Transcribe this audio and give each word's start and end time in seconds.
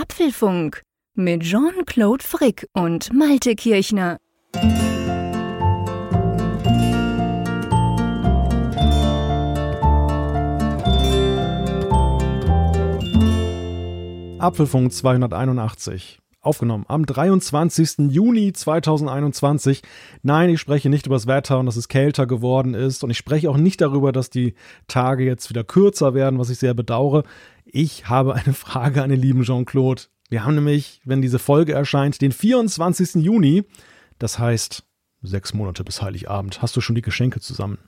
Apfelfunk 0.00 0.82
mit 1.16 1.42
Jean-Claude 1.42 2.22
Frick 2.22 2.68
und 2.72 3.12
Malte 3.12 3.56
Kirchner. 3.56 4.18
Apfelfunk 14.38 14.92
281. 14.92 16.20
Aufgenommen 16.40 16.84
am 16.86 17.04
23. 17.04 18.10
Juni 18.10 18.52
2021. 18.52 19.82
Nein, 20.22 20.50
ich 20.50 20.60
spreche 20.60 20.88
nicht 20.88 21.06
über 21.06 21.16
das 21.16 21.26
Wetter 21.26 21.58
und 21.58 21.66
dass 21.66 21.74
es 21.74 21.88
kälter 21.88 22.28
geworden 22.28 22.74
ist. 22.74 23.02
Und 23.02 23.10
ich 23.10 23.18
spreche 23.18 23.50
auch 23.50 23.56
nicht 23.56 23.80
darüber, 23.80 24.12
dass 24.12 24.30
die 24.30 24.54
Tage 24.86 25.24
jetzt 25.24 25.50
wieder 25.50 25.64
kürzer 25.64 26.14
werden, 26.14 26.38
was 26.38 26.50
ich 26.50 26.58
sehr 26.58 26.74
bedauere. 26.74 27.24
Ich 27.70 28.08
habe 28.08 28.34
eine 28.34 28.54
Frage 28.54 29.02
an 29.02 29.10
den 29.10 29.20
lieben 29.20 29.42
Jean-Claude. 29.42 30.04
Wir 30.30 30.44
haben 30.44 30.54
nämlich, 30.54 31.00
wenn 31.04 31.20
diese 31.20 31.38
Folge 31.38 31.74
erscheint, 31.74 32.20
den 32.22 32.32
24. 32.32 33.16
Juni. 33.16 33.64
Das 34.18 34.38
heißt, 34.38 34.84
sechs 35.22 35.52
Monate 35.52 35.84
bis 35.84 36.00
Heiligabend. 36.00 36.62
Hast 36.62 36.76
du 36.76 36.80
schon 36.80 36.94
die 36.94 37.02
Geschenke 37.02 37.40
zusammen? 37.40 37.78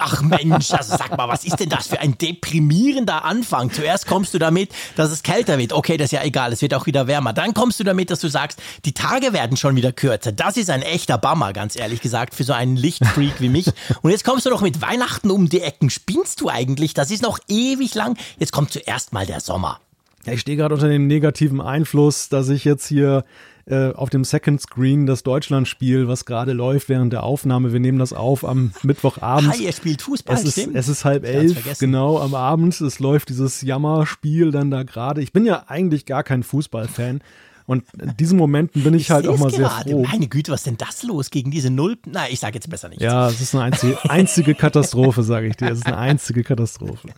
Ach 0.00 0.22
Mensch, 0.22 0.70
also 0.72 0.96
sag 0.96 1.16
mal, 1.16 1.28
was 1.28 1.44
ist 1.44 1.60
denn 1.60 1.68
das 1.68 1.86
für 1.86 2.00
ein 2.00 2.16
deprimierender 2.16 3.24
Anfang? 3.24 3.70
Zuerst 3.70 4.06
kommst 4.06 4.34
du 4.34 4.38
damit, 4.38 4.70
dass 4.96 5.10
es 5.10 5.22
kälter 5.22 5.58
wird. 5.58 5.72
Okay, 5.72 5.96
das 5.96 6.06
ist 6.06 6.12
ja 6.12 6.22
egal, 6.22 6.52
es 6.52 6.62
wird 6.62 6.74
auch 6.74 6.86
wieder 6.86 7.06
wärmer. 7.06 7.32
Dann 7.32 7.54
kommst 7.54 7.80
du 7.80 7.84
damit, 7.84 8.10
dass 8.10 8.20
du 8.20 8.28
sagst, 8.28 8.60
die 8.84 8.92
Tage 8.92 9.32
werden 9.32 9.56
schon 9.56 9.76
wieder 9.76 9.92
kürzer. 9.92 10.32
Das 10.32 10.56
ist 10.56 10.70
ein 10.70 10.82
echter 10.82 11.18
Bummer, 11.18 11.52
ganz 11.52 11.76
ehrlich 11.76 12.00
gesagt, 12.00 12.34
für 12.34 12.44
so 12.44 12.52
einen 12.52 12.76
Lichtfreak 12.76 13.40
wie 13.40 13.48
mich. 13.48 13.66
Und 14.02 14.10
jetzt 14.10 14.24
kommst 14.24 14.46
du 14.46 14.50
noch 14.50 14.62
mit 14.62 14.80
Weihnachten 14.80 15.30
um 15.30 15.48
die 15.48 15.60
Ecken. 15.60 15.90
Spinnst 15.90 16.40
du 16.40 16.48
eigentlich? 16.48 16.94
Das 16.94 17.10
ist 17.10 17.22
noch 17.22 17.38
ewig 17.48 17.94
lang. 17.94 18.16
Jetzt 18.38 18.52
kommt 18.52 18.72
zuerst 18.72 19.12
mal 19.12 19.26
der 19.26 19.40
Sommer. 19.40 19.80
Ja, 20.26 20.32
ich 20.32 20.40
stehe 20.40 20.56
gerade 20.56 20.74
unter 20.74 20.88
dem 20.88 21.06
negativen 21.06 21.60
Einfluss, 21.60 22.28
dass 22.28 22.48
ich 22.48 22.64
jetzt 22.64 22.86
hier 22.86 23.24
äh, 23.68 23.92
auf 23.92 24.10
dem 24.10 24.24
Second 24.24 24.60
Screen 24.60 25.06
das 25.06 25.22
Deutschlandspiel, 25.22 26.08
was 26.08 26.24
gerade 26.24 26.52
läuft 26.52 26.88
während 26.88 27.12
der 27.12 27.22
Aufnahme. 27.22 27.72
Wir 27.72 27.80
nehmen 27.80 27.98
das 27.98 28.12
auf 28.12 28.44
am 28.44 28.72
Mittwochabend. 28.82 29.52
Hi, 29.52 29.64
ihr 29.64 29.72
spielt 29.72 30.02
Fußball, 30.02 30.36
es 30.36 30.44
ist, 30.44 30.68
es 30.74 30.88
ist 30.88 31.04
halb 31.04 31.24
elf, 31.24 31.78
genau, 31.78 32.18
am 32.18 32.34
Abend. 32.34 32.80
Es 32.80 32.98
läuft 32.98 33.28
dieses 33.28 33.62
Jammerspiel 33.62 34.50
dann 34.50 34.70
da 34.70 34.82
gerade. 34.82 35.20
Ich 35.22 35.32
bin 35.32 35.44
ja 35.44 35.64
eigentlich 35.66 36.06
gar 36.06 36.22
kein 36.22 36.42
Fußballfan. 36.42 37.20
Und 37.68 37.84
in 38.00 38.16
diesen 38.16 38.38
Momenten 38.38 38.82
bin 38.82 38.94
ich, 38.94 39.02
ich 39.02 39.10
halt 39.10 39.28
auch 39.28 39.36
mal 39.36 39.50
sehr 39.50 39.68
froh. 39.68 40.02
Meine 40.10 40.26
Güte, 40.26 40.50
was 40.50 40.60
ist 40.60 40.66
denn 40.68 40.78
das 40.78 41.02
los 41.02 41.28
gegen 41.28 41.50
diese 41.50 41.68
Null? 41.68 41.98
Nein, 42.06 42.28
ich 42.30 42.40
sage 42.40 42.54
jetzt 42.54 42.70
besser 42.70 42.88
nicht. 42.88 43.02
Ja, 43.02 43.28
es 43.28 43.42
ist 43.42 43.54
eine 43.54 43.64
einzige, 43.64 43.98
einzige 44.10 44.54
Katastrophe, 44.54 45.22
sage 45.22 45.48
ich 45.48 45.56
dir. 45.56 45.68
Es 45.70 45.80
ist 45.80 45.86
eine 45.86 45.98
einzige 45.98 46.42
Katastrophe. 46.44 47.10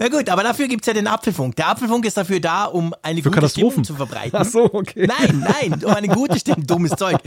Na 0.00 0.08
gut, 0.08 0.28
aber 0.28 0.42
dafür 0.42 0.66
gibt 0.66 0.82
es 0.82 0.88
ja 0.88 0.94
den 0.94 1.06
Apfelfunk. 1.06 1.54
Der 1.54 1.68
Apfelfunk 1.68 2.06
ist 2.06 2.16
dafür 2.16 2.40
da, 2.40 2.64
um 2.64 2.92
eine 3.02 3.22
Für 3.22 3.30
gute 3.30 3.48
Stimmung 3.48 3.84
zu 3.84 3.94
verbreiten. 3.94 4.32
Ach 4.34 4.44
so, 4.44 4.64
okay. 4.64 5.06
Nein, 5.06 5.46
nein, 5.60 5.84
um 5.84 5.92
eine 5.92 6.08
gute 6.08 6.40
Stimmung, 6.40 6.66
dummes 6.66 6.90
Zeug, 6.96 7.18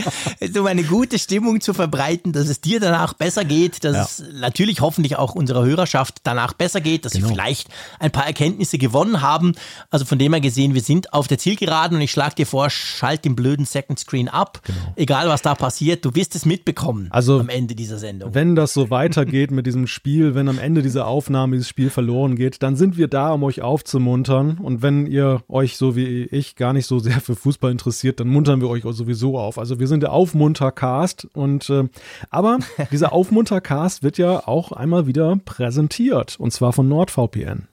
um 0.57 0.65
eine 0.65 0.83
gute 0.83 1.19
Stimmung 1.19 1.61
zu 1.61 1.73
verbreiten, 1.73 2.33
dass 2.33 2.49
es 2.49 2.59
dir 2.59 2.81
danach 2.81 3.13
besser 3.13 3.45
geht, 3.45 3.85
dass 3.85 3.95
ja. 3.95 4.03
es 4.03 4.23
natürlich 4.41 4.81
hoffentlich 4.81 5.15
auch 5.15 5.35
unserer 5.35 5.63
Hörerschaft 5.63 6.17
danach 6.23 6.51
besser 6.51 6.81
geht, 6.81 7.05
dass 7.05 7.13
genau. 7.13 7.27
sie 7.27 7.33
vielleicht 7.33 7.69
ein 7.99 8.11
paar 8.11 8.27
Erkenntnisse 8.27 8.77
gewonnen 8.77 9.21
haben. 9.21 9.55
Also 9.89 10.03
von 10.03 10.19
dem 10.19 10.33
her 10.33 10.41
gesehen, 10.41 10.73
wir 10.73 10.81
sind 10.81 11.13
auf 11.13 11.29
der 11.29 11.37
Zielgeraden 11.37 11.95
und 11.95 12.01
ich 12.01 12.11
schlage 12.11 12.35
dir 12.35 12.45
vor, 12.45 12.56
vor, 12.57 12.71
schalt 12.71 13.23
den 13.23 13.35
blöden 13.35 13.65
Second 13.65 13.99
Screen 13.99 14.27
ab. 14.27 14.61
Genau. 14.65 14.77
Egal, 14.95 15.27
was 15.29 15.43
da 15.43 15.53
passiert, 15.53 16.03
du 16.03 16.15
wirst 16.15 16.35
es 16.35 16.43
mitbekommen 16.43 17.07
also, 17.11 17.39
am 17.39 17.49
Ende 17.49 17.75
dieser 17.75 17.99
Sendung. 17.99 18.33
Wenn 18.33 18.55
das 18.55 18.73
so 18.73 18.89
weitergeht 18.89 19.51
mit 19.51 19.67
diesem 19.67 19.85
Spiel, 19.85 20.33
wenn 20.33 20.49
am 20.49 20.57
Ende 20.57 20.81
dieser 20.81 21.05
Aufnahme 21.05 21.55
dieses 21.55 21.69
Spiel 21.69 21.91
verloren 21.91 22.35
geht, 22.35 22.63
dann 22.63 22.75
sind 22.75 22.97
wir 22.97 23.07
da, 23.07 23.33
um 23.33 23.43
euch 23.43 23.61
aufzumuntern. 23.61 24.57
Und 24.57 24.81
wenn 24.81 25.05
ihr 25.05 25.43
euch 25.47 25.77
so 25.77 25.95
wie 25.95 26.23
ich 26.23 26.55
gar 26.55 26.73
nicht 26.73 26.87
so 26.87 26.97
sehr 26.97 27.21
für 27.21 27.35
Fußball 27.35 27.71
interessiert, 27.71 28.19
dann 28.19 28.27
muntern 28.27 28.59
wir 28.59 28.69
euch 28.69 28.81
sowieso 28.83 29.37
auf. 29.37 29.59
Also 29.59 29.79
wir 29.79 29.87
sind 29.87 30.01
der 30.01 30.11
Aufmuntercast 30.11 31.27
und 31.33 31.69
äh, 31.69 31.83
aber 32.31 32.57
dieser 32.91 33.13
Aufmuntercast 33.13 34.01
wird 34.01 34.17
ja 34.17 34.47
auch 34.47 34.71
einmal 34.71 35.05
wieder 35.05 35.37
präsentiert 35.45 36.39
und 36.39 36.51
zwar 36.51 36.73
von 36.73 36.87
NordVPN. 36.87 37.67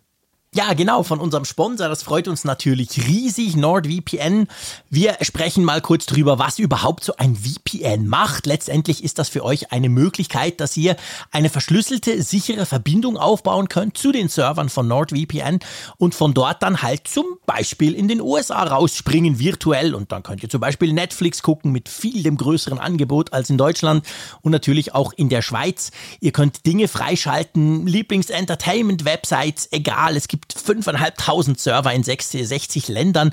Ja, 0.56 0.72
genau, 0.74 1.02
von 1.02 1.18
unserem 1.18 1.44
Sponsor. 1.44 1.88
Das 1.88 2.04
freut 2.04 2.28
uns 2.28 2.44
natürlich 2.44 3.08
riesig, 3.08 3.56
NordVPN. 3.56 4.46
Wir 4.88 5.16
sprechen 5.20 5.64
mal 5.64 5.80
kurz 5.80 6.06
drüber, 6.06 6.38
was 6.38 6.60
überhaupt 6.60 7.02
so 7.02 7.16
ein 7.16 7.34
VPN 7.34 8.06
macht. 8.06 8.46
Letztendlich 8.46 9.02
ist 9.02 9.18
das 9.18 9.28
für 9.28 9.44
euch 9.44 9.72
eine 9.72 9.88
Möglichkeit, 9.88 10.60
dass 10.60 10.76
ihr 10.76 10.94
eine 11.32 11.48
verschlüsselte, 11.48 12.22
sichere 12.22 12.66
Verbindung 12.66 13.16
aufbauen 13.16 13.68
könnt 13.68 13.98
zu 13.98 14.12
den 14.12 14.28
Servern 14.28 14.68
von 14.68 14.86
NordVPN 14.86 15.58
und 15.96 16.14
von 16.14 16.34
dort 16.34 16.62
dann 16.62 16.82
halt 16.82 17.08
zum 17.08 17.26
Beispiel 17.46 17.92
in 17.92 18.06
den 18.06 18.20
USA 18.20 18.62
rausspringen 18.62 19.40
virtuell. 19.40 19.92
Und 19.92 20.12
dann 20.12 20.22
könnt 20.22 20.44
ihr 20.44 20.50
zum 20.50 20.60
Beispiel 20.60 20.92
Netflix 20.92 21.42
gucken 21.42 21.72
mit 21.72 21.88
viel 21.88 22.22
dem 22.22 22.36
größeren 22.36 22.78
Angebot 22.78 23.32
als 23.32 23.50
in 23.50 23.58
Deutschland 23.58 24.06
und 24.42 24.52
natürlich 24.52 24.94
auch 24.94 25.12
in 25.14 25.28
der 25.28 25.42
Schweiz. 25.42 25.90
Ihr 26.20 26.30
könnt 26.30 26.64
Dinge 26.64 26.86
freischalten, 26.86 27.88
Lieblings-Entertainment-Websites, 27.88 29.70
egal. 29.72 30.16
Es 30.16 30.28
gibt 30.28 30.43
gibt 30.48 30.64
5.500 30.64 31.58
Server 31.58 31.92
in 31.92 32.02
60 32.02 32.88
Ländern. 32.88 33.32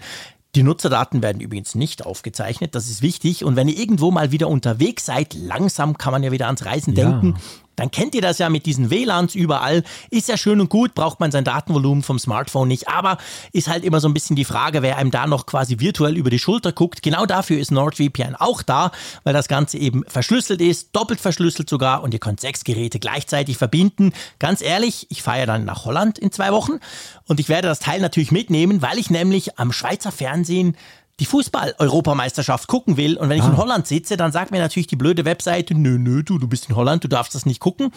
Die 0.55 0.63
Nutzerdaten 0.63 1.21
werden 1.21 1.39
übrigens 1.39 1.75
nicht 1.75 2.05
aufgezeichnet, 2.05 2.75
das 2.75 2.89
ist 2.89 3.01
wichtig. 3.01 3.45
Und 3.45 3.55
wenn 3.55 3.69
ihr 3.69 3.77
irgendwo 3.77 4.11
mal 4.11 4.31
wieder 4.31 4.49
unterwegs 4.49 5.05
seid, 5.05 5.33
langsam 5.33 5.97
kann 5.97 6.11
man 6.11 6.23
ja 6.23 6.31
wieder 6.31 6.47
ans 6.47 6.65
Reisen 6.65 6.93
ja. 6.93 7.09
denken, 7.09 7.39
dann 7.75 7.91
kennt 7.91 8.15
ihr 8.15 8.21
das 8.21 8.37
ja 8.37 8.49
mit 8.49 8.65
diesen 8.65 8.89
WLANs 8.89 9.35
überall. 9.35 9.83
Ist 10.09 10.27
ja 10.27 10.37
schön 10.37 10.61
und 10.61 10.69
gut, 10.69 10.93
braucht 10.93 11.19
man 11.19 11.31
sein 11.31 11.43
Datenvolumen 11.43 12.03
vom 12.03 12.19
Smartphone 12.19 12.67
nicht. 12.67 12.87
Aber 12.87 13.17
ist 13.53 13.67
halt 13.67 13.83
immer 13.83 13.99
so 13.99 14.07
ein 14.07 14.13
bisschen 14.13 14.35
die 14.35 14.45
Frage, 14.45 14.81
wer 14.81 14.97
einem 14.97 15.11
da 15.11 15.27
noch 15.27 15.45
quasi 15.45 15.79
virtuell 15.79 16.17
über 16.17 16.29
die 16.29 16.39
Schulter 16.39 16.71
guckt. 16.71 17.01
Genau 17.01 17.25
dafür 17.25 17.59
ist 17.59 17.71
NordVPN 17.71 18.35
auch 18.35 18.61
da, 18.61 18.91
weil 19.23 19.33
das 19.33 19.47
Ganze 19.47 19.77
eben 19.77 20.03
verschlüsselt 20.07 20.61
ist, 20.61 20.95
doppelt 20.95 21.19
verschlüsselt 21.19 21.69
sogar 21.69 22.03
und 22.03 22.13
ihr 22.13 22.19
könnt 22.19 22.39
sechs 22.39 22.63
Geräte 22.63 22.99
gleichzeitig 22.99 23.57
verbinden. 23.57 24.13
Ganz 24.39 24.61
ehrlich, 24.61 25.07
ich 25.09 25.23
fahre 25.23 25.39
ja 25.39 25.45
dann 25.45 25.65
nach 25.65 25.85
Holland 25.85 26.19
in 26.19 26.31
zwei 26.31 26.51
Wochen 26.51 26.79
und 27.27 27.39
ich 27.39 27.49
werde 27.49 27.67
das 27.67 27.79
Teil 27.79 28.01
natürlich 28.01 28.31
mitnehmen, 28.31 28.81
weil 28.81 28.97
ich 28.97 29.09
nämlich 29.09 29.57
am 29.57 29.71
Schweizer 29.71 30.11
Fernsehen 30.11 30.75
die 31.19 31.25
Fußball-Europameisterschaft 31.25 32.67
gucken 32.67 32.97
will 32.97 33.17
und 33.17 33.29
wenn 33.29 33.37
ich 33.37 33.43
ah. 33.43 33.49
in 33.49 33.57
Holland 33.57 33.87
sitze, 33.87 34.17
dann 34.17 34.31
sagt 34.31 34.51
mir 34.51 34.59
natürlich 34.59 34.87
die 34.87 34.95
blöde 34.95 35.25
Webseite, 35.25 35.75
nö, 35.75 35.97
nö, 35.97 36.23
du, 36.23 36.39
du 36.39 36.47
bist 36.47 36.69
in 36.69 36.75
Holland, 36.75 37.03
du 37.03 37.07
darfst 37.07 37.35
das 37.35 37.45
nicht 37.45 37.59
gucken. 37.59 37.91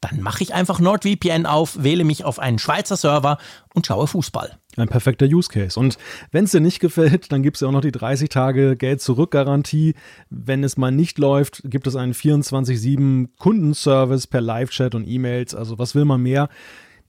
Dann 0.00 0.22
mache 0.22 0.42
ich 0.42 0.54
einfach 0.54 0.80
NordVPN 0.80 1.44
auf, 1.44 1.82
wähle 1.82 2.04
mich 2.04 2.24
auf 2.24 2.38
einen 2.38 2.58
Schweizer 2.58 2.96
Server 2.96 3.36
und 3.74 3.86
schaue 3.86 4.06
Fußball. 4.06 4.58
Ein 4.76 4.88
perfekter 4.88 5.26
Use 5.26 5.50
Case. 5.50 5.78
Und 5.78 5.98
wenn 6.30 6.44
es 6.44 6.52
dir 6.52 6.60
nicht 6.60 6.80
gefällt, 6.80 7.32
dann 7.32 7.42
gibt 7.42 7.56
es 7.56 7.60
ja 7.60 7.68
auch 7.68 7.72
noch 7.72 7.82
die 7.82 7.92
30 7.92 8.30
Tage 8.30 8.76
Geld-Zurück-Garantie. 8.76 9.94
Wenn 10.30 10.64
es 10.64 10.78
mal 10.78 10.90
nicht 10.90 11.18
läuft, 11.18 11.62
gibt 11.64 11.86
es 11.86 11.96
einen 11.96 12.14
24-7 12.14 13.28
Kundenservice 13.38 14.26
per 14.26 14.40
Live-Chat 14.40 14.94
und 14.94 15.06
E-Mails. 15.06 15.54
Also 15.54 15.78
was 15.78 15.94
will 15.94 16.06
man 16.06 16.22
mehr? 16.22 16.48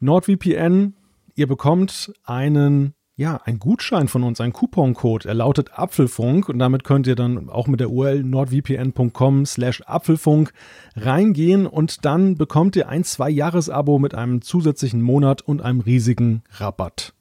NordVPN, 0.02 0.96
ihr 1.36 1.48
bekommt 1.48 2.12
einen 2.26 2.94
ja, 3.22 3.40
ein 3.46 3.60
Gutschein 3.60 4.08
von 4.08 4.24
uns, 4.24 4.42
ein 4.42 4.52
Couponcode. 4.52 5.28
Er 5.28 5.36
lautet 5.36 5.78
Apfelfunk 5.78 6.50
und 6.50 6.58
damit 6.58 6.84
könnt 6.84 7.06
ihr 7.06 7.16
dann 7.16 7.50
auch 7.50 7.68
mit 7.68 7.80
der 7.80 7.92
URL 7.92 8.24
nordvpn.com 8.24 9.46
slash 9.46 9.82
Apfelfunk 9.86 10.52
reingehen 10.96 11.68
und 11.68 12.04
dann 12.04 12.36
bekommt 12.36 12.76
ihr 12.76 12.90
ein 12.90 13.04
Zwei-Jahres-Abo 13.04 14.00
mit 14.00 14.16
einem 14.16 14.42
zusätzlichen 14.42 15.04
Monat 15.04 15.44
und 15.44 15.62
einem 15.62 15.82
riesigen 15.82 16.42
Rabatt. 16.50 17.14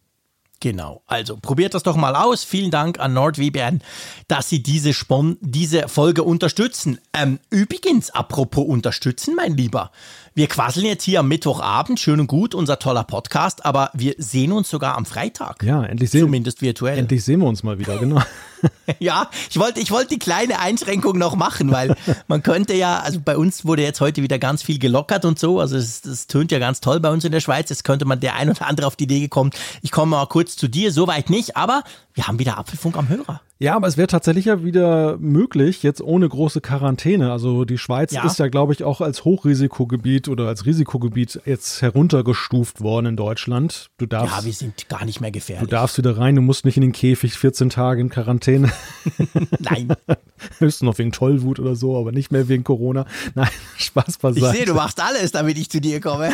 Genau, 0.60 1.02
also 1.06 1.38
probiert 1.38 1.72
das 1.72 1.82
doch 1.82 1.96
mal 1.96 2.14
aus. 2.14 2.44
Vielen 2.44 2.70
Dank 2.70 3.00
an 3.00 3.14
NordVPN, 3.14 3.80
dass 4.28 4.50
Sie 4.50 4.62
diese, 4.62 4.92
Spon 4.92 5.38
diese 5.40 5.88
Folge 5.88 6.22
unterstützen. 6.22 6.98
Ähm, 7.14 7.40
übrigens, 7.48 8.10
apropos 8.10 8.66
unterstützen, 8.66 9.34
mein 9.34 9.56
Lieber. 9.56 9.90
Wir 10.34 10.48
quasseln 10.48 10.84
jetzt 10.84 11.04
hier 11.04 11.20
am 11.20 11.28
Mittwochabend, 11.28 11.98
schön 11.98 12.20
und 12.20 12.26
gut, 12.26 12.54
unser 12.54 12.78
toller 12.78 13.04
Podcast, 13.04 13.64
aber 13.64 13.90
wir 13.94 14.14
sehen 14.18 14.52
uns 14.52 14.68
sogar 14.68 14.98
am 14.98 15.06
Freitag. 15.06 15.62
Ja, 15.62 15.82
endlich 15.82 16.10
sehen 16.10 16.20
Zumindest 16.20 16.60
virtuell. 16.60 16.98
Endlich 16.98 17.24
sehen 17.24 17.40
wir 17.40 17.48
uns 17.48 17.62
mal 17.62 17.78
wieder, 17.78 17.96
genau. 17.96 18.20
ja, 18.98 19.30
ich 19.48 19.58
wollte 19.58 19.80
ich 19.80 19.90
wollte 19.90 20.08
die 20.08 20.18
kleine 20.18 20.58
Einschränkung 20.58 21.18
noch 21.18 21.36
machen, 21.36 21.70
weil 21.70 21.96
man 22.28 22.42
könnte 22.42 22.74
ja, 22.74 23.00
also 23.00 23.20
bei 23.24 23.36
uns 23.36 23.64
wurde 23.64 23.82
jetzt 23.82 24.00
heute 24.00 24.22
wieder 24.22 24.38
ganz 24.38 24.62
viel 24.62 24.78
gelockert 24.78 25.24
und 25.24 25.38
so, 25.38 25.60
also 25.60 25.76
es, 25.76 26.02
das 26.02 26.26
tönt 26.26 26.52
ja 26.52 26.58
ganz 26.58 26.80
toll 26.80 27.00
bei 27.00 27.10
uns 27.10 27.24
in 27.24 27.32
der 27.32 27.40
Schweiz, 27.40 27.70
jetzt 27.70 27.84
könnte 27.84 28.04
man 28.04 28.20
der 28.20 28.34
ein 28.36 28.50
oder 28.50 28.66
andere 28.66 28.86
auf 28.86 28.96
die 28.96 29.04
Idee 29.04 29.20
gekommen, 29.20 29.50
ich 29.82 29.90
komme 29.90 30.10
mal 30.10 30.26
kurz 30.26 30.56
zu 30.56 30.68
dir, 30.68 30.92
soweit 30.92 31.30
nicht, 31.30 31.56
aber 31.56 31.82
wir 32.14 32.26
haben 32.26 32.38
wieder 32.38 32.58
Apfelfunk 32.58 32.96
am 32.96 33.08
Hörer. 33.08 33.40
Ja, 33.62 33.76
aber 33.76 33.86
es 33.88 33.98
wäre 33.98 34.06
tatsächlich 34.08 34.46
ja 34.46 34.64
wieder 34.64 35.18
möglich, 35.18 35.82
jetzt 35.82 36.00
ohne 36.00 36.26
große 36.26 36.62
Quarantäne. 36.62 37.30
Also 37.30 37.66
die 37.66 37.76
Schweiz 37.76 38.10
Ja. 38.12 38.24
ist 38.24 38.38
ja, 38.38 38.48
glaube 38.48 38.72
ich, 38.72 38.84
auch 38.84 39.02
als 39.02 39.26
Hochrisikogebiet 39.26 40.28
oder 40.28 40.48
als 40.48 40.64
Risikogebiet 40.64 41.42
jetzt 41.44 41.82
heruntergestuft 41.82 42.80
worden 42.80 43.04
in 43.04 43.16
Deutschland. 43.16 43.90
Du 43.98 44.06
darfst, 44.06 44.34
Ja, 44.34 44.44
wir 44.46 44.52
sind 44.54 44.88
gar 44.88 45.04
nicht 45.04 45.20
mehr 45.20 45.30
du 45.30 45.34
gefährlich. 45.34 45.68
darfst 45.68 45.98
wieder 45.98 46.16
rein, 46.16 46.36
du 46.36 46.40
musst 46.40 46.64
nicht 46.64 46.78
in 46.78 46.80
den 46.80 46.92
Käfig 46.92 47.34
14 47.34 47.68
Tage 47.68 48.00
in 48.00 48.08
Quarantäne. 48.08 48.72
Nein, 49.58 49.88
Höchstens 50.58 50.86
noch 50.86 50.96
wegen 50.96 51.12
Tollwut 51.12 51.60
oder 51.60 51.76
so, 51.76 51.98
aber 51.98 52.12
nicht 52.12 52.32
mehr 52.32 52.48
wegen 52.48 52.64
Corona. 52.64 53.04
Nein, 53.34 53.50
Spaß 53.76 54.04
ich 54.08 54.18
beiseite. 54.20 54.56
sehe, 54.56 54.64
du 54.64 54.72
machst 54.72 55.02
alles, 55.02 55.32
damit 55.32 55.58
ich 55.58 55.68
zu 55.68 55.82
dir 55.82 56.00
komme. 56.00 56.30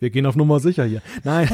Wir 0.00 0.08
gehen 0.08 0.24
auf 0.24 0.34
Nummer 0.34 0.60
sicher 0.60 0.84
hier. 0.86 1.02
Nein, 1.24 1.50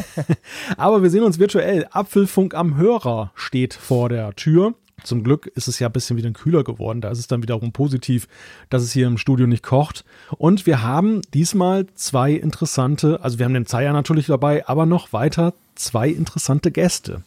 aber 0.77 1.03
wir 1.03 1.11
sehen 1.11 1.25
uns 1.25 1.41
virtuell. 1.41 1.87
Apfelfunk 1.91 2.55
am 2.55 2.77
Hörer 2.77 3.33
steht 3.35 3.75
vor 3.88 4.11
der 4.11 4.37
Tür. 4.37 4.75
Zum 5.02 5.25
Glück 5.25 5.46
ist 5.46 5.67
es 5.67 5.79
ja 5.79 5.88
ein 5.88 5.93
bisschen 5.93 6.19
wieder 6.19 6.31
kühler 6.32 6.62
geworden. 6.62 7.00
Da 7.00 7.11
ist 7.11 7.20
es 7.20 7.26
dann 7.26 7.43
wiederum 7.43 7.73
positiv, 7.73 8.29
dass 8.69 8.82
es 8.82 8.93
hier 8.93 9.06
im 9.06 9.17
Studio 9.17 9.46
nicht 9.46 9.62
kocht. 9.62 10.05
Und 10.37 10.67
wir 10.67 10.82
haben 10.82 11.23
diesmal 11.32 11.87
zwei 11.94 12.32
interessante, 12.32 13.20
also 13.23 13.38
wir 13.38 13.46
haben 13.46 13.55
den 13.55 13.64
Zeier 13.64 13.94
natürlich 13.94 14.26
dabei, 14.26 14.69
aber 14.69 14.85
noch 14.85 15.14
weiter 15.14 15.55
zwei 15.75 16.11
interessante 16.11 16.70
Gäste. 16.70 17.23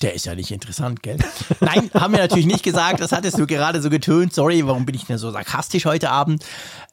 Der 0.00 0.14
ist 0.14 0.24
ja 0.24 0.34
nicht 0.34 0.50
interessant, 0.50 1.02
gell? 1.02 1.18
Nein, 1.60 1.90
haben 1.92 2.14
wir 2.14 2.20
natürlich 2.20 2.46
nicht 2.46 2.64
gesagt. 2.64 3.00
Das 3.00 3.12
hattest 3.12 3.38
du 3.38 3.46
gerade 3.46 3.82
so 3.82 3.90
getönt. 3.90 4.32
Sorry, 4.32 4.66
warum 4.66 4.86
bin 4.86 4.94
ich 4.94 5.04
denn 5.04 5.18
so 5.18 5.30
sarkastisch 5.30 5.84
heute 5.84 6.10
Abend? 6.10 6.46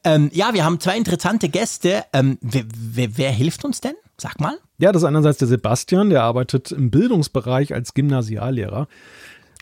Ähm, 0.04 0.30
ja, 0.33 0.54
wir 0.54 0.65
haben 0.65 0.81
zwei 0.81 0.98
interessante 0.98 1.48
Gäste. 1.48 2.04
Ähm, 2.12 2.38
wer, 2.42 2.65
wer, 2.75 3.18
wer 3.18 3.31
hilft 3.31 3.63
uns 3.63 3.80
denn? 3.80 3.95
Sag 4.19 4.40
mal. 4.40 4.58
Ja, 4.80 4.92
das 4.92 5.04
ist 5.04 5.08
einerseits 5.08 5.38
der 5.38 5.48
Sebastian, 5.48 6.10
der 6.10 6.24
arbeitet 6.24 6.72
im 6.72 6.90
Bildungsbereich 6.90 7.74
als 7.74 7.94
Gymnasiallehrer. 7.94 8.88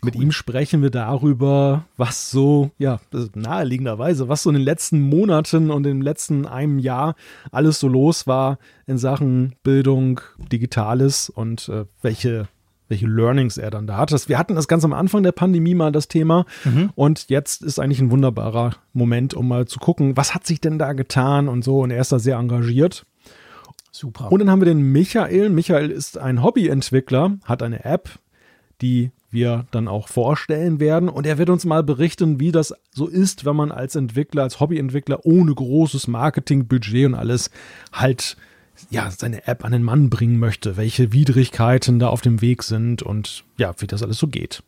Mit 0.02 0.14
ihm 0.14 0.30
sprechen 0.30 0.82
wir 0.82 0.90
darüber, 0.90 1.84
was 1.96 2.30
so, 2.30 2.70
ja, 2.78 3.00
naheliegenderweise, 3.34 4.28
was 4.28 4.42
so 4.42 4.50
in 4.50 4.54
den 4.54 4.62
letzten 4.62 5.00
Monaten 5.00 5.70
und 5.70 5.86
im 5.86 6.02
letzten 6.02 6.46
einem 6.46 6.78
Jahr 6.78 7.16
alles 7.50 7.80
so 7.80 7.88
los 7.88 8.26
war 8.26 8.58
in 8.86 8.98
Sachen 8.98 9.54
Bildung, 9.62 10.20
Digitales 10.52 11.30
und 11.30 11.68
äh, 11.70 11.86
welche, 12.02 12.46
welche 12.88 13.06
Learnings 13.06 13.56
er 13.56 13.70
dann 13.70 13.86
da 13.86 13.96
hat. 13.96 14.12
Das, 14.12 14.28
wir 14.28 14.38
hatten 14.38 14.54
das 14.54 14.68
ganz 14.68 14.84
am 14.84 14.92
Anfang 14.92 15.22
der 15.22 15.32
Pandemie 15.32 15.74
mal 15.74 15.92
das 15.92 16.08
Thema 16.08 16.44
und 16.94 17.28
jetzt 17.30 17.62
ist 17.62 17.78
eigentlich 17.78 18.00
ein 18.00 18.10
wunderbarer 18.10 18.76
Moment, 18.92 19.34
um 19.34 19.48
mal 19.48 19.66
zu 19.66 19.78
gucken, 19.80 20.16
was 20.16 20.34
hat 20.34 20.46
sich 20.46 20.60
denn 20.60 20.78
da 20.78 20.92
getan 20.92 21.48
und 21.48 21.64
so. 21.64 21.80
Und 21.80 21.90
er 21.90 22.00
ist 22.00 22.12
da 22.12 22.18
sehr 22.18 22.36
engagiert. 22.36 23.06
Super. 23.96 24.30
Und 24.30 24.40
dann 24.40 24.50
haben 24.50 24.60
wir 24.60 24.66
den 24.66 24.92
Michael. 24.92 25.48
Michael 25.48 25.90
ist 25.90 26.18
ein 26.18 26.42
Hobbyentwickler, 26.42 27.38
hat 27.44 27.62
eine 27.62 27.84
App, 27.86 28.10
die 28.82 29.10
wir 29.30 29.64
dann 29.70 29.88
auch 29.88 30.08
vorstellen 30.08 30.80
werden. 30.80 31.08
Und 31.08 31.26
er 31.26 31.38
wird 31.38 31.48
uns 31.48 31.64
mal 31.64 31.82
berichten, 31.82 32.38
wie 32.38 32.52
das 32.52 32.74
so 32.90 33.06
ist, 33.06 33.46
wenn 33.46 33.56
man 33.56 33.72
als 33.72 33.96
Entwickler, 33.96 34.42
als 34.42 34.60
Hobbyentwickler 34.60 35.24
ohne 35.24 35.54
großes 35.54 36.08
Marketingbudget 36.08 37.06
und 37.06 37.14
alles 37.14 37.50
halt 37.90 38.36
ja, 38.90 39.10
seine 39.10 39.46
App 39.46 39.64
an 39.64 39.72
den 39.72 39.82
Mann 39.82 40.10
bringen 40.10 40.38
möchte, 40.38 40.76
welche 40.76 41.14
Widrigkeiten 41.14 41.98
da 41.98 42.08
auf 42.08 42.20
dem 42.20 42.42
Weg 42.42 42.62
sind 42.62 43.02
und 43.02 43.44
ja, 43.56 43.74
wie 43.78 43.86
das 43.86 44.02
alles 44.02 44.18
so 44.18 44.28
geht. 44.28 44.62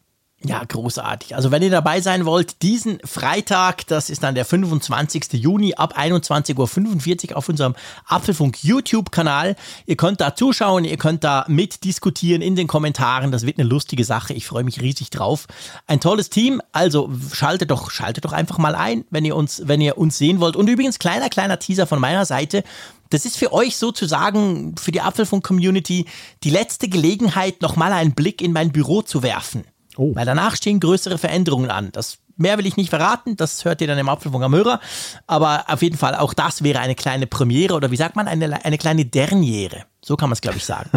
Ja, 0.44 0.62
großartig. 0.62 1.34
Also 1.34 1.50
wenn 1.50 1.64
ihr 1.64 1.70
dabei 1.70 2.00
sein 2.00 2.24
wollt, 2.24 2.62
diesen 2.62 3.00
Freitag, 3.04 3.88
das 3.88 4.08
ist 4.08 4.22
dann 4.22 4.36
der 4.36 4.44
25. 4.44 5.32
Juni 5.32 5.74
ab 5.74 5.98
21.45 5.98 7.30
Uhr 7.30 7.36
auf 7.36 7.48
unserem 7.48 7.74
Apfelfunk 8.06 8.62
YouTube-Kanal. 8.62 9.56
Ihr 9.86 9.96
könnt 9.96 10.20
da 10.20 10.36
zuschauen, 10.36 10.84
ihr 10.84 10.96
könnt 10.96 11.24
da 11.24 11.44
mitdiskutieren 11.48 12.40
in 12.40 12.54
den 12.54 12.68
Kommentaren. 12.68 13.32
Das 13.32 13.46
wird 13.46 13.58
eine 13.58 13.68
lustige 13.68 14.04
Sache. 14.04 14.32
Ich 14.32 14.46
freue 14.46 14.62
mich 14.62 14.80
riesig 14.80 15.10
drauf. 15.10 15.48
Ein 15.88 15.98
tolles 15.98 16.30
Team. 16.30 16.62
Also 16.70 17.10
schaltet 17.32 17.72
doch, 17.72 17.90
schaltet 17.90 18.24
doch 18.24 18.32
einfach 18.32 18.58
mal 18.58 18.76
ein, 18.76 19.04
wenn 19.10 19.24
ihr 19.24 19.34
uns, 19.34 19.62
wenn 19.64 19.80
ihr 19.80 19.98
uns 19.98 20.18
sehen 20.18 20.38
wollt. 20.38 20.54
Und 20.54 20.68
übrigens, 20.68 21.00
kleiner, 21.00 21.30
kleiner 21.30 21.58
Teaser 21.58 21.88
von 21.88 21.98
meiner 21.98 22.24
Seite. 22.24 22.62
Das 23.10 23.24
ist 23.24 23.36
für 23.36 23.52
euch 23.52 23.76
sozusagen, 23.76 24.76
für 24.76 24.92
die 24.92 25.00
Apfelfunk-Community, 25.00 26.06
die 26.44 26.50
letzte 26.50 26.88
Gelegenheit, 26.88 27.60
nochmal 27.60 27.92
einen 27.92 28.12
Blick 28.12 28.40
in 28.40 28.52
mein 28.52 28.70
Büro 28.70 29.02
zu 29.02 29.24
werfen. 29.24 29.64
Oh. 29.98 30.14
Weil 30.14 30.24
danach 30.24 30.54
stehen 30.54 30.78
größere 30.78 31.18
Veränderungen 31.18 31.70
an. 31.70 31.90
Das 31.90 32.18
mehr 32.36 32.56
will 32.56 32.66
ich 32.66 32.76
nicht 32.76 32.90
verraten, 32.90 33.36
das 33.36 33.64
hört 33.64 33.80
ihr 33.80 33.88
dann 33.88 33.98
im 33.98 34.08
Apfelfunk 34.08 34.44
am 34.44 34.54
Hörer. 34.54 34.78
Aber 35.26 35.64
auf 35.66 35.82
jeden 35.82 35.96
Fall, 35.96 36.14
auch 36.14 36.34
das 36.34 36.62
wäre 36.62 36.78
eine 36.78 36.94
kleine 36.94 37.26
Premiere 37.26 37.74
oder 37.74 37.90
wie 37.90 37.96
sagt 37.96 38.14
man, 38.14 38.28
eine, 38.28 38.64
eine 38.64 38.78
kleine 38.78 39.04
Derniere. 39.04 39.86
So 40.00 40.16
kann 40.16 40.30
man 40.30 40.34
es, 40.34 40.40
glaube 40.40 40.56
ich, 40.56 40.64
sagen. 40.64 40.90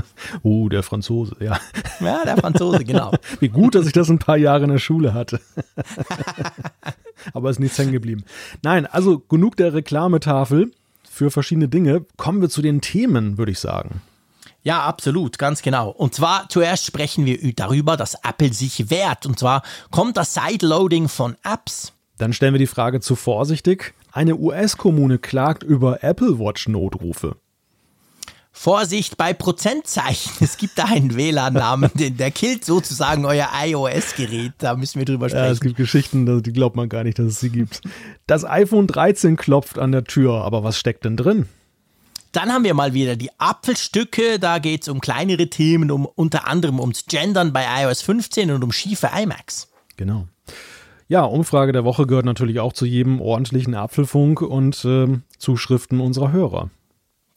Oh, 0.44 0.70
der 0.70 0.84
Franzose, 0.84 1.36
ja. 1.40 1.60
Ja, 2.00 2.24
der 2.24 2.38
Franzose, 2.38 2.86
genau. 2.86 3.12
Wie 3.40 3.50
gut, 3.50 3.74
dass 3.74 3.88
ich 3.88 3.94
das 3.94 4.08
ein 4.10 4.20
paar 4.20 4.38
Jahre 4.38 4.66
in 4.66 4.70
der 4.70 4.78
Schule 4.78 5.16
hatte. 5.16 5.42
Aber 7.34 7.50
ist 7.50 7.60
nichts 7.60 7.80
hängen 7.80 7.92
geblieben. 7.92 8.24
Nein, 8.62 8.86
also 8.86 9.18
genug 9.18 9.58
der 9.58 9.74
Reklametafel 9.74 10.72
für 11.10 11.32
verschiedene 11.32 11.68
Dinge. 11.68 12.06
Kommen 12.18 12.42
wir 12.42 12.50
zu 12.50 12.62
den 12.62 12.82
Themen, 12.82 13.40
würde 13.40 13.52
ich 13.52 13.60
sagen. 13.60 14.02
Ja, 14.64 14.84
absolut, 14.84 15.38
ganz 15.40 15.62
genau. 15.62 15.90
Und 15.90 16.14
zwar 16.14 16.48
zuerst 16.50 16.86
sprechen 16.86 17.26
wir 17.26 17.54
darüber, 17.54 17.98
dass 17.98 18.16
Apple 18.24 18.54
sich 18.54 18.90
wehrt. 18.90 19.26
Und 19.26 19.40
zwar 19.40 19.64
kommt 19.90 20.18
das 20.18 20.34
Sideloading 20.36 21.08
von 21.08 21.36
Apps. 21.44 21.94
Dann 22.18 22.34
stellen 22.34 22.54
wir 22.54 22.60
die 22.60 22.68
Frage 22.68 23.00
zu 23.00 23.16
vorsichtig. 23.16 23.94
Eine 24.12 24.36
US-Kommune 24.36 25.18
klagt 25.18 25.64
über 25.64 26.04
Apple 26.04 26.38
Watch-Notrufe. 26.38 27.38
Vorsicht 28.54 29.18
bei 29.18 29.34
Prozentzeichen. 29.34 30.32
Es 30.42 30.58
gibt 30.58 30.78
da 30.78 30.84
einen 30.84 31.16
WLAN-Namen, 31.16 31.90
der 31.96 32.30
killt 32.32 32.64
sozusagen 32.66 33.26
euer 33.26 33.48
iOS-Gerät. 33.64 34.52
Da 34.60 34.76
müssen 34.76 35.00
wir 35.00 35.06
drüber 35.06 35.30
Ja, 35.30 35.46
es 35.46 35.58
sprechen. 35.58 35.70
gibt 35.70 35.78
Geschichten, 35.78 36.44
die 36.44 36.54
glaubt 36.54 36.76
man 36.76 36.90
gar 36.90 37.04
nicht, 37.04 37.18
dass 37.18 37.26
es 37.28 37.40
sie 37.40 37.50
gibt. 37.50 37.82
Das 38.28 38.46
iPhone 38.46 38.86
13 38.88 39.38
klopft 39.38 39.80
an 39.80 39.92
der 39.92 40.04
Tür, 40.04 40.44
aber 40.44 40.64
was 40.64 40.78
steckt 40.78 41.06
denn 41.06 41.18
drin? 41.18 41.48
Dann 42.32 42.52
haben 42.52 42.64
wir 42.64 42.74
mal 42.74 42.94
wieder 42.94 43.16
die 43.16 43.30
Apfelstücke. 43.38 44.40
Da 44.40 44.60
geht 44.60 44.84
es 44.84 44.88
um 44.88 45.02
kleinere 45.02 45.50
Themen, 45.50 45.92
um 45.92 46.06
unter 46.06 46.48
anderem 46.48 46.80
ums 46.80 47.06
Gendern 47.06 47.54
bei 47.54 47.66
iOS 47.84 48.02
15 48.02 48.52
und 48.52 48.64
um 48.64 48.72
schiefe 48.72 49.10
iMacs. 49.16 49.70
Genau. 49.98 50.28
Ja, 51.08 51.24
Umfrage 51.24 51.74
der 51.74 51.84
Woche 51.84 52.08
gehört 52.08 52.26
natürlich 52.26 52.62
auch 52.62 52.72
zu 52.72 52.86
jedem 52.86 53.20
ordentlichen 53.20 53.76
Apfelfunk 53.76 54.42
und 54.42 54.86
ähm, 54.86 55.24
Zuschriften 55.38 56.00
unserer 56.00 56.32
Hörer. 56.32 56.70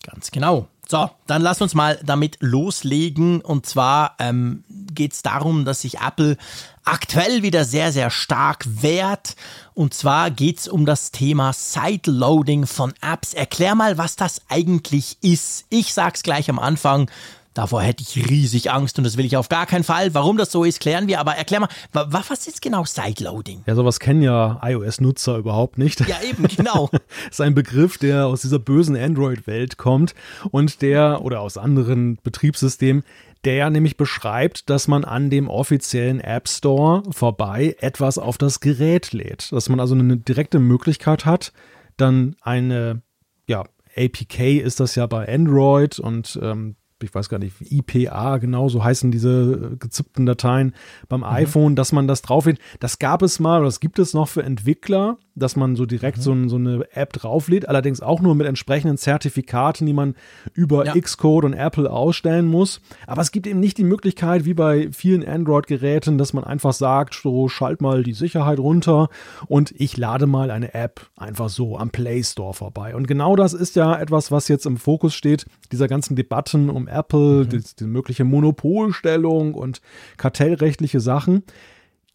Ganz 0.04 0.30
genau. 0.30 0.68
So, 0.86 1.10
dann 1.26 1.42
lass 1.42 1.60
uns 1.60 1.74
mal 1.74 1.98
damit 2.04 2.36
loslegen. 2.40 3.40
Und 3.40 3.66
zwar 3.66 4.14
ähm, 4.20 4.62
geht 4.68 5.14
es 5.14 5.22
darum, 5.22 5.64
dass 5.64 5.80
sich 5.80 5.98
Apple 5.98 6.36
aktuell 6.84 7.42
wieder 7.42 7.64
sehr, 7.64 7.92
sehr 7.92 8.10
stark 8.10 8.64
wehrt. 8.66 9.36
Und 9.74 9.94
zwar 9.94 10.30
geht 10.30 10.60
es 10.60 10.68
um 10.68 10.86
das 10.86 11.10
Thema 11.10 11.52
Sideloading 11.52 12.66
von 12.66 12.94
Apps. 13.00 13.34
Erklär 13.34 13.74
mal, 13.74 13.98
was 13.98 14.16
das 14.16 14.42
eigentlich 14.48 15.18
ist. 15.20 15.64
Ich 15.70 15.94
sag's 15.94 16.22
gleich 16.22 16.48
am 16.48 16.58
Anfang. 16.58 17.10
Davor 17.54 17.82
hätte 17.82 18.02
ich 18.02 18.28
riesig 18.28 18.72
Angst 18.72 18.98
und 18.98 19.04
das 19.04 19.16
will 19.16 19.24
ich 19.24 19.36
auf 19.36 19.48
gar 19.48 19.66
keinen 19.66 19.84
Fall. 19.84 20.12
Warum 20.12 20.36
das 20.36 20.50
so 20.50 20.64
ist, 20.64 20.80
klären 20.80 21.06
wir. 21.06 21.20
Aber 21.20 21.36
erklär 21.36 21.60
mal, 21.60 21.68
wa- 21.92 22.06
wa- 22.10 22.24
was 22.28 22.46
ist 22.48 22.60
genau 22.60 22.84
Sideloading? 22.84 23.62
Ja, 23.66 23.74
sowas 23.76 24.00
kennen 24.00 24.22
ja 24.22 24.60
iOS-Nutzer 24.62 25.36
überhaupt 25.38 25.78
nicht. 25.78 26.00
Ja, 26.08 26.16
eben, 26.28 26.46
genau. 26.48 26.90
ist 27.30 27.40
ein 27.40 27.54
Begriff, 27.54 27.96
der 27.96 28.26
aus 28.26 28.42
dieser 28.42 28.58
bösen 28.58 28.96
Android-Welt 28.96 29.76
kommt 29.78 30.14
und 30.50 30.82
der, 30.82 31.22
oder 31.22 31.40
aus 31.40 31.56
anderen 31.56 32.18
Betriebssystemen, 32.24 33.04
der 33.44 33.54
ja 33.54 33.70
nämlich 33.70 33.96
beschreibt, 33.96 34.68
dass 34.70 34.88
man 34.88 35.04
an 35.04 35.30
dem 35.30 35.48
offiziellen 35.48 36.18
App 36.20 36.48
Store 36.48 37.02
vorbei 37.12 37.76
etwas 37.78 38.18
auf 38.18 38.36
das 38.38 38.60
Gerät 38.60 39.12
lädt. 39.12 39.52
Dass 39.52 39.68
man 39.68 39.78
also 39.80 39.94
eine 39.94 40.16
direkte 40.16 40.58
Möglichkeit 40.58 41.24
hat, 41.24 41.52
dann 41.96 42.34
eine, 42.40 43.02
ja, 43.46 43.64
APK 43.96 44.58
ist 44.60 44.80
das 44.80 44.94
ja 44.96 45.06
bei 45.06 45.28
Android 45.32 45.98
und 46.00 46.36
ähm, 46.42 46.74
ich 47.02 47.14
weiß 47.14 47.28
gar 47.28 47.38
nicht, 47.38 47.56
IPA, 47.60 48.38
genau 48.38 48.68
so 48.68 48.82
heißen 48.82 49.10
diese 49.10 49.70
äh, 49.72 49.76
gezippten 49.76 50.26
Dateien 50.26 50.74
beim 51.08 51.24
iPhone, 51.24 51.76
dass 51.76 51.92
man 51.92 52.06
das 52.06 52.22
drauflädt. 52.22 52.58
Das 52.80 52.98
gab 52.98 53.22
es 53.22 53.40
mal, 53.40 53.62
das 53.64 53.80
gibt 53.80 53.98
es 53.98 54.14
noch 54.14 54.28
für 54.28 54.42
Entwickler, 54.42 55.18
dass 55.34 55.56
man 55.56 55.74
so 55.74 55.86
direkt 55.86 56.22
so, 56.22 56.32
ein, 56.32 56.48
so 56.48 56.56
eine 56.56 56.86
App 56.92 57.12
drauflädt, 57.12 57.68
allerdings 57.68 58.00
auch 58.00 58.20
nur 58.20 58.34
mit 58.34 58.46
entsprechenden 58.46 58.96
Zertifikaten, 58.96 59.86
die 59.86 59.92
man 59.92 60.14
über 60.52 60.86
Ja. 60.86 60.94
Xcode 60.94 61.44
und 61.46 61.52
Apple 61.54 61.90
ausstellen 61.90 62.46
muss. 62.46 62.80
Aber 63.06 63.22
es 63.22 63.32
gibt 63.32 63.46
eben 63.46 63.60
nicht 63.60 63.76
die 63.78 63.84
Möglichkeit, 63.84 64.44
wie 64.44 64.54
bei 64.54 64.88
vielen 64.92 65.26
Android-Geräten, 65.26 66.18
dass 66.18 66.32
man 66.32 66.44
einfach 66.44 66.72
sagt, 66.72 67.14
so 67.14 67.48
schalt 67.48 67.80
mal 67.80 68.04
die 68.04 68.12
Sicherheit 68.12 68.58
runter 68.60 69.08
und 69.48 69.72
ich 69.76 69.96
lade 69.96 70.26
mal 70.26 70.50
eine 70.50 70.74
App 70.74 71.06
einfach 71.16 71.48
so 71.48 71.76
am 71.76 71.90
Play 71.90 72.22
Store 72.22 72.54
vorbei. 72.54 72.94
Und 72.94 73.08
genau 73.08 73.34
das 73.34 73.52
ist 73.52 73.74
ja 73.76 73.98
etwas, 73.98 74.30
was 74.30 74.48
jetzt 74.48 74.66
im 74.66 74.76
Fokus 74.76 75.14
steht, 75.14 75.46
dieser 75.72 75.88
ganzen 75.88 76.14
Debatten 76.14 76.70
um 76.70 76.83
Apple, 76.88 77.46
die, 77.46 77.62
die 77.78 77.84
mögliche 77.84 78.24
Monopolstellung 78.24 79.54
und 79.54 79.80
kartellrechtliche 80.16 81.00
Sachen. 81.00 81.42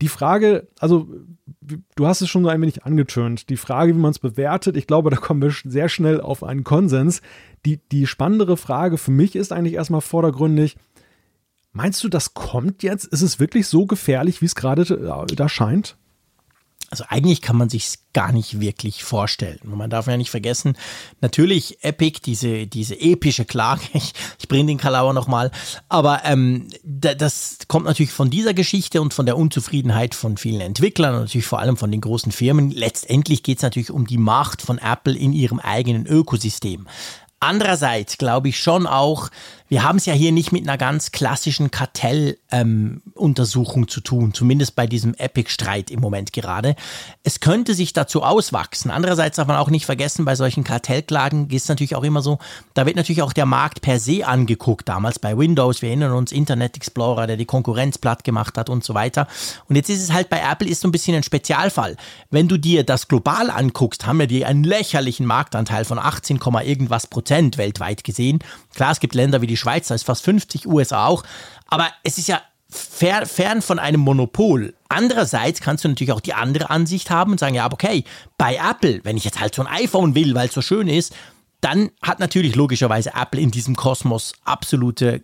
Die 0.02 0.08
Frage, 0.08 0.68
also 0.80 1.10
du 1.96 2.08
hast 2.08 2.22
es 2.22 2.30
schon 2.30 2.44
so 2.44 2.50
ein 2.50 2.62
wenig 2.62 2.86
angetönt, 2.86 3.50
die 3.50 3.58
Frage, 3.58 3.94
wie 3.94 4.00
man 4.00 4.12
es 4.12 4.20
bewertet, 4.20 4.78
ich 4.78 4.88
glaube, 4.88 5.10
da 5.10 5.18
kommen 5.18 5.42
wir 5.42 5.52
sehr 5.52 5.90
schnell 5.90 6.22
auf 6.22 6.44
einen 6.44 6.64
Konsens. 6.64 7.22
Die, 7.66 7.78
die 7.92 8.08
spannendere 8.08 8.56
Frage 8.56 8.98
für 8.98 9.12
mich 9.12 9.36
ist 9.36 9.52
eigentlich 9.52 9.74
erstmal 9.74 10.02
vordergründig, 10.02 10.78
Meinst 11.72 12.04
du, 12.04 12.10
das 12.10 12.34
kommt 12.34 12.82
jetzt? 12.82 13.06
Ist 13.06 13.22
es 13.22 13.40
wirklich 13.40 13.68
so 13.68 13.86
gefährlich, 13.86 14.42
wie 14.42 14.46
es 14.46 14.56
gerade 14.56 14.82
äh, 14.82 15.36
da 15.36 15.48
scheint? 15.48 15.99
Also 16.90 17.04
eigentlich 17.08 17.42
kann 17.42 17.56
man 17.56 17.70
sich 17.70 17.96
gar 18.14 18.32
nicht 18.32 18.60
wirklich 18.60 19.04
vorstellen. 19.04 19.60
Und 19.64 19.78
man 19.78 19.90
darf 19.90 20.08
ja 20.08 20.18
nicht 20.18 20.32
vergessen, 20.32 20.76
natürlich 21.22 21.84
Epic, 21.84 22.22
diese, 22.26 22.66
diese 22.68 23.00
epische 23.00 23.46
Klage, 23.46 23.82
ich, 23.94 24.14
ich 24.40 24.48
bringe 24.48 24.68
den 24.68 24.78
Kalauer 24.78 25.14
nochmal, 25.14 25.52
aber 25.88 26.22
ähm, 26.26 26.68
das 26.84 27.60
kommt 27.68 27.86
natürlich 27.86 28.12
von 28.12 28.30
dieser 28.30 28.54
Geschichte 28.54 29.02
und 29.02 29.14
von 29.14 29.26
der 29.26 29.38
Unzufriedenheit 29.38 30.16
von 30.16 30.38
vielen 30.38 30.62
Entwicklern 30.62 31.16
und 31.16 31.22
natürlich 31.22 31.48
vor 31.48 31.60
allem 31.60 31.78
von 31.78 31.92
den 31.92 32.02
großen 32.02 32.32
Firmen. 32.32 32.72
Letztendlich 32.72 33.44
geht 33.44 33.58
es 33.58 33.64
natürlich 33.64 33.92
um 33.92 34.08
die 34.08 34.18
Macht 34.18 34.62
von 34.62 34.80
Apple 34.80 35.16
in 35.16 35.34
ihrem 35.34 35.60
eigenen 35.60 36.08
Ökosystem. 36.08 36.88
Andererseits 37.40 38.18
glaube 38.18 38.50
ich 38.50 38.60
schon 38.60 38.86
auch, 38.86 39.30
wir 39.70 39.84
haben 39.84 39.98
es 39.98 40.08
ja 40.08 40.14
hier 40.14 40.32
nicht 40.32 40.52
mit 40.52 40.68
einer 40.68 40.78
ganz 40.78 41.12
klassischen 41.12 41.70
Kartelluntersuchung 41.70 43.84
ähm, 43.84 43.88
zu 43.88 44.02
tun, 44.02 44.34
zumindest 44.34 44.76
bei 44.76 44.88
diesem 44.88 45.14
Epic-Streit 45.14 45.92
im 45.92 46.00
Moment 46.00 46.34
gerade. 46.34 46.76
Es 47.24 47.40
könnte 47.40 47.76
sich 47.76 47.94
dazu 47.94 48.24
auswachsen. 48.24 48.90
Andererseits 48.90 49.38
darf 49.38 49.48
man 49.48 49.58
auch 49.58 49.70
nicht 49.70 49.86
vergessen, 49.86 50.26
bei 50.26 50.34
solchen 50.34 50.64
Kartellklagen 50.64 51.52
ist 51.52 51.64
es 51.64 51.70
natürlich 51.70 51.96
auch 51.96 52.04
immer 52.04 52.24
so, 52.24 52.40
da 52.74 52.88
wird 52.88 52.96
natürlich 52.96 53.22
auch 53.22 53.32
der 53.32 53.46
Markt 53.46 53.82
per 53.82 54.00
se 54.00 54.26
angeguckt. 54.26 54.90
Damals 54.90 55.20
bei 55.20 55.38
Windows, 55.38 55.84
wir 55.84 55.90
erinnern 55.90 56.14
uns, 56.14 56.32
Internet 56.32 56.76
Explorer, 56.76 57.28
der 57.28 57.38
die 57.38 57.46
Konkurrenz 57.46 58.00
platt 58.00 58.24
gemacht 58.24 58.58
hat 58.58 58.72
und 58.72 58.84
so 58.84 58.96
weiter. 58.96 59.28
Und 59.68 59.76
jetzt 59.76 59.92
ist 59.92 60.02
es 60.02 60.12
halt 60.12 60.30
bei 60.30 60.42
Apple 60.42 60.68
ist 60.68 60.82
so 60.82 60.88
ein 60.88 60.92
bisschen 60.92 61.16
ein 61.16 61.24
Spezialfall. 61.24 61.96
Wenn 62.32 62.48
du 62.48 62.58
dir 62.58 62.84
das 62.84 63.08
global 63.08 63.52
anguckst, 63.52 64.08
haben 64.08 64.18
wir 64.18 64.26
dir 64.26 64.48
einen 64.48 64.64
lächerlichen 64.64 65.28
Marktanteil 65.28 65.86
von 65.86 66.00
18, 66.00 66.40
irgendwas 66.66 67.06
Prozent 67.06 67.60
weltweit 67.60 68.04
gesehen. 68.04 68.40
Klar, 68.74 68.94
es 68.94 69.00
gibt 69.00 69.14
Länder 69.14 69.42
wie 69.42 69.48
die 69.48 69.59
Schweiz, 69.60 69.88
da 69.88 69.96
ist 69.96 70.04
fast 70.04 70.24
50, 70.24 70.68
USA 70.68 71.06
auch. 71.06 71.24
Aber 71.68 71.88
es 72.04 72.18
ist 72.18 72.28
ja 72.28 72.42
fer 72.70 73.26
fern 73.26 73.62
von 73.62 73.80
einem 73.80 74.02
Monopol. 74.02 74.74
Andererseits 74.90 75.62
kannst 75.62 75.84
du 75.84 75.90
natürlich 75.90 76.12
auch 76.12 76.20
die 76.20 76.34
andere 76.34 76.70
Ansicht 76.70 77.10
haben 77.10 77.32
und 77.32 77.40
sagen, 77.40 77.56
ja, 77.56 77.72
okay, 77.72 78.04
bei 78.38 78.56
Apple, 78.56 79.02
wenn 79.04 79.18
ich 79.18 79.26
jetzt 79.26 79.40
halt 79.40 79.56
so 79.56 79.64
ein 79.64 79.68
iPhone 79.68 80.16
will, 80.16 80.36
weil 80.36 80.48
es 80.48 80.54
so 80.54 80.62
schön 80.62 80.88
ist, 80.88 81.14
dann 81.62 81.90
hat 82.02 82.20
natürlich 82.20 82.56
logischerweise 82.56 83.14
Apple 83.16 83.42
in 83.42 83.52
diesem 83.52 83.76
Kosmos 83.76 84.34
absolute 84.46 85.24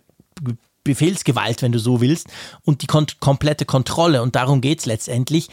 Befehlsgewalt, 0.84 1.62
wenn 1.62 1.72
du 1.72 1.78
so 1.78 2.00
willst, 2.00 2.28
und 2.62 2.82
die 2.82 2.86
kon 2.86 3.06
komplette 3.20 3.64
Kontrolle. 3.64 4.22
Und 4.22 4.36
darum 4.36 4.60
geht 4.60 4.80
es 4.80 4.86
letztendlich. 4.86 5.48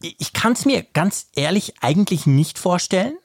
Ich 0.00 0.32
kann 0.32 0.52
es 0.52 0.64
mir 0.64 0.82
ganz 0.82 1.28
ehrlich 1.34 1.74
eigentlich 1.80 2.26
nicht 2.26 2.58
vorstellen, 2.58 3.16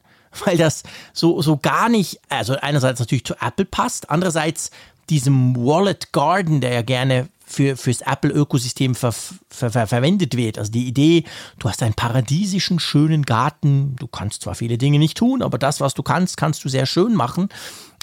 weil 0.46 0.58
das 0.58 0.84
so, 1.14 1.42
so 1.42 1.58
gar 1.58 1.90
nicht, 1.90 2.20
also 2.30 2.56
einerseits 2.56 3.00
natürlich 3.00 3.26
zu 3.26 3.36
Apple 3.40 3.66
passt, 3.66 4.10
andererseits 4.10 4.72
diesem 5.10 5.56
Wallet 5.56 6.14
Garden, 6.14 6.62
der 6.62 6.74
ja 6.74 6.82
gerne 6.82 7.28
für, 7.46 7.76
fürs 7.76 8.02
Apple-Ökosystem 8.02 8.96
ver, 8.96 9.12
ver, 9.12 9.72
ver, 9.72 9.88
verwendet 9.88 10.38
wird. 10.38 10.58
Also 10.58 10.72
die 10.72 10.88
Idee, 10.88 11.26
du 11.60 11.68
hast 11.70 11.84
einen 11.84 11.94
paradiesischen, 11.94 12.80
schönen 12.80 13.24
Garten, 13.24 13.96
du 13.98 14.08
kannst 14.08 14.44
zwar 14.44 14.56
viele 14.56 14.78
Dinge 14.78 15.00
nicht 15.00 15.18
tun, 15.18 15.42
aber 15.42 15.58
das, 15.58 15.82
was 15.82 15.94
du 15.94 16.02
kannst, 16.02 16.38
kannst 16.38 16.64
du 16.64 16.70
sehr 16.70 16.86
schön 16.86 17.14
machen. 17.14 17.50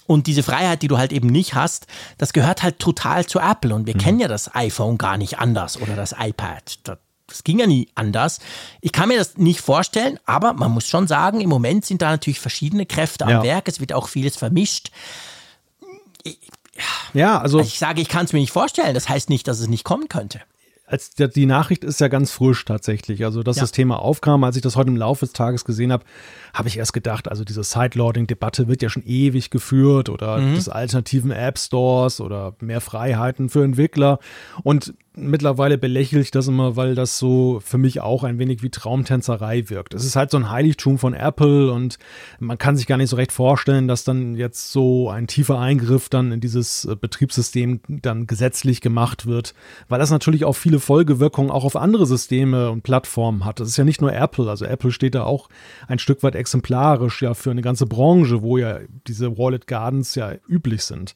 Und 0.07 0.27
diese 0.27 0.43
Freiheit, 0.43 0.83
die 0.83 0.89
du 0.89 0.99
halt 0.99 1.13
eben 1.13 1.29
nicht 1.29 1.55
hast, 1.55 1.87
das 2.17 2.33
gehört 2.33 2.63
halt 2.63 2.79
total 2.79 3.27
zu 3.27 3.41
Apple. 3.41 3.75
Und 3.75 3.87
wir 3.87 3.95
mhm. 3.95 3.99
kennen 3.99 4.21
ja 4.21 4.29
das 4.29 4.55
iPhone 4.55 4.99
gar 4.99 5.19
nicht 5.19 5.39
anders 5.39 5.81
oder 5.81 5.97
das 5.97 6.15
iPad. 6.19 6.79
Das 6.85 6.99
ging 7.45 7.59
ja 7.59 7.67
nie 7.67 7.89
anders. 7.95 8.41
Ich 8.81 8.93
kann 8.93 9.09
mir 9.09 9.19
das 9.19 9.37
nicht 9.37 9.61
vorstellen, 9.61 10.19
aber 10.25 10.53
man 10.53 10.73
muss 10.73 10.89
schon 10.89 11.07
sagen, 11.07 11.41
im 11.41 11.49
Moment 11.49 11.85
sind 11.85 12.03
da 12.03 12.11
natürlich 12.11 12.41
verschiedene 12.41 12.87
Kräfte 12.87 13.25
am 13.25 13.31
ja. 13.31 13.43
Werk. 13.43 13.69
Es 13.69 13.81
wird 13.81 13.93
auch 13.93 14.09
vieles 14.09 14.37
vermischt. 14.37 14.91
Ich, 16.23 16.39
ja, 17.13 17.39
also, 17.39 17.59
also 17.59 17.69
ich 17.69 17.79
sage, 17.79 18.01
ich 18.01 18.09
kann 18.09 18.25
es 18.25 18.33
mir 18.33 18.41
nicht 18.41 18.53
vorstellen. 18.53 18.95
Das 18.95 19.09
heißt 19.09 19.31
nicht, 19.31 19.49
dass 19.49 19.61
es 19.61 19.69
nicht 19.69 19.85
kommen 19.85 20.09
könnte 20.09 20.41
als 20.89 21.11
die 21.15 21.47
Nachricht 21.47 21.85
ist 21.85 22.01
ja 22.01 22.09
ganz 22.09 22.33
frisch 22.33 22.65
tatsächlich. 22.65 23.25
Also, 23.25 23.43
dass 23.43 23.57
ja. 23.57 23.63
das 23.63 23.73
Thema 23.73 24.01
aufkam, 24.01 24.43
als 24.43 24.57
ich 24.57 24.63
das 24.63 24.75
heute 24.75 24.89
im 24.89 24.97
Laufe 24.97 25.27
des 25.27 25.35
Tages 25.35 25.65
gesehen 25.65 25.93
habe, 25.93 26.05
habe 26.55 26.69
ich 26.69 26.79
erst 26.79 26.95
gedacht, 26.95 27.29
also 27.29 27.45
diese 27.45 27.63
Sideloading-Debatte 27.63 28.69
wird 28.69 28.83
ja 28.83 28.89
schon 28.89 29.05
ewig 29.05 29.51
geführt 29.51 30.09
oder 30.09 30.39
mhm. 30.39 30.55
des 30.55 30.69
alternativen 30.69 31.31
App 31.31 31.59
Stores 31.59 32.21
oder 32.21 32.55
mehr 32.61 32.81
Freiheiten 32.81 33.51
für 33.51 33.65
Entwickler. 33.65 34.19
Und 34.63 34.95
mittlerweile 35.19 35.79
belächle 35.79 36.21
ich 36.21 36.31
das 36.31 36.49
immer, 36.49 36.77
weil 36.77 36.95
das 36.95 37.19
so 37.19 37.61
für 37.65 37.79
mich 37.79 38.01
auch 38.01 38.25
ein 38.25 38.39
wenig 38.39 38.63
wie 38.63 38.71
Traumtänzerei 38.71 39.69
wirkt. 39.71 39.95
Es 39.95 40.05
ist 40.05 40.17
halt 40.17 40.31
so 40.31 40.37
ein 40.37 40.51
Heiligtum 40.51 40.99
von 40.99 41.15
Apple 41.15 41.73
und 41.73 41.99
man 42.39 42.59
kann 42.59 42.77
sich 42.77 42.87
gar 42.87 42.97
nicht 42.97 43.11
so 43.11 43.17
recht 43.17 43.33
vorstellen, 43.33 43.89
dass 43.89 44.05
dann 44.05 44.35
jetzt 44.35 44.73
so 44.73 45.11
ein 45.11 45.27
tiefer 45.27 45.59
Eingriff 45.59 46.09
dann 46.09 46.33
in 46.33 46.41
dieses 46.41 46.85
äh, 46.85 46.97
Betriebssystem 46.97 47.81
dann 47.89 48.27
gesetzlich 48.27 48.81
gemacht 48.81 49.27
wird, 49.27 49.55
weil 49.89 49.99
das 49.99 50.11
natürlich 50.11 50.45
auch 50.45 50.55
viele 50.55 50.81
Folgewirkungen 50.81 51.51
auch 51.51 51.65
auf 51.65 51.77
andere 51.77 52.07
Systeme 52.07 52.71
und 52.71 52.83
Plattformen 52.83 53.45
hat. 53.45 53.61
Das 53.61 53.69
ist 53.69 53.77
ja 53.77 53.85
nicht 53.85 54.01
nur 54.01 54.13
Apple, 54.13 54.49
also 54.49 54.65
Apple 54.65 54.93
steht 54.93 55.15
da 55.15 55.25
auch 55.25 55.49
ein 55.87 55.99
Stück 55.99 56.23
weit 56.23 56.35
exemplarisch 56.35 57.23
ja 57.23 57.35
für 57.35 57.51
eine 57.51 57.63
ganze 57.63 57.87
Branche, 57.87 58.43
wo 58.43 58.59
ja 58.59 58.81
diese 59.07 59.37
Wallet 59.39 59.67
Gardens 59.67 60.15
ja 60.15 60.33
üblich 60.49 60.83
sind. 60.83 61.15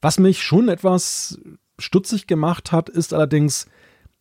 Was 0.00 0.18
mich 0.18 0.42
schon 0.42 0.68
etwas 0.68 1.38
stutzig 1.78 2.26
gemacht 2.26 2.72
hat, 2.72 2.88
ist 2.88 3.14
allerdings, 3.14 3.66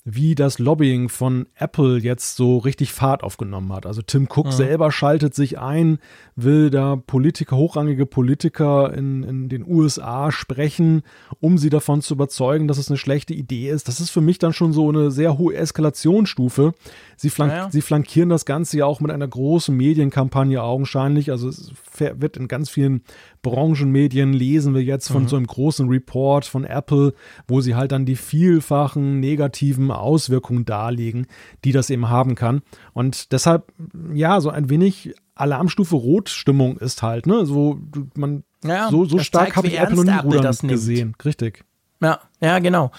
wie 0.05 0.35
das 0.35 0.59
Lobbying 0.59 1.07
von 1.07 1.47
Apple 1.55 1.97
jetzt 1.97 2.35
so 2.35 2.57
richtig 2.57 2.91
Fahrt 2.91 3.23
aufgenommen 3.23 3.71
hat. 3.71 3.85
Also 3.85 4.01
Tim 4.01 4.27
Cook 4.29 4.47
mhm. 4.47 4.51
selber 4.51 4.91
schaltet 4.91 5.33
sich 5.33 5.59
ein, 5.59 5.97
will 6.35 6.69
da 6.69 6.97
Politiker, 6.97 7.55
hochrangige 7.55 8.05
Politiker 8.05 8.93
in, 8.93 9.23
in 9.23 9.47
den 9.47 9.65
USA 9.65 10.29
sprechen, 10.33 11.03
um 11.39 11.57
sie 11.57 11.69
davon 11.69 12.01
zu 12.01 12.15
überzeugen, 12.15 12.67
dass 12.67 12.77
es 12.77 12.89
eine 12.89 12.97
schlechte 12.97 13.33
Idee 13.33 13.69
ist. 13.69 13.87
Das 13.87 14.01
ist 14.01 14.09
für 14.09 14.19
mich 14.19 14.39
dann 14.39 14.51
schon 14.51 14.73
so 14.73 14.89
eine 14.89 15.09
sehr 15.09 15.37
hohe 15.37 15.55
Eskalationsstufe. 15.55 16.73
Sie, 17.15 17.29
flank 17.29 17.53
ja, 17.53 17.57
ja. 17.59 17.71
sie 17.71 17.81
flankieren 17.81 18.27
das 18.27 18.43
Ganze 18.43 18.79
ja 18.79 18.85
auch 18.85 18.99
mit 18.99 19.11
einer 19.11 19.27
großen 19.27 19.75
Medienkampagne 19.75 20.61
augenscheinlich. 20.61 21.31
Also 21.31 21.47
es 21.47 21.71
wird 21.97 22.35
in 22.35 22.49
ganz 22.49 22.69
vielen 22.69 23.03
Branchenmedien 23.43 24.33
lesen 24.33 24.73
wir 24.73 24.81
jetzt 24.81 25.11
von 25.11 25.23
mhm. 25.23 25.27
so 25.27 25.35
einem 25.35 25.45
großen 25.45 25.87
Report 25.87 26.45
von 26.45 26.63
Apple, 26.63 27.13
wo 27.47 27.61
sie 27.61 27.75
halt 27.75 27.91
dann 27.91 28.05
die 28.05 28.15
vielfachen 28.15 29.19
negativen 29.19 29.91
Auswirkungen 29.91 30.65
darlegen, 30.65 31.27
die 31.63 31.71
das 31.71 31.91
eben 31.91 32.09
haben 32.09 32.33
kann. 32.33 32.63
Und 32.93 33.31
deshalb, 33.31 33.71
ja, 34.13 34.41
so 34.41 34.49
ein 34.49 34.69
wenig 34.69 35.13
Alarmstufe 35.35 35.95
Rot-Stimmung 35.95 36.77
ist 36.77 37.03
halt, 37.03 37.27
ne? 37.27 37.45
So, 37.45 37.79
man, 38.15 38.43
ja, 38.63 38.89
so, 38.89 39.05
so 39.05 39.19
stark 39.19 39.55
habe 39.55 39.67
ich 39.67 39.79
Apple 39.79 40.05
nie 40.05 40.11
Apple 40.11 40.67
gesehen. 40.67 41.15
Richtig. 41.23 41.65
Ja, 42.01 42.19
ja, 42.39 42.59
genau. 42.59 42.91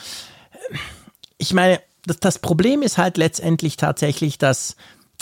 Ich 1.38 1.54
meine, 1.54 1.80
das, 2.06 2.20
das 2.20 2.38
Problem 2.38 2.82
ist 2.82 2.98
halt 2.98 3.16
letztendlich 3.16 3.76
tatsächlich, 3.76 4.38
dass, 4.38 4.76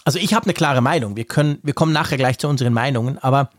also 0.05 0.19
ich 0.19 0.35
habe 0.35 0.47
eine 0.47 0.55
klare 0.55 0.81
Meinung. 0.81 1.17
Wir 1.17 1.25
können, 1.25 1.59
wir 1.63 1.75
kommen 1.75 1.93
nachher 1.93 2.17
gleich 2.17 2.39
zu 2.39 2.49
unseren 2.49 2.73
Meinungen, 2.73 3.19
aber 3.19 3.51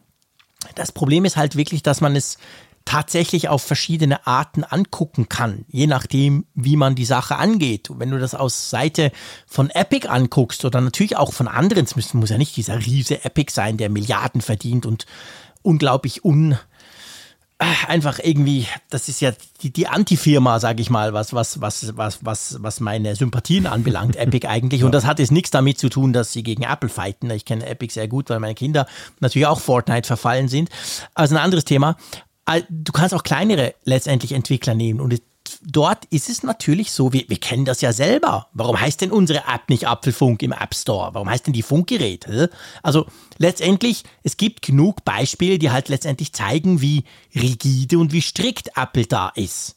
das 0.75 0.91
Problem 0.91 1.25
ist 1.25 1.37
halt 1.37 1.55
wirklich, 1.55 1.83
dass 1.83 2.01
man 2.01 2.15
es 2.15 2.37
tatsächlich 2.85 3.47
auf 3.47 3.61
verschiedene 3.61 4.27
Arten 4.27 4.63
angucken 4.63 5.29
kann, 5.29 5.65
je 5.69 5.87
nachdem, 5.87 6.45
wie 6.53 6.75
man 6.75 6.95
die 6.95 7.05
Sache 7.05 7.37
angeht. 7.37 7.89
Und 7.89 7.99
wenn 7.99 8.11
du 8.11 8.19
das 8.19 8.35
aus 8.35 8.69
Seite 8.69 9.11
von 9.47 9.69
Epic 9.69 10.07
anguckst 10.07 10.65
oder 10.65 10.81
natürlich 10.81 11.15
auch 11.15 11.33
von 11.33 11.47
anderen, 11.47 11.85
es 11.85 11.95
muss, 11.95 12.29
ja 12.29 12.37
nicht 12.37 12.57
dieser 12.57 12.85
riese 12.85 13.23
Epic 13.23 13.53
sein, 13.53 13.77
der 13.77 13.89
Milliarden 13.89 14.41
verdient 14.41 14.85
und 14.85 15.05
unglaublich 15.61 16.25
un, 16.25 16.57
einfach 17.59 18.19
irgendwie, 18.21 18.67
das 18.89 19.07
ist 19.09 19.21
ja 19.21 19.31
die, 19.61 19.71
die 19.71 19.87
Anti-Firma, 19.87 20.59
sage 20.59 20.81
ich 20.81 20.89
mal, 20.89 21.13
was, 21.13 21.33
was, 21.33 21.61
was, 21.61 21.95
was, 21.95 22.25
was, 22.25 22.57
was 22.61 22.79
meine 22.79 23.15
Sympathien 23.15 23.67
anbelangt, 23.67 24.15
Epic 24.15 24.47
eigentlich. 24.47 24.83
Und 24.83 24.91
das 24.93 25.05
hat 25.05 25.19
jetzt 25.19 25.31
nichts 25.31 25.51
damit 25.51 25.77
zu 25.77 25.89
tun, 25.89 26.13
dass 26.13 26.33
sie 26.33 26.43
gegen 26.43 26.63
Apple 26.63 26.89
fighten. 26.89 27.29
Ich 27.31 27.45
kenne 27.45 27.65
Epic 27.65 27.93
sehr 27.93 28.07
gut, 28.07 28.29
weil 28.29 28.39
meine 28.39 28.55
Kinder 28.55 28.87
natürlich 29.19 29.47
auch 29.47 29.59
Fortnite 29.59 30.07
verfallen 30.07 30.47
sind. 30.47 30.69
Also 31.13 31.35
ein 31.35 31.41
anderes 31.41 31.65
Thema. 31.65 31.95
Du 32.69 32.91
kannst 32.91 33.13
auch 33.13 33.23
kleinere 33.23 33.73
letztendlich 33.85 34.33
Entwickler 34.33 34.73
nehmen 34.73 34.99
und 34.99 35.21
dort 35.63 36.05
ist 36.05 36.29
es 36.29 36.43
natürlich 36.43 36.91
so, 36.91 37.13
wir, 37.13 37.23
wir 37.27 37.39
kennen 37.39 37.65
das 37.65 37.81
ja 37.81 37.93
selber. 37.93 38.47
Warum 38.53 38.79
heißt 38.79 39.01
denn 39.01 39.11
unsere 39.11 39.39
App 39.39 39.69
nicht 39.69 39.87
Apfelfunk 39.87 40.41
im 40.43 40.51
App 40.51 40.75
Store? 40.75 41.13
Warum 41.13 41.29
heißt 41.29 41.47
denn 41.47 41.53
die 41.53 41.63
Funkgerät? 41.63 42.27
Also 42.81 43.05
letztendlich, 43.37 44.03
es 44.23 44.37
gibt 44.37 44.61
genug 44.61 45.03
Beispiele, 45.05 45.59
die 45.59 45.71
halt 45.71 45.89
letztendlich 45.89 46.33
zeigen, 46.33 46.81
wie 46.81 47.03
rigide 47.35 47.97
und 47.97 48.13
wie 48.13 48.21
strikt 48.21 48.71
Apple 48.75 49.05
da 49.05 49.29
ist. 49.35 49.75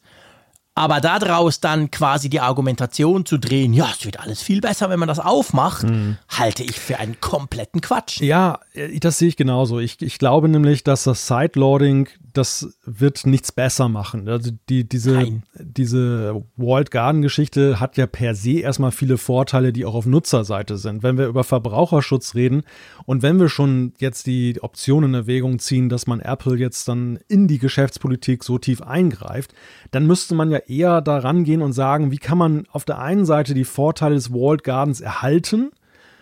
Aber 0.78 1.00
daraus 1.00 1.60
dann 1.60 1.90
quasi 1.90 2.28
die 2.28 2.40
Argumentation 2.40 3.24
zu 3.24 3.38
drehen, 3.38 3.72
ja, 3.72 3.88
es 3.98 4.04
wird 4.04 4.20
alles 4.20 4.42
viel 4.42 4.60
besser, 4.60 4.90
wenn 4.90 4.98
man 4.98 5.08
das 5.08 5.18
aufmacht, 5.18 5.84
mhm. 5.84 6.18
halte 6.28 6.62
ich 6.64 6.78
für 6.78 6.98
einen 6.98 7.18
kompletten 7.18 7.80
Quatsch. 7.80 8.20
Ja, 8.20 8.60
äh, 8.74 9.00
das 9.00 9.18
sehe 9.18 9.28
ich 9.28 9.38
genauso. 9.38 9.78
Ich, 9.80 10.02
ich 10.02 10.18
glaube 10.18 10.50
nämlich, 10.50 10.84
dass 10.84 11.04
das 11.04 11.26
Sideloading 11.26 12.10
das 12.36 12.78
wird 12.84 13.26
nichts 13.26 13.52
besser 13.52 13.88
machen. 13.88 14.28
Also 14.28 14.50
die, 14.68 14.88
diese, 14.88 15.42
diese 15.58 16.44
Walled 16.56 16.90
Garden 16.90 17.22
Geschichte 17.22 17.80
hat 17.80 17.96
ja 17.96 18.06
per 18.06 18.34
se 18.34 18.60
erstmal 18.60 18.92
viele 18.92 19.18
Vorteile, 19.18 19.72
die 19.72 19.84
auch 19.84 19.94
auf 19.94 20.06
Nutzerseite 20.06 20.76
sind. 20.76 21.02
Wenn 21.02 21.18
wir 21.18 21.26
über 21.26 21.44
Verbraucherschutz 21.44 22.34
reden 22.34 22.62
und 23.04 23.22
wenn 23.22 23.40
wir 23.40 23.48
schon 23.48 23.92
jetzt 23.98 24.26
die 24.26 24.58
Option 24.60 25.04
in 25.04 25.14
Erwägung 25.14 25.58
ziehen, 25.58 25.88
dass 25.88 26.06
man 26.06 26.20
Apple 26.20 26.56
jetzt 26.56 26.88
dann 26.88 27.18
in 27.28 27.48
die 27.48 27.58
Geschäftspolitik 27.58 28.44
so 28.44 28.58
tief 28.58 28.82
eingreift, 28.82 29.54
dann 29.90 30.06
müsste 30.06 30.34
man 30.34 30.50
ja 30.50 30.58
eher 30.58 31.00
daran 31.00 31.44
gehen 31.44 31.62
und 31.62 31.72
sagen, 31.72 32.10
wie 32.10 32.18
kann 32.18 32.38
man 32.38 32.66
auf 32.70 32.84
der 32.84 32.98
einen 32.98 33.24
Seite 33.24 33.54
die 33.54 33.64
Vorteile 33.64 34.14
des 34.14 34.32
Walled 34.32 34.64
Gardens 34.64 35.00
erhalten, 35.00 35.70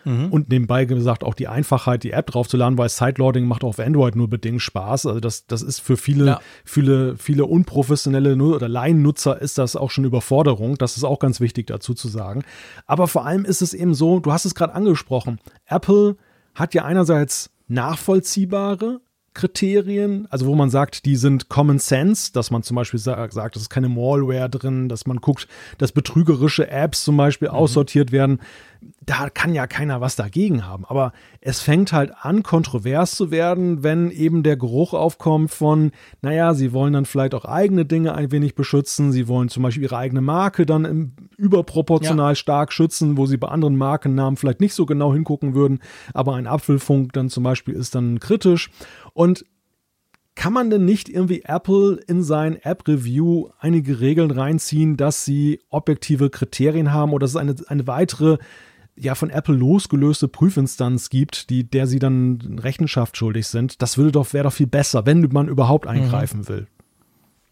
Mhm. 0.05 0.29
Und 0.29 0.49
nebenbei 0.49 0.85
gesagt 0.85 1.25
auch 1.25 1.35
die 1.35 1.49
Einfachheit, 1.49 2.03
die 2.03 2.13
App 2.13 2.27
draufzuladen, 2.27 2.79
weil 2.79 2.89
Sideloading 2.89 3.47
macht 3.47 3.65
auch 3.65 3.69
auf 3.69 3.81
Android 3.81 4.17
nur 4.17 4.29
bedingt 4.29 4.63
Spaß. 4.63 5.07
Also 5.07 5.21
das, 5.21 5.47
das 5.47 5.63
ist 5.63 5.81
für 5.81 5.97
viele, 5.97 6.27
ja. 6.27 6.41
viele, 6.65 7.17
viele 7.17 7.47
unprofessionelle 7.47 8.37
oder 8.37 8.69
Laiennutzer 8.69 9.41
ist 9.41 9.59
das 9.59 9.77
auch 9.77 9.91
schon 9.91 10.05
Überforderung. 10.05 10.77
Das 10.77 10.97
ist 10.97 11.05
auch 11.05 11.19
ganz 11.19 11.41
wichtig 11.41 11.67
dazu 11.67 11.95
zu 11.95 12.09
sagen. 12.09 12.43
Aber 12.87 13.09
vor 13.09 13.27
allem 13.27 13.45
ist 13.45 13.63
es 13.63 13.75
eben 13.75 13.95
so, 13.95 14.21
du 14.21 14.33
hast 14.33 14.45
es 14.45 14.55
gerade 14.55 14.75
angesprochen, 14.75 15.39
Apple 15.67 16.17
hat 16.55 16.75
ja 16.75 16.85
einerseits 16.85 17.51
nachvollziehbare 17.69 19.01
Kriterien, 19.35 20.29
also 20.31 20.47
wo 20.47 20.55
man 20.55 20.71
sagt, 20.71 21.05
die 21.05 21.17
sind 21.17 21.49
Common 21.49 21.81
Sense, 21.81 22.33
dass 22.33 22.53
man 22.53 22.63
zum 22.63 22.77
Beispiel 22.77 23.01
sagt, 23.01 23.57
es 23.57 23.63
ist 23.63 23.69
keine 23.69 23.89
Malware 23.89 24.49
drin, 24.49 24.89
dass 24.89 25.07
man 25.07 25.19
guckt, 25.19 25.49
dass 25.79 25.91
betrügerische 25.91 26.71
Apps 26.71 27.03
zum 27.05 27.17
Beispiel 27.17 27.49
mhm. 27.49 27.55
aussortiert 27.55 28.13
werden. 28.13 28.39
Da 29.07 29.31
kann 29.31 29.55
ja 29.55 29.67
keiner 29.67 30.03
was 30.03 30.15
dagegen 30.15 30.67
haben. 30.67 30.85
Aber 30.85 31.13
es 31.41 31.61
fängt 31.61 31.93
halt 31.93 32.13
an, 32.21 32.43
kontrovers 32.43 33.17
zu 33.17 33.31
werden, 33.31 33.83
wenn 33.83 34.11
eben 34.11 34.43
der 34.43 34.57
Geruch 34.57 34.93
aufkommt 34.93 35.51
von, 35.51 35.91
naja, 36.21 36.55
sie 36.55 36.73
wollen 36.73 36.93
dann 36.93 37.07
vielleicht 37.07 37.35
auch 37.35 37.47
eigene 37.47 37.87
Dinge 37.87 38.15
ein 38.15 38.31
wenig 38.31 38.55
beschützen. 38.55 39.11
Sie 39.11 39.27
wollen 39.27 39.49
zum 39.49 39.63
Beispiel 39.63 39.85
ihre 39.85 39.97
eigene 39.97 40.21
Marke 40.21 40.67
dann 40.67 41.13
überproportional 41.37 42.33
ja. 42.33 42.37
stark 42.37 42.73
schützen, 42.73 43.17
wo 43.17 43.27
sie 43.27 43.39
bei 43.39 43.49
anderen 43.49 43.77
Markennamen 43.77 44.37
vielleicht 44.37 44.61
nicht 44.61 44.75
so 44.75 44.87
genau 44.87 45.13
hingucken 45.13 45.55
würden. 45.55 45.81
Aber 46.13 46.35
ein 46.35 46.47
Apfelfunk 46.47 47.15
dann 47.15 47.31
zum 47.31 47.43
Beispiel 47.43 47.75
ist 47.75 47.95
dann 47.95 48.21
kritisch. 48.21 48.71
Und 49.15 49.45
kann 50.35 50.53
man 50.53 50.69
denn 50.69 50.85
nicht 50.85 51.09
irgendwie 51.09 51.43
Apple 51.45 52.01
in 52.09 52.23
sein 52.23 52.61
App-Review 52.61 53.51
einige 53.61 54.01
Regeln 54.01 54.31
reinziehen, 54.31 54.97
dass 54.97 55.25
sie 55.25 55.61
objektive 55.71 56.29
Kriterien 56.29 56.93
haben 56.93 57.13
oder 57.13 57.25
dass 57.25 57.31
es 57.31 57.37
eine, 57.37 57.55
eine 57.69 57.87
weitere, 57.87 58.39
ja, 58.97 59.15
von 59.15 59.31
Apple 59.31 59.55
losgelöste 59.55 60.29
Prüfinstanz 60.29 61.09
gibt, 61.09 61.51
die, 61.51 61.65
der 61.65 61.87
sie 61.87 62.01
dann 62.01 62.59
Rechenschaft 62.61 63.17
schuldig 63.17 63.47
sind? 63.47 63.81
Das 63.81 63.97
würde 63.97 64.13
doch, 64.13 64.33
wäre 64.33 64.45
doch 64.45 64.53
viel 64.53 64.67
besser, 64.67 65.07
wenn 65.07 65.21
man 65.33 65.49
überhaupt 65.49 65.85
mhm. 65.85 65.93
eingreifen 65.93 66.41
mhm. 66.41 66.49
will. 66.49 66.67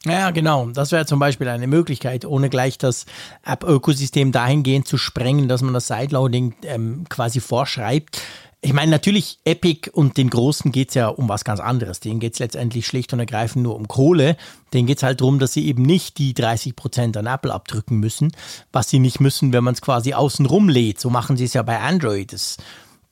Ja, 0.05 0.33
genau. 0.33 0.67
Das 0.67 0.91
wäre 0.91 1.07
zum 1.07 1.21
Beispiel 1.21 1.49
eine 1.49 1.69
Möglichkeit, 1.69 2.25
ohne 2.25 2.51
gleich 2.51 2.77
das 2.77 3.07
App-Ökosystem 3.45 4.33
dahingehend 4.33 4.89
zu 4.89 4.99
sprengen, 4.99 5.47
dass 5.47 5.63
man 5.63 5.75
das 5.75 5.87
Sideloading 5.87 6.55
ähm, 6.65 7.05
quasi 7.09 7.39
vorschreibt. 7.39 8.21
Ich 8.65 8.73
meine, 8.73 8.93
natürlich, 8.93 9.41
Epic 9.45 9.91
und 9.91 10.17
den 10.17 10.31
Großen 10.31 10.71
geht 10.71 10.91
es 10.91 10.95
ja 10.95 11.09
um 11.09 11.29
was 11.29 11.43
ganz 11.45 11.59
anderes. 11.59 11.99
Denen 11.99 12.21
geht 12.21 12.35
es 12.35 12.39
letztendlich 12.39 12.87
schlicht 12.87 13.13
und 13.13 13.19
ergreifend 13.19 13.65
nur 13.65 13.75
um 13.75 13.89
Kohle. 13.89 14.37
Denen 14.73 14.87
geht 14.87 14.99
es 14.99 15.03
halt 15.03 15.21
darum, 15.21 15.41
dass 15.41 15.53
sie 15.53 15.67
eben 15.67 15.83
nicht 15.83 16.19
die 16.19 16.33
30 16.33 16.77
Prozent 16.77 17.17
an 17.17 17.27
Apple 17.27 17.53
abdrücken 17.53 17.99
müssen, 17.99 18.31
was 18.71 18.89
sie 18.89 19.01
nicht 19.01 19.19
müssen, 19.19 19.53
wenn 19.53 19.65
man 19.65 19.75
es 19.75 19.83
quasi 19.83 20.15
außenrum 20.15 20.69
lädt. 20.69 21.01
So 21.01 21.11
machen 21.11 21.37
sie 21.37 21.45
es 21.45 21.55
ja 21.55 21.63
bei 21.63 21.81
Android. 21.81 22.33
Das 22.33 22.57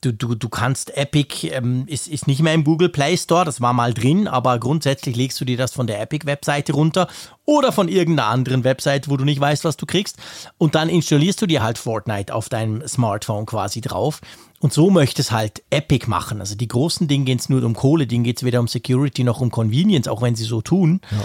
du, 0.01 0.11
du, 0.11 0.35
du 0.35 0.49
kannst 0.49 0.95
Epic, 0.97 1.47
ähm, 1.49 1.85
ist, 1.87 2.07
ist 2.07 2.27
nicht 2.27 2.41
mehr 2.41 2.53
im 2.53 2.63
Google 2.63 2.89
Play 2.89 3.15
Store, 3.17 3.45
das 3.45 3.61
war 3.61 3.73
mal 3.73 3.93
drin, 3.93 4.27
aber 4.27 4.59
grundsätzlich 4.59 5.15
legst 5.15 5.39
du 5.39 5.45
dir 5.45 5.57
das 5.57 5.73
von 5.73 5.87
der 5.87 6.01
Epic-Webseite 6.01 6.73
runter 6.73 7.07
oder 7.45 7.71
von 7.71 7.87
irgendeiner 7.87 8.29
anderen 8.29 8.63
Webseite, 8.63 9.09
wo 9.09 9.17
du 9.17 9.25
nicht 9.25 9.39
weißt, 9.39 9.63
was 9.63 9.77
du 9.77 9.85
kriegst. 9.85 10.17
Und 10.57 10.75
dann 10.75 10.89
installierst 10.89 11.41
du 11.41 11.45
dir 11.45 11.61
halt 11.61 11.77
Fortnite 11.77 12.33
auf 12.33 12.49
deinem 12.49 12.87
Smartphone 12.87 13.45
quasi 13.45 13.81
drauf. 13.81 14.21
Und 14.61 14.71
so 14.71 14.91
möchte 14.91 15.21
es 15.23 15.31
halt 15.31 15.63
Epic 15.71 16.07
machen. 16.07 16.39
Also 16.39 16.55
die 16.55 16.67
großen 16.67 17.07
Dinge 17.07 17.25
gehen 17.25 17.39
es 17.39 17.49
nur 17.49 17.63
um 17.63 17.73
Kohle, 17.73 18.05
denen 18.05 18.23
geht 18.23 18.37
es 18.37 18.43
weder 18.43 18.59
um 18.59 18.67
Security 18.67 19.23
noch 19.23 19.41
um 19.41 19.49
Convenience, 19.49 20.07
auch 20.07 20.21
wenn 20.21 20.35
sie 20.35 20.43
so 20.43 20.61
tun. 20.61 21.01
Ja. 21.09 21.17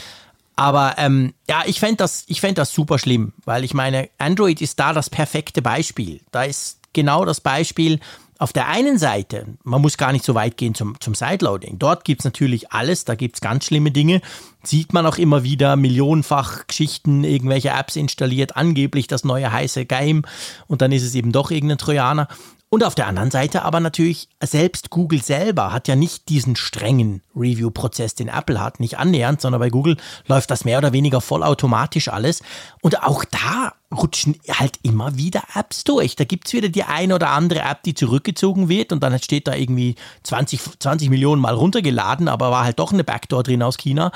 Aber 0.56 0.94
ähm, 0.96 1.34
ja, 1.46 1.62
ich 1.66 1.78
fände 1.78 1.96
das, 1.96 2.24
fänd 2.30 2.56
das 2.56 2.72
super 2.72 2.98
schlimm, 2.98 3.34
weil 3.44 3.62
ich 3.62 3.74
meine, 3.74 4.08
Android 4.16 4.62
ist 4.62 4.80
da 4.80 4.94
das 4.94 5.10
perfekte 5.10 5.60
Beispiel. 5.60 6.20
Da 6.32 6.44
ist 6.44 6.78
genau 6.94 7.26
das 7.26 7.42
Beispiel, 7.42 8.00
auf 8.38 8.52
der 8.52 8.68
einen 8.68 8.98
Seite, 8.98 9.46
man 9.64 9.80
muss 9.80 9.96
gar 9.96 10.12
nicht 10.12 10.24
so 10.24 10.34
weit 10.34 10.56
gehen 10.56 10.74
zum, 10.74 11.00
zum 11.00 11.14
Sideloading. 11.14 11.78
Dort 11.78 12.04
gibt 12.04 12.20
es 12.20 12.24
natürlich 12.24 12.70
alles, 12.70 13.04
da 13.04 13.14
gibt 13.14 13.36
es 13.36 13.40
ganz 13.40 13.64
schlimme 13.64 13.90
Dinge. 13.90 14.20
Sieht 14.62 14.92
man 14.92 15.06
auch 15.06 15.16
immer 15.16 15.42
wieder 15.42 15.76
millionenfach 15.76 16.66
Geschichten, 16.66 17.24
irgendwelche 17.24 17.70
Apps 17.70 17.96
installiert, 17.96 18.56
angeblich 18.56 19.06
das 19.06 19.24
neue 19.24 19.50
heiße 19.50 19.86
Game 19.86 20.24
und 20.66 20.82
dann 20.82 20.92
ist 20.92 21.02
es 21.02 21.14
eben 21.14 21.32
doch 21.32 21.50
irgendein 21.50 21.78
Trojaner. 21.78 22.28
Und 22.76 22.84
auf 22.84 22.94
der 22.94 23.06
anderen 23.06 23.30
Seite 23.30 23.62
aber 23.62 23.80
natürlich, 23.80 24.28
selbst 24.38 24.90
Google 24.90 25.22
selber 25.22 25.72
hat 25.72 25.88
ja 25.88 25.96
nicht 25.96 26.28
diesen 26.28 26.56
strengen 26.56 27.22
Review-Prozess, 27.34 28.16
den 28.16 28.28
Apple 28.28 28.60
hat, 28.60 28.80
nicht 28.80 28.98
annähernd, 28.98 29.40
sondern 29.40 29.60
bei 29.60 29.70
Google 29.70 29.96
läuft 30.26 30.50
das 30.50 30.66
mehr 30.66 30.76
oder 30.76 30.92
weniger 30.92 31.22
vollautomatisch 31.22 32.08
alles. 32.08 32.42
Und 32.82 33.02
auch 33.02 33.24
da 33.24 33.72
rutschen 33.90 34.38
halt 34.50 34.78
immer 34.82 35.16
wieder 35.16 35.42
Apps 35.54 35.84
durch. 35.84 36.16
Da 36.16 36.24
gibt 36.24 36.48
es 36.48 36.52
wieder 36.52 36.68
die 36.68 36.84
eine 36.84 37.14
oder 37.14 37.30
andere 37.30 37.60
App, 37.60 37.82
die 37.82 37.94
zurückgezogen 37.94 38.68
wird 38.68 38.92
und 38.92 39.02
dann 39.02 39.18
steht 39.20 39.48
da 39.48 39.54
irgendwie 39.54 39.94
20, 40.24 40.60
20 40.78 41.08
Millionen 41.08 41.40
Mal 41.40 41.54
runtergeladen, 41.54 42.28
aber 42.28 42.50
war 42.50 42.64
halt 42.64 42.78
doch 42.78 42.92
eine 42.92 43.04
Backdoor 43.04 43.42
drin 43.42 43.62
aus 43.62 43.78
China. 43.78 44.12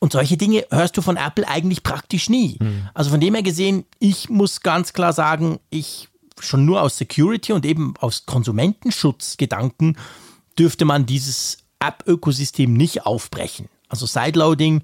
Und 0.00 0.12
solche 0.12 0.38
Dinge 0.38 0.64
hörst 0.70 0.96
du 0.96 1.02
von 1.02 1.18
Apple 1.18 1.46
eigentlich 1.46 1.82
praktisch 1.82 2.30
nie. 2.30 2.56
Hm. 2.58 2.88
Also 2.94 3.10
von 3.10 3.20
dem 3.20 3.34
her 3.34 3.42
gesehen, 3.42 3.84
ich 3.98 4.30
muss 4.30 4.62
ganz 4.62 4.94
klar 4.94 5.12
sagen, 5.12 5.58
ich 5.68 6.07
schon 6.42 6.64
nur 6.64 6.82
aus 6.82 6.96
Security 6.96 7.52
und 7.52 7.64
eben 7.66 7.94
aus 8.00 8.26
Konsumentenschutzgedanken 8.26 9.96
dürfte 10.58 10.84
man 10.84 11.06
dieses 11.06 11.58
App-Ökosystem 11.80 12.72
nicht 12.72 13.06
aufbrechen. 13.06 13.68
Also 13.88 14.06
Sideloading 14.06 14.82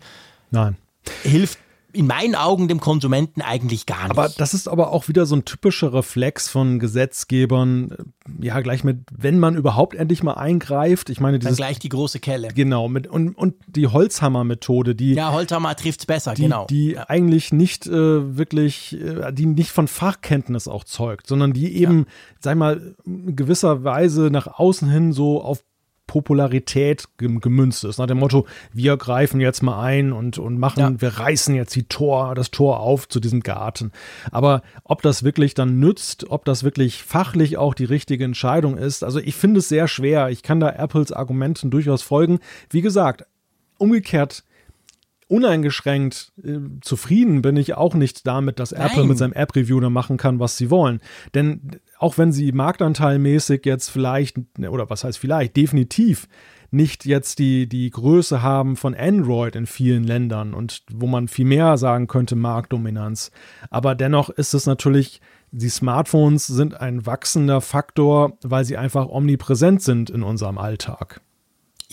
Nein. 0.50 0.76
hilft 1.22 1.58
in 1.94 2.06
meinen 2.06 2.34
Augen 2.34 2.68
dem 2.68 2.80
Konsumenten 2.80 3.40
eigentlich 3.40 3.86
gar 3.86 4.08
nicht. 4.08 4.10
Aber 4.10 4.28
das 4.28 4.52
ist 4.52 4.68
aber 4.68 4.92
auch 4.92 5.08
wieder 5.08 5.26
so 5.26 5.36
ein 5.36 5.44
typischer 5.44 5.92
Reflex 5.92 6.48
von 6.48 6.78
Gesetzgebern, 6.78 7.92
äh, 7.92 8.46
ja, 8.46 8.60
gleich 8.60 8.84
mit, 8.84 9.06
wenn 9.16 9.38
man 9.38 9.56
überhaupt 9.56 9.94
endlich 9.94 10.22
mal 10.22 10.34
eingreift. 10.34 11.08
Ich 11.10 11.20
meine, 11.20 11.38
dieses, 11.38 11.56
Dann 11.56 11.66
gleich 11.66 11.78
die 11.78 11.88
große 11.88 12.20
Kelle. 12.20 12.48
Genau, 12.48 12.88
mit, 12.88 13.06
und, 13.06 13.34
und 13.34 13.54
die 13.66 13.86
Holzhammer-Methode, 13.86 14.94
die. 14.94 15.14
Ja, 15.14 15.32
Holzhammer 15.32 15.76
trifft 15.76 16.00
es 16.00 16.06
besser, 16.06 16.34
die, 16.34 16.42
genau. 16.42 16.66
Die 16.66 16.92
ja. 16.92 17.04
eigentlich 17.08 17.52
nicht 17.52 17.86
äh, 17.86 18.36
wirklich, 18.36 19.00
äh, 19.00 19.32
die 19.32 19.46
nicht 19.46 19.70
von 19.70 19.88
Fachkenntnis 19.88 20.68
auch 20.68 20.84
zeugt, 20.84 21.26
sondern 21.26 21.52
die 21.52 21.76
eben, 21.76 22.00
ja. 22.00 22.04
sag 22.40 22.56
mal, 22.56 22.94
in 23.04 23.36
gewisser 23.36 23.84
Weise 23.84 24.30
nach 24.30 24.46
außen 24.46 24.90
hin 24.90 25.12
so 25.12 25.42
auf 25.42 25.62
Popularität 26.06 27.04
gemünzt 27.16 27.84
ist. 27.84 27.98
Nach 27.98 28.06
dem 28.06 28.18
Motto, 28.18 28.46
wir 28.72 28.96
greifen 28.96 29.40
jetzt 29.40 29.62
mal 29.62 29.82
ein 29.82 30.12
und, 30.12 30.38
und 30.38 30.58
machen, 30.58 30.80
ja. 30.80 31.00
wir 31.00 31.08
reißen 31.08 31.54
jetzt 31.54 31.74
die 31.74 31.84
Tor, 31.84 32.34
das 32.34 32.50
Tor 32.50 32.80
auf 32.80 33.08
zu 33.08 33.20
diesem 33.20 33.40
Garten. 33.40 33.90
Aber 34.30 34.62
ob 34.84 35.02
das 35.02 35.22
wirklich 35.22 35.54
dann 35.54 35.80
nützt, 35.80 36.30
ob 36.30 36.44
das 36.44 36.62
wirklich 36.62 37.02
fachlich 37.02 37.56
auch 37.56 37.74
die 37.74 37.84
richtige 37.84 38.24
Entscheidung 38.24 38.76
ist, 38.76 39.02
also 39.02 39.18
ich 39.18 39.34
finde 39.34 39.60
es 39.60 39.68
sehr 39.68 39.88
schwer. 39.88 40.28
Ich 40.28 40.42
kann 40.42 40.60
da 40.60 40.68
Apples 40.70 41.12
Argumenten 41.12 41.70
durchaus 41.70 42.02
folgen. 42.02 42.38
Wie 42.70 42.82
gesagt, 42.82 43.26
umgekehrt, 43.78 44.44
uneingeschränkt 45.28 46.32
äh, 46.42 46.58
zufrieden 46.80 47.42
bin 47.42 47.56
ich 47.56 47.74
auch 47.74 47.94
nicht 47.94 48.26
damit, 48.26 48.58
dass 48.58 48.72
Nein. 48.72 48.82
Apple 48.82 49.04
mit 49.04 49.18
seinem 49.18 49.32
App-Reviewer 49.32 49.90
machen 49.90 50.16
kann, 50.16 50.38
was 50.38 50.56
sie 50.56 50.70
wollen. 50.70 51.00
Denn 51.34 51.80
auch 51.98 52.18
wenn 52.18 52.32
sie 52.32 52.52
marktanteilmäßig 52.52 53.62
jetzt 53.64 53.88
vielleicht, 53.90 54.38
oder 54.58 54.90
was 54.90 55.04
heißt 55.04 55.18
vielleicht, 55.18 55.56
definitiv 55.56 56.28
nicht 56.70 57.06
jetzt 57.06 57.38
die, 57.38 57.68
die 57.68 57.88
Größe 57.88 58.42
haben 58.42 58.76
von 58.76 58.94
Android 58.94 59.54
in 59.56 59.66
vielen 59.66 60.04
Ländern 60.04 60.54
und 60.54 60.82
wo 60.92 61.06
man 61.06 61.28
viel 61.28 61.44
mehr 61.44 61.78
sagen 61.78 62.08
könnte, 62.08 62.36
Marktdominanz. 62.36 63.30
Aber 63.70 63.94
dennoch 63.94 64.28
ist 64.28 64.54
es 64.54 64.66
natürlich, 64.66 65.20
die 65.52 65.68
Smartphones 65.68 66.48
sind 66.48 66.80
ein 66.80 67.06
wachsender 67.06 67.60
Faktor, 67.60 68.38
weil 68.42 68.64
sie 68.64 68.76
einfach 68.76 69.06
omnipräsent 69.06 69.82
sind 69.82 70.10
in 70.10 70.24
unserem 70.24 70.58
Alltag. 70.58 71.20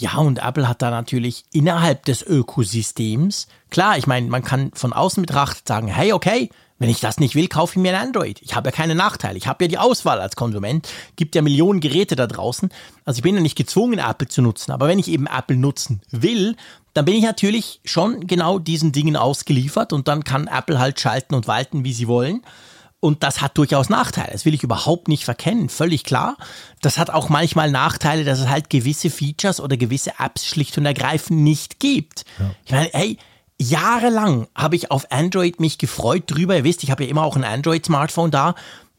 Ja, 0.01 0.17
und 0.17 0.39
Apple 0.39 0.67
hat 0.67 0.81
da 0.81 0.89
natürlich 0.89 1.45
innerhalb 1.53 2.05
des 2.05 2.23
Ökosystems, 2.23 3.47
klar, 3.69 3.99
ich 3.99 4.07
meine, 4.07 4.27
man 4.29 4.43
kann 4.43 4.71
von 4.73 4.93
außen 4.93 5.21
betrachtet 5.21 5.67
sagen, 5.67 5.87
hey, 5.89 6.11
okay, 6.11 6.49
wenn 6.79 6.89
ich 6.89 7.01
das 7.01 7.19
nicht 7.19 7.35
will, 7.35 7.47
kaufe 7.47 7.73
ich 7.73 7.83
mir 7.83 7.95
ein 7.95 8.07
Android. 8.07 8.41
Ich 8.41 8.55
habe 8.55 8.69
ja 8.69 8.71
keine 8.71 8.95
Nachteile. 8.95 9.37
Ich 9.37 9.45
habe 9.45 9.63
ja 9.63 9.67
die 9.67 9.77
Auswahl 9.77 10.19
als 10.19 10.35
Konsument. 10.35 10.89
Gibt 11.15 11.35
ja 11.35 11.43
Millionen 11.43 11.81
Geräte 11.81 12.15
da 12.15 12.25
draußen. 12.25 12.69
Also 13.05 13.19
ich 13.19 13.21
bin 13.21 13.35
ja 13.35 13.41
nicht 13.41 13.55
gezwungen, 13.55 13.99
Apple 13.99 14.27
zu 14.27 14.41
nutzen. 14.41 14.71
Aber 14.71 14.87
wenn 14.87 14.97
ich 14.97 15.07
eben 15.07 15.27
Apple 15.27 15.57
nutzen 15.57 16.01
will, 16.09 16.55
dann 16.95 17.05
bin 17.05 17.13
ich 17.13 17.23
natürlich 17.23 17.81
schon 17.85 18.25
genau 18.25 18.57
diesen 18.57 18.91
Dingen 18.91 19.15
ausgeliefert 19.15 19.93
und 19.93 20.07
dann 20.07 20.23
kann 20.23 20.47
Apple 20.47 20.79
halt 20.79 20.99
schalten 20.99 21.35
und 21.35 21.47
walten, 21.47 21.83
wie 21.83 21.93
sie 21.93 22.07
wollen. 22.07 22.41
Und 23.01 23.23
das 23.23 23.41
hat 23.41 23.57
durchaus 23.57 23.89
Nachteile. 23.89 24.31
Das 24.31 24.45
will 24.45 24.53
ich 24.53 24.63
überhaupt 24.63 25.07
nicht 25.07 25.25
verkennen. 25.25 25.69
Völlig 25.69 26.03
klar. 26.03 26.37
Das 26.81 26.99
hat 26.99 27.09
auch 27.09 27.29
manchmal 27.29 27.71
Nachteile, 27.71 28.23
dass 28.23 28.39
es 28.39 28.47
halt 28.47 28.69
gewisse 28.69 29.09
Features 29.09 29.59
oder 29.59 29.75
gewisse 29.75 30.13
Apps 30.19 30.45
schlicht 30.45 30.77
und 30.77 30.85
ergreifend 30.85 31.41
nicht 31.41 31.79
gibt. 31.79 32.25
Ja. 32.39 32.51
Ich 32.63 32.71
meine, 32.71 32.89
hey, 32.93 33.17
jahrelang 33.57 34.47
habe 34.55 34.75
ich 34.75 34.91
auf 34.91 35.11
Android 35.11 35.59
mich 35.59 35.79
gefreut 35.79 36.23
drüber. 36.27 36.55
Ihr 36.55 36.63
wisst, 36.63 36.83
ich 36.83 36.91
habe 36.91 37.03
ja 37.03 37.09
immer 37.09 37.23
auch 37.23 37.35
ein 37.35 37.43
Android-Smartphone 37.43 38.29
da 38.29 38.53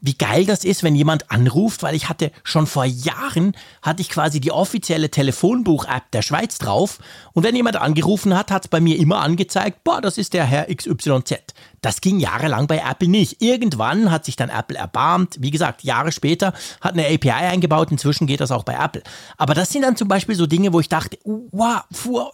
wie 0.05 0.15
geil 0.15 0.45
das 0.45 0.65
ist, 0.65 0.83
wenn 0.83 0.95
jemand 0.95 1.31
anruft, 1.31 1.81
weil 1.81 1.95
ich 1.95 2.09
hatte 2.09 2.33
schon 2.43 2.67
vor 2.67 2.83
Jahren, 2.83 3.55
hatte 3.81 4.01
ich 4.01 4.09
quasi 4.09 4.41
die 4.41 4.51
offizielle 4.51 5.09
Telefonbuch-App 5.09 6.11
der 6.11 6.21
Schweiz 6.21 6.57
drauf 6.57 6.99
und 7.31 7.43
wenn 7.43 7.55
jemand 7.55 7.77
angerufen 7.77 8.37
hat, 8.37 8.51
hat 8.51 8.65
es 8.65 8.67
bei 8.67 8.81
mir 8.81 8.99
immer 8.99 9.21
angezeigt, 9.21 9.85
boah, 9.85 10.01
das 10.01 10.17
ist 10.17 10.33
der 10.33 10.43
Herr 10.43 10.65
XYZ. 10.65 11.35
Das 11.81 12.01
ging 12.01 12.19
jahrelang 12.19 12.67
bei 12.67 12.83
Apple 12.85 13.07
nicht. 13.07 13.41
Irgendwann 13.41 14.11
hat 14.11 14.25
sich 14.25 14.35
dann 14.35 14.49
Apple 14.49 14.77
erbarmt. 14.77 15.37
Wie 15.39 15.51
gesagt, 15.51 15.83
Jahre 15.83 16.11
später 16.11 16.53
hat 16.81 16.93
eine 16.93 17.07
API 17.07 17.31
eingebaut. 17.31 17.91
Inzwischen 17.91 18.27
geht 18.27 18.41
das 18.41 18.51
auch 18.51 18.63
bei 18.63 18.73
Apple. 18.73 19.03
Aber 19.37 19.53
das 19.53 19.69
sind 19.69 19.83
dann 19.83 19.95
zum 19.95 20.09
Beispiel 20.09 20.35
so 20.35 20.47
Dinge, 20.47 20.73
wo 20.73 20.81
ich 20.81 20.89
dachte, 20.89 21.17
wow, 21.23 21.83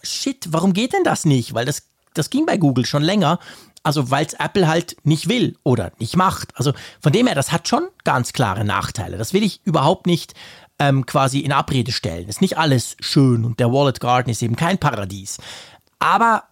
shit, 0.02 0.48
warum 0.50 0.72
geht 0.72 0.92
denn 0.92 1.04
das 1.04 1.24
nicht? 1.24 1.54
Weil 1.54 1.66
das, 1.66 1.82
das 2.14 2.30
ging 2.30 2.46
bei 2.46 2.56
Google 2.58 2.86
schon 2.86 3.02
länger. 3.02 3.38
Also 3.82 4.10
weil 4.10 4.26
es 4.26 4.34
Apple 4.34 4.68
halt 4.68 4.96
nicht 5.04 5.28
will 5.28 5.56
oder 5.62 5.92
nicht 5.98 6.16
macht. 6.16 6.56
Also 6.56 6.72
von 7.00 7.12
dem 7.12 7.26
her, 7.26 7.34
das 7.34 7.52
hat 7.52 7.68
schon 7.68 7.88
ganz 8.04 8.32
klare 8.32 8.64
Nachteile. 8.64 9.16
Das 9.16 9.32
will 9.32 9.42
ich 9.42 9.60
überhaupt 9.64 10.06
nicht 10.06 10.34
ähm, 10.78 11.06
quasi 11.06 11.40
in 11.40 11.52
Abrede 11.52 11.92
stellen. 11.92 12.28
Ist 12.28 12.40
nicht 12.40 12.58
alles 12.58 12.96
schön 13.00 13.44
und 13.44 13.60
der 13.60 13.72
Wallet 13.72 14.00
Garden 14.00 14.30
ist 14.30 14.42
eben 14.42 14.56
kein 14.56 14.78
Paradies. 14.78 15.38
Aber 15.98 16.44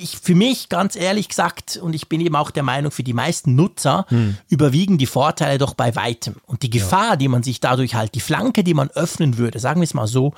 ich, 0.00 0.16
für 0.18 0.34
mich 0.34 0.68
ganz 0.68 0.96
ehrlich 0.96 1.28
gesagt, 1.28 1.76
und 1.76 1.94
ich 1.94 2.08
bin 2.08 2.20
eben 2.20 2.36
auch 2.36 2.50
der 2.50 2.62
Meinung, 2.62 2.90
für 2.90 3.02
die 3.02 3.12
meisten 3.12 3.54
Nutzer 3.54 4.06
hm. 4.08 4.36
überwiegen 4.48 4.98
die 4.98 5.06
Vorteile 5.06 5.58
doch 5.58 5.74
bei 5.74 5.94
weitem. 5.94 6.36
Und 6.46 6.62
die 6.62 6.70
Gefahr, 6.70 7.10
ja. 7.10 7.16
die 7.16 7.28
man 7.28 7.42
sich 7.42 7.60
dadurch 7.60 7.94
halt, 7.94 8.14
die 8.14 8.20
Flanke, 8.20 8.64
die 8.64 8.74
man 8.74 8.90
öffnen 8.90 9.38
würde, 9.38 9.58
sagen 9.58 9.80
wir 9.80 9.84
es 9.84 9.94
mal 9.94 10.06
so, 10.06 10.32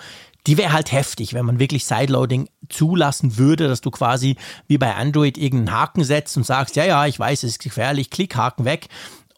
die 0.47 0.57
wäre 0.57 0.73
halt 0.73 0.93
heftig, 0.93 1.35
wenn 1.35 1.45
man 1.45 1.59
wirklich 1.59 1.85
Sideloading 1.85 2.49
zulassen 2.69 3.37
würde, 3.37 3.69
dass 3.69 3.81
du 3.81 3.91
quasi 3.91 4.37
wie 4.69 4.79
bei 4.79 4.95
Android 4.95 5.39
irgendeinen 5.39 5.79
Haken 5.79 6.05
setzt 6.05 6.37
und 6.37 6.47
sagst, 6.47 6.77
ja, 6.77 6.85
ja, 6.85 7.07
ich 7.07 7.19
weiß, 7.19 7.43
es 7.43 7.53
ist 7.53 7.63
gefährlich, 7.63 8.11
klick 8.11 8.37
Haken 8.37 8.65
weg. 8.65 8.89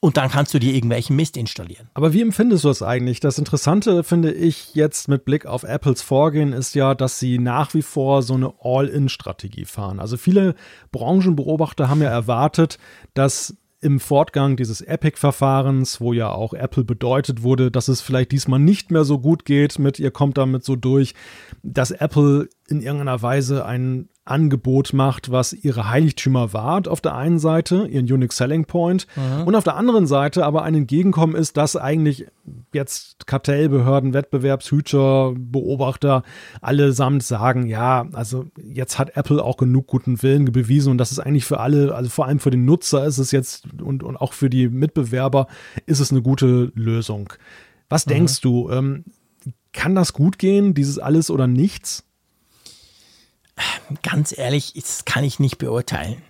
Und 0.00 0.16
dann 0.16 0.30
kannst 0.30 0.54
du 0.54 0.60
dir 0.60 0.74
irgendwelchen 0.74 1.16
Mist 1.16 1.36
installieren. 1.36 1.90
Aber 1.94 2.12
wie 2.12 2.20
empfindest 2.22 2.62
du 2.62 2.68
es 2.68 2.82
eigentlich? 2.82 3.18
Das 3.18 3.36
Interessante 3.36 4.04
finde 4.04 4.32
ich 4.32 4.76
jetzt 4.76 5.08
mit 5.08 5.24
Blick 5.24 5.44
auf 5.44 5.64
Apples 5.64 6.02
Vorgehen 6.02 6.52
ist 6.52 6.76
ja, 6.76 6.94
dass 6.94 7.18
sie 7.18 7.40
nach 7.40 7.74
wie 7.74 7.82
vor 7.82 8.22
so 8.22 8.34
eine 8.34 8.52
All-in-Strategie 8.62 9.64
fahren. 9.64 9.98
Also 9.98 10.16
viele 10.16 10.54
Branchenbeobachter 10.92 11.88
haben 11.88 12.00
ja 12.00 12.10
erwartet, 12.10 12.78
dass 13.14 13.56
im 13.80 14.00
Fortgang 14.00 14.56
dieses 14.56 14.80
Epic-Verfahrens, 14.80 16.00
wo 16.00 16.12
ja 16.12 16.30
auch 16.30 16.52
Apple 16.52 16.84
bedeutet 16.84 17.42
wurde, 17.42 17.70
dass 17.70 17.88
es 17.88 18.00
vielleicht 18.00 18.32
diesmal 18.32 18.58
nicht 18.58 18.90
mehr 18.90 19.04
so 19.04 19.18
gut 19.18 19.44
geht 19.44 19.78
mit, 19.78 19.98
ihr 19.98 20.10
kommt 20.10 20.36
damit 20.36 20.64
so 20.64 20.74
durch, 20.74 21.14
dass 21.62 21.90
Apple 21.90 22.48
in 22.68 22.82
irgendeiner 22.82 23.20
Weise 23.22 23.64
ein 23.64 24.08
Angebot 24.28 24.92
macht, 24.92 25.30
was 25.30 25.54
ihre 25.54 25.88
Heiligtümer 25.88 26.52
wahrt 26.52 26.86
auf 26.86 27.00
der 27.00 27.14
einen 27.14 27.38
Seite, 27.38 27.86
ihren 27.86 28.04
Unique 28.04 28.32
Selling 28.32 28.66
Point, 28.66 29.06
mhm. 29.16 29.46
und 29.46 29.54
auf 29.54 29.64
der 29.64 29.76
anderen 29.76 30.06
Seite 30.06 30.44
aber 30.44 30.62
ein 30.64 30.74
Entgegenkommen 30.74 31.34
ist, 31.34 31.56
dass 31.56 31.76
eigentlich 31.76 32.26
jetzt 32.74 33.26
Kartellbehörden, 33.26 34.12
Wettbewerbshüter, 34.12 35.34
Beobachter 35.34 36.22
allesamt 36.60 37.22
sagen, 37.22 37.66
ja, 37.66 38.06
also 38.12 38.44
jetzt 38.62 38.98
hat 38.98 39.16
Apple 39.16 39.42
auch 39.42 39.56
genug 39.56 39.86
guten 39.86 40.22
Willen 40.22 40.44
bewiesen 40.44 40.90
und 40.90 40.98
das 40.98 41.10
ist 41.10 41.20
eigentlich 41.20 41.46
für 41.46 41.60
alle, 41.60 41.94
also 41.94 42.10
vor 42.10 42.26
allem 42.26 42.38
für 42.38 42.50
den 42.50 42.66
Nutzer 42.66 43.06
ist 43.06 43.18
es 43.18 43.32
jetzt 43.32 43.66
und, 43.82 44.02
und 44.02 44.16
auch 44.18 44.34
für 44.34 44.50
die 44.50 44.68
Mitbewerber 44.68 45.46
ist 45.86 46.00
es 46.00 46.10
eine 46.10 46.20
gute 46.20 46.70
Lösung. 46.74 47.32
Was 47.88 48.04
mhm. 48.04 48.10
denkst 48.10 48.40
du? 48.42 48.70
Ähm, 48.70 49.04
kann 49.72 49.94
das 49.94 50.12
gut 50.12 50.38
gehen, 50.38 50.74
dieses 50.74 50.98
alles 50.98 51.30
oder 51.30 51.46
nichts? 51.46 52.07
Ganz 54.02 54.36
ehrlich, 54.36 54.74
das 54.74 55.04
kann 55.04 55.24
ich 55.24 55.40
nicht 55.40 55.58
beurteilen. 55.58 56.22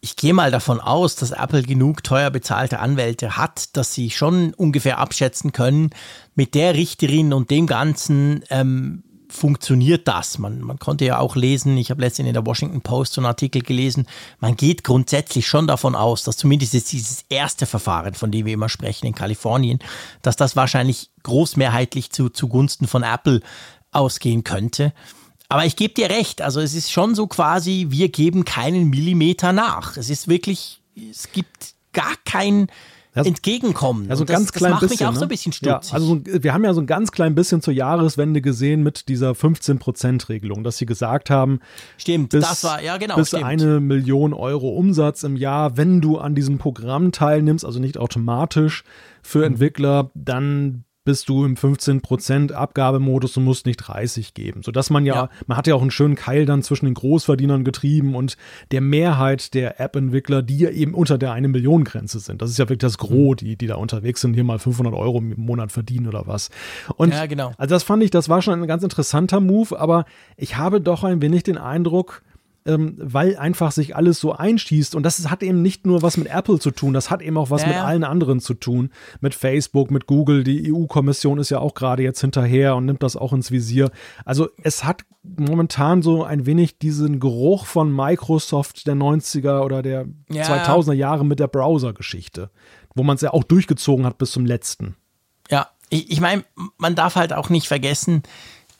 Ich 0.00 0.14
gehe 0.14 0.32
mal 0.32 0.52
davon 0.52 0.80
aus, 0.80 1.16
dass 1.16 1.32
Apple 1.32 1.62
genug 1.62 2.04
teuer 2.04 2.30
bezahlte 2.30 2.78
Anwälte 2.78 3.36
hat, 3.36 3.76
dass 3.76 3.94
sie 3.94 4.10
schon 4.10 4.54
ungefähr 4.54 4.98
abschätzen 4.98 5.52
können, 5.52 5.90
mit 6.36 6.54
der 6.54 6.74
Richterin 6.74 7.32
und 7.32 7.50
dem 7.50 7.66
Ganzen 7.66 8.44
ähm, 8.50 9.02
funktioniert 9.28 10.08
das. 10.08 10.38
Man, 10.38 10.60
man 10.60 10.78
konnte 10.78 11.04
ja 11.04 11.18
auch 11.18 11.36
lesen, 11.36 11.76
ich 11.76 11.90
habe 11.90 12.00
letztens 12.00 12.28
in 12.28 12.34
der 12.34 12.46
Washington 12.46 12.80
Post 12.80 13.14
so 13.14 13.20
einen 13.20 13.26
Artikel 13.26 13.62
gelesen, 13.62 14.06
man 14.40 14.56
geht 14.56 14.84
grundsätzlich 14.84 15.46
schon 15.46 15.66
davon 15.66 15.94
aus, 15.94 16.22
dass 16.22 16.36
zumindest 16.36 16.74
jetzt 16.74 16.92
dieses 16.92 17.24
erste 17.28 17.66
Verfahren, 17.66 18.14
von 18.14 18.30
dem 18.30 18.46
wir 18.46 18.54
immer 18.54 18.68
sprechen 18.68 19.06
in 19.06 19.14
Kalifornien, 19.14 19.80
dass 20.22 20.36
das 20.36 20.56
wahrscheinlich 20.56 21.10
großmehrheitlich 21.24 22.10
zu, 22.10 22.30
zugunsten 22.30 22.86
von 22.86 23.02
Apple 23.02 23.40
ausgehen 23.92 24.44
könnte. 24.44 24.92
Aber 25.48 25.64
ich 25.64 25.76
gebe 25.76 25.94
dir 25.94 26.10
recht, 26.10 26.42
also 26.42 26.60
es 26.60 26.74
ist 26.74 26.90
schon 26.90 27.14
so 27.14 27.26
quasi, 27.26 27.86
wir 27.88 28.10
geben 28.10 28.44
keinen 28.44 28.90
Millimeter 28.90 29.52
nach. 29.52 29.96
Es 29.96 30.10
ist 30.10 30.28
wirklich, 30.28 30.82
es 31.10 31.32
gibt 31.32 31.74
gar 31.92 32.14
kein 32.24 32.68
also, 33.14 33.28
Entgegenkommen. 33.28 34.10
Also 34.10 34.24
ganz 34.24 34.46
das, 34.46 34.52
klein 34.52 34.72
das 34.72 34.80
macht 34.82 34.90
bisschen, 34.90 35.04
mich 35.04 35.08
auch 35.08 35.12
ne? 35.12 35.18
so 35.18 35.24
ein 35.24 35.28
bisschen 35.28 35.52
stutzig. 35.52 35.90
Ja, 35.90 35.96
also 35.96 36.20
wir 36.24 36.52
haben 36.52 36.64
ja 36.64 36.72
so 36.74 36.80
ein 36.80 36.86
ganz 36.86 37.10
klein 37.10 37.34
bisschen 37.34 37.62
zur 37.62 37.74
Jahreswende 37.74 38.40
gesehen 38.40 38.82
mit 38.82 39.08
dieser 39.08 39.32
15%-Regelung, 39.32 40.62
dass 40.62 40.76
sie 40.76 40.86
gesagt 40.86 41.30
haben, 41.30 41.60
stimmt, 41.96 42.30
bis, 42.30 42.44
das 42.46 42.64
war, 42.64 42.82
ja 42.82 42.96
genau, 42.96 43.16
bis 43.16 43.28
stimmt. 43.28 43.44
eine 43.44 43.80
Million 43.80 44.34
Euro 44.34 44.68
Umsatz 44.68 45.22
im 45.24 45.36
Jahr, 45.36 45.76
wenn 45.76 46.00
du 46.00 46.18
an 46.18 46.34
diesem 46.34 46.58
Programm 46.58 47.10
teilnimmst, 47.10 47.64
also 47.64 47.80
nicht 47.80 47.98
automatisch 47.98 48.84
für 49.22 49.38
mhm. 49.38 49.44
Entwickler, 49.44 50.10
dann 50.14 50.84
bist 51.08 51.30
du 51.30 51.46
im 51.46 51.54
15% 51.54 52.52
Abgabemodus 52.52 53.34
und 53.38 53.44
musst 53.44 53.64
nicht 53.64 53.78
30 53.78 54.34
geben. 54.34 54.62
Sodass 54.62 54.90
man 54.90 55.06
ja, 55.06 55.14
ja, 55.14 55.30
man 55.46 55.56
hat 55.56 55.66
ja 55.66 55.74
auch 55.74 55.80
einen 55.80 55.90
schönen 55.90 56.16
Keil 56.16 56.44
dann 56.44 56.62
zwischen 56.62 56.84
den 56.84 56.92
Großverdienern 56.92 57.64
getrieben 57.64 58.14
und 58.14 58.36
der 58.72 58.82
Mehrheit 58.82 59.54
der 59.54 59.80
App-Entwickler, 59.80 60.42
die 60.42 60.58
ja 60.58 60.68
eben 60.68 60.92
unter 60.92 61.16
der 61.16 61.32
1 61.32 61.48
Million 61.48 61.84
Grenze 61.84 62.18
sind. 62.18 62.42
Das 62.42 62.50
ist 62.50 62.58
ja 62.58 62.66
wirklich 62.66 62.80
das 62.80 62.98
Gros, 62.98 63.36
mhm. 63.36 63.36
die, 63.36 63.56
die 63.56 63.66
da 63.66 63.76
unterwegs 63.76 64.20
sind, 64.20 64.34
hier 64.34 64.44
mal 64.44 64.58
500 64.58 64.92
Euro 64.92 65.16
im 65.16 65.32
Monat 65.38 65.72
verdienen 65.72 66.08
oder 66.08 66.26
was. 66.26 66.50
Und 66.96 67.14
ja, 67.14 67.24
genau. 67.24 67.52
Also 67.56 67.74
das 67.74 67.84
fand 67.84 68.02
ich, 68.02 68.10
das 68.10 68.28
war 68.28 68.42
schon 68.42 68.60
ein 68.60 68.68
ganz 68.68 68.82
interessanter 68.82 69.40
Move, 69.40 69.80
aber 69.80 70.04
ich 70.36 70.58
habe 70.58 70.82
doch 70.82 71.04
ein 71.04 71.22
wenig 71.22 71.42
den 71.42 71.56
Eindruck, 71.56 72.20
ähm, 72.68 72.96
weil 72.98 73.36
einfach 73.36 73.72
sich 73.72 73.96
alles 73.96 74.20
so 74.20 74.32
einschießt. 74.32 74.94
Und 74.94 75.02
das 75.02 75.30
hat 75.30 75.42
eben 75.42 75.62
nicht 75.62 75.86
nur 75.86 76.02
was 76.02 76.18
mit 76.18 76.28
Apple 76.28 76.58
zu 76.58 76.70
tun, 76.70 76.92
das 76.92 77.10
hat 77.10 77.22
eben 77.22 77.38
auch 77.38 77.50
was 77.50 77.62
ja, 77.62 77.68
mit 77.68 77.76
allen 77.78 78.04
anderen 78.04 78.40
zu 78.40 78.54
tun. 78.54 78.90
Mit 79.20 79.34
Facebook, 79.34 79.90
mit 79.90 80.06
Google. 80.06 80.44
Die 80.44 80.72
EU-Kommission 80.72 81.38
ist 81.38 81.50
ja 81.50 81.58
auch 81.58 81.74
gerade 81.74 82.02
jetzt 82.02 82.20
hinterher 82.20 82.76
und 82.76 82.84
nimmt 82.84 83.02
das 83.02 83.16
auch 83.16 83.32
ins 83.32 83.50
Visier. 83.50 83.90
Also 84.24 84.48
es 84.62 84.84
hat 84.84 85.04
momentan 85.22 86.02
so 86.02 86.24
ein 86.24 86.44
wenig 86.44 86.78
diesen 86.78 87.20
Geruch 87.20 87.64
von 87.64 87.90
Microsoft 87.90 88.86
der 88.86 88.94
90er 88.94 89.62
oder 89.62 89.82
der 89.82 90.06
ja. 90.30 90.44
2000er 90.44 90.92
Jahre 90.92 91.24
mit 91.24 91.40
der 91.40 91.48
Browser-Geschichte, 91.48 92.50
wo 92.94 93.02
man 93.02 93.16
es 93.16 93.22
ja 93.22 93.32
auch 93.32 93.44
durchgezogen 93.44 94.04
hat 94.04 94.18
bis 94.18 94.30
zum 94.30 94.44
letzten. 94.44 94.94
Ja, 95.50 95.68
ich, 95.88 96.10
ich 96.10 96.20
meine, 96.20 96.44
man 96.76 96.94
darf 96.94 97.16
halt 97.16 97.32
auch 97.32 97.48
nicht 97.48 97.66
vergessen, 97.66 98.22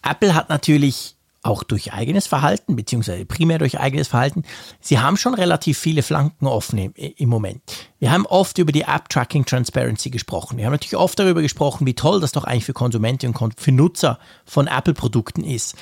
Apple 0.02 0.34
hat 0.34 0.50
natürlich 0.50 1.17
auch 1.48 1.62
durch 1.62 1.92
eigenes 1.92 2.26
Verhalten, 2.26 2.76
beziehungsweise 2.76 3.24
primär 3.24 3.58
durch 3.58 3.80
eigenes 3.80 4.08
Verhalten, 4.08 4.44
sie 4.80 4.98
haben 4.98 5.16
schon 5.16 5.34
relativ 5.34 5.78
viele 5.78 6.02
Flanken 6.02 6.46
offen 6.46 6.78
im, 6.78 6.92
im 6.94 7.28
Moment. 7.28 7.62
Wir 7.98 8.12
haben 8.12 8.26
oft 8.26 8.58
über 8.58 8.70
die 8.70 8.82
App 8.82 9.08
Tracking 9.08 9.44
Transparency 9.44 10.10
gesprochen. 10.10 10.58
Wir 10.58 10.66
haben 10.66 10.72
natürlich 10.72 10.96
oft 10.96 11.18
darüber 11.18 11.42
gesprochen, 11.42 11.86
wie 11.86 11.94
toll 11.94 12.20
das 12.20 12.32
doch 12.32 12.44
eigentlich 12.44 12.66
für 12.66 12.74
Konsumenten 12.74 13.34
und 13.34 13.58
für 13.58 13.72
Nutzer 13.72 14.18
von 14.44 14.66
Apple-Produkten 14.66 15.42
ist. 15.42 15.74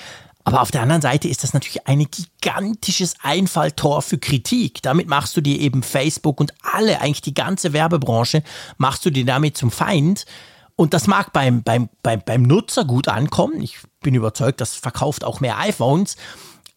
Aber 0.45 0.63
auf 0.63 0.71
der 0.71 0.83
anderen 0.83 1.03
Seite 1.03 1.27
ist 1.27 1.43
das 1.43 1.55
natürlich 1.55 1.89
ein 1.89 2.07
gigantisches 2.09 3.17
Einfalltor 3.21 4.01
für 4.01 4.17
Kritik. 4.17 4.81
Damit 4.81 5.09
machst 5.09 5.37
du 5.37 5.41
dir 5.41 5.59
eben 5.59 5.83
Facebook 5.83 6.39
und 6.39 6.55
alle, 6.63 7.01
eigentlich 7.01 7.21
die 7.21 7.35
ganze 7.35 7.73
Werbebranche, 7.73 8.45
machst 8.79 9.05
du 9.05 9.11
dir 9.11 9.25
damit 9.25 9.57
zum 9.57 9.73
Feind. 9.73 10.25
Und 10.77 10.93
das 10.93 11.07
mag 11.07 11.33
beim, 11.33 11.63
beim, 11.63 11.89
beim, 12.03 12.23
beim 12.25 12.43
Nutzer 12.43 12.85
gut 12.85 13.09
ankommen. 13.09 13.63
Ich 13.63 13.79
bin 14.01 14.15
überzeugt, 14.15 14.61
das 14.61 14.75
verkauft 14.75 15.25
auch 15.25 15.41
mehr 15.41 15.59
iPhones. 15.59 16.17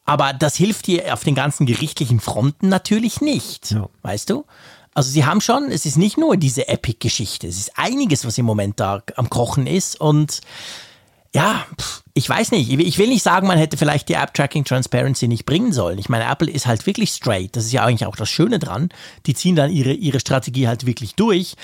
Aber 0.05 0.33
das 0.33 0.55
hilft 0.55 0.87
dir 0.87 1.13
auf 1.13 1.23
den 1.23 1.35
ganzen 1.35 1.65
gerichtlichen 1.65 2.19
Fronten 2.19 2.69
natürlich 2.69 3.21
nicht. 3.21 3.71
Ja. 3.71 3.89
Weißt 4.01 4.29
du? 4.29 4.45
Also 4.93 5.11
sie 5.11 5.25
haben 5.25 5.39
schon, 5.39 5.69
es 5.69 5.85
ist 5.85 5.97
nicht 5.97 6.17
nur 6.17 6.35
diese 6.35 6.67
Epic-Geschichte, 6.67 7.47
es 7.47 7.57
ist 7.57 7.77
einiges, 7.77 8.25
was 8.25 8.37
im 8.37 8.45
Moment 8.45 8.79
da 8.79 9.03
am 9.15 9.29
Kochen 9.29 9.67
ist. 9.67 10.01
Und 10.01 10.41
ja, 11.33 11.63
ich 12.15 12.27
weiß 12.27 12.51
nicht, 12.51 12.71
ich 12.71 12.97
will 12.97 13.07
nicht 13.07 13.21
sagen, 13.21 13.47
man 13.47 13.59
hätte 13.59 13.77
vielleicht 13.77 14.09
die 14.09 14.15
App-Tracking 14.15 14.65
Transparency 14.65 15.27
nicht 15.27 15.45
bringen 15.45 15.71
sollen. 15.71 15.99
Ich 15.99 16.09
meine, 16.09 16.25
Apple 16.25 16.49
ist 16.49 16.65
halt 16.65 16.85
wirklich 16.87 17.11
straight. 17.11 17.55
Das 17.55 17.65
ist 17.65 17.71
ja 17.71 17.85
eigentlich 17.85 18.07
auch 18.07 18.15
das 18.15 18.29
Schöne 18.29 18.57
dran. 18.57 18.89
Die 19.27 19.35
ziehen 19.35 19.55
dann 19.55 19.71
ihre, 19.71 19.93
ihre 19.93 20.19
Strategie 20.19 20.67
halt 20.67 20.87
wirklich 20.87 21.13
durch. 21.15 21.55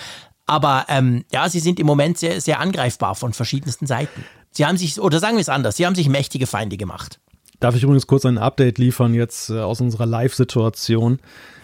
Aber 0.46 0.86
ähm, 0.90 1.26
ja, 1.32 1.50
sie 1.50 1.60
sind 1.60 1.80
im 1.80 1.88
Moment 1.88 2.18
sehr, 2.18 2.40
sehr 2.40 2.60
angreifbar 2.60 3.16
von 3.16 3.34
verschiedensten 3.34 3.88
Seiten. 3.88 4.24
Sie 4.52 4.66
haben 4.66 4.78
sich, 4.78 5.00
oder 5.00 5.20
sagen 5.20 5.36
wir 5.36 5.42
es 5.42 5.50
anders, 5.50 5.76
sie 5.76 5.86
haben 5.86 5.96
sich 5.96 6.08
mächtige 6.08 6.48
Feinde 6.48 6.78
gemacht. 6.78 7.20
Darf 7.60 7.76
ich 7.76 7.84
übrigens 7.84 8.08
kurz 8.08 8.26
ein 8.26 8.38
Update 8.38 8.78
liefern 8.78 9.14
jetzt 9.14 9.50
äh, 9.50 9.60
aus 9.60 9.82
unserer 9.82 10.06
Live-Situation? 10.06 11.20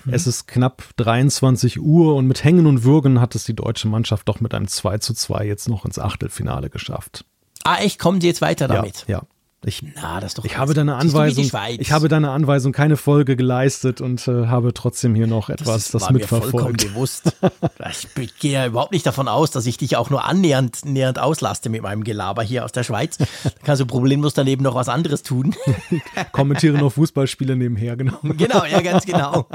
Mhm. 0.06 0.14
Es 0.14 0.26
ist 0.26 0.48
knapp 0.48 0.84
23 0.98 1.80
Uhr 1.80 2.16
und 2.16 2.28
mit 2.28 2.44
Hängen 2.44 2.66
und 2.66 2.84
Würgen 2.84 3.22
hat 3.22 3.36
es 3.36 3.44
die 3.44 3.56
deutsche 3.56 3.88
Mannschaft 3.88 4.28
doch 4.28 4.40
mit 4.40 4.54
einem 4.54 4.68
2 4.68 4.98
zu 4.98 5.14
2 5.14 5.46
jetzt 5.46 5.70
noch 5.70 5.86
ins 5.86 6.00
Achtelfinale 6.00 6.70
geschafft. 6.70 7.26
Ah, 7.64 7.78
echt? 7.78 8.00
Kommen 8.00 8.22
Sie 8.22 8.28
jetzt 8.28 8.42
weiter 8.42 8.68
damit? 8.68 9.06
Ja. 9.08 9.18
ja. 9.18 9.24
Ich, 9.64 9.84
Na, 9.96 10.20
das 10.20 10.34
doch 10.34 10.44
ich 10.44 10.58
habe 10.58 10.74
deine 10.74 10.96
Anweisung, 10.96 11.48
ich 11.78 11.92
habe 11.92 12.08
deine 12.08 12.32
Anweisung 12.32 12.72
keine 12.72 12.98
Folge 12.98 13.36
geleistet 13.36 14.02
und 14.02 14.28
äh, 14.28 14.48
habe 14.48 14.74
trotzdem 14.74 15.14
hier 15.14 15.28
noch 15.28 15.50
etwas, 15.50 15.92
das, 15.92 16.02
das 16.02 16.10
mitverfolgt. 16.10 16.46
Mir 16.46 16.52
vollkommen 16.52 16.78
bewusst. 16.78 17.36
ich 18.20 18.40
gehe 18.40 18.54
ja 18.54 18.66
überhaupt 18.66 18.92
nicht 18.92 19.06
davon 19.06 19.28
aus, 19.28 19.52
dass 19.52 19.68
ich 19.68 19.78
dich 19.78 19.98
auch 19.98 20.10
nur 20.10 20.26
annähernd, 20.26 20.84
nähernd 20.86 21.20
auslaste 21.20 21.70
mit 21.70 21.84
meinem 21.84 22.04
Gelaber 22.04 22.42
hier 22.42 22.66
aus 22.66 22.72
der 22.72 22.82
Schweiz. 22.84 23.18
Da 23.18 23.28
kannst 23.64 23.82
du 23.82 23.86
problemlos 23.86 24.34
daneben 24.34 24.64
noch 24.64 24.74
was 24.74 24.90
anderes 24.90 25.22
tun. 25.22 25.56
Kommentiere 26.32 26.80
noch 26.80 26.94
Fußballspiele 26.94 27.56
nebenher, 27.56 27.96
genau. 27.96 28.18
Genau, 28.42 28.66
ja, 28.66 28.82
ganz 28.82 29.06
genau. 29.06 29.46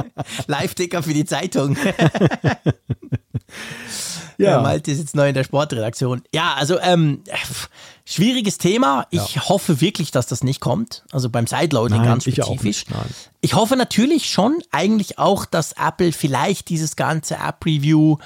Live-Ticker 0.46 1.02
für 1.02 1.14
die 1.14 1.24
Zeitung. 1.24 1.76
Ja. 4.44 4.60
Malte 4.60 4.90
ist 4.90 4.98
jetzt 4.98 5.16
neu 5.16 5.28
in 5.28 5.34
der 5.34 5.44
Sportredaktion. 5.44 6.22
Ja, 6.32 6.54
also 6.54 6.78
ähm, 6.80 7.22
Schwieriges 8.08 8.58
Thema. 8.58 9.08
Ich 9.10 9.34
ja. 9.34 9.48
hoffe 9.48 9.80
wirklich, 9.80 10.12
dass 10.12 10.28
das 10.28 10.44
nicht 10.44 10.60
kommt. 10.60 11.02
Also 11.10 11.28
beim 11.28 11.48
Sideloading 11.48 11.98
Nein, 11.98 12.06
ganz 12.06 12.22
spezifisch. 12.22 12.84
Ich, 12.88 12.94
ich, 13.40 13.54
hoffe 13.54 13.74
natürlich 13.74 14.30
schon 14.30 14.62
eigentlich 14.70 15.18
auch, 15.18 15.44
dass 15.44 15.72
Apple 15.72 16.12
vielleicht 16.12 16.68
dieses 16.68 16.94
ganze 16.94 17.34
App-Review, 17.34 18.18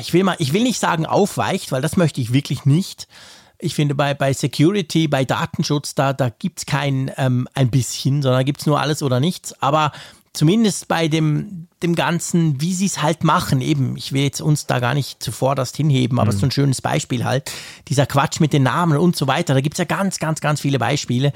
ich 0.00 0.14
will 0.14 0.24
mal, 0.24 0.36
ich 0.38 0.54
will 0.54 0.62
nicht 0.62 0.80
sagen 0.80 1.04
aufweicht, 1.04 1.72
weil 1.72 1.82
das 1.82 1.98
möchte 1.98 2.22
ich 2.22 2.32
wirklich 2.32 2.64
nicht. 2.64 3.06
Ich 3.58 3.74
finde, 3.74 3.94
bei, 3.94 4.14
bei 4.14 4.32
Security, 4.32 5.08
bei 5.08 5.26
Datenschutz, 5.26 5.94
da, 5.94 6.14
da 6.14 6.30
gibt 6.30 6.60
es 6.60 6.66
kein 6.66 7.12
ähm, 7.18 7.48
ein 7.52 7.68
bisschen, 7.68 8.22
sondern 8.22 8.46
gibt 8.46 8.60
es 8.60 8.66
nur 8.66 8.80
alles 8.80 9.02
oder 9.02 9.20
nichts. 9.20 9.60
Aber 9.60 9.92
zumindest 10.38 10.86
bei 10.86 11.08
dem, 11.08 11.66
dem 11.82 11.96
Ganzen, 11.96 12.60
wie 12.60 12.72
sie 12.72 12.86
es 12.86 13.02
halt 13.02 13.24
machen, 13.24 13.60
eben, 13.60 13.96
ich 13.96 14.12
will 14.12 14.22
jetzt 14.22 14.40
uns 14.40 14.66
da 14.66 14.78
gar 14.78 14.94
nicht 14.94 15.20
zuvor 15.20 15.56
das 15.56 15.74
hinheben, 15.74 16.20
aber 16.20 16.28
es 16.28 16.36
mhm. 16.36 16.36
ist 16.36 16.40
so 16.40 16.46
ein 16.46 16.50
schönes 16.52 16.80
Beispiel 16.80 17.24
halt, 17.24 17.50
dieser 17.88 18.06
Quatsch 18.06 18.38
mit 18.38 18.52
den 18.52 18.62
Namen 18.62 18.96
und 18.98 19.16
so 19.16 19.26
weiter, 19.26 19.52
da 19.54 19.60
gibt 19.60 19.74
es 19.74 19.78
ja 19.78 19.84
ganz, 19.84 20.20
ganz, 20.20 20.40
ganz 20.40 20.60
viele 20.60 20.78
Beispiele. 20.78 21.32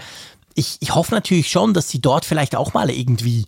Ich, 0.54 0.76
ich 0.78 0.94
hoffe 0.94 1.12
natürlich 1.12 1.50
schon, 1.50 1.74
dass 1.74 1.88
sie 1.88 2.00
dort 2.00 2.24
vielleicht 2.24 2.54
auch 2.54 2.74
mal 2.74 2.90
irgendwie 2.90 3.46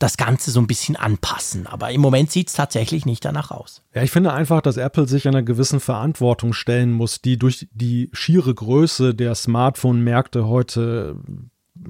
das 0.00 0.16
Ganze 0.16 0.50
so 0.50 0.60
ein 0.60 0.66
bisschen 0.66 0.96
anpassen. 0.96 1.68
Aber 1.68 1.92
im 1.92 2.00
Moment 2.00 2.32
sieht 2.32 2.48
es 2.48 2.54
tatsächlich 2.54 3.06
nicht 3.06 3.24
danach 3.24 3.52
aus. 3.52 3.82
Ja, 3.94 4.02
ich 4.02 4.10
finde 4.10 4.32
einfach, 4.32 4.60
dass 4.60 4.76
Apple 4.76 5.06
sich 5.06 5.28
einer 5.28 5.42
gewissen 5.42 5.78
Verantwortung 5.78 6.52
stellen 6.52 6.92
muss, 6.92 7.22
die 7.22 7.38
durch 7.38 7.68
die 7.72 8.10
schiere 8.12 8.54
Größe 8.54 9.14
der 9.14 9.34
Smartphone-Märkte 9.36 10.48
heute 10.48 11.16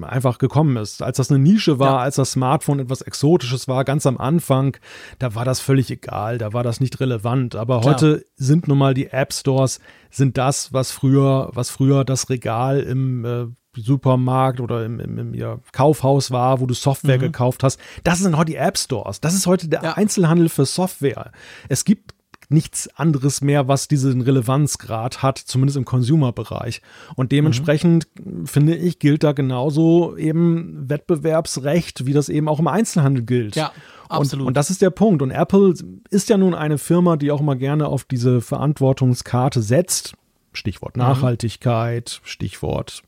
einfach 0.03 0.37
gekommen 0.37 0.77
ist. 0.77 1.01
Als 1.01 1.17
das 1.17 1.29
eine 1.29 1.39
Nische 1.39 1.79
war, 1.79 1.95
ja. 1.95 1.97
als 1.99 2.15
das 2.15 2.31
Smartphone 2.31 2.79
etwas 2.79 3.01
Exotisches 3.01 3.67
war, 3.67 3.83
ganz 3.83 4.05
am 4.05 4.17
Anfang, 4.17 4.77
da 5.19 5.35
war 5.35 5.45
das 5.45 5.59
völlig 5.59 5.89
egal, 5.91 6.37
da 6.37 6.53
war 6.53 6.63
das 6.63 6.79
nicht 6.79 6.99
relevant. 6.99 7.55
Aber 7.55 7.81
Klar. 7.81 7.93
heute 7.93 8.25
sind 8.35 8.67
nun 8.67 8.77
mal 8.77 8.93
die 8.93 9.07
App 9.07 9.33
Stores, 9.33 9.79
sind 10.09 10.37
das, 10.37 10.73
was 10.73 10.91
früher, 10.91 11.49
was 11.53 11.69
früher 11.69 12.05
das 12.05 12.29
Regal 12.29 12.79
im 12.79 13.25
äh, 13.25 13.45
Supermarkt 13.75 14.59
oder 14.59 14.85
im, 14.85 14.99
im, 14.99 15.17
im 15.17 15.33
ja, 15.33 15.59
Kaufhaus 15.71 16.31
war, 16.31 16.59
wo 16.59 16.65
du 16.65 16.73
Software 16.73 17.17
mhm. 17.17 17.21
gekauft 17.21 17.63
hast. 17.63 17.79
Das 18.03 18.19
sind 18.19 18.35
heute 18.37 18.51
die 18.51 18.57
App 18.57 18.77
Stores. 18.77 19.21
Das 19.21 19.33
ist 19.33 19.47
heute 19.47 19.67
der 19.67 19.83
ja. 19.83 19.93
Einzelhandel 19.93 20.49
für 20.49 20.65
Software. 20.65 21.31
Es 21.69 21.85
gibt 21.85 22.16
nichts 22.49 22.87
anderes 22.95 23.41
mehr, 23.41 23.67
was 23.67 23.87
diesen 23.87 24.21
Relevanzgrad 24.21 25.21
hat, 25.21 25.37
zumindest 25.37 25.77
im 25.77 25.85
Consumer-Bereich. 25.85 26.81
Und 27.15 27.31
dementsprechend, 27.31 28.07
mhm. 28.23 28.47
finde 28.47 28.75
ich, 28.75 28.99
gilt 28.99 29.23
da 29.23 29.33
genauso 29.33 30.15
eben 30.15 30.89
Wettbewerbsrecht, 30.89 32.05
wie 32.05 32.13
das 32.13 32.29
eben 32.29 32.47
auch 32.47 32.59
im 32.59 32.67
Einzelhandel 32.67 33.23
gilt. 33.23 33.55
Ja. 33.55 33.71
Absolut. 34.09 34.43
Und, 34.43 34.47
und 34.49 34.57
das 34.57 34.69
ist 34.69 34.81
der 34.81 34.89
Punkt. 34.89 35.21
Und 35.21 35.31
Apple 35.31 35.73
ist 36.09 36.29
ja 36.29 36.37
nun 36.37 36.55
eine 36.55 36.77
Firma, 36.77 37.17
die 37.17 37.31
auch 37.31 37.41
mal 37.41 37.57
gerne 37.57 37.87
auf 37.87 38.05
diese 38.05 38.39
Verantwortungskarte 38.39 39.61
setzt. 39.61 40.13
Stichwort 40.53 40.95
mhm. 40.95 41.03
Nachhaltigkeit, 41.03 42.21
Stichwort 42.23 43.03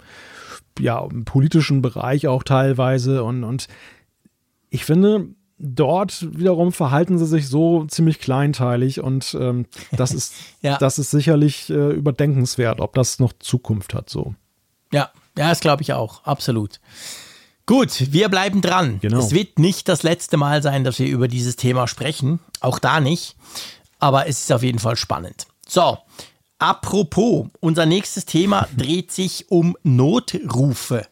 ja, 0.79 1.05
im 1.05 1.25
politischen 1.25 1.81
Bereich 1.81 2.27
auch 2.27 2.43
teilweise. 2.43 3.23
Und, 3.23 3.43
und 3.43 3.67
ich 4.69 4.85
finde, 4.85 5.29
dort 5.59 6.25
wiederum 6.37 6.71
verhalten 6.71 7.19
sie 7.19 7.25
sich 7.25 7.47
so 7.47 7.85
ziemlich 7.85 8.19
kleinteilig 8.19 9.01
und 9.01 9.35
ähm, 9.39 9.65
das 9.91 10.13
ist 10.13 10.33
ja. 10.61 10.77
das 10.77 10.97
ist 10.97 11.11
sicherlich 11.11 11.69
äh, 11.69 11.91
überdenkenswert, 11.91 12.79
ob 12.79 12.93
das 12.93 13.19
noch 13.19 13.33
Zukunft 13.39 13.93
hat 13.93 14.09
so. 14.09 14.33
Ja, 14.91 15.11
ja, 15.37 15.49
das 15.49 15.59
glaube 15.59 15.83
ich 15.83 15.93
auch, 15.93 16.23
absolut. 16.23 16.79
Gut, 17.65 18.11
wir 18.11 18.29
bleiben 18.29 18.61
dran. 18.61 18.99
Genau. 18.99 19.19
Es 19.19 19.31
wird 19.31 19.59
nicht 19.59 19.87
das 19.87 20.01
letzte 20.01 20.37
Mal 20.37 20.63
sein, 20.63 20.83
dass 20.83 20.97
wir 20.97 21.05
über 21.05 21.27
dieses 21.27 21.55
Thema 21.55 21.87
sprechen, 21.87 22.39
auch 22.61 22.79
da 22.79 22.99
nicht, 22.99 23.35
aber 23.99 24.27
es 24.27 24.39
ist 24.39 24.51
auf 24.51 24.63
jeden 24.63 24.79
Fall 24.79 24.95
spannend. 24.95 25.45
So, 25.67 25.99
apropos, 26.57 27.47
unser 27.59 27.85
nächstes 27.85 28.25
Thema 28.25 28.67
dreht 28.77 29.11
sich 29.11 29.51
um 29.51 29.77
Notrufe 29.83 31.05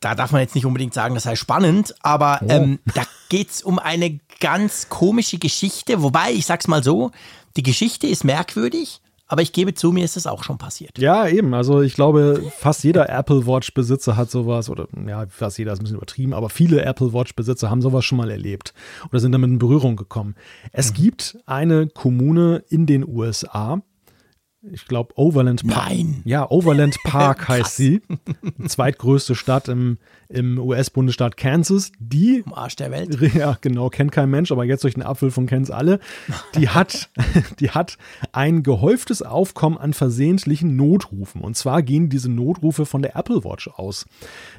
da 0.00 0.14
darf 0.14 0.32
man 0.32 0.40
jetzt 0.40 0.54
nicht 0.54 0.66
unbedingt 0.66 0.94
sagen, 0.94 1.14
das 1.14 1.24
sei 1.24 1.36
spannend, 1.36 1.94
aber 2.02 2.40
oh. 2.42 2.46
ähm, 2.48 2.78
da 2.94 3.02
geht 3.28 3.50
es 3.50 3.62
um 3.62 3.78
eine 3.78 4.20
ganz 4.40 4.88
komische 4.88 5.38
Geschichte. 5.38 6.02
Wobei, 6.02 6.32
ich 6.32 6.46
sag's 6.46 6.68
mal 6.68 6.84
so, 6.84 7.10
die 7.56 7.62
Geschichte 7.62 8.06
ist 8.06 8.24
merkwürdig, 8.24 9.00
aber 9.30 9.42
ich 9.42 9.52
gebe 9.52 9.74
zu, 9.74 9.92
mir 9.92 10.04
ist 10.04 10.16
es 10.16 10.26
auch 10.26 10.42
schon 10.42 10.56
passiert. 10.56 10.98
Ja, 10.98 11.28
eben. 11.28 11.52
Also 11.52 11.82
ich 11.82 11.94
glaube, 11.94 12.42
fast 12.56 12.82
jeder 12.82 13.10
Apple 13.10 13.46
Watch-Besitzer 13.46 14.16
hat 14.16 14.30
sowas, 14.30 14.70
oder 14.70 14.88
ja, 15.06 15.26
fast 15.28 15.58
jeder 15.58 15.72
ist 15.72 15.80
ein 15.80 15.82
bisschen 15.82 15.98
übertrieben, 15.98 16.32
aber 16.32 16.48
viele 16.48 16.82
Apple 16.82 17.12
Watch-Besitzer 17.12 17.68
haben 17.68 17.82
sowas 17.82 18.06
schon 18.06 18.18
mal 18.18 18.30
erlebt 18.30 18.72
oder 19.10 19.20
sind 19.20 19.32
damit 19.32 19.50
in 19.50 19.58
Berührung 19.58 19.96
gekommen. 19.96 20.34
Es 20.72 20.92
mhm. 20.92 20.94
gibt 20.94 21.38
eine 21.44 21.88
Kommune 21.88 22.64
in 22.70 22.86
den 22.86 23.06
USA, 23.06 23.82
ich 24.62 24.86
glaube, 24.86 25.12
Overland 25.16 25.66
Park. 25.66 25.88
Nein. 25.88 26.22
Ja, 26.24 26.50
Overland 26.50 26.96
Park 27.04 27.48
heißt 27.48 27.76
sie. 27.76 28.02
Zweitgrößte 28.66 29.34
Stadt 29.34 29.68
im, 29.68 29.98
im 30.28 30.58
US-Bundesstaat 30.58 31.36
Kansas. 31.36 31.90
Die. 31.98 32.42
Am 32.46 32.54
Arsch 32.54 32.76
der 32.76 32.90
Welt. 32.90 33.18
Ja, 33.38 33.56
genau, 33.60 33.88
kennt 33.88 34.10
kein 34.10 34.30
Mensch, 34.30 34.50
aber 34.50 34.64
jetzt 34.64 34.82
durch 34.84 34.94
den 34.94 35.02
Apfel 35.02 35.30
von 35.30 35.46
kennt's 35.46 35.70
alle. 35.70 36.00
Die 36.56 36.68
hat, 36.68 37.10
die 37.60 37.70
hat 37.70 37.98
ein 38.32 38.62
gehäuftes 38.62 39.22
Aufkommen 39.22 39.78
an 39.78 39.92
versehentlichen 39.92 40.76
Notrufen. 40.76 41.42
Und 41.42 41.56
zwar 41.56 41.82
gehen 41.82 42.08
diese 42.08 42.30
Notrufe 42.30 42.84
von 42.86 43.02
der 43.02 43.16
Apple 43.16 43.44
Watch 43.44 43.68
aus. 43.68 44.06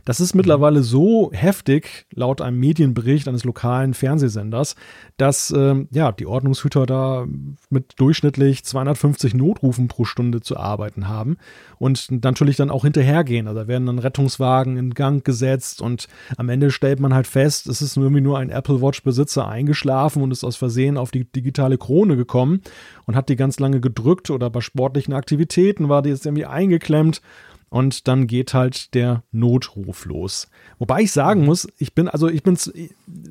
Das 0.05 0.19
ist 0.19 0.33
mittlerweile 0.33 0.83
so 0.83 1.31
heftig, 1.33 2.05
laut 2.13 2.41
einem 2.41 2.59
Medienbericht 2.59 3.27
eines 3.27 3.43
lokalen 3.43 3.93
Fernsehsenders, 3.93 4.75
dass 5.17 5.51
äh, 5.51 5.85
ja, 5.91 6.11
die 6.11 6.25
Ordnungshüter 6.25 6.85
da 6.85 7.27
mit 7.69 7.93
durchschnittlich 7.97 8.63
250 8.63 9.33
Notrufen 9.33 9.87
pro 9.87 10.05
Stunde 10.05 10.41
zu 10.41 10.57
arbeiten 10.57 11.07
haben 11.07 11.37
und 11.79 12.11
natürlich 12.23 12.55
dann 12.55 12.69
auch 12.69 12.83
hinterhergehen. 12.83 13.47
Also 13.47 13.61
da 13.61 13.67
werden 13.67 13.87
dann 13.87 13.99
Rettungswagen 13.99 14.77
in 14.77 14.93
Gang 14.93 15.25
gesetzt 15.25 15.58
und 15.81 16.07
am 16.37 16.49
Ende 16.49 16.71
stellt 16.71 16.99
man 16.99 17.13
halt 17.13 17.27
fest, 17.27 17.67
es 17.67 17.81
ist 17.81 17.97
irgendwie 17.97 18.21
nur 18.21 18.37
ein 18.37 18.49
Apple 18.49 18.81
Watch 18.81 19.03
Besitzer 19.03 19.47
eingeschlafen 19.47 20.21
und 20.21 20.31
ist 20.31 20.43
aus 20.43 20.55
Versehen 20.55 20.97
auf 20.97 21.11
die 21.11 21.25
digitale 21.25 21.77
Krone 21.77 22.15
gekommen 22.15 22.61
und 23.05 23.15
hat 23.15 23.29
die 23.29 23.35
ganz 23.35 23.59
lange 23.59 23.79
gedrückt 23.79 24.29
oder 24.29 24.49
bei 24.49 24.61
sportlichen 24.61 25.13
Aktivitäten 25.13 25.89
war 25.89 26.01
die 26.01 26.09
jetzt 26.09 26.25
irgendwie 26.25 26.45
eingeklemmt 26.45 27.21
und 27.69 28.07
dann 28.07 28.27
geht 28.27 28.53
halt 28.53 28.93
der 28.93 29.23
Notruf 29.31 30.05
los. 30.05 30.47
Wobei 30.79 31.01
ich 31.01 31.11
sagen 31.11 31.45
muss, 31.45 31.67
ich 31.77 31.93
bin, 31.93 32.07
also 32.07 32.27
ich 32.27 32.43
bin's, 32.43 32.71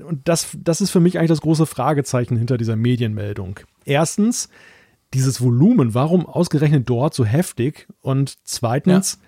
und 0.07 0.29
das, 0.29 0.49
das 0.57 0.81
ist 0.81 0.91
für 0.91 1.01
mich 1.01 1.19
eigentlich 1.19 1.29
das 1.29 1.41
große 1.41 1.67
Fragezeichen 1.67 2.37
hinter 2.37 2.57
dieser 2.57 2.77
Medienmeldung. 2.77 3.61
Erstens, 3.85 4.49
dieses 5.15 5.41
Volumen, 5.41 5.95
warum 5.95 6.27
ausgerechnet 6.27 6.89
dort 6.89 7.15
so 7.15 7.25
heftig? 7.25 7.89
Und 8.01 8.37
zweitens, 8.45 9.19
ja. 9.21 9.28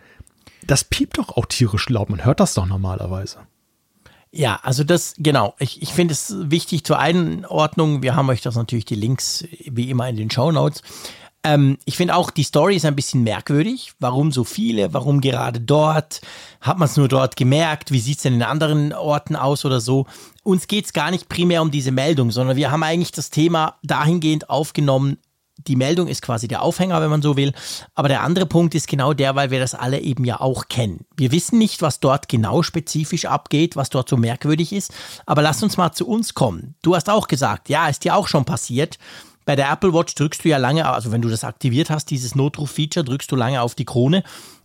Das 0.66 0.84
piept 0.84 1.18
doch 1.18 1.36
auch 1.36 1.46
tierisch 1.46 1.88
laut, 1.88 2.10
man 2.10 2.24
hört 2.24 2.40
das 2.40 2.54
doch 2.54 2.66
normalerweise. 2.66 3.38
Ja, 4.32 4.60
also 4.62 4.84
das, 4.84 5.14
genau. 5.18 5.54
Ich, 5.58 5.82
ich 5.82 5.92
finde 5.92 6.12
es 6.12 6.32
wichtig 6.38 6.84
zur 6.84 7.00
Einordnung. 7.00 8.02
Wir 8.02 8.14
haben 8.14 8.28
euch 8.28 8.42
das 8.42 8.54
natürlich 8.54 8.84
die 8.84 8.94
Links 8.94 9.44
wie 9.64 9.90
immer 9.90 10.08
in 10.08 10.16
den 10.16 10.30
Show 10.30 10.52
Notes. 10.52 10.82
Ähm, 11.42 11.78
ich 11.84 11.96
finde 11.96 12.14
auch, 12.14 12.30
die 12.30 12.44
Story 12.44 12.76
ist 12.76 12.84
ein 12.84 12.94
bisschen 12.94 13.24
merkwürdig. 13.24 13.92
Warum 13.98 14.30
so 14.30 14.44
viele? 14.44 14.92
Warum 14.92 15.20
gerade 15.20 15.60
dort? 15.60 16.20
Hat 16.60 16.78
man 16.78 16.86
es 16.86 16.96
nur 16.96 17.08
dort 17.08 17.34
gemerkt? 17.36 17.90
Wie 17.90 18.00
sieht 18.00 18.18
es 18.18 18.22
denn 18.22 18.34
in 18.34 18.42
anderen 18.42 18.92
Orten 18.92 19.34
aus 19.34 19.64
oder 19.64 19.80
so? 19.80 20.06
Uns 20.44 20.68
geht 20.68 20.84
es 20.84 20.92
gar 20.92 21.10
nicht 21.10 21.28
primär 21.28 21.62
um 21.62 21.70
diese 21.70 21.92
Meldung, 21.92 22.30
sondern 22.30 22.56
wir 22.56 22.70
haben 22.70 22.82
eigentlich 22.82 23.12
das 23.12 23.30
Thema 23.30 23.78
dahingehend 23.82 24.50
aufgenommen, 24.50 25.16
die 25.66 25.76
Meldung 25.76 26.08
ist 26.08 26.22
quasi 26.22 26.48
der 26.48 26.62
Aufhänger, 26.62 27.00
wenn 27.00 27.10
man 27.10 27.22
so 27.22 27.36
will. 27.36 27.52
Aber 27.94 28.08
der 28.08 28.22
andere 28.22 28.46
Punkt 28.46 28.74
ist 28.74 28.88
genau 28.88 29.12
der, 29.12 29.34
weil 29.34 29.50
wir 29.50 29.60
das 29.60 29.74
alle 29.74 30.00
eben 30.00 30.24
ja 30.24 30.40
auch 30.40 30.68
kennen. 30.68 31.06
Wir 31.16 31.32
wissen 31.32 31.58
nicht, 31.58 31.82
was 31.82 32.00
dort 32.00 32.28
genau 32.28 32.62
spezifisch 32.62 33.26
abgeht, 33.26 33.76
was 33.76 33.90
dort 33.90 34.08
so 34.08 34.16
merkwürdig 34.16 34.72
ist. 34.72 34.92
Aber 35.26 35.42
lass 35.42 35.62
uns 35.62 35.76
mal 35.76 35.92
zu 35.92 36.06
uns 36.06 36.34
kommen. 36.34 36.74
Du 36.82 36.94
hast 36.94 37.10
auch 37.10 37.28
gesagt, 37.28 37.68
ja, 37.68 37.88
ist 37.88 38.04
dir 38.04 38.16
auch 38.16 38.28
schon 38.28 38.44
passiert. 38.44 38.98
Bei 39.44 39.56
der 39.56 39.70
Apple 39.70 39.92
Watch 39.92 40.14
drückst 40.14 40.44
du 40.44 40.48
ja 40.48 40.58
lange, 40.58 40.86
also 40.86 41.12
wenn 41.12 41.22
du 41.22 41.28
das 41.28 41.44
aktiviert 41.44 41.90
hast, 41.90 42.10
dieses 42.10 42.34
Notruf-Feature, 42.34 43.04
drückst 43.04 43.32
du 43.32 43.36
lange 43.36 43.62
auf 43.62 43.74
die 43.74 43.84
Krone 43.84 44.22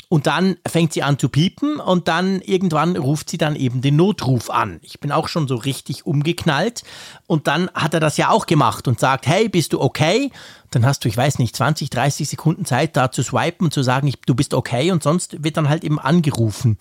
und 0.10 0.28
dann 0.28 0.58
fängt 0.68 0.94
sie 0.94 1.04
an 1.04 1.18
zu 1.18 1.30
piepen 1.30 1.80
und 1.80 2.08
dann 2.08 2.42
irgendwann 2.42 2.96
ruft 2.96 3.30
sie 3.30 3.38
dann 3.38 3.56
eben 3.56 3.82
den 3.82 3.96
Notruf 3.96 4.50
an. 4.50 4.80
Ich 4.82 5.00
bin 5.00 5.12
auch 5.12 5.28
schon 5.28 5.48
so 5.48 5.56
richtig 5.56 6.06
umgeknallt 6.06 6.84
und 7.28 7.48
dann 7.48 7.70
hat 7.74 7.94
er 7.94 8.00
das 8.00 8.18
ja 8.18 8.30
auch 8.30 8.46
gemacht 8.46 8.88
und 8.88 9.00
sagt, 9.00 9.28
hey, 9.28 9.50
bist 9.50 9.74
du 9.74 9.82
okay? 9.82 10.32
Dann 10.72 10.86
hast 10.86 11.04
du, 11.04 11.08
ich 11.08 11.18
weiß 11.18 11.40
nicht, 11.40 11.56
20, 11.56 11.90
30 11.90 12.30
Sekunden 12.30 12.66
Zeit 12.66 12.96
da 12.96 13.12
zu 13.12 13.24
swipen 13.24 13.66
und 13.66 13.74
zu 13.74 13.84
sagen, 13.84 14.08
ich, 14.08 14.22
du 14.22 14.36
bist 14.36 14.54
okay 14.54 14.92
und 14.92 15.04
sonst 15.04 15.44
wird 15.44 15.58
dann 15.58 15.70
halt 15.70 15.84
eben 15.84 16.00
angerufen. 16.00 16.78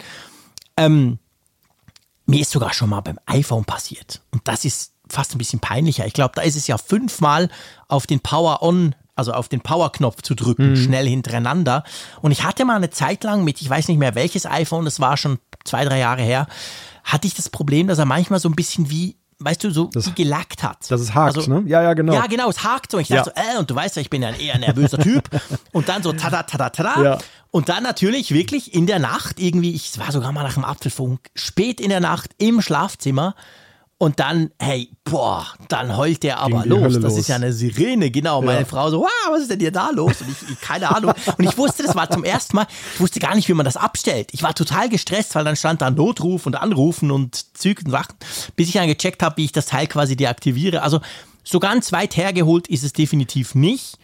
Ähm, 0.76 1.18
mir 2.26 2.40
ist 2.40 2.50
sogar 2.50 2.72
schon 2.72 2.90
mal 2.90 3.00
beim 3.00 3.18
iPhone 3.26 3.64
passiert 3.64 4.20
und 4.32 4.46
das 4.48 4.64
ist 4.64 4.92
fast 5.08 5.34
ein 5.34 5.38
bisschen 5.38 5.60
peinlicher. 5.60 6.06
Ich 6.06 6.14
glaube, 6.14 6.32
da 6.34 6.42
ist 6.42 6.56
es 6.56 6.66
ja 6.66 6.78
fünfmal 6.78 7.48
auf 7.88 8.06
den 8.06 8.20
Power-On 8.20 8.94
also 9.14 9.32
auf 9.32 9.48
den 9.48 9.60
Power-Knopf 9.60 10.22
zu 10.22 10.34
drücken, 10.34 10.70
mhm. 10.70 10.76
schnell 10.76 11.08
hintereinander. 11.08 11.84
Und 12.20 12.30
ich 12.30 12.44
hatte 12.44 12.64
mal 12.64 12.76
eine 12.76 12.90
Zeit 12.90 13.24
lang 13.24 13.44
mit, 13.44 13.60
ich 13.60 13.68
weiß 13.68 13.88
nicht 13.88 13.98
mehr 13.98 14.14
welches 14.14 14.46
iPhone, 14.46 14.84
das 14.84 15.00
war 15.00 15.16
schon 15.16 15.38
zwei, 15.64 15.84
drei 15.84 15.98
Jahre 15.98 16.22
her, 16.22 16.46
hatte 17.04 17.26
ich 17.26 17.34
das 17.34 17.50
Problem, 17.50 17.86
dass 17.86 17.98
er 17.98 18.06
manchmal 18.06 18.40
so 18.40 18.48
ein 18.48 18.56
bisschen 18.56 18.90
wie 18.90 19.16
weißt 19.38 19.64
du, 19.64 19.70
so 19.70 19.90
das, 19.92 20.06
wie 20.06 20.12
gelackt 20.12 20.62
hat. 20.62 20.78
Das 20.88 21.00
ist 21.00 21.14
hakt, 21.14 21.36
also, 21.36 21.50
ne? 21.50 21.64
Ja, 21.66 21.82
ja, 21.82 21.94
genau. 21.94 22.14
Ja, 22.14 22.26
genau, 22.26 22.48
es 22.48 22.62
hakt 22.64 22.90
so. 22.90 22.98
Ich 22.98 23.08
dachte 23.08 23.32
ja. 23.36 23.42
so, 23.44 23.56
äh, 23.56 23.58
und 23.58 23.70
du 23.70 23.74
weißt 23.74 23.96
ja, 23.96 24.02
ich 24.02 24.10
bin 24.10 24.22
ja 24.22 24.28
ein 24.28 24.40
eher 24.40 24.58
nervöser 24.58 24.98
Typ. 24.98 25.28
und 25.72 25.88
dann 25.88 26.02
so 26.02 26.12
tada, 26.12 26.44
tada, 26.44 26.70
tada. 26.70 27.02
Ja. 27.02 27.18
Und 27.50 27.68
dann 27.68 27.82
natürlich 27.82 28.32
wirklich 28.32 28.74
in 28.74 28.86
der 28.86 28.98
Nacht 28.98 29.38
irgendwie, 29.38 29.74
ich 29.74 29.98
war 29.98 30.10
sogar 30.12 30.32
mal 30.32 30.42
nach 30.42 30.54
dem 30.54 30.64
Apfelfunk, 30.64 31.20
spät 31.34 31.80
in 31.80 31.90
der 31.90 32.00
Nacht 32.00 32.30
im 32.38 32.60
Schlafzimmer 32.60 33.34
und 34.04 34.20
dann, 34.20 34.50
hey, 34.58 34.90
boah, 35.02 35.46
dann 35.68 35.96
heult 35.96 36.22
der 36.24 36.38
aber 36.38 36.66
los. 36.66 36.82
Hölle 36.82 37.00
das 37.00 37.12
los. 37.12 37.20
ist 37.20 37.28
ja 37.28 37.36
eine 37.36 37.54
Sirene, 37.54 38.10
genau. 38.10 38.40
Ja. 38.40 38.46
Meine 38.46 38.66
Frau 38.66 38.90
so, 38.90 39.00
wow, 39.00 39.08
was 39.30 39.40
ist 39.40 39.50
denn 39.50 39.60
hier 39.60 39.72
da 39.72 39.88
los? 39.90 40.20
Und 40.20 40.28
ich, 40.28 40.60
keine 40.60 40.94
Ahnung. 40.94 41.14
Und 41.38 41.44
ich 41.44 41.56
wusste, 41.56 41.84
das 41.84 41.96
war 41.96 42.10
zum 42.10 42.22
ersten 42.22 42.54
Mal, 42.56 42.66
ich 42.94 43.00
wusste 43.00 43.18
gar 43.18 43.34
nicht, 43.34 43.48
wie 43.48 43.54
man 43.54 43.64
das 43.64 43.78
abstellt. 43.78 44.28
Ich 44.32 44.42
war 44.42 44.54
total 44.54 44.90
gestresst, 44.90 45.34
weil 45.34 45.44
dann 45.44 45.56
stand 45.56 45.80
da 45.80 45.90
Notruf 45.90 46.44
und 46.44 46.54
Anrufen 46.54 47.10
und 47.10 47.56
Züg 47.56 47.80
und 47.82 47.90
Sachen, 47.92 48.14
bis 48.56 48.68
ich 48.68 48.74
dann 48.74 48.88
gecheckt 48.88 49.22
habe, 49.22 49.38
wie 49.38 49.46
ich 49.46 49.52
das 49.52 49.64
Teil 49.64 49.86
quasi 49.86 50.16
deaktiviere. 50.16 50.82
Also 50.82 51.00
so 51.42 51.58
ganz 51.58 51.90
weit 51.90 52.14
hergeholt 52.18 52.68
ist 52.68 52.84
es 52.84 52.92
definitiv 52.92 53.54
nicht. 53.54 53.96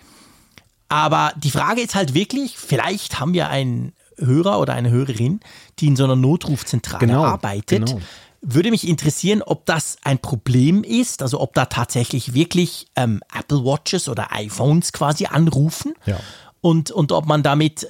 Aber 0.88 1.34
die 1.36 1.50
Frage 1.50 1.82
ist 1.82 1.94
halt 1.94 2.14
wirklich, 2.14 2.56
vielleicht 2.56 3.20
haben 3.20 3.34
wir 3.34 3.50
einen 3.50 3.92
Hörer 4.16 4.60
oder 4.60 4.72
eine 4.72 4.90
Hörerin, 4.90 5.40
die 5.78 5.88
in 5.88 5.96
so 5.96 6.04
einer 6.04 6.16
Notrufzentrale 6.16 7.06
genau, 7.06 7.22
arbeitet. 7.22 7.86
Genau 7.86 8.00
würde 8.40 8.70
mich 8.70 8.88
interessieren, 8.88 9.42
ob 9.42 9.66
das 9.66 9.98
ein 10.02 10.18
Problem 10.18 10.82
ist, 10.82 11.22
also 11.22 11.40
ob 11.40 11.54
da 11.54 11.66
tatsächlich 11.66 12.32
wirklich 12.34 12.86
ähm, 12.96 13.22
Apple 13.38 13.64
Watches 13.64 14.08
oder 14.08 14.28
iPhones 14.32 14.92
quasi 14.92 15.26
anrufen 15.26 15.94
ja. 16.06 16.18
und, 16.60 16.90
und 16.90 17.12
ob 17.12 17.26
man 17.26 17.42
damit, 17.42 17.86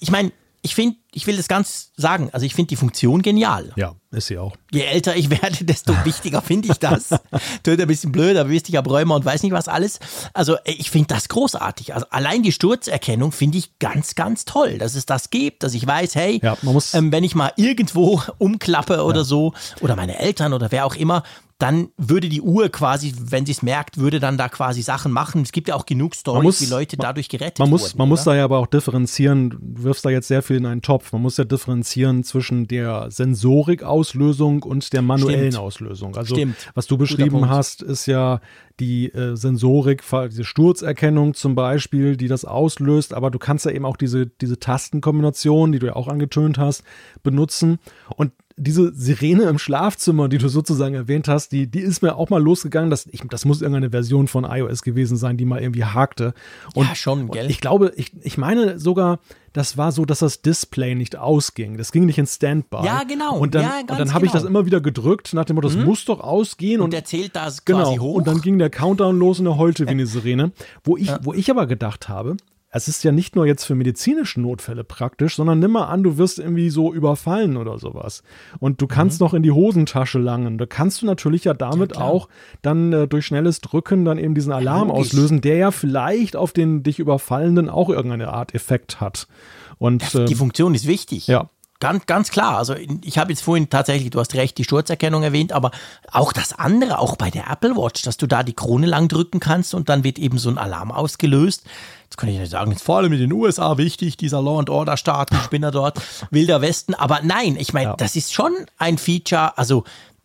ich 0.00 0.10
meine, 0.10 0.32
ich 0.64 0.76
finde, 0.76 0.96
ich 1.12 1.26
will 1.26 1.36
das 1.36 1.48
ganz 1.48 1.90
sagen, 1.96 2.30
also 2.32 2.46
ich 2.46 2.54
finde 2.54 2.68
die 2.68 2.76
Funktion 2.76 3.20
genial. 3.20 3.72
Ja, 3.74 3.96
ist 4.12 4.28
sie 4.28 4.38
auch. 4.38 4.56
Je 4.70 4.82
älter 4.82 5.16
ich 5.16 5.28
werde, 5.28 5.64
desto 5.64 5.92
wichtiger 6.04 6.40
finde 6.40 6.68
ich 6.70 6.78
das. 6.78 7.08
Tönt 7.64 7.80
ein 7.80 7.88
bisschen 7.88 8.12
blöd, 8.12 8.36
aber 8.36 8.48
wisst 8.48 8.68
ich 8.68 8.76
habe 8.76 8.88
Rheuma 8.88 9.16
und 9.16 9.24
weiß 9.24 9.42
nicht 9.42 9.52
was 9.52 9.66
alles. 9.66 9.98
Also 10.34 10.56
ich 10.64 10.92
finde 10.92 11.08
das 11.08 11.28
großartig. 11.28 11.94
Also 11.94 12.06
allein 12.10 12.44
die 12.44 12.52
Sturzerkennung 12.52 13.32
finde 13.32 13.58
ich 13.58 13.76
ganz, 13.80 14.14
ganz 14.14 14.44
toll, 14.44 14.78
dass 14.78 14.94
es 14.94 15.04
das 15.04 15.30
gibt, 15.30 15.64
dass 15.64 15.74
ich 15.74 15.84
weiß, 15.84 16.14
hey, 16.14 16.40
ja, 16.40 16.56
ähm, 16.92 17.10
wenn 17.10 17.24
ich 17.24 17.34
mal 17.34 17.52
irgendwo 17.56 18.22
umklappe 18.38 19.02
oder 19.02 19.18
ja. 19.18 19.24
so, 19.24 19.54
oder 19.80 19.96
meine 19.96 20.20
Eltern 20.20 20.52
oder 20.52 20.70
wer 20.70 20.86
auch 20.86 20.94
immer, 20.94 21.24
dann 21.62 21.90
würde 21.96 22.28
die 22.28 22.40
Uhr 22.40 22.70
quasi, 22.70 23.14
wenn 23.20 23.46
sie 23.46 23.52
es 23.52 23.62
merkt, 23.62 23.96
würde 23.96 24.18
dann 24.18 24.36
da 24.36 24.48
quasi 24.48 24.82
Sachen 24.82 25.12
machen. 25.12 25.42
Es 25.42 25.52
gibt 25.52 25.68
ja 25.68 25.76
auch 25.76 25.86
genug 25.86 26.16
Stories, 26.16 26.42
muss, 26.42 26.60
wie 26.60 26.66
Leute 26.66 26.96
dadurch 26.96 27.28
gerettet 27.28 27.60
man 27.60 27.70
muss, 27.70 27.82
wurden. 27.82 27.98
Man 27.98 28.06
oder? 28.06 28.08
muss 28.08 28.24
da 28.24 28.34
ja 28.34 28.42
aber 28.42 28.58
auch 28.58 28.66
differenzieren, 28.66 29.50
du 29.50 29.84
wirfst 29.84 30.04
da 30.04 30.10
jetzt 30.10 30.26
sehr 30.26 30.42
viel 30.42 30.56
in 30.56 30.66
einen 30.66 30.82
Topf. 30.82 31.12
Man 31.12 31.22
muss 31.22 31.36
ja 31.36 31.44
differenzieren 31.44 32.24
zwischen 32.24 32.66
der 32.66 33.12
Sensorikauslösung 33.12 34.64
und 34.64 34.92
der 34.92 35.02
manuellen 35.02 35.52
Stimmt. 35.52 35.64
Auslösung. 35.64 36.16
Also 36.16 36.34
Stimmt. 36.34 36.56
was 36.74 36.88
du 36.88 36.98
beschrieben 36.98 37.48
hast, 37.48 37.80
ist 37.80 38.06
ja 38.06 38.40
die 38.80 39.12
äh, 39.12 39.36
Sensorik, 39.36 40.02
diese 40.30 40.42
Sturzerkennung 40.44 41.34
zum 41.34 41.54
Beispiel, 41.54 42.16
die 42.16 42.26
das 42.26 42.44
auslöst, 42.44 43.14
aber 43.14 43.30
du 43.30 43.38
kannst 43.38 43.66
ja 43.66 43.70
eben 43.70 43.84
auch 43.84 43.96
diese, 43.96 44.26
diese 44.26 44.58
Tastenkombination, 44.58 45.70
die 45.70 45.78
du 45.78 45.86
ja 45.86 45.96
auch 45.96 46.08
angetönt 46.08 46.58
hast, 46.58 46.82
benutzen. 47.22 47.78
Und 48.16 48.32
diese 48.56 48.92
Sirene 48.94 49.44
im 49.44 49.58
Schlafzimmer, 49.58 50.28
die 50.28 50.38
du 50.38 50.48
sozusagen 50.48 50.94
erwähnt 50.94 51.28
hast, 51.28 51.52
die, 51.52 51.66
die 51.66 51.80
ist 51.80 52.02
mir 52.02 52.16
auch 52.16 52.30
mal 52.30 52.42
losgegangen. 52.42 52.90
Das, 52.90 53.06
ich, 53.10 53.22
das 53.28 53.44
muss 53.44 53.62
irgendeine 53.62 53.90
Version 53.90 54.28
von 54.28 54.44
iOS 54.44 54.82
gewesen 54.82 55.16
sein, 55.16 55.36
die 55.36 55.44
mal 55.44 55.60
irgendwie 55.60 55.84
hakte. 55.84 56.34
Und, 56.74 56.86
ja, 56.86 56.94
schon, 56.94 57.30
gell? 57.30 57.50
ich 57.50 57.60
glaube, 57.60 57.92
ich, 57.96 58.12
ich 58.22 58.38
meine 58.38 58.78
sogar, 58.78 59.18
das 59.52 59.76
war 59.76 59.92
so, 59.92 60.04
dass 60.04 60.20
das 60.20 60.42
Display 60.42 60.94
nicht 60.94 61.16
ausging. 61.16 61.76
Das 61.76 61.92
ging 61.92 62.06
nicht 62.06 62.18
in 62.18 62.26
Standby. 62.26 62.84
Ja, 62.84 63.02
genau. 63.04 63.36
Und 63.38 63.54
dann, 63.54 63.62
ja, 63.62 63.80
und 63.80 63.90
dann 63.90 64.14
habe 64.14 64.20
genau. 64.20 64.24
ich 64.24 64.32
das 64.32 64.44
immer 64.44 64.66
wieder 64.66 64.80
gedrückt, 64.80 65.34
nach 65.34 65.44
dem 65.44 65.56
Motto, 65.56 65.68
das 65.68 65.76
mhm. 65.76 65.84
muss 65.84 66.04
doch 66.04 66.20
ausgehen. 66.20 66.80
Und, 66.80 66.86
und 66.86 66.92
der 66.92 67.04
zählt 67.04 67.36
das 67.36 67.64
genau. 67.64 67.82
quasi 67.82 67.98
hoch. 67.98 68.14
Und 68.14 68.26
dann 68.26 68.40
ging 68.40 68.58
der 68.58 68.70
Countdown 68.70 69.18
los 69.18 69.40
und 69.40 69.46
er 69.46 69.58
heulte 69.58 69.86
wie 69.86 69.90
eine 69.90 70.06
Sirene. 70.06 70.52
Wo 70.84 70.96
ich, 70.96 71.08
ja. 71.08 71.20
wo 71.22 71.34
ich 71.34 71.50
aber 71.50 71.66
gedacht 71.66 72.08
habe, 72.08 72.36
es 72.74 72.88
ist 72.88 73.04
ja 73.04 73.12
nicht 73.12 73.36
nur 73.36 73.46
jetzt 73.46 73.64
für 73.64 73.74
medizinische 73.74 74.40
Notfälle 74.40 74.82
praktisch, 74.82 75.36
sondern 75.36 75.58
nimm 75.58 75.72
mal 75.72 75.84
an, 75.84 76.02
du 76.02 76.16
wirst 76.16 76.38
irgendwie 76.38 76.70
so 76.70 76.92
überfallen 76.92 77.58
oder 77.58 77.78
sowas. 77.78 78.22
Und 78.60 78.80
du 78.80 78.86
kannst 78.86 79.20
mhm. 79.20 79.26
noch 79.26 79.34
in 79.34 79.42
die 79.42 79.50
Hosentasche 79.50 80.18
langen. 80.18 80.56
Da 80.56 80.64
kannst 80.64 81.02
du 81.02 81.06
natürlich 81.06 81.44
ja 81.44 81.52
damit 81.52 81.96
ja, 81.96 82.02
auch 82.02 82.28
dann 82.62 82.92
äh, 82.94 83.06
durch 83.06 83.26
schnelles 83.26 83.60
Drücken 83.60 84.06
dann 84.06 84.16
eben 84.16 84.34
diesen 84.34 84.52
Alarm 84.52 84.88
ja, 84.88 84.94
auslösen, 84.94 85.42
der 85.42 85.56
ja 85.56 85.70
vielleicht 85.70 86.34
auf 86.34 86.52
den 86.52 86.82
dich 86.82 86.98
Überfallenden 86.98 87.68
auch 87.68 87.90
irgendeine 87.90 88.32
Art 88.32 88.54
Effekt 88.54 89.02
hat. 89.02 89.28
Und, 89.76 90.14
ja, 90.14 90.24
die 90.24 90.32
äh, 90.32 90.36
Funktion 90.36 90.74
ist 90.74 90.86
wichtig. 90.86 91.26
Ja. 91.26 91.50
Ganz, 91.82 92.06
ganz 92.06 92.30
klar. 92.30 92.58
Also 92.58 92.76
ich 93.02 93.18
habe 93.18 93.32
jetzt 93.32 93.42
vorhin 93.42 93.68
tatsächlich, 93.68 94.10
du 94.10 94.20
hast 94.20 94.34
recht, 94.34 94.56
die 94.56 94.62
Sturzerkennung 94.62 95.24
erwähnt, 95.24 95.50
aber 95.50 95.72
auch 96.12 96.32
das 96.32 96.56
andere, 96.56 97.00
auch 97.00 97.16
bei 97.16 97.28
der 97.28 97.50
Apple 97.50 97.74
Watch, 97.74 98.02
dass 98.02 98.16
du 98.16 98.28
da 98.28 98.44
die 98.44 98.52
Krone 98.52 98.86
lang 98.86 99.08
drücken 99.08 99.40
kannst 99.40 99.74
und 99.74 99.88
dann 99.88 100.04
wird 100.04 100.20
eben 100.20 100.38
so 100.38 100.48
ein 100.48 100.58
Alarm 100.58 100.92
ausgelöst. 100.92 101.64
Jetzt 102.04 102.18
kann 102.18 102.28
ich 102.28 102.38
nicht 102.38 102.52
sagen, 102.52 102.70
jetzt 102.70 102.84
vor 102.84 102.98
allem 102.98 103.12
in 103.12 103.18
den 103.18 103.32
USA 103.32 103.78
wichtig, 103.78 104.16
dieser 104.16 104.40
Law 104.40 104.60
and 104.60 104.70
Order 104.70 104.96
Staat, 104.96 105.32
die 105.32 105.44
Spinner 105.44 105.72
dort, 105.72 106.00
Wilder 106.30 106.60
Westen. 106.60 106.94
Aber 106.94 107.18
nein, 107.24 107.56
ich 107.58 107.72
meine, 107.72 107.90
ja. 107.90 107.96
das 107.96 108.14
ist 108.14 108.32
schon 108.32 108.52
ein 108.78 108.96
Feature. 108.96 109.58
Also 109.58 109.82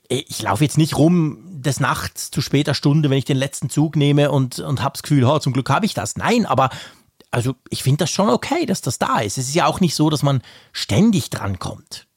ich 0.10 0.40
laufe 0.44 0.64
jetzt 0.64 0.78
nicht 0.78 0.96
rum 0.96 1.40
des 1.44 1.80
Nachts 1.80 2.30
zu 2.30 2.42
später 2.42 2.76
Stunde, 2.76 3.10
wenn 3.10 3.18
ich 3.18 3.26
den 3.26 3.36
letzten 3.36 3.72
Zug 3.72 3.96
nehme 3.96 4.30
und, 4.30 4.60
und 4.60 4.84
habe 4.84 4.94
das 4.94 5.02
Gefühl, 5.02 5.24
oh, 5.24 5.40
zum 5.40 5.54
Glück 5.54 5.72
habe 5.72 5.88
ich 5.88 5.96
das. 5.96 6.18
Nein, 6.18 6.46
aber 6.46 6.70
also 7.32 7.56
ich 7.70 7.84
finde 7.84 8.00
das 8.00 8.10
schon 8.10 8.30
okay, 8.30 8.66
dass 8.66 8.82
das 8.82 9.00
da 9.00 9.20
ist. 9.20 9.38
Es 9.38 9.50
ist 9.50 9.56
ja 9.56 9.66
auch 9.66 9.80
nicht 9.80 9.96
so, 9.96 10.10
dass 10.10 10.24
man 10.24 10.42
ständig 10.72 11.30
drankommt. 11.30 12.08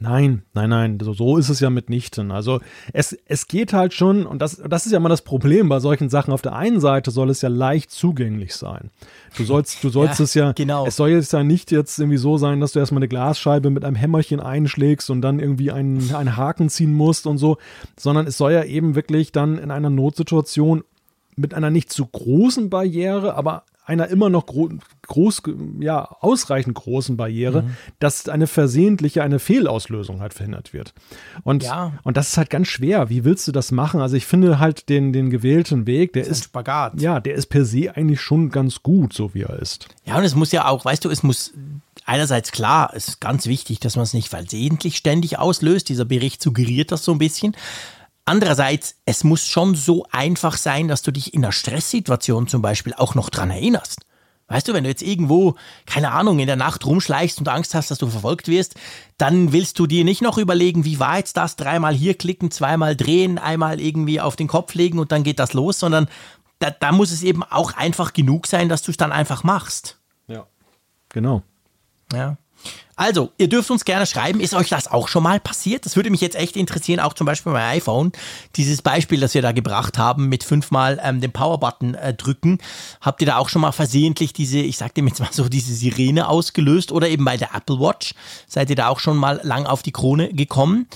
Nein, 0.00 0.42
nein, 0.54 0.70
nein, 0.70 0.98
so, 1.02 1.12
so 1.12 1.38
ist 1.38 1.48
es 1.48 1.58
ja 1.58 1.70
mitnichten. 1.70 2.30
Also 2.30 2.60
es, 2.92 3.18
es 3.26 3.48
geht 3.48 3.72
halt 3.72 3.92
schon, 3.92 4.26
und 4.26 4.40
das, 4.40 4.62
das 4.64 4.86
ist 4.86 4.92
ja 4.92 5.00
mal 5.00 5.08
das 5.08 5.22
Problem 5.22 5.68
bei 5.68 5.80
solchen 5.80 6.08
Sachen. 6.08 6.32
Auf 6.32 6.40
der 6.40 6.54
einen 6.54 6.78
Seite 6.78 7.10
soll 7.10 7.30
es 7.30 7.42
ja 7.42 7.48
leicht 7.48 7.90
zugänglich 7.90 8.54
sein. 8.54 8.92
Du 9.36 9.42
sollst, 9.42 9.82
du 9.82 9.88
sollst 9.88 10.20
ja, 10.20 10.24
es 10.24 10.34
ja, 10.34 10.52
genau. 10.52 10.86
es 10.86 10.94
soll 10.94 11.08
jetzt 11.08 11.32
ja 11.32 11.42
nicht 11.42 11.72
jetzt 11.72 11.98
irgendwie 11.98 12.18
so 12.18 12.38
sein, 12.38 12.60
dass 12.60 12.72
du 12.72 12.78
erstmal 12.78 13.00
eine 13.00 13.08
Glasscheibe 13.08 13.70
mit 13.70 13.84
einem 13.84 13.96
Hämmerchen 13.96 14.38
einschlägst 14.38 15.10
und 15.10 15.20
dann 15.20 15.40
irgendwie 15.40 15.72
einen, 15.72 16.14
einen 16.14 16.36
Haken 16.36 16.68
ziehen 16.68 16.94
musst 16.94 17.26
und 17.26 17.38
so, 17.38 17.58
sondern 17.98 18.28
es 18.28 18.38
soll 18.38 18.52
ja 18.52 18.62
eben 18.62 18.94
wirklich 18.94 19.32
dann 19.32 19.58
in 19.58 19.72
einer 19.72 19.90
Notsituation 19.90 20.84
mit 21.34 21.54
einer 21.54 21.70
nicht 21.70 21.90
zu 21.90 22.06
großen 22.06 22.70
Barriere, 22.70 23.34
aber 23.34 23.64
einer 23.88 24.08
immer 24.08 24.28
noch 24.28 24.46
gro 24.46 24.68
groß, 25.06 25.42
ja, 25.80 26.04
ausreichend 26.20 26.74
großen 26.74 27.16
Barriere, 27.16 27.62
mhm. 27.62 27.76
dass 27.98 28.28
eine 28.28 28.46
versehentliche, 28.46 29.22
eine 29.22 29.38
Fehlauslösung 29.38 30.20
halt 30.20 30.34
verhindert 30.34 30.74
wird. 30.74 30.92
Und, 31.44 31.64
ja. 31.64 31.94
und 32.02 32.18
das 32.18 32.28
ist 32.28 32.36
halt 32.36 32.50
ganz 32.50 32.68
schwer. 32.68 33.08
Wie 33.08 33.24
willst 33.24 33.48
du 33.48 33.52
das 33.52 33.72
machen? 33.72 34.02
Also 34.02 34.16
ich 34.16 34.26
finde 34.26 34.58
halt 34.58 34.90
den, 34.90 35.14
den 35.14 35.30
gewählten 35.30 35.86
Weg, 35.86 36.12
der 36.12 36.26
ist, 36.26 36.44
Spagat. 36.44 37.00
ja, 37.00 37.20
der 37.20 37.34
ist 37.36 37.46
per 37.46 37.64
se 37.64 37.96
eigentlich 37.96 38.20
schon 38.20 38.50
ganz 38.50 38.82
gut, 38.82 39.14
so 39.14 39.32
wie 39.32 39.42
er 39.42 39.58
ist. 39.58 39.88
Ja, 40.04 40.18
und 40.18 40.24
es 40.24 40.34
muss 40.34 40.52
ja 40.52 40.68
auch, 40.68 40.84
weißt 40.84 41.06
du, 41.06 41.10
es 41.10 41.22
muss 41.22 41.54
einerseits 42.04 42.52
klar, 42.52 42.92
es 42.94 43.08
ist 43.08 43.20
ganz 43.20 43.46
wichtig, 43.46 43.80
dass 43.80 43.96
man 43.96 44.02
es 44.02 44.12
nicht 44.12 44.28
versehentlich 44.28 44.98
ständig 44.98 45.38
auslöst. 45.38 45.88
Dieser 45.88 46.04
Bericht 46.04 46.42
suggeriert 46.42 46.92
das 46.92 47.02
so 47.04 47.12
ein 47.12 47.18
bisschen. 47.18 47.56
Andererseits, 48.28 48.96
es 49.06 49.24
muss 49.24 49.46
schon 49.46 49.74
so 49.74 50.04
einfach 50.12 50.58
sein, 50.58 50.86
dass 50.86 51.00
du 51.00 51.10
dich 51.10 51.32
in 51.32 51.42
einer 51.42 51.50
Stresssituation 51.50 52.46
zum 52.46 52.60
Beispiel 52.60 52.92
auch 52.92 53.14
noch 53.14 53.30
dran 53.30 53.50
erinnerst. 53.50 54.00
Weißt 54.48 54.68
du, 54.68 54.74
wenn 54.74 54.84
du 54.84 54.90
jetzt 54.90 55.00
irgendwo, 55.02 55.54
keine 55.86 56.10
Ahnung, 56.10 56.38
in 56.38 56.46
der 56.46 56.56
Nacht 56.56 56.84
rumschleichst 56.84 57.38
und 57.38 57.48
Angst 57.48 57.74
hast, 57.74 57.90
dass 57.90 57.96
du 57.96 58.06
verfolgt 58.06 58.46
wirst, 58.48 58.74
dann 59.16 59.52
willst 59.52 59.78
du 59.78 59.86
dir 59.86 60.04
nicht 60.04 60.20
noch 60.20 60.36
überlegen, 60.36 60.84
wie 60.84 61.00
war 61.00 61.16
jetzt 61.16 61.38
das, 61.38 61.56
dreimal 61.56 61.94
hier 61.94 62.12
klicken, 62.18 62.50
zweimal 62.50 62.96
drehen, 62.96 63.38
einmal 63.38 63.80
irgendwie 63.80 64.20
auf 64.20 64.36
den 64.36 64.46
Kopf 64.46 64.74
legen 64.74 64.98
und 64.98 65.10
dann 65.10 65.22
geht 65.22 65.38
das 65.38 65.54
los, 65.54 65.78
sondern 65.78 66.06
da, 66.58 66.70
da 66.70 66.92
muss 66.92 67.12
es 67.12 67.22
eben 67.22 67.42
auch 67.42 67.78
einfach 67.78 68.12
genug 68.12 68.46
sein, 68.46 68.68
dass 68.68 68.82
du 68.82 68.90
es 68.90 68.98
dann 68.98 69.10
einfach 69.10 69.42
machst. 69.42 69.96
Ja, 70.26 70.46
genau. 71.08 71.42
Ja. 72.12 72.36
Also, 72.98 73.30
ihr 73.38 73.48
dürft 73.48 73.70
uns 73.70 73.84
gerne 73.84 74.06
schreiben, 74.06 74.40
ist 74.40 74.54
euch 74.54 74.70
das 74.70 74.88
auch 74.88 75.06
schon 75.06 75.22
mal 75.22 75.38
passiert? 75.38 75.86
Das 75.86 75.94
würde 75.94 76.10
mich 76.10 76.20
jetzt 76.20 76.34
echt 76.34 76.56
interessieren, 76.56 76.98
auch 76.98 77.12
zum 77.12 77.26
Beispiel 77.26 77.52
bei 77.52 77.64
iPhone. 77.68 78.10
Dieses 78.56 78.82
Beispiel, 78.82 79.20
das 79.20 79.34
wir 79.34 79.40
da 79.40 79.52
gebracht 79.52 79.98
haben, 79.98 80.28
mit 80.28 80.42
fünfmal 80.42 81.00
ähm, 81.04 81.20
den 81.20 81.30
Power-Button 81.30 81.94
äh, 81.94 82.12
drücken. 82.12 82.58
Habt 83.00 83.20
ihr 83.20 83.28
da 83.28 83.36
auch 83.36 83.50
schon 83.50 83.62
mal 83.62 83.70
versehentlich 83.70 84.32
diese, 84.32 84.58
ich 84.58 84.76
sag 84.78 84.96
dem 84.96 85.06
jetzt 85.06 85.20
mal 85.20 85.28
so, 85.30 85.48
diese 85.48 85.74
Sirene 85.74 86.28
ausgelöst? 86.28 86.90
Oder 86.90 87.08
eben 87.08 87.24
bei 87.24 87.36
der 87.36 87.54
Apple 87.54 87.78
Watch? 87.78 88.14
Seid 88.48 88.68
ihr 88.68 88.74
da 88.74 88.88
auch 88.88 88.98
schon 88.98 89.16
mal 89.16 89.38
lang 89.44 89.66
auf 89.66 89.84
die 89.84 89.92
Krone 89.92 90.34
gekommen? 90.34 90.88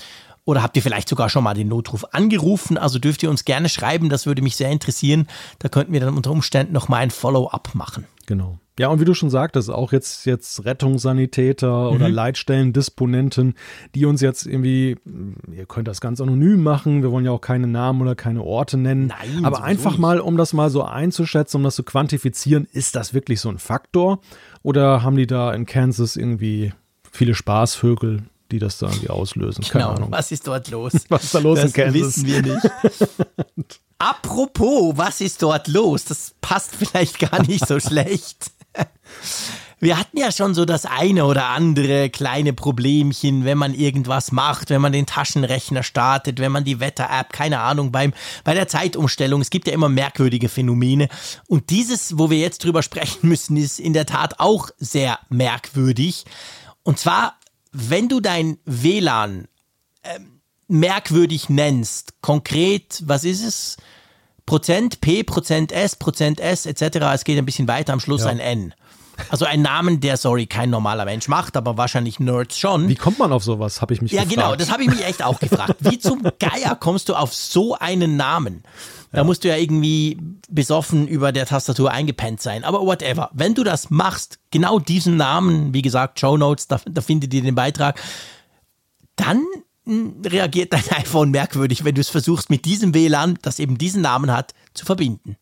Oder 0.43 0.61
habt 0.61 0.75
ihr 0.75 0.83
vielleicht 0.83 1.07
sogar 1.07 1.29
schon 1.29 1.45
mal 1.45 1.53
den 1.53 1.69
Notruf 1.69 2.03
angerufen? 2.11 2.77
Also 2.77 2.99
dürft 2.99 3.23
ihr 3.23 3.29
uns 3.29 3.45
gerne 3.45 3.69
schreiben, 3.69 4.09
das 4.09 4.25
würde 4.25 4.41
mich 4.41 4.57
sehr 4.57 4.71
interessieren. 4.71 5.29
Da 5.59 5.69
könnten 5.69 5.93
wir 5.93 6.01
dann 6.01 6.17
unter 6.17 6.31
Umständen 6.31 6.73
noch 6.73 6.89
mal 6.89 6.97
ein 6.97 7.11
Follow-up 7.11 7.69
machen. 7.75 8.07
Genau. 8.25 8.59
Ja, 8.79 8.87
und 8.87 8.99
wie 8.99 9.05
du 9.05 9.13
schon 9.13 9.29
sagtest, 9.29 9.69
auch 9.69 9.91
jetzt, 9.91 10.25
jetzt 10.25 10.65
Rettungssanitäter 10.65 11.91
mhm. 11.91 11.95
oder 11.95 12.09
Leitstellendisponenten, 12.09 13.53
die 13.93 14.05
uns 14.05 14.19
jetzt 14.21 14.47
irgendwie, 14.47 14.97
ihr 15.51 15.67
könnt 15.67 15.87
das 15.87 16.01
ganz 16.01 16.19
anonym 16.19 16.63
machen, 16.63 17.03
wir 17.03 17.11
wollen 17.11 17.25
ja 17.25 17.31
auch 17.31 17.41
keine 17.41 17.67
Namen 17.67 18.01
oder 18.01 18.15
keine 18.15 18.41
Orte 18.41 18.77
nennen, 18.77 19.07
Nein, 19.07 19.45
aber 19.45 19.63
einfach 19.63 19.91
nicht. 19.91 19.99
mal, 19.99 20.19
um 20.19 20.37
das 20.37 20.53
mal 20.53 20.71
so 20.71 20.83
einzuschätzen, 20.83 21.57
um 21.57 21.63
das 21.63 21.75
zu 21.75 21.83
quantifizieren, 21.83 22.67
ist 22.71 22.95
das 22.95 23.13
wirklich 23.13 23.41
so 23.41 23.49
ein 23.49 23.59
Faktor? 23.59 24.19
Oder 24.63 25.03
haben 25.03 25.17
die 25.17 25.27
da 25.27 25.53
in 25.53 25.67
Kansas 25.67 26.15
irgendwie 26.15 26.73
viele 27.11 27.35
Spaßvögel, 27.35 28.23
die 28.51 28.57
das 28.57 28.79
da 28.79 28.87
irgendwie 28.87 29.11
auslösen? 29.11 29.63
Keine 29.65 29.85
genau. 29.85 29.95
Ahnung. 29.97 30.11
Was 30.11 30.31
ist 30.31 30.47
dort 30.47 30.71
los? 30.71 30.93
Was 31.09 31.25
ist 31.25 31.35
da 31.35 31.39
los 31.39 31.61
das 31.61 31.75
in 31.75 31.83
Kansas? 31.83 32.01
wissen 32.01 32.27
wir 32.27 32.41
nicht. 32.41 32.71
Apropos, 34.03 34.97
was 34.97 35.21
ist 35.21 35.41
dort 35.41 35.69
los? 35.69 36.03
Das 36.03 36.35
passt 36.41 36.75
vielleicht 36.75 37.19
gar 37.19 37.41
nicht 37.43 37.65
so 37.65 37.79
schlecht. 37.79 38.51
Wir 39.79 39.97
hatten 39.97 40.17
ja 40.17 40.29
schon 40.33 40.53
so 40.53 40.65
das 40.65 40.85
eine 40.85 41.23
oder 41.23 41.45
andere 41.45 42.09
kleine 42.09 42.51
Problemchen, 42.51 43.45
wenn 43.45 43.57
man 43.57 43.73
irgendwas 43.73 44.33
macht, 44.33 44.69
wenn 44.69 44.81
man 44.81 44.91
den 44.91 45.05
Taschenrechner 45.05 45.83
startet, 45.83 46.39
wenn 46.39 46.51
man 46.51 46.65
die 46.65 46.81
Wetter-App, 46.81 47.31
keine 47.31 47.61
Ahnung, 47.61 47.93
beim, 47.93 48.11
bei 48.43 48.53
der 48.53 48.67
Zeitumstellung. 48.67 49.39
Es 49.39 49.49
gibt 49.49 49.67
ja 49.67 49.73
immer 49.73 49.87
merkwürdige 49.87 50.49
Phänomene. 50.49 51.07
Und 51.47 51.69
dieses, 51.69 52.17
wo 52.17 52.29
wir 52.29 52.39
jetzt 52.39 52.65
drüber 52.65 52.83
sprechen 52.83 53.29
müssen, 53.29 53.55
ist 53.55 53.79
in 53.79 53.93
der 53.93 54.05
Tat 54.05 54.41
auch 54.41 54.69
sehr 54.79 55.17
merkwürdig. 55.29 56.25
Und 56.83 56.99
zwar, 56.99 57.37
wenn 57.71 58.09
du 58.09 58.19
dein 58.19 58.57
WLAN 58.65 59.47
ähm, 60.03 60.41
merkwürdig 60.67 61.47
nennst, 61.47 62.21
konkret, 62.21 63.01
was 63.05 63.23
ist 63.23 63.45
es? 63.45 63.77
Prozent 64.45 65.01
P, 65.01 65.23
Prozent 65.23 65.71
S, 65.71 65.95
Prozent 65.95 66.39
S 66.39 66.65
etc. 66.65 66.97
Es 67.13 67.23
geht 67.23 67.37
ein 67.37 67.45
bisschen 67.45 67.67
weiter, 67.67 67.93
am 67.93 67.99
Schluss 67.99 68.23
ja. 68.23 68.29
ein 68.29 68.39
N. 68.39 68.73
Also 69.29 69.45
ein 69.45 69.61
Namen, 69.61 69.99
der, 69.99 70.17
sorry, 70.17 70.47
kein 70.47 70.69
normaler 70.69 71.05
Mensch 71.05 71.27
macht, 71.27 71.55
aber 71.55 71.77
wahrscheinlich 71.77 72.19
Nerds 72.19 72.57
schon. 72.57 72.87
Wie 72.89 72.95
kommt 72.95 73.19
man 73.19 73.31
auf 73.31 73.43
sowas, 73.43 73.81
habe 73.81 73.93
ich 73.93 74.01
mich 74.01 74.11
ja, 74.11 74.23
gefragt. 74.23 74.37
Ja, 74.37 74.43
genau, 74.43 74.55
das 74.55 74.71
habe 74.71 74.83
ich 74.83 74.89
mich 74.89 75.05
echt 75.05 75.23
auch 75.23 75.39
gefragt. 75.39 75.75
Wie 75.79 75.99
zum 75.99 76.23
Geier 76.39 76.75
kommst 76.75 77.09
du 77.09 77.15
auf 77.15 77.33
so 77.33 77.75
einen 77.75 78.17
Namen? 78.17 78.63
Da 79.11 79.19
ja. 79.19 79.23
musst 79.23 79.43
du 79.43 79.49
ja 79.49 79.55
irgendwie 79.55 80.17
besoffen 80.49 81.07
über 81.07 81.31
der 81.31 81.45
Tastatur 81.45 81.91
eingepennt 81.91 82.41
sein. 82.41 82.63
Aber 82.63 82.81
whatever. 82.81 83.29
Wenn 83.33 83.53
du 83.53 83.63
das 83.63 83.91
machst, 83.91 84.39
genau 84.49 84.79
diesen 84.79 85.17
Namen, 85.17 85.73
wie 85.73 85.83
gesagt, 85.83 86.19
Show 86.19 86.35
Notes, 86.35 86.67
da, 86.67 86.81
da 86.85 87.01
findet 87.01 87.31
ihr 87.33 87.43
den 87.43 87.53
Beitrag, 87.53 88.01
dann 89.15 89.43
reagiert 89.87 90.73
dein 90.73 90.83
iPhone 90.91 91.31
merkwürdig, 91.31 91.83
wenn 91.83 91.95
du 91.95 92.01
es 92.01 92.09
versuchst, 92.09 92.49
mit 92.49 92.65
diesem 92.65 92.93
WLAN, 92.93 93.37
das 93.41 93.59
eben 93.59 93.77
diesen 93.77 94.01
Namen 94.01 94.31
hat, 94.31 94.53
zu 94.73 94.85
verbinden. 94.85 95.37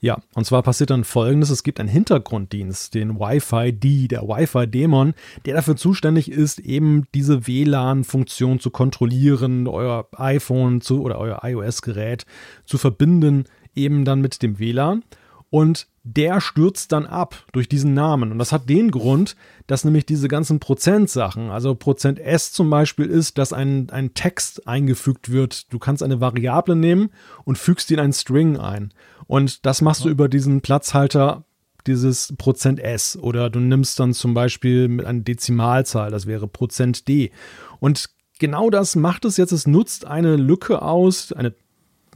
Ja, 0.00 0.18
und 0.34 0.44
zwar 0.44 0.62
passiert 0.62 0.90
dann 0.90 1.04
folgendes: 1.04 1.50
Es 1.50 1.62
gibt 1.62 1.78
einen 1.78 1.88
Hintergrunddienst, 1.88 2.94
den 2.94 3.18
Wi-Fi-D, 3.18 4.08
der 4.08 4.22
Wi-Fi-Dämon, 4.22 5.14
der 5.44 5.54
dafür 5.54 5.76
zuständig 5.76 6.30
ist, 6.30 6.58
eben 6.58 7.06
diese 7.14 7.46
WLAN-Funktion 7.46 8.58
zu 8.58 8.70
kontrollieren, 8.70 9.68
euer 9.68 10.08
iPhone 10.16 10.80
zu 10.80 11.02
oder 11.02 11.18
euer 11.18 11.40
iOS-Gerät 11.44 12.26
zu 12.64 12.78
verbinden, 12.78 13.44
eben 13.74 14.04
dann 14.04 14.20
mit 14.20 14.42
dem 14.42 14.58
WLAN. 14.58 15.04
Und 15.52 15.86
der 16.02 16.40
stürzt 16.40 16.92
dann 16.92 17.04
ab 17.04 17.44
durch 17.52 17.68
diesen 17.68 17.92
Namen. 17.92 18.32
Und 18.32 18.38
das 18.38 18.52
hat 18.52 18.70
den 18.70 18.90
Grund, 18.90 19.36
dass 19.66 19.84
nämlich 19.84 20.06
diese 20.06 20.26
ganzen 20.26 20.60
Prozentsachen, 20.60 21.50
also 21.50 21.74
Prozent 21.74 22.18
S 22.18 22.52
zum 22.52 22.70
Beispiel 22.70 23.04
ist, 23.04 23.36
dass 23.36 23.52
ein, 23.52 23.90
ein 23.90 24.14
Text 24.14 24.66
eingefügt 24.66 25.30
wird. 25.30 25.70
Du 25.70 25.78
kannst 25.78 26.02
eine 26.02 26.22
Variable 26.22 26.74
nehmen 26.74 27.10
und 27.44 27.58
fügst 27.58 27.90
die 27.90 27.94
in 27.94 28.00
einen 28.00 28.14
String 28.14 28.56
ein. 28.56 28.94
Und 29.26 29.66
das 29.66 29.82
machst 29.82 30.06
du 30.06 30.08
über 30.08 30.30
diesen 30.30 30.62
Platzhalter 30.62 31.44
dieses 31.86 32.32
Prozent 32.38 32.80
S 32.80 33.18
oder 33.18 33.50
du 33.50 33.60
nimmst 33.60 34.00
dann 34.00 34.14
zum 34.14 34.32
Beispiel 34.32 34.88
mit 34.88 35.04
einer 35.04 35.20
Dezimalzahl, 35.20 36.10
das 36.10 36.24
wäre 36.24 36.48
Prozent 36.48 37.08
D. 37.08 37.30
Und 37.78 38.08
genau 38.38 38.70
das 38.70 38.96
macht 38.96 39.26
es 39.26 39.36
jetzt. 39.36 39.52
Es 39.52 39.66
nutzt 39.66 40.06
eine 40.06 40.36
Lücke 40.36 40.80
aus, 40.80 41.30
eine 41.34 41.54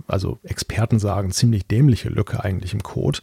also 0.06 0.38
Experten 0.42 0.98
sagen, 0.98 1.30
ziemlich 1.30 1.66
dämliche 1.66 2.08
Lücke 2.08 2.42
eigentlich 2.42 2.74
im 2.74 2.82
Code, 2.82 3.20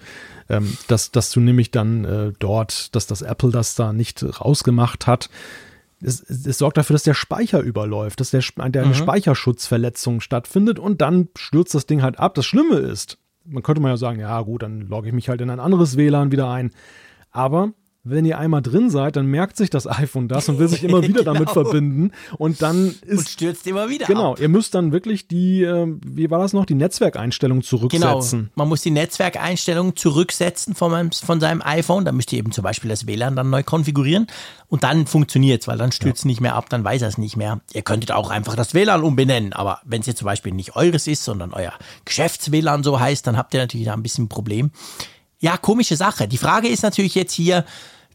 ähm, 0.50 0.78
dass, 0.88 1.12
dass 1.12 1.32
du 1.32 1.40
nämlich 1.40 1.72
dann 1.72 2.06
äh, 2.06 2.32
dort, 2.40 2.96
dass 2.96 3.08
das 3.08 3.22
Apple 3.22 3.52
das 3.52 3.76
da 3.76 3.94
nicht 3.94 4.24
rausgemacht 4.24 5.08
hat. 5.08 5.30
Es, 6.02 6.22
es, 6.22 6.58
sorgt 6.58 6.78
dafür, 6.78 6.96
dass 6.96 7.04
der 7.04 7.14
Speicher 7.14 7.62
überläuft, 7.62 8.20
dass 8.20 8.32
der, 8.32 8.42
der 8.42 8.84
eine 8.84 8.94
mhm. 8.94 8.96
Speicherschutzverletzung 8.96 10.20
stattfindet 10.20 10.80
und 10.80 11.02
dann 11.02 11.30
stürzt 11.38 11.76
das 11.76 11.86
Ding 11.86 12.02
halt 12.02 12.20
ab. 12.20 12.36
Das 12.36 12.46
Schlimme 12.46 12.76
ist, 12.76 13.18
man 13.46 13.64
könnte 13.64 13.82
mal 13.82 13.90
ja 13.90 13.98
sagen, 13.98 14.20
ja 14.20 14.42
gut, 14.42 14.64
dann 14.64 14.82
logge 14.82 15.08
ich 15.08 15.14
mich 15.14 15.30
halt 15.30 15.42
in 15.42 15.50
ein 15.50 15.60
anderes 15.60 15.96
WLAN 15.96 16.32
wieder 16.32 16.50
ein. 16.50 16.72
Aber 17.32 17.72
wenn 18.06 18.26
ihr 18.26 18.38
einmal 18.38 18.62
drin 18.62 18.90
seid, 18.90 19.16
dann 19.16 19.28
merkt 19.28 19.56
sich 19.56 19.70
das 19.70 19.88
iPhone 19.88 20.28
das 20.28 20.50
und 20.50 20.60
will 20.60 20.68
sich 20.68 20.84
immer 20.84 21.04
wieder 21.04 21.20
genau. 21.24 21.34
damit 21.34 21.50
verbinden. 21.50 22.12
Und 22.38 22.62
dann 22.62 22.94
ist. 23.06 23.18
Und 23.18 23.30
stürzt 23.30 23.66
immer 23.66 23.90
wieder. 23.90 24.08
Genau, 24.08 24.34
ab. 24.34 24.42
ihr 24.42 24.50
müsst 24.50 24.76
dann 24.76 24.92
wirklich 24.92 25.30
die, 25.30 25.64
äh, 25.64 25.88
wie 26.06 26.30
war 26.30 26.40
das 26.40 26.52
noch, 26.52 26.66
die 26.66 26.76
Netzwerkeinstellung 26.76 27.64
zurücksetzen. 27.64 28.40
Genau, 28.40 28.52
man 28.56 28.68
muss 28.68 28.82
die 28.82 28.92
Netzwerkeinstellung 28.92 29.96
zurücksetzen 29.96 30.76
von, 30.76 30.92
meinem, 30.92 31.12
von 31.12 31.40
seinem 31.40 31.62
iPhone. 31.62 32.04
Da 32.04 32.12
müsst 32.12 32.34
ihr 32.34 32.40
eben 32.40 32.52
zum 32.52 32.64
Beispiel 32.64 32.90
das 32.90 33.08
WLAN 33.08 33.38
dann 33.38 33.50
neu 33.50 33.64
konfigurieren. 33.64 34.28
Und 34.68 34.84
dann 34.84 35.08
funktioniert 35.08 35.62
es, 35.62 35.68
weil 35.68 35.78
dann 35.78 35.92
stürzt 35.94 36.20
es 36.20 36.24
ja. 36.24 36.30
nicht 36.30 36.42
mehr 36.42 36.56
ab, 36.56 36.68
dann 36.68 36.84
weiß 36.84 37.04
er 37.04 37.08
es 37.08 37.18
nicht 37.18 37.38
mehr. 37.38 37.62
Ihr 37.74 37.84
könntet 37.84 38.12
auch 38.12 38.32
einfach 38.32 38.56
das 38.56 38.74
WLAN 38.74 39.04
umbenennen, 39.04 39.54
aber 39.54 39.80
wenn 39.86 40.02
es 40.02 40.08
jetzt 40.08 40.18
zum 40.18 40.26
Beispiel 40.26 40.52
nicht 40.52 40.76
eures 40.76 41.08
ist, 41.08 41.24
sondern 41.24 41.54
euer 41.54 41.74
Geschäfts-WLAN 42.06 42.84
so 42.84 43.00
heißt, 43.00 43.26
dann 43.28 43.38
habt 43.38 43.54
ihr 43.54 43.60
natürlich 43.60 43.86
da 43.86 43.94
ein 43.94 44.04
bisschen 44.04 44.26
ein 44.26 44.30
Problem. 44.30 44.72
Ja, 45.44 45.58
komische 45.58 45.98
Sache. 45.98 46.30
Die 46.30 46.38
Frage 46.38 46.70
ist 46.70 46.84
natürlich 46.84 47.16
jetzt 47.16 47.34
hier, 47.34 47.66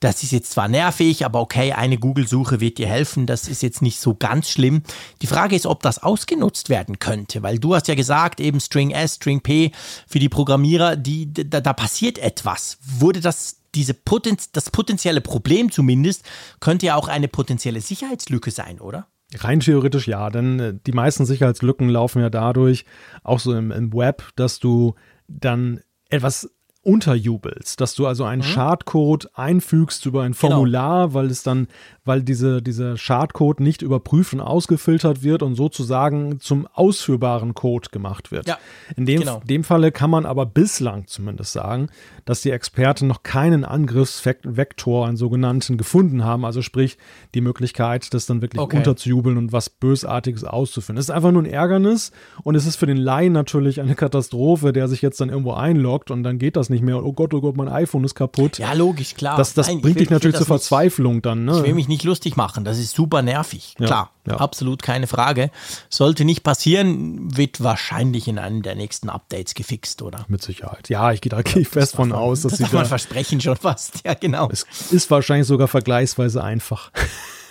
das 0.00 0.22
ist 0.22 0.32
jetzt 0.32 0.50
zwar 0.50 0.66
nervig, 0.66 1.26
aber 1.26 1.42
okay, 1.42 1.72
eine 1.72 1.98
Google-Suche 1.98 2.58
wird 2.60 2.78
dir 2.78 2.86
helfen. 2.86 3.26
Das 3.26 3.48
ist 3.48 3.62
jetzt 3.62 3.82
nicht 3.82 4.00
so 4.00 4.14
ganz 4.14 4.48
schlimm. 4.48 4.82
Die 5.20 5.26
Frage 5.26 5.54
ist, 5.54 5.66
ob 5.66 5.82
das 5.82 6.02
ausgenutzt 6.02 6.70
werden 6.70 7.00
könnte, 7.00 7.42
weil 7.42 7.58
du 7.58 7.74
hast 7.74 7.86
ja 7.86 7.94
gesagt, 7.94 8.40
eben 8.40 8.60
String 8.60 8.92
S, 8.92 9.16
String 9.16 9.42
P 9.42 9.72
für 10.06 10.20
die 10.20 10.30
Programmierer, 10.30 10.96
die, 10.96 11.30
da, 11.30 11.60
da 11.60 11.74
passiert 11.74 12.16
etwas. 12.16 12.78
Wurde 12.80 13.20
das 13.20 13.60
diese 13.74 13.92
Potenz 13.92 14.50
das 14.50 14.70
potenzielle 14.70 15.20
Problem 15.20 15.70
zumindest 15.70 16.24
könnte 16.60 16.86
ja 16.86 16.94
auch 16.94 17.08
eine 17.08 17.28
potenzielle 17.28 17.82
Sicherheitslücke 17.82 18.50
sein, 18.50 18.80
oder? 18.80 19.06
Rein 19.34 19.60
theoretisch 19.60 20.08
ja, 20.08 20.30
denn 20.30 20.60
äh, 20.60 20.74
die 20.86 20.92
meisten 20.92 21.26
Sicherheitslücken 21.26 21.90
laufen 21.90 22.22
ja 22.22 22.30
dadurch, 22.30 22.86
auch 23.22 23.38
so 23.38 23.54
im, 23.54 23.70
im 23.70 23.92
Web, 23.92 24.30
dass 24.36 24.60
du 24.60 24.94
dann 25.26 25.82
etwas 26.08 26.48
unterjubelst, 26.88 27.80
dass 27.82 27.94
du 27.94 28.06
also 28.06 28.24
einen 28.24 28.40
mhm. 28.40 28.46
Schadcode 28.46 29.28
einfügst 29.34 30.06
über 30.06 30.22
ein 30.22 30.32
genau. 30.32 30.54
Formular, 30.54 31.08
genau. 31.08 31.14
weil 31.14 31.26
es 31.26 31.42
dann, 31.42 31.68
weil 32.06 32.22
diese, 32.22 32.62
dieser 32.62 32.96
Schadcode 32.96 33.60
nicht 33.60 33.82
überprüft 33.82 34.32
und 34.32 34.40
ausgefiltert 34.40 35.22
wird 35.22 35.42
und 35.42 35.54
sozusagen 35.54 36.40
zum 36.40 36.66
ausführbaren 36.66 37.52
Code 37.52 37.90
gemacht 37.92 38.32
wird. 38.32 38.48
Ja, 38.48 38.56
In 38.96 39.04
dem, 39.04 39.20
genau. 39.20 39.42
dem 39.44 39.64
Falle 39.64 39.92
kann 39.92 40.08
man 40.08 40.24
aber 40.24 40.46
bislang 40.46 41.06
zumindest 41.06 41.52
sagen, 41.52 41.90
dass 42.24 42.40
die 42.40 42.50
Experten 42.50 43.06
noch 43.06 43.22
keinen 43.22 43.66
Angriffsvektor, 43.66 45.06
einen 45.06 45.18
sogenannten, 45.18 45.76
gefunden 45.76 46.24
haben. 46.24 46.46
Also 46.46 46.62
sprich, 46.62 46.96
die 47.34 47.42
Möglichkeit, 47.42 48.14
das 48.14 48.24
dann 48.24 48.40
wirklich 48.40 48.62
okay. 48.62 48.78
unterzujubeln 48.78 49.36
und 49.36 49.52
was 49.52 49.68
Bösartiges 49.68 50.44
auszuführen. 50.44 50.96
Es 50.96 51.06
ist 51.06 51.10
einfach 51.10 51.32
nur 51.32 51.42
ein 51.42 51.50
Ärgernis 51.50 52.12
und 52.44 52.54
es 52.54 52.66
ist 52.66 52.76
für 52.76 52.86
den 52.86 52.96
Laien 52.96 53.34
natürlich 53.34 53.80
eine 53.80 53.94
Katastrophe, 53.94 54.72
der 54.72 54.88
sich 54.88 55.02
jetzt 55.02 55.20
dann 55.20 55.28
irgendwo 55.28 55.52
einloggt 55.52 56.10
und 56.10 56.22
dann 56.22 56.38
geht 56.38 56.56
das 56.56 56.70
nicht 56.70 56.77
mehr. 56.82 57.04
Oh 57.04 57.12
Gott, 57.12 57.34
oh 57.34 57.40
Gott, 57.40 57.56
mein 57.56 57.68
iPhone 57.68 58.04
ist 58.04 58.14
kaputt. 58.14 58.58
Ja, 58.58 58.72
logisch, 58.72 59.14
klar. 59.14 59.36
Das, 59.36 59.54
das 59.54 59.66
Nein, 59.66 59.80
bringt 59.80 59.96
will, 59.96 60.02
dich 60.02 60.10
natürlich 60.10 60.36
zur 60.36 60.46
Verzweiflung 60.46 61.16
nicht, 61.16 61.26
dann. 61.26 61.44
Ne? 61.44 61.56
Ich 61.56 61.62
will 61.64 61.74
mich 61.74 61.88
nicht 61.88 62.04
lustig 62.04 62.36
machen. 62.36 62.64
Das 62.64 62.78
ist 62.78 62.94
super 62.94 63.22
nervig. 63.22 63.74
Ja, 63.78 63.86
klar, 63.86 64.10
ja. 64.26 64.36
absolut 64.36 64.82
keine 64.82 65.06
Frage. 65.06 65.50
Sollte 65.88 66.24
nicht 66.24 66.42
passieren, 66.42 67.36
wird 67.36 67.62
wahrscheinlich 67.62 68.28
in 68.28 68.38
einem 68.38 68.62
der 68.62 68.74
nächsten 68.74 69.08
Updates 69.08 69.54
gefixt, 69.54 70.02
oder? 70.02 70.24
Mit 70.28 70.42
Sicherheit. 70.42 70.88
Ja, 70.88 71.12
ich 71.12 71.20
gehe 71.20 71.30
da 71.30 71.42
gehe 71.42 71.64
fest 71.64 71.96
von 71.96 72.12
aus, 72.12 72.42
dass 72.42 72.52
das 72.52 72.60
darf 72.60 72.72
man 72.72 72.86
versprechen 72.86 73.40
schon 73.40 73.56
fast. 73.56 74.04
Ja, 74.04 74.14
genau. 74.14 74.48
Es 74.50 74.64
ist 74.90 75.10
wahrscheinlich 75.10 75.46
sogar 75.46 75.68
vergleichsweise 75.68 76.42
einfach. 76.42 76.90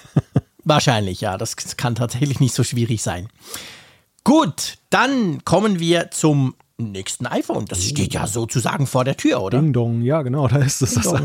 wahrscheinlich, 0.64 1.22
ja. 1.22 1.38
Das 1.38 1.56
kann 1.78 1.96
tatsächlich 1.96 2.40
nicht 2.40 2.54
so 2.54 2.64
schwierig 2.64 3.02
sein. 3.02 3.30
Gut, 4.24 4.78
dann 4.90 5.46
kommen 5.46 5.80
wir 5.80 6.12
zum 6.12 6.56
nächsten 6.78 7.26
iPhone. 7.26 7.66
Das 7.66 7.84
steht 7.84 8.14
ja 8.14 8.28
sozusagen 8.28 8.86
vor 8.86 9.04
der 9.04 9.18
Tür, 9.18 9.42
oder? 9.42 9.60
Ding 9.60 9.74
Dong, 9.74 10.02
ja 10.02 10.22
genau, 10.22 10.48
da 10.48 10.58
ist 10.58 10.82
es. 10.82 10.94
Das 10.94 11.08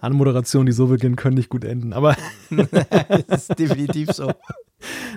Anmoderationen, 0.00 0.66
die 0.66 0.72
so 0.72 0.86
beginnen, 0.86 1.16
können 1.16 1.36
nicht 1.36 1.50
gut 1.50 1.64
enden. 1.64 1.92
Aber 1.92 2.16
das 3.28 3.48
ist 3.48 3.58
definitiv 3.58 4.12
so. 4.12 4.32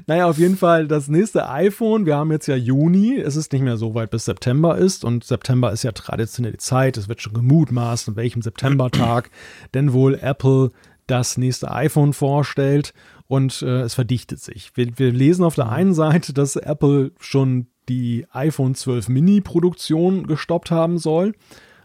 Naja, 0.05 0.27
auf 0.27 0.37
jeden 0.37 0.57
Fall 0.57 0.87
das 0.87 1.07
nächste 1.07 1.49
iPhone. 1.49 2.05
Wir 2.05 2.17
haben 2.17 2.31
jetzt 2.31 2.47
ja 2.47 2.55
Juni. 2.55 3.17
Es 3.17 3.35
ist 3.35 3.53
nicht 3.53 3.63
mehr 3.63 3.77
so 3.77 3.95
weit, 3.95 4.11
bis 4.11 4.25
September 4.25 4.77
ist. 4.77 5.05
Und 5.05 5.23
September 5.23 5.71
ist 5.71 5.83
ja 5.83 5.91
traditionell 5.93 6.51
die 6.51 6.57
Zeit. 6.57 6.97
Es 6.97 7.07
wird 7.07 7.21
schon 7.21 7.33
gemutmaßt, 7.33 8.09
an 8.09 8.15
welchem 8.15 8.41
Septembertag 8.41 9.31
denn 9.73 9.93
wohl 9.93 10.15
Apple 10.15 10.71
das 11.07 11.37
nächste 11.37 11.71
iPhone 11.71 12.13
vorstellt. 12.13 12.93
Und 13.27 13.61
äh, 13.61 13.81
es 13.81 13.95
verdichtet 13.95 14.39
sich. 14.39 14.71
Wir, 14.75 14.97
wir 14.99 15.11
lesen 15.11 15.43
auf 15.43 15.55
der 15.55 15.69
einen 15.69 15.93
Seite, 15.93 16.33
dass 16.33 16.55
Apple 16.55 17.11
schon 17.19 17.67
die 17.89 18.25
iPhone 18.31 18.75
12 18.75 19.09
Mini 19.09 19.41
Produktion 19.41 20.27
gestoppt 20.27 20.71
haben 20.71 20.97
soll. 20.97 21.33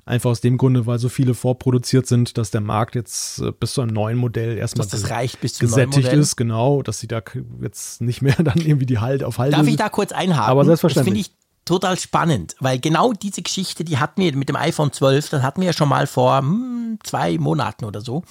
Einfach 0.05 0.31
aus 0.31 0.41
dem 0.41 0.59
Grunde, 0.59 0.87
weil 0.87 0.99
so 0.99 1.09
viele 1.09 1.35
vorproduziert 1.35 2.07
sind, 2.07 2.37
dass 2.37 2.51
der 2.51 2.63
Markt 2.63 2.95
jetzt 2.95 3.41
äh, 3.41 3.53
bis 3.53 3.75
zu 3.75 3.83
einem 3.83 3.93
neuen 3.93 4.19
Modell 4.19 4.57
erstmal 4.59 4.87
Dass 4.87 5.03
das 5.03 5.11
reicht 5.11 5.41
bis 5.41 5.55
zum 5.55 5.69
gesättigt 5.69 6.13
ist, 6.13 6.37
genau, 6.37 6.83
dass 6.83 6.99
sie 6.99 7.07
da 7.07 7.23
jetzt 7.61 8.01
nicht 8.01 8.21
mehr 8.21 8.35
dann 8.43 8.59
irgendwie 8.59 8.87
die 8.87 8.99
Halt 8.99 9.23
auf 9.23 9.39
Halde 9.39 9.57
Darf 9.57 9.67
ich 9.67 9.77
da 9.77 9.89
kurz 9.89 10.13
einhaken? 10.13 10.51
Aber 10.51 10.65
selbstverständlich. 10.65 11.25
Das 11.25 11.27
finde 11.27 11.39
ich 11.39 11.65
total 11.65 11.99
spannend, 11.99 12.57
weil 12.59 12.81
genau 12.81 13.13
diese 13.13 13.43
Geschichte, 13.43 13.85
die 13.85 13.99
hatten 13.99 14.23
wir 14.23 14.35
mit 14.35 14.49
dem 14.49 14.57
iPhone 14.57 14.93
12, 14.93 15.31
das 15.31 15.43
hatten 15.43 15.61
wir 15.61 15.69
ja 15.69 15.73
schon 15.73 15.89
mal 15.89 16.07
vor 16.07 16.39
hm, 16.39 16.99
zwei 17.05 17.39
Monaten 17.39 17.85
oder 17.85 18.01
so. 18.01 18.25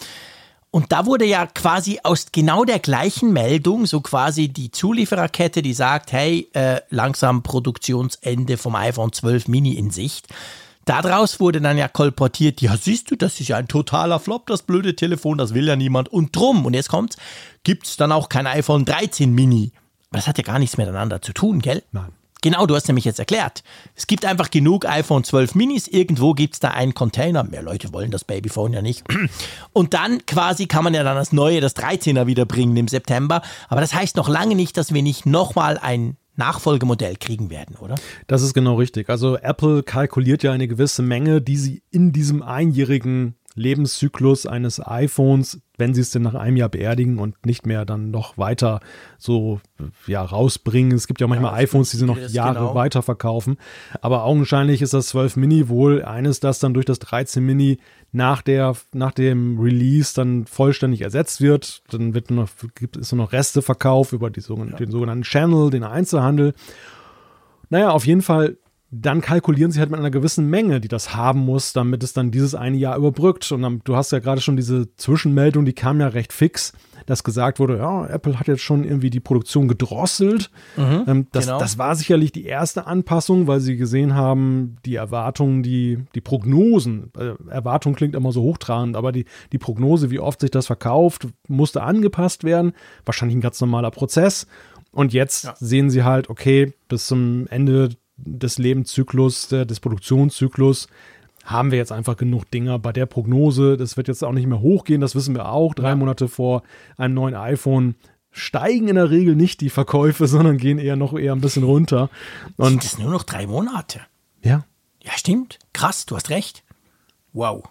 Und 0.71 0.91
da 0.91 1.07
wurde 1.07 1.25
ja 1.25 1.47
quasi 1.47 1.99
aus 2.03 2.27
genau 2.31 2.63
der 2.63 2.79
gleichen 2.79 3.33
Meldung, 3.33 3.87
so 3.87 4.01
quasi 4.01 4.49
die 4.49 4.69
Zuliefererkette, 4.69 5.63
die 5.63 5.73
sagt, 5.73 6.11
hey, 6.11 6.47
äh, 6.53 6.81
langsam 6.89 7.41
Produktionsende 7.41 8.57
vom 8.57 8.75
iPhone 8.75 9.11
12 9.11 9.47
Mini 9.47 9.73
in 9.73 9.89
Sicht. 9.89 10.27
Daraus 10.85 11.39
wurde 11.39 11.59
dann 11.61 11.77
ja 11.77 11.87
kolportiert, 11.87 12.61
ja 12.61 12.77
siehst 12.77 13.11
du, 13.11 13.15
das 13.15 13.39
ist 13.39 13.47
ja 13.47 13.57
ein 13.57 13.67
totaler 13.67 14.19
Flop, 14.19 14.47
das 14.47 14.63
blöde 14.63 14.95
Telefon, 14.95 15.37
das 15.37 15.53
will 15.53 15.67
ja 15.67 15.75
niemand. 15.75 16.09
Und 16.09 16.35
drum, 16.35 16.65
und 16.65 16.73
jetzt 16.73 16.89
kommt's, 16.89 17.17
gibt's 17.63 17.97
dann 17.97 18.11
auch 18.11 18.29
kein 18.29 18.47
iPhone 18.47 18.85
13 18.85 19.31
Mini. 19.31 19.71
Aber 20.09 20.17
das 20.17 20.27
hat 20.27 20.37
ja 20.37 20.43
gar 20.43 20.59
nichts 20.59 20.77
miteinander 20.77 21.21
zu 21.21 21.33
tun, 21.33 21.59
gell? 21.61 21.83
Nein. 21.91 22.11
Genau, 22.41 22.65
du 22.65 22.75
hast 22.75 22.87
nämlich 22.87 23.03
jetzt 23.03 23.19
erklärt. 23.19 23.63
Es 23.95 24.07
gibt 24.07 24.23
einfach 24.23 24.49
genug 24.49 24.85
iPhone 24.85 25.25
12 25.25 25.55
Minis. 25.55 25.87
Irgendwo 25.87 26.33
gibt's 26.33 26.59
da 26.59 26.69
einen 26.69 26.93
Container. 26.93 27.43
Mehr 27.43 27.61
Leute 27.61 27.91
wollen 27.91 28.11
das 28.11 28.23
Babyphone 28.23 28.73
ja 28.73 28.81
nicht. 28.81 29.03
Und 29.73 29.93
dann 29.93 30.25
quasi 30.25 30.65
kann 30.67 30.85
man 30.85 30.93
ja 30.93 31.03
dann 31.03 31.17
das 31.17 31.33
neue, 31.33 31.59
das 31.59 31.75
13er 31.75 32.27
wieder 32.27 32.45
bringen 32.45 32.77
im 32.77 32.87
September. 32.87 33.41
Aber 33.67 33.81
das 33.81 33.93
heißt 33.93 34.15
noch 34.15 34.29
lange 34.29 34.55
nicht, 34.55 34.77
dass 34.77 34.93
wir 34.93 35.03
nicht 35.03 35.25
nochmal 35.25 35.77
ein 35.77 36.15
Nachfolgemodell 36.37 37.17
kriegen 37.17 37.49
werden, 37.49 37.75
oder? 37.75 37.95
Das 38.27 38.41
ist 38.41 38.53
genau 38.53 38.75
richtig. 38.75 39.09
Also 39.09 39.37
Apple 39.37 39.83
kalkuliert 39.83 40.41
ja 40.41 40.53
eine 40.53 40.69
gewisse 40.69 41.01
Menge, 41.01 41.41
die 41.41 41.57
sie 41.57 41.83
in 41.91 42.13
diesem 42.13 42.41
einjährigen 42.41 43.35
Lebenszyklus 43.59 44.45
eines 44.45 44.79
iPhones, 44.85 45.61
wenn 45.77 45.93
sie 45.93 46.01
es 46.01 46.11
denn 46.11 46.21
nach 46.21 46.33
einem 46.33 46.55
Jahr 46.55 46.69
beerdigen 46.69 47.19
und 47.19 47.45
nicht 47.45 47.65
mehr 47.65 47.85
dann 47.85 48.09
noch 48.09 48.37
weiter 48.37 48.79
so 49.17 49.59
ja 50.07 50.21
rausbringen. 50.23 50.93
Es 50.93 51.07
gibt 51.07 51.21
ja 51.21 51.27
manchmal 51.27 51.53
iPhones, 51.55 51.91
die 51.91 51.97
sie 51.97 52.05
noch 52.05 52.17
Jahre 52.17 52.59
genau. 52.59 52.75
weiter 52.75 53.01
verkaufen. 53.01 53.57
Aber 54.01 54.23
augenscheinlich 54.23 54.81
ist 54.81 54.93
das 54.93 55.09
12 55.09 55.35
Mini 55.35 55.67
wohl 55.67 56.03
eines, 56.03 56.39
das 56.39 56.59
dann 56.59 56.73
durch 56.73 56.85
das 56.85 56.99
13 56.99 57.45
Mini 57.45 57.79
nach 58.11 58.41
der 58.41 58.75
nach 58.93 59.11
dem 59.11 59.59
Release 59.59 60.13
dann 60.15 60.45
vollständig 60.45 61.01
ersetzt 61.01 61.41
wird. 61.41 61.83
Dann 61.89 62.13
wird 62.13 62.31
nur 62.31 62.45
noch 62.45 62.49
gibt 62.75 62.97
es 62.97 63.11
nur 63.11 63.25
noch 63.25 63.33
Resteverkauf 63.33 64.13
über 64.13 64.29
die 64.29 64.41
sogenannten, 64.41 64.77
den 64.77 64.91
sogenannten 64.91 65.23
Channel, 65.23 65.69
den 65.69 65.83
Einzelhandel. 65.83 66.53
Naja, 67.69 67.91
auf 67.91 68.07
jeden 68.07 68.21
Fall, 68.21 68.57
dann 68.91 69.21
kalkulieren 69.21 69.71
sie 69.71 69.79
halt 69.79 69.91
mit 69.91 69.99
einer 69.99 70.09
gewissen 70.09 70.49
Menge, 70.49 70.81
die 70.81 70.87
das 70.87 71.15
haben 71.15 71.41
muss, 71.41 71.73
damit 71.73 72.03
es 72.03 72.13
dann 72.13 72.31
dieses 72.31 72.55
eine 72.55 72.77
Jahr 72.77 72.97
überbrückt. 72.97 73.51
Und 73.51 73.61
dann, 73.61 73.81
du 73.83 73.95
hast 73.95 74.11
ja 74.11 74.17
gerade 74.19 74.41
schon 74.41 74.55
diese 74.57 74.95
Zwischenmeldung, 74.95 75.63
die 75.65 75.73
kam 75.73 75.99
ja 75.99 76.07
recht 76.07 76.33
fix, 76.33 76.73
dass 77.05 77.23
gesagt 77.23 77.59
wurde, 77.59 77.77
ja, 77.77 78.07
Apple 78.07 78.39
hat 78.39 78.47
jetzt 78.47 78.63
schon 78.63 78.83
irgendwie 78.83 79.11
die 79.11 79.19
Produktion 79.19 79.67
gedrosselt. 79.67 80.49
ähm, 80.77 81.27
das, 81.31 81.45
genau. 81.45 81.59
das 81.59 81.77
war 81.77 81.95
sicherlich 81.95 82.31
die 82.31 82.45
erste 82.45 82.87
Anpassung, 82.87 83.45
weil 83.45 83.59
sie 83.59 83.77
gesehen 83.77 84.15
haben, 84.15 84.77
die 84.85 84.95
Erwartungen, 84.95 85.61
die, 85.61 85.99
die 86.15 86.21
Prognosen, 86.21 87.11
äh, 87.15 87.33
Erwartung 87.49 87.93
klingt 87.93 88.15
immer 88.15 88.31
so 88.31 88.41
hochtragend, 88.41 88.95
aber 88.95 89.11
die, 89.11 89.25
die 89.51 89.59
Prognose, 89.59 90.09
wie 90.09 90.19
oft 90.19 90.41
sich 90.41 90.51
das 90.51 90.65
verkauft, 90.65 91.27
musste 91.47 91.83
angepasst 91.83 92.43
werden. 92.43 92.73
Wahrscheinlich 93.05 93.37
ein 93.37 93.41
ganz 93.41 93.61
normaler 93.61 93.91
Prozess. 93.91 94.47
Und 94.91 95.13
jetzt 95.13 95.43
Ja. 95.43 95.53
sehen 95.59 95.91
sie 95.91 96.03
halt, 96.03 96.29
okay, 96.31 96.73
bis 96.87 97.05
zum 97.05 97.45
Ende 97.51 97.89
des 98.25 98.57
Lebenszyklus, 98.57 99.47
des 99.49 99.79
Produktionszyklus, 99.79 100.87
haben 101.45 101.71
wir 101.71 101.77
jetzt 101.77 101.91
einfach 101.91 102.17
genug 102.17 102.49
Dinger 102.51 102.77
bei 102.79 102.91
der 102.91 103.05
Prognose. 103.05 103.77
Das 103.77 103.97
wird 103.97 104.07
jetzt 104.07 104.23
auch 104.23 104.31
nicht 104.33 104.47
mehr 104.47 104.59
hochgehen, 104.61 105.01
das 105.01 105.15
wissen 105.15 105.35
wir 105.35 105.49
auch. 105.49 105.73
Drei 105.73 105.89
Ja. 105.89 105.95
Monate 105.95 106.27
vor 106.27 106.63
einem 106.97 107.13
neuen 107.15 107.35
iPhone 107.35 107.95
steigen 108.31 108.87
in 108.87 108.95
der 108.95 109.09
Regel 109.09 109.35
nicht 109.35 109.61
die 109.61 109.69
Verkäufe, 109.71 110.27
sondern 110.27 110.57
gehen 110.57 110.77
eher 110.77 110.95
noch 110.95 111.17
eher 111.17 111.33
ein 111.33 111.41
bisschen 111.41 111.63
runter. 111.63 112.09
Und 112.57 112.83
das 112.83 112.91
sind 112.91 113.03
nur 113.03 113.11
noch 113.11 113.23
drei 113.23 113.47
Monate. 113.47 114.01
ja, 114.43 114.63
Ja, 115.03 115.11
stimmt. 115.15 115.57
Krass, 115.73 116.05
du 116.05 116.15
hast 116.15 116.29
recht. 116.29 116.63
Wow. 117.33 117.63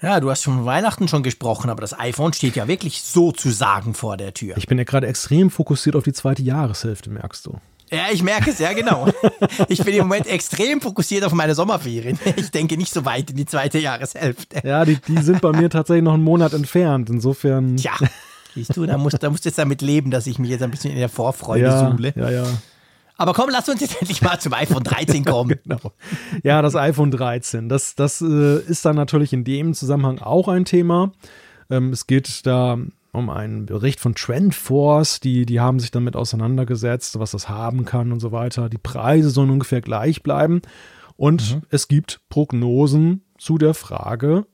Ja, 0.00 0.18
du 0.20 0.30
hast 0.30 0.42
schon 0.42 0.56
von 0.56 0.64
Weihnachten 0.64 1.06
schon 1.06 1.22
gesprochen, 1.22 1.70
aber 1.70 1.80
das 1.80 1.96
iPhone 1.98 2.32
steht 2.32 2.56
ja 2.56 2.66
wirklich 2.66 3.02
sozusagen 3.02 3.94
vor 3.94 4.16
der 4.16 4.34
Tür. 4.34 4.56
ich 4.56 4.66
bin 4.66 4.76
ja 4.78 4.84
gerade 4.84 5.06
extrem 5.06 5.48
fokussiert 5.48 5.94
auf 5.94 6.02
die 6.02 6.12
zweite 6.12 6.42
Jahreshälfte, 6.42 7.08
merkst 7.08 7.46
du. 7.46 7.58
Ja, 7.92 8.06
ich 8.10 8.22
merke 8.22 8.50
es, 8.50 8.58
ja 8.58 8.72
genau. 8.72 9.06
Ich 9.68 9.84
bin 9.84 9.94
im 9.94 10.04
Moment 10.04 10.26
extrem 10.26 10.80
fokussiert 10.80 11.24
auf 11.24 11.32
meine 11.32 11.54
Sommerferien. 11.54 12.18
Ich 12.36 12.50
denke 12.50 12.76
nicht 12.78 12.92
so 12.92 13.04
weit 13.04 13.30
in 13.30 13.36
die 13.36 13.44
zweite 13.44 13.78
Jahreshälfte. 13.78 14.66
Ja, 14.66 14.84
die, 14.84 14.96
die 14.96 15.18
sind 15.18 15.42
bei 15.42 15.52
mir 15.52 15.68
tatsächlich 15.68 16.02
noch 16.02 16.14
einen 16.14 16.24
Monat 16.24 16.54
entfernt. 16.54 17.10
Insofern. 17.10 17.76
Tja, 17.76 17.92
siehst 18.54 18.76
du, 18.76 18.86
da 18.86 18.96
musst, 18.96 19.22
da 19.22 19.28
musst 19.28 19.44
du 19.44 19.50
jetzt 19.50 19.58
damit 19.58 19.82
leben, 19.82 20.10
dass 20.10 20.26
ich 20.26 20.38
mich 20.38 20.50
jetzt 20.50 20.62
ein 20.62 20.70
bisschen 20.70 20.92
in 20.92 20.98
der 20.98 21.10
Vorfreude 21.10 21.64
ja, 21.64 21.90
suhle. 21.90 22.14
ja, 22.16 22.30
ja. 22.30 22.44
Aber 23.18 23.34
komm, 23.34 23.50
lass 23.50 23.68
uns 23.68 23.80
jetzt 23.80 24.00
endlich 24.00 24.22
mal 24.22 24.38
zum 24.40 24.54
iPhone 24.54 24.82
13 24.82 25.24
kommen. 25.24 25.58
Genau. 25.62 25.92
Ja, 26.42 26.62
das 26.62 26.74
iPhone 26.74 27.10
13. 27.10 27.68
Das, 27.68 27.94
das 27.94 28.20
äh, 28.20 28.60
ist 28.62 28.84
dann 28.84 28.96
natürlich 28.96 29.32
in 29.32 29.44
dem 29.44 29.74
Zusammenhang 29.74 30.18
auch 30.18 30.48
ein 30.48 30.64
Thema. 30.64 31.12
Ähm, 31.70 31.90
es 31.90 32.06
geht 32.06 32.46
da 32.46 32.78
um 33.12 33.28
einen 33.28 33.66
Bericht 33.66 34.00
von 34.00 34.14
Trendforce, 34.14 35.20
die, 35.20 35.44
die 35.44 35.60
haben 35.60 35.78
sich 35.78 35.90
damit 35.90 36.16
auseinandergesetzt, 36.16 37.18
was 37.18 37.32
das 37.32 37.48
haben 37.48 37.84
kann 37.84 38.10
und 38.10 38.20
so 38.20 38.32
weiter. 38.32 38.68
Die 38.68 38.78
Preise 38.78 39.30
sollen 39.30 39.50
ungefähr 39.50 39.82
gleich 39.82 40.22
bleiben. 40.22 40.62
Und 41.16 41.60
es 41.68 41.88
gibt 41.88 42.20
Prognosen 42.30 43.22
zu 43.38 43.58
der 43.58 43.74
Frage, 43.74 44.46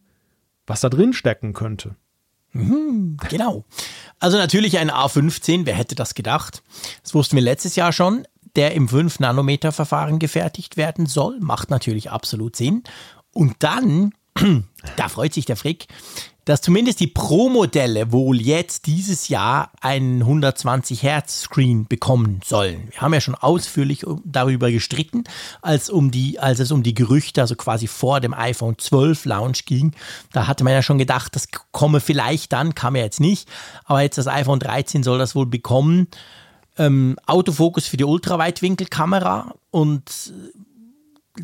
was 0.67 0.81
da 0.81 0.89
drin 0.89 1.13
stecken 1.13 1.53
könnte. 1.55 1.95
Genau. 3.29 3.65
Also 4.19 4.37
natürlich 4.37 4.79
ein 4.79 4.91
A15, 4.91 5.65
wer 5.65 5.75
hätte 5.75 5.95
das 5.95 6.15
gedacht? 6.15 6.63
Das 7.03 7.15
wussten 7.15 7.37
wir 7.37 7.43
letztes 7.43 7.77
Jahr 7.77 7.93
schon, 7.93 8.27
der 8.57 8.75
im 8.75 8.89
5-Nanometer-Verfahren 8.89 10.19
gefertigt 10.19 10.77
werden 10.77 11.07
soll. 11.07 11.39
Macht 11.41 11.71
natürlich 11.71 12.11
absolut 12.11 12.57
Sinn. 12.57 12.83
Und 13.33 13.57
dann, 13.61 14.13
da 14.97 15.09
freut 15.09 15.35
sich 15.35 15.45
der 15.45 15.57
Frick, 15.57 15.87
dass 16.49 16.63
zumindest 16.63 17.01
die 17.01 17.09
Pro-Modelle 17.09 18.11
wohl 18.11 18.41
jetzt 18.41 18.87
dieses 18.87 19.29
Jahr 19.29 19.71
einen 19.83 20.23
120 20.23 21.03
Hertz 21.03 21.43
Screen 21.43 21.87
bekommen 21.87 22.41
sollen. 22.43 22.89
Wir 22.91 23.03
haben 23.03 23.13
ja 23.13 23.21
schon 23.21 23.35
ausführlich 23.35 24.07
darüber 24.25 24.71
gestritten, 24.71 25.25
als, 25.61 25.91
um 25.91 26.11
die, 26.11 26.39
als 26.39 26.59
es 26.59 26.73
um 26.73 26.83
die 26.83 26.95
Gerüchte, 26.95 27.43
also 27.43 27.55
quasi 27.55 27.87
vor 27.87 28.21
dem 28.21 28.33
iPhone 28.33 28.79
12 28.79 29.27
Launch 29.27 29.67
ging. 29.67 29.93
Da 30.33 30.47
hatte 30.47 30.65
man 30.65 30.73
ja 30.73 30.81
schon 30.81 30.97
gedacht, 30.97 31.37
das 31.37 31.49
komme 31.71 32.01
vielleicht 32.01 32.55
dann, 32.55 32.75
kam 32.75 32.97
ja 32.97 33.03
jetzt 33.03 33.21
nicht. 33.21 33.47
Aber 33.85 34.01
jetzt 34.01 34.17
das 34.17 34.27
iPhone 34.27 34.59
13 34.59 35.03
soll 35.03 35.19
das 35.19 35.35
wohl 35.35 35.47
bekommen. 35.47 36.09
Ähm, 36.79 37.17
Autofokus 37.27 37.87
für 37.89 37.99
die 37.99 38.05
Ultraweitwinkelkamera 38.05 39.55
und 39.71 40.33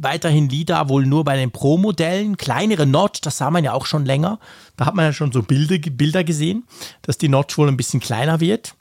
weiterhin 0.01 0.49
LIDAR 0.49 0.89
wohl 0.89 1.07
nur 1.07 1.25
bei 1.25 1.37
den 1.37 1.51
Pro-Modellen. 1.51 2.37
Kleinere 2.37 2.87
Notch, 2.87 3.21
das 3.21 3.39
sah 3.39 3.51
man 3.51 3.65
ja 3.65 3.73
auch 3.73 3.87
schon 3.87 4.05
länger. 4.05 4.39
Da 4.77 4.87
hat 4.87 4.95
man 4.95 5.05
ja 5.05 5.13
schon 5.13 5.33
so 5.33 5.43
Bilder, 5.43 5.79
Bilder 5.91 6.25
gesehen, 6.25 6.65
dass 7.03 7.19
die 7.19 7.29
Notch 7.29 7.57
wohl 7.59 7.69
ein 7.69 7.77
bisschen 7.77 8.01
kleiner 8.01 8.41
wird. 8.41 8.75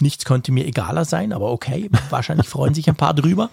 Nichts 0.00 0.24
könnte 0.24 0.52
mir 0.52 0.66
egaler 0.66 1.04
sein, 1.04 1.32
aber 1.32 1.50
okay, 1.52 1.90
wahrscheinlich 2.10 2.48
freuen 2.48 2.74
sich 2.74 2.88
ein 2.88 2.96
paar 2.96 3.14
drüber. 3.14 3.50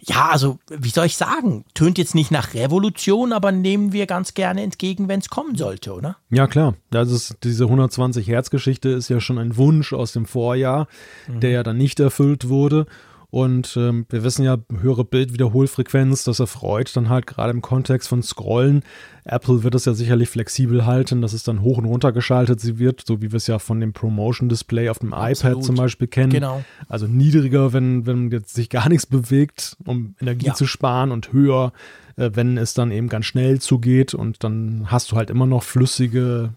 Ja, 0.00 0.28
also, 0.28 0.58
wie 0.70 0.90
soll 0.90 1.06
ich 1.06 1.16
sagen? 1.16 1.64
Tönt 1.74 1.98
jetzt 1.98 2.14
nicht 2.14 2.30
nach 2.30 2.54
Revolution, 2.54 3.32
aber 3.32 3.50
nehmen 3.50 3.92
wir 3.92 4.06
ganz 4.06 4.32
gerne 4.34 4.62
entgegen, 4.62 5.08
wenn 5.08 5.20
es 5.20 5.28
kommen 5.28 5.56
sollte, 5.56 5.92
oder? 5.92 6.16
Ja, 6.30 6.46
klar. 6.46 6.74
Das 6.90 7.10
ist, 7.10 7.36
diese 7.42 7.64
120 7.64 8.26
Hertz 8.28 8.50
Geschichte 8.50 8.90
ist 8.90 9.08
ja 9.08 9.20
schon 9.20 9.38
ein 9.38 9.56
Wunsch 9.56 9.92
aus 9.92 10.12
dem 10.12 10.24
Vorjahr, 10.24 10.86
der 11.26 11.50
ja 11.50 11.62
dann 11.62 11.76
nicht 11.76 11.98
erfüllt 12.00 12.48
wurde. 12.48 12.86
Und 13.30 13.76
ähm, 13.76 14.06
wir 14.08 14.24
wissen 14.24 14.42
ja, 14.42 14.56
höhere 14.80 15.04
Bildwiederholfrequenz, 15.04 16.24
das 16.24 16.40
erfreut 16.40 16.96
dann 16.96 17.10
halt 17.10 17.26
gerade 17.26 17.50
im 17.50 17.60
Kontext 17.60 18.08
von 18.08 18.22
Scrollen. 18.22 18.82
Apple 19.24 19.62
wird 19.62 19.74
es 19.74 19.84
ja 19.84 19.92
sicherlich 19.92 20.30
flexibel 20.30 20.86
halten, 20.86 21.20
dass 21.20 21.34
es 21.34 21.42
dann 21.42 21.60
hoch 21.60 21.76
und 21.76 21.84
runter 21.84 22.12
geschaltet 22.12 22.58
sie 22.58 22.78
wird, 22.78 23.04
so 23.06 23.20
wie 23.20 23.30
wir 23.30 23.36
es 23.36 23.46
ja 23.46 23.58
von 23.58 23.80
dem 23.80 23.92
Promotion 23.92 24.48
Display 24.48 24.88
auf 24.88 25.00
dem 25.00 25.10
iPad 25.10 25.30
Absolut. 25.30 25.64
zum 25.64 25.74
Beispiel 25.74 26.06
kennen. 26.06 26.30
Genau. 26.32 26.64
Also 26.88 27.06
niedriger, 27.06 27.74
wenn, 27.74 28.06
wenn 28.06 28.30
jetzt 28.30 28.54
sich 28.54 28.70
gar 28.70 28.88
nichts 28.88 29.04
bewegt, 29.04 29.76
um 29.84 30.14
Energie 30.20 30.46
Ja. 30.46 30.54
zu 30.54 30.66
sparen 30.66 31.10
und 31.10 31.30
höher, 31.30 31.74
äh, 32.16 32.30
wenn 32.32 32.56
es 32.56 32.72
dann 32.72 32.90
eben 32.90 33.10
ganz 33.10 33.26
schnell 33.26 33.60
zugeht 33.60 34.14
und 34.14 34.42
dann 34.42 34.86
hast 34.86 35.12
du 35.12 35.16
halt 35.16 35.28
immer 35.28 35.44
noch 35.46 35.64
flüssige 35.64 36.54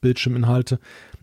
Bildschirminhalte. 0.00 0.80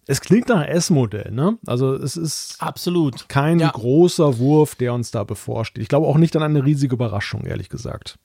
Es 0.08 0.22
klingt 0.22 0.50
nach 0.50 0.68
S-Modell, 0.68 1.32
ne? 1.32 1.58
Also 1.66 1.94
es 1.94 2.16
ist 2.16 2.58
absolut 2.60 3.28
kein 3.28 3.60
ja. 3.60 3.70
großer 3.70 4.38
Wurf, 4.38 4.76
der 4.76 4.94
uns 4.94 5.12
da 5.12 5.24
bevorsteht. 5.24 5.82
Ich 5.82 5.90
glaube 5.90 6.08
auch 6.08 6.18
nicht 6.18 6.36
an 6.36 6.44
eine 6.44 6.64
riesige 6.64 6.94
Überraschung, 6.94 7.46
ehrlich 7.46 7.70
gesagt. 7.70 8.20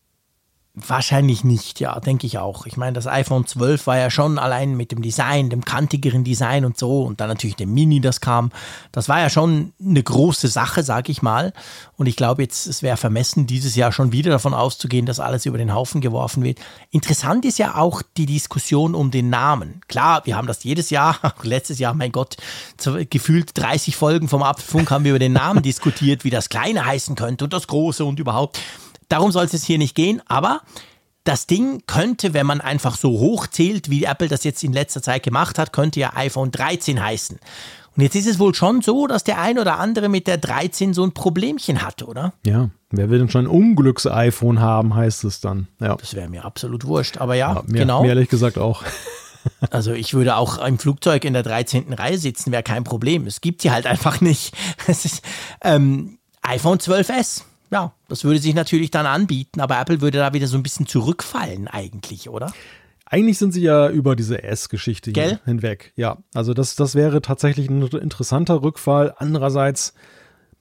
Wahrscheinlich 0.75 1.43
nicht, 1.43 1.81
ja, 1.81 1.99
denke 1.99 2.29
ich 2.29 2.39
auch. 2.39 2.65
Ich 2.65 2.77
meine, 2.77 2.93
das 2.93 3.09
iPhone 3.09 3.45
12 3.45 3.89
war 3.89 3.99
ja 3.99 4.09
schon 4.09 4.39
allein 4.39 4.77
mit 4.77 4.93
dem 4.93 5.03
Design, 5.03 5.51
dem 5.51 5.65
kantigeren 5.65 6.23
Design 6.23 6.65
und 6.65 6.79
so 6.79 7.03
und 7.03 7.21
dann 7.21 7.29
natürlich 7.29 7.57
dem 7.57 7.75
Mini, 7.75 8.01
das 8.01 8.21
kam. 8.21 8.53
Das 8.93 9.09
war 9.09 9.19
ja 9.19 9.31
schon 9.31 9.73
eine 9.85 10.01
große 10.01 10.47
Sache, 10.47 10.85
sage 10.85 11.11
ich 11.11 11.23
mal. 11.23 11.53
Und 11.97 12.07
ich 12.07 12.15
glaube 12.15 12.43
jetzt, 12.43 12.69
es 12.69 12.85
wäre 12.85 12.97
vermessen, 12.97 13.49
dieses 13.49 13.75
Jahr 13.75 13.91
schon 13.91 14.13
wieder 14.13 14.31
davon 14.31 14.55
auszugehen, 14.55 15.07
dass 15.07 15.19
alles 15.19 15.45
über 15.45 15.59
den 15.59 15.75
Haufen 15.75 16.01
geworfen 16.01 16.45
wird. 16.45 16.61
Interessant 16.93 17.45
ist 17.45 17.59
ja 17.59 17.75
auch 17.75 18.03
die 18.17 18.27
Diskussion 18.27 18.95
um 18.95 19.11
den 19.11 19.29
Namen. 19.29 19.81
Klar, 19.89 20.25
wir 20.25 20.37
haben 20.37 20.47
das 20.47 20.63
jedes 20.63 20.91
Jahr, 20.91 21.19
letztes 21.43 21.81
Jahr, 21.81 21.95
mein 21.95 22.13
Gott, 22.13 22.37
gefühlt 23.11 23.59
30 23.59 23.97
Folgen 23.97 24.29
vom 24.29 24.45
Apfelfunk 24.45 24.93
haben 24.93 25.03
wir 25.03 25.11
über 25.11 25.19
den 25.19 25.33
Namen 25.33 25.63
diskutiert, 25.65 26.23
wie 26.23 26.31
das 26.31 26.49
Kleine 26.49 26.87
heißen 26.87 27.17
könnte 27.17 27.43
und 27.43 27.53
das 27.53 27.67
Große 27.67 28.05
und 28.05 28.21
überhaupt. 28.21 28.61
Darum 29.11 29.33
soll 29.33 29.45
es 29.45 29.65
hier 29.65 29.77
nicht 29.77 29.95
gehen, 29.95 30.23
aber 30.27 30.63
das 31.25 31.47
Ding 31.47 31.83
könnte, 31.87 32.33
wenn 32.33 32.47
man 32.47 32.61
einfach 32.61 32.97
so 32.97 33.11
hoch 33.11 33.47
zählt, 33.47 33.91
wie 33.91 34.05
Apple 34.05 34.29
das 34.29 34.45
jetzt 34.45 34.65
in 34.65 34.73
letzter 34.73 35.03
Zeit 35.03 35.23
gemacht 35.23 35.59
hat, 35.59 35.73
könnte 35.73 36.01
ja 36.01 36.13
iPhone 36.15 36.51
13 36.51 37.03
heißen. 37.03 37.39
Und 37.97 38.03
jetzt 38.03 38.15
ist 38.15 38.29
es 38.29 38.39
wohl 38.39 38.55
schon 38.55 38.83
so, 38.83 39.07
dass 39.07 39.25
der 39.25 39.41
ein 39.41 39.59
oder 39.59 39.79
andere 39.79 40.09
mit 40.09 40.27
der 40.27 40.39
13 40.39 40.95
so 40.95 41.05
ein 41.05 41.13
Problemchen 41.13 41.83
hat, 41.83 42.03
oder? 42.03 42.33
Ja, 42.47 42.71
wer 42.91 43.11
will 43.11 43.19
denn 43.19 43.29
schon 43.29 43.47
ein 43.47 43.51
Unglücks-iPhone 43.51 44.61
haben, 44.61 44.95
heißt 44.95 45.25
es 45.25 45.41
dann. 45.41 45.67
Ja. 45.81 45.97
Das 45.97 46.15
wäre 46.15 46.29
mir 46.29 46.45
absolut 46.45 46.87
wurscht, 46.87 47.19
aber 47.19 47.35
ja, 47.35 47.55
ja 47.55 47.63
mir, 47.67 47.81
genau. 47.81 48.03
Mir 48.03 48.11
ehrlich 48.11 48.29
gesagt 48.29 48.59
auch. 48.59 48.83
Also 49.71 49.95
ich 49.95 50.13
würde 50.13 50.37
auch 50.37 50.63
im 50.63 50.79
Flugzeug 50.79 51.25
in 51.25 51.33
der 51.33 51.43
13. 51.43 51.95
Reihe 51.95 52.19
sitzen, 52.19 52.53
wäre 52.53 52.63
kein 52.63 52.85
Problem. 52.85 53.27
Es 53.27 53.41
gibt 53.41 53.63
sie 53.63 53.71
halt 53.71 53.87
einfach 53.87 54.21
nicht. 54.21 54.55
Es 54.87 55.07
ist 55.07 55.25
ähm, 55.63 56.19
iPhone 56.43 56.77
12s 56.77 57.45
ja, 57.71 57.93
das 58.09 58.25
würde 58.25 58.41
sich 58.41 58.55
natürlich 58.55 58.91
dann 58.91 59.07
anbieten, 59.07 59.61
aber 59.61 59.81
Apple 59.81 60.01
würde 60.01 60.19
da 60.19 60.33
wieder 60.33 60.47
so 60.47 60.57
ein 60.57 60.63
bisschen 60.63 60.87
zurückfallen 60.87 61.69
eigentlich, 61.69 62.29
oder? 62.29 62.53
Eigentlich 63.07 63.39
sind 63.39 63.53
sie 63.53 63.63
ja 63.63 63.89
über 63.89 64.15
diese 64.15 64.43
S-Geschichte 64.45 65.13
hinweg. 65.45 65.93
Ja, 65.97 66.19
also 66.33 66.55
das, 66.55 66.77
das 66.77 66.95
wäre 66.95 67.21
tatsächlich 67.23 67.69
ein 67.69 67.83
interessanter 67.83 68.63
Rückfall. 68.63 69.15
Andererseits 69.19 69.95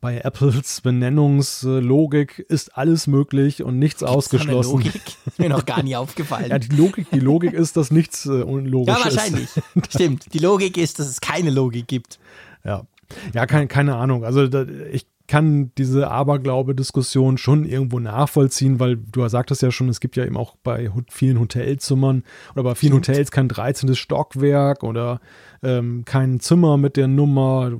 bei 0.02 0.20
Apples 0.22 0.82
Benennungslogik 0.82 2.40
ist 2.40 2.76
alles 2.78 3.06
möglich 3.06 3.64
und 3.64 3.78
nichts 3.78 4.00
Gibt's 4.00 4.14
ausgeschlossen. 4.14 4.72
Logik? 4.72 5.02
Ist 5.26 5.40
mir 5.40 5.50
noch 5.50 5.66
gar 5.66 5.84
nie 5.84 5.96
aufgefallen. 5.96 6.50
ja, 6.50 6.58
die 6.58 6.76
Logik, 6.76 7.08
die 7.12 7.20
Logik 7.20 7.54
ist, 7.54 7.76
dass 7.76 7.92
nichts 7.92 8.26
äh, 8.26 8.42
unlogisch 8.42 8.96
ist. 8.96 9.00
Ja, 9.00 9.06
wahrscheinlich. 9.06 9.58
Ist. 9.58 9.62
Stimmt. 9.94 10.34
Die 10.34 10.40
Logik 10.40 10.78
ist, 10.78 11.00
dass 11.00 11.08
es 11.08 11.22
keine 11.22 11.50
Logik 11.50 11.88
gibt. 11.88 12.18
Ja. 12.64 12.86
Ja, 13.34 13.46
kein, 13.46 13.68
keine 13.68 13.96
Ahnung. 13.96 14.24
Also 14.24 14.48
da, 14.48 14.66
ich 14.92 15.06
kann 15.30 15.72
diese 15.78 16.10
Aberglaube-Diskussion 16.10 17.38
schon 17.38 17.64
irgendwo 17.64 18.00
nachvollziehen, 18.00 18.80
weil 18.80 18.98
du 18.98 19.26
sagtest 19.28 19.62
ja 19.62 19.72
schon, 19.72 19.88
es 19.88 20.00
gibt 20.00 20.16
ja 20.16 20.26
eben 20.26 20.36
auch 20.36 20.56
bei 20.64 20.90
vielen 21.08 21.40
Hotelzimmern 21.40 22.24
oder 22.54 22.64
bei 22.64 22.74
vielen 22.74 22.94
Hotels 22.94 23.30
kein 23.30 23.48
13. 23.48 23.96
Stockwerk 23.96 24.84
oder 24.84 25.22
ähm, 25.62 26.04
kein 26.04 26.40
Zimmer 26.40 26.78
mit 26.78 26.98
der 26.98 27.08
Nummer. 27.08 27.72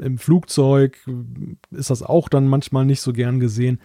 Im 0.00 0.18
Flugzeug 0.18 0.98
ist 1.70 1.90
das 1.90 2.02
auch 2.02 2.28
dann 2.28 2.48
manchmal 2.48 2.84
nicht 2.84 3.02
so 3.02 3.12
gern 3.12 3.38
gesehen. 3.38 3.80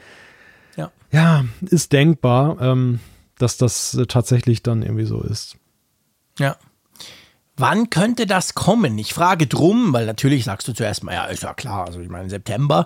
Ja, 0.75 0.91
ja 1.11 1.45
ist 1.61 1.93
denkbar, 1.93 2.57
ähm, 2.59 2.99
dass 3.37 3.57
das 3.57 3.99
tatsächlich 4.07 4.63
dann 4.63 4.81
irgendwie 4.81 5.05
so 5.05 5.21
ist. 5.21 5.57
Ja. 6.39 6.57
Wann 7.57 7.89
könnte 7.89 8.25
das 8.25 8.53
kommen? 8.53 8.97
Ich 8.97 9.13
frage 9.13 9.47
drum, 9.47 9.93
weil 9.93 10.05
natürlich 10.05 10.43
sagst 10.43 10.67
du 10.67 10.73
zuerst 10.73 11.03
mal, 11.03 11.13
ja, 11.13 11.25
ist 11.25 11.43
ja 11.43 11.53
klar, 11.53 11.85
also 11.85 12.01
ich 12.01 12.09
meine 12.09 12.29
September. 12.29 12.85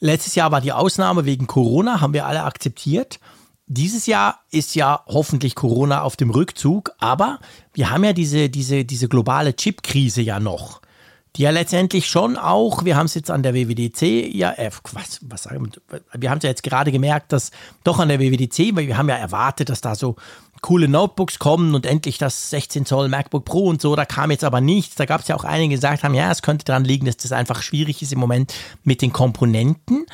Letztes 0.00 0.34
Jahr 0.34 0.50
war 0.50 0.62
die 0.62 0.72
Ausnahme 0.72 1.26
wegen 1.26 1.46
Corona, 1.46 2.00
haben 2.00 2.14
wir 2.14 2.26
alle 2.26 2.44
akzeptiert. 2.44 3.20
Dieses 3.66 4.06
Jahr 4.06 4.40
ist 4.50 4.74
ja 4.74 5.02
hoffentlich 5.06 5.54
Corona 5.54 6.00
auf 6.00 6.16
dem 6.16 6.30
Rückzug, 6.30 6.92
aber 6.98 7.38
wir 7.74 7.90
haben 7.90 8.02
ja 8.02 8.14
diese, 8.14 8.48
diese, 8.48 8.86
diese 8.86 9.08
globale 9.08 9.54
Chip-Krise 9.54 10.22
ja 10.22 10.40
noch. 10.40 10.80
Die 11.38 11.42
ja 11.42 11.50
letztendlich 11.50 12.08
schon 12.08 12.36
auch, 12.36 12.84
wir 12.84 12.96
haben 12.96 13.06
es 13.06 13.14
jetzt 13.14 13.30
an 13.30 13.44
der 13.44 13.54
WWDC, 13.54 14.34
ja, 14.34 14.52
äh, 14.54 14.72
was, 14.92 15.20
was 15.22 15.44
sagen 15.44 15.70
wir, 15.70 16.00
wir 16.12 16.30
haben 16.30 16.38
es 16.38 16.42
ja 16.42 16.50
jetzt 16.50 16.64
gerade 16.64 16.90
gemerkt, 16.90 17.32
dass 17.32 17.52
doch 17.84 18.00
an 18.00 18.08
der 18.08 18.18
WWDC, 18.18 18.74
weil 18.74 18.88
wir 18.88 18.98
haben 18.98 19.08
ja 19.08 19.14
erwartet, 19.14 19.68
dass 19.68 19.80
da 19.80 19.94
so 19.94 20.16
coole 20.62 20.88
Notebooks 20.88 21.38
kommen 21.38 21.76
und 21.76 21.86
endlich 21.86 22.18
das 22.18 22.50
16 22.50 22.86
Zoll 22.86 23.08
MacBook 23.08 23.44
Pro 23.44 23.66
und 23.68 23.80
so, 23.80 23.94
da 23.94 24.04
kam 24.04 24.32
jetzt 24.32 24.42
aber 24.42 24.60
nichts. 24.60 24.96
Da 24.96 25.04
gab 25.04 25.20
es 25.20 25.28
ja 25.28 25.36
auch 25.36 25.44
einige, 25.44 25.70
die 25.70 25.76
gesagt 25.76 26.02
haben, 26.02 26.14
ja, 26.14 26.28
es 26.32 26.42
könnte 26.42 26.64
daran 26.64 26.84
liegen, 26.84 27.06
dass 27.06 27.16
das 27.16 27.30
einfach 27.30 27.62
schwierig 27.62 28.02
ist 28.02 28.12
im 28.12 28.18
Moment 28.18 28.52
mit 28.82 29.00
den 29.00 29.12
Komponenten. 29.12 30.06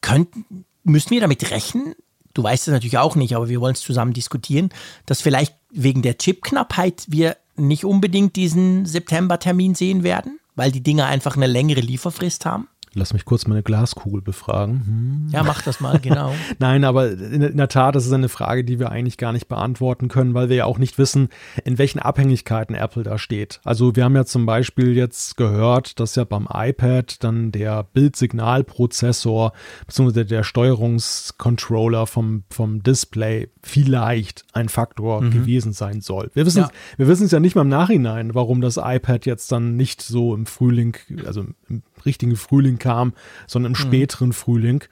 Könnten, 0.00 0.64
müssen 0.84 1.10
wir 1.10 1.20
damit 1.20 1.50
rechnen? 1.50 1.96
Du 2.34 2.44
weißt 2.44 2.68
es 2.68 2.72
natürlich 2.72 2.98
auch 2.98 3.16
nicht, 3.16 3.34
aber 3.34 3.48
wir 3.48 3.60
wollen 3.60 3.74
es 3.74 3.80
zusammen 3.80 4.12
diskutieren, 4.12 4.70
dass 5.06 5.22
vielleicht 5.22 5.56
wegen 5.72 6.02
der 6.02 6.18
Chipknappheit 6.18 7.04
wir 7.08 7.36
nicht 7.56 7.84
unbedingt 7.84 8.36
diesen 8.36 8.86
September-Termin 8.86 9.74
sehen 9.74 10.04
werden, 10.04 10.38
weil 10.54 10.72
die 10.72 10.82
Dinger 10.82 11.06
einfach 11.06 11.36
eine 11.36 11.46
längere 11.46 11.80
Lieferfrist 11.80 12.46
haben. 12.46 12.68
Lass 12.94 13.14
mich 13.14 13.24
kurz 13.24 13.46
meine 13.46 13.62
Glaskugel 13.62 14.20
befragen. 14.20 14.82
Hm. 14.86 15.28
Ja, 15.32 15.42
mach 15.42 15.62
das 15.62 15.80
mal, 15.80 15.98
genau. 15.98 16.34
Nein, 16.58 16.84
aber 16.84 17.10
in, 17.10 17.40
in, 17.40 17.56
der 17.56 17.68
Tat, 17.68 17.94
das 17.94 18.04
ist 18.04 18.12
eine 18.12 18.28
Frage, 18.28 18.64
die 18.64 18.78
wir 18.78 18.90
eigentlich 18.90 19.16
gar 19.16 19.32
nicht 19.32 19.48
beantworten 19.48 20.08
können, 20.08 20.34
weil 20.34 20.50
wir 20.50 20.56
ja 20.56 20.64
auch 20.66 20.78
nicht 20.78 20.98
wissen, 20.98 21.30
in 21.64 21.78
welchen 21.78 22.00
Abhängigkeiten 22.00 22.74
Apple 22.74 23.02
da 23.02 23.16
steht. 23.16 23.60
Also 23.64 23.96
wir 23.96 24.04
haben 24.04 24.14
ja 24.14 24.26
zum 24.26 24.44
Beispiel 24.44 24.94
jetzt 24.94 25.38
gehört, 25.38 26.00
dass 26.00 26.16
ja 26.16 26.24
beim 26.24 26.46
iPad 26.52 27.24
dann 27.24 27.50
der 27.50 27.84
Bildsignalprozessor 27.84 29.52
bzw. 29.86 30.24
der 30.24 30.42
Steuerungscontroller 30.42 32.06
vom, 32.06 32.44
vom 32.50 32.82
Display 32.82 33.48
vielleicht 33.62 34.44
ein 34.52 34.68
Faktor 34.68 35.22
mhm. 35.22 35.30
gewesen 35.30 35.72
sein 35.72 36.02
soll. 36.02 36.30
Wir 36.34 36.44
wissen, 36.44 36.60
ja. 36.60 36.70
wir 36.98 37.08
wissen 37.08 37.24
es 37.24 37.32
ja 37.32 37.40
nicht 37.40 37.54
mal 37.54 37.62
im 37.62 37.68
Nachhinein, 37.68 38.34
warum 38.34 38.60
das 38.60 38.76
iPad 38.76 39.24
jetzt 39.24 39.50
dann 39.50 39.76
nicht 39.76 40.02
so 40.02 40.34
im 40.34 40.44
Frühling, 40.44 40.96
also 41.24 41.46
im 41.70 41.82
richtigen 42.06 42.36
Frühling 42.36 42.78
kam, 42.78 43.12
sondern 43.46 43.72
im 43.72 43.78
mhm. 43.78 43.88
späteren 43.88 44.32
Frühling. 44.32 44.84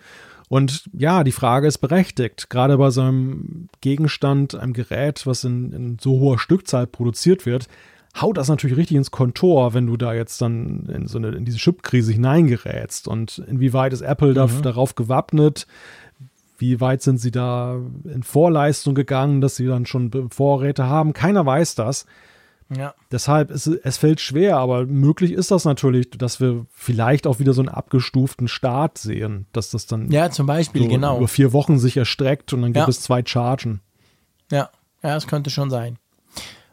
Und 0.49 0.91
ja, 0.93 1.23
die 1.23 1.33
Frage 1.33 1.69
ist 1.69 1.79
berechtigt. 1.79 2.51
Gerade 2.51 2.77
bei 2.77 2.91
so 2.91 3.03
einem 3.03 3.69
Gegenstand, 3.81 4.57
einem 4.57 4.73
Gerät, 4.73 5.25
was 5.25 5.45
in, 5.45 5.73
in 5.73 5.99
so 6.01 6.19
hoher 6.19 6.41
Stückzahl 6.41 6.89
produziert 6.89 7.47
wird, 7.47 7.69
haut 8.21 8.37
das 8.37 8.49
natürlich 8.49 8.77
richtig 8.77 8.97
ins 8.97 9.13
Kontor, 9.13 9.75
wenn 9.75 9.87
du 9.87 9.97
da 9.97 10.13
jetzt 10.13 10.43
dann 10.43 10.87
in 10.87 11.07
so 11.07 11.19
eine, 11.19 11.29
in 11.29 11.45
diese 11.45 11.59
Chipkrise 11.59 12.13
hineingerätst. 12.13 13.07
Und 13.07 13.39
inwieweit 13.47 13.93
ist 13.93 14.01
Apple 14.01 14.35
da, 14.35 14.49
mhm. 14.49 14.63
darauf 14.63 14.97
gewappnet? 14.97 15.69
Wie 16.59 16.81
weit 16.81 17.03
sind 17.03 17.19
sie 17.19 17.31
da 17.31 17.79
in 18.05 18.25
Vorleistung 18.25 18.97
gegangen, 18.97 19.41
dass 19.41 19.55
sie 19.55 19.67
dann 19.67 19.87
schon 19.87 20.31
Vorräte 20.31 20.87
haben? 20.87 21.13
Keiner 21.13 21.47
weiß 21.47 21.77
das. 21.77 22.07
Ja. 22.75 22.95
Deshalb 23.11 23.51
ist 23.51 23.67
es 23.67 23.97
fällt 23.97 24.21
schwer, 24.21 24.57
aber 24.59 24.87
möglich 24.87 25.33
ist 25.33 25.51
das 25.51 25.65
natürlich, 25.65 26.11
dass 26.11 26.41
wir 26.41 26.67
vielleicht 26.71 27.27
auch 27.27 27.41
wieder 27.41 27.53
so 27.53 27.63
einen 27.63 27.69
abgestuften 27.69 28.47
Start 28.47 28.97
sehen, 28.97 29.47
dass 29.53 29.71
das 29.71 29.87
dann 29.87 30.11
ja 30.11 30.31
zum 30.31 30.47
Beispiel 30.47 30.83
so 30.83 30.89
genau 30.89 31.19
über 31.19 31.29
vier 31.29 31.53
Wochen 31.53 31.79
sich 31.79 31.97
erstreckt 31.97 32.53
und 32.53 32.63
dann 32.63 32.73
gibt 32.73 32.87
ja. 32.87 32.89
es 32.89 33.01
zwei 33.01 33.23
Chargen. 33.25 33.81
Ja, 34.53 34.71
ja, 35.03 35.15
das 35.15 35.27
könnte 35.27 35.51
schon 35.51 35.71
sein. 35.71 35.99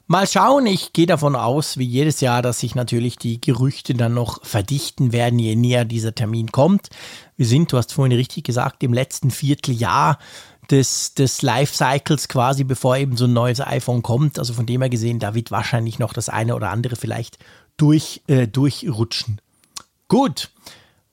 Mal 0.10 0.26
schauen, 0.26 0.66
ich 0.68 0.94
gehe 0.94 1.06
davon 1.06 1.36
aus, 1.36 1.78
wie 1.78 1.84
jedes 1.84 2.22
Jahr, 2.22 2.42
dass 2.42 2.62
sich 2.62 2.76
natürlich 2.76 3.18
die 3.18 3.42
Gerüchte 3.42 3.94
dann 3.94 4.14
noch 4.14 4.42
verdichten 4.46 5.12
werden, 5.12 5.38
je 5.38 5.58
näher 5.58 5.84
dieser 5.84 6.16
Termin 6.16 6.50
kommt. 6.54 6.90
Wir 7.36 7.46
sind, 7.46 7.74
du 7.74 7.78
hast 7.78 7.92
vorhin 7.92 8.16
richtig 8.16 8.46
gesagt, 8.46 8.84
im 8.84 8.94
letzten 8.94 9.32
Vierteljahr 9.32 10.18
des, 10.72 11.14
des 11.14 11.42
Lifecycles 11.42 12.28
quasi, 12.28 12.64
bevor 12.64 12.98
eben 12.98 13.18
so 13.18 13.26
ein 13.26 13.34
neues 13.34 13.62
iPhone 13.62 14.02
kommt. 14.02 14.40
Also 14.40 14.54
von 14.54 14.66
dem 14.66 14.82
her 14.82 14.90
gesehen, 14.90 15.20
da 15.20 15.34
wird 15.34 15.52
wahrscheinlich 15.52 16.00
noch 16.00 16.14
das 16.14 16.30
eine 16.30 16.56
oder 16.56 16.70
andere 16.70 16.96
vielleicht 16.96 17.38
durch, 17.78 18.22
äh, 18.28 18.48
durchrutschen. 18.48 19.42
Gut. 20.08 20.50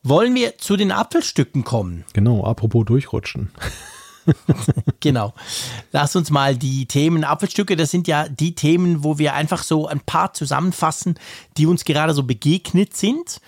Wollen 0.03 0.35
wir 0.35 0.59
zu 0.59 0.77
den 0.77 0.93
Apfelstücken 0.93 1.65
kommen? 1.65 2.05
Genau, 2.13 2.45
apropos 2.45 2.85
durchrutschen. 2.85 3.51
genau. 5.01 5.35
Lass 5.93 6.15
uns 6.17 6.31
mal 6.31 6.57
die 6.57 6.87
Themen, 6.87 7.25
Apfelstücke, 7.25 7.77
das 7.77 7.91
sind 7.91 8.07
ja 8.07 8.29
die 8.29 8.55
Themen, 8.55 9.03
wo 9.03 9.19
wir 9.19 9.35
einfach 9.35 9.63
so 9.63 9.87
ein 9.87 10.01
paar 10.01 10.35
zusammenfassen, 10.35 11.19
die 11.57 11.67
uns 11.67 11.85
gerade 11.85 12.13
so 12.13 12.23
begegnet 12.23 12.95
sind. 12.97 13.41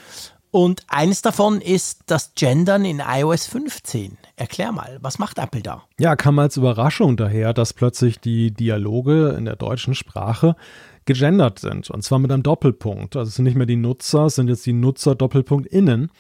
Und 0.57 0.85
eines 0.89 1.21
davon 1.21 1.61
ist 1.61 2.05
das 2.07 2.33
Gendern 2.35 2.87
in 2.87 3.03
iOS 3.07 3.47
15. 3.47 4.17
Erklär 4.37 4.73
mal, 4.73 4.97
was 5.03 5.19
macht 5.19 5.37
Apple 5.37 5.61
da? 5.61 5.83
Ja, 6.01 6.17
kam 6.17 6.39
als 6.39 6.57
Überraschung 6.57 7.19
daher, 7.19 7.53
dass 7.53 7.75
plötzlich 7.75 8.21
die 8.21 8.53
Dialoge 8.53 9.35
in 9.37 9.45
der 9.45 9.57
deutschen 9.57 9.95
Sprache 9.95 10.57
gegendert 11.05 11.59
sind. 11.59 11.91
Und 11.91 12.05
zwar 12.05 12.21
mit 12.21 12.33
einem 12.33 12.43
Doppelpunkt. 12.43 13.17
Also 13.17 13.29
es 13.29 13.35
sind 13.35 13.45
nicht 13.45 13.59
mehr 13.59 13.67
die 13.67 13.77
Nutzer, 13.77 14.25
es 14.25 14.37
sind 14.37 14.49
jetzt 14.49 14.65
die 14.65 14.73
Nutzer 14.73 15.15
Doppelpunkt 15.15 15.67
innen. 15.67 16.11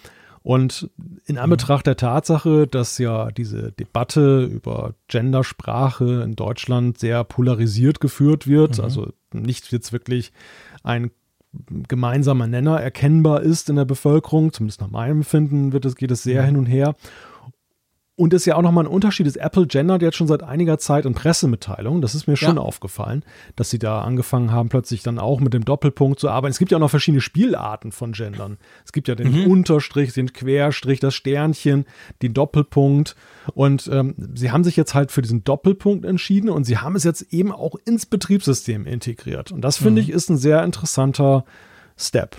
Und 0.42 0.90
in 1.24 1.38
Anbetracht 1.38 1.86
der 1.86 1.96
Tatsache, 1.96 2.66
dass 2.66 2.98
ja 2.98 3.30
diese 3.30 3.72
Debatte 3.72 4.44
über 4.44 4.92
Gendersprache 5.08 6.22
in 6.22 6.36
Deutschland 6.36 6.98
sehr 6.98 7.24
polarisiert 7.24 8.00
geführt 8.00 8.46
wird, 8.46 8.76
mhm. 8.76 8.84
also 8.84 9.12
nicht 9.32 9.72
jetzt 9.72 9.94
wirklich 9.94 10.30
ein 10.82 11.10
gemeinsamer 11.88 12.46
Nenner 12.46 12.80
erkennbar 12.80 13.42
ist 13.42 13.70
in 13.70 13.76
der 13.76 13.84
Bevölkerung, 13.84 14.52
zumindest 14.52 14.80
nach 14.80 14.90
meinem 14.90 15.18
Empfinden 15.18 15.72
wird 15.72 15.84
es, 15.84 15.96
geht 15.96 16.10
es 16.10 16.22
sehr 16.22 16.42
mhm. 16.42 16.46
hin 16.46 16.56
und 16.56 16.66
her. 16.66 16.94
Und 18.18 18.32
es 18.32 18.42
ist 18.42 18.46
ja 18.46 18.56
auch 18.56 18.62
nochmal 18.62 18.84
ein 18.84 18.90
Unterschied, 18.90 19.26
ist 19.26 19.36
Apple 19.36 19.66
gendert 19.66 20.00
jetzt 20.00 20.16
schon 20.16 20.26
seit 20.26 20.42
einiger 20.42 20.78
Zeit 20.78 21.04
in 21.04 21.12
Pressemitteilungen. 21.12 22.00
Das 22.00 22.14
ist 22.14 22.26
mir 22.26 22.38
schon 22.38 22.56
ja. 22.56 22.62
aufgefallen, 22.62 23.22
dass 23.56 23.68
sie 23.68 23.78
da 23.78 24.00
angefangen 24.00 24.52
haben, 24.52 24.70
plötzlich 24.70 25.02
dann 25.02 25.18
auch 25.18 25.38
mit 25.38 25.52
dem 25.52 25.66
Doppelpunkt 25.66 26.18
zu 26.18 26.30
arbeiten. 26.30 26.50
Es 26.50 26.58
gibt 26.58 26.72
ja 26.72 26.78
auch 26.78 26.80
noch 26.80 26.88
verschiedene 26.88 27.20
Spielarten 27.20 27.92
von 27.92 28.12
Gendern. 28.12 28.56
Es 28.86 28.92
gibt 28.92 29.08
ja 29.08 29.14
den 29.14 29.32
mhm. 29.32 29.50
Unterstrich, 29.50 30.14
den 30.14 30.32
Querstrich, 30.32 30.98
das 30.98 31.14
Sternchen, 31.14 31.84
den 32.22 32.32
Doppelpunkt. 32.32 33.16
Und 33.52 33.90
ähm, 33.92 34.14
sie 34.34 34.50
haben 34.50 34.64
sich 34.64 34.76
jetzt 34.76 34.94
halt 34.94 35.12
für 35.12 35.20
diesen 35.20 35.44
Doppelpunkt 35.44 36.06
entschieden 36.06 36.48
und 36.48 36.64
sie 36.64 36.78
haben 36.78 36.96
es 36.96 37.04
jetzt 37.04 37.34
eben 37.34 37.52
auch 37.52 37.74
ins 37.84 38.06
Betriebssystem 38.06 38.86
integriert. 38.86 39.52
Und 39.52 39.60
das 39.60 39.76
finde 39.76 40.00
mhm. 40.00 40.08
ich 40.08 40.14
ist 40.14 40.30
ein 40.30 40.38
sehr 40.38 40.64
interessanter 40.64 41.44
Step. 41.98 42.36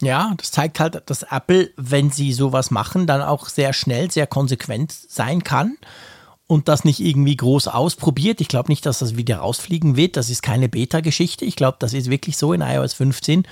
Ja, 0.00 0.32
das 0.36 0.52
zeigt 0.52 0.78
halt, 0.78 1.02
dass 1.06 1.24
Apple, 1.24 1.70
wenn 1.76 2.10
sie 2.10 2.32
sowas 2.32 2.70
machen, 2.70 3.06
dann 3.06 3.20
auch 3.20 3.48
sehr 3.48 3.72
schnell, 3.72 4.10
sehr 4.10 4.26
konsequent 4.28 4.92
sein 4.92 5.42
kann 5.42 5.76
und 6.46 6.68
das 6.68 6.84
nicht 6.84 7.00
irgendwie 7.00 7.36
groß 7.36 7.68
ausprobiert. 7.68 8.40
Ich 8.40 8.48
glaube 8.48 8.70
nicht, 8.70 8.86
dass 8.86 9.00
das 9.00 9.16
wieder 9.16 9.38
rausfliegen 9.38 9.96
wird. 9.96 10.16
Das 10.16 10.30
ist 10.30 10.42
keine 10.42 10.68
Beta-Geschichte. 10.68 11.44
Ich 11.44 11.56
glaube, 11.56 11.78
das 11.80 11.94
ist 11.94 12.10
wirklich 12.10 12.36
so 12.36 12.52
in 12.52 12.60
iOS 12.60 12.94
15 12.94 13.46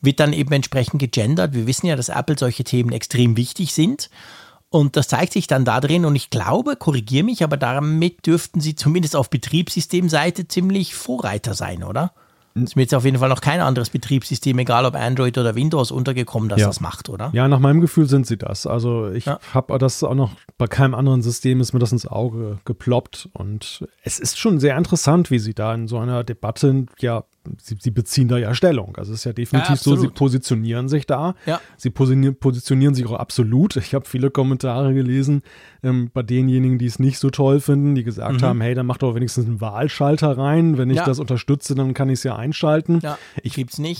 wird 0.00 0.20
dann 0.20 0.32
eben 0.32 0.52
entsprechend 0.52 1.00
gegendert. 1.00 1.54
Wir 1.54 1.66
wissen 1.66 1.86
ja, 1.86 1.96
dass 1.96 2.08
Apple 2.08 2.38
solche 2.38 2.64
Themen 2.64 2.92
extrem 2.92 3.36
wichtig 3.36 3.74
sind. 3.74 4.10
Und 4.68 4.96
das 4.96 5.08
zeigt 5.08 5.32
sich 5.32 5.46
dann 5.46 5.64
da 5.64 5.80
drin. 5.80 6.04
Und 6.04 6.16
ich 6.16 6.30
glaube, 6.30 6.76
korrigiere 6.76 7.24
mich, 7.24 7.42
aber 7.44 7.56
damit 7.56 8.26
dürften 8.26 8.60
sie 8.60 8.74
zumindest 8.74 9.16
auf 9.16 9.30
Betriebssystemseite 9.30 10.48
ziemlich 10.48 10.94
Vorreiter 10.94 11.54
sein, 11.54 11.82
oder? 11.82 12.12
Ist 12.64 12.76
mir 12.76 12.82
jetzt 12.82 12.94
auf 12.94 13.04
jeden 13.04 13.18
Fall 13.18 13.28
noch 13.28 13.40
kein 13.40 13.60
anderes 13.60 13.90
Betriebssystem, 13.90 14.58
egal 14.58 14.84
ob 14.86 14.94
Android 14.94 15.36
oder 15.38 15.54
Windows, 15.54 15.90
untergekommen, 15.90 16.48
das 16.48 16.60
ja. 16.60 16.66
das 16.66 16.80
macht, 16.80 17.08
oder? 17.08 17.30
Ja, 17.32 17.48
nach 17.48 17.58
meinem 17.58 17.80
Gefühl 17.80 18.08
sind 18.08 18.26
sie 18.26 18.36
das. 18.36 18.66
Also 18.66 19.10
ich 19.10 19.26
ja. 19.26 19.38
habe 19.52 19.78
das 19.78 20.02
auch 20.02 20.14
noch 20.14 20.32
bei 20.58 20.66
keinem 20.66 20.94
anderen 20.94 21.22
System 21.22 21.60
ist 21.60 21.72
mir 21.72 21.80
das 21.80 21.92
ins 21.92 22.06
Auge 22.06 22.58
geploppt 22.64 23.28
und 23.32 23.86
es 24.02 24.18
ist 24.18 24.38
schon 24.38 24.60
sehr 24.60 24.76
interessant, 24.76 25.30
wie 25.30 25.38
sie 25.38 25.54
da 25.54 25.74
in 25.74 25.88
so 25.88 25.98
einer 25.98 26.24
Debatte 26.24 26.86
ja 26.98 27.24
Sie, 27.60 27.76
sie, 27.80 27.90
beziehen 27.90 28.28
da 28.28 28.38
ja 28.38 28.54
Stellung. 28.54 28.96
Also 28.96 29.12
es 29.12 29.20
ist 29.20 29.24
ja 29.24 29.32
definitiv 29.32 29.70
ja, 29.70 29.76
so, 29.76 29.96
sie 29.96 30.08
positionieren 30.08 30.88
sich 30.88 31.06
da. 31.06 31.34
Ja. 31.46 31.60
Sie 31.76 31.90
positionieren, 31.90 32.36
positionieren 32.36 32.94
sich 32.94 33.06
auch 33.06 33.14
absolut. 33.18 33.76
Ich 33.76 33.94
habe 33.94 34.06
viele 34.06 34.30
Kommentare 34.30 34.94
gelesen 34.94 35.42
ähm, 35.82 36.10
bei 36.12 36.22
denjenigen, 36.22 36.78
die 36.78 36.86
es 36.86 36.98
nicht 36.98 37.18
so 37.18 37.30
toll 37.30 37.60
finden, 37.60 37.94
die 37.94 38.04
gesagt 38.04 38.40
mhm. 38.40 38.44
haben, 38.44 38.60
hey, 38.60 38.74
dann 38.74 38.86
mach 38.86 38.98
doch 38.98 39.14
wenigstens 39.14 39.46
einen 39.46 39.60
Wahlschalter 39.60 40.36
rein. 40.36 40.78
Wenn 40.78 40.90
ich 40.90 40.96
ja. 40.96 41.04
das 41.04 41.18
unterstütze, 41.18 41.74
dann 41.74 41.94
kann 41.94 42.08
ich 42.08 42.14
es 42.14 42.22
ja 42.24 42.36
einschalten. 42.36 43.00
Ich. 43.42 43.54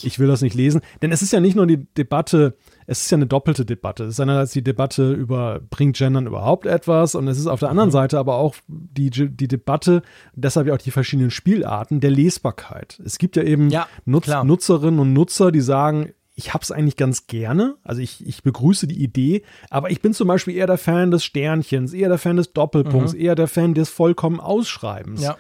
Ich 0.05 0.19
will 0.19 0.29
das 0.29 0.43
nicht 0.43 0.55
lesen. 0.55 0.81
Denn 1.03 1.13
es 1.13 1.23
ist 1.23 1.33
ja 1.33 1.41
nicht 1.41 1.57
nur 1.57 1.67
die 1.67 1.87
Debatte, 1.97 2.57
es 2.87 3.03
ist 3.03 3.11
ja 3.11 3.17
eine 3.17 3.27
doppelte 3.27 3.65
Debatte. 3.65 4.05
Es 4.05 4.11
ist 4.11 4.21
einerseits 4.21 4.53
die 4.53 4.63
Debatte 4.63 5.13
über, 5.13 5.61
bringt 5.71 5.97
Gendern 5.97 6.27
überhaupt 6.27 6.67
etwas? 6.67 7.15
Und 7.15 7.29
es 7.29 7.39
ist 7.39 7.47
auf 7.47 7.61
der 7.61 7.71
anderen 7.71 7.89
mhm. 7.89 7.95
Seite 7.95 8.19
aber 8.19 8.37
auch 8.37 8.55
die, 8.69 9.11
die 9.11 9.49
Debatte, 9.49 10.03
deshalb 10.35 10.67
ja 10.67 10.75
auch 10.75 10.79
die 10.79 10.91
verschiedenen 10.91 11.31
Spielarten 11.31 12.01
der 12.01 12.11
Lesbarkeit. 12.11 13.01
Es 13.05 13.19
gibt 13.19 13.37
ja 13.37 13.43
eben 13.43 13.71
ja, 13.71 13.89
Nutz, 14.05 14.29
Nutzerinnen 14.29 15.01
und 15.01 15.13
Nutzer, 15.13 15.51
die 15.51 15.61
sagen, 15.61 16.13
ich 16.39 16.53
habe 16.53 16.63
es 16.63 16.71
eigentlich 16.71 16.97
ganz 16.97 17.27
gerne. 17.27 17.77
Also 17.83 18.03
ich, 18.03 18.25
ich 18.27 18.43
begrüße 18.43 18.87
die 18.87 19.03
Idee, 19.03 19.43
aber 19.71 19.91
ich 19.91 20.03
bin 20.03 20.13
zum 20.13 20.29
Beispiel 20.29 20.55
eher 20.55 20.67
der 20.67 20.79
Fan 20.79 21.11
des 21.11 21.25
Sternchens, 21.25 21.95
eher 21.95 22.11
der 22.11 22.19
Fan 22.19 22.37
des 22.37 22.53
Doppelpunkts, 22.53 23.15
mhm. 23.15 23.21
eher 23.21 23.35
der 23.35 23.49
Fan 23.49 23.75
des 23.75 23.89
vollkommen 23.89 24.39
Ausschreibens. 24.39 25.23
Ja. 25.23 25.37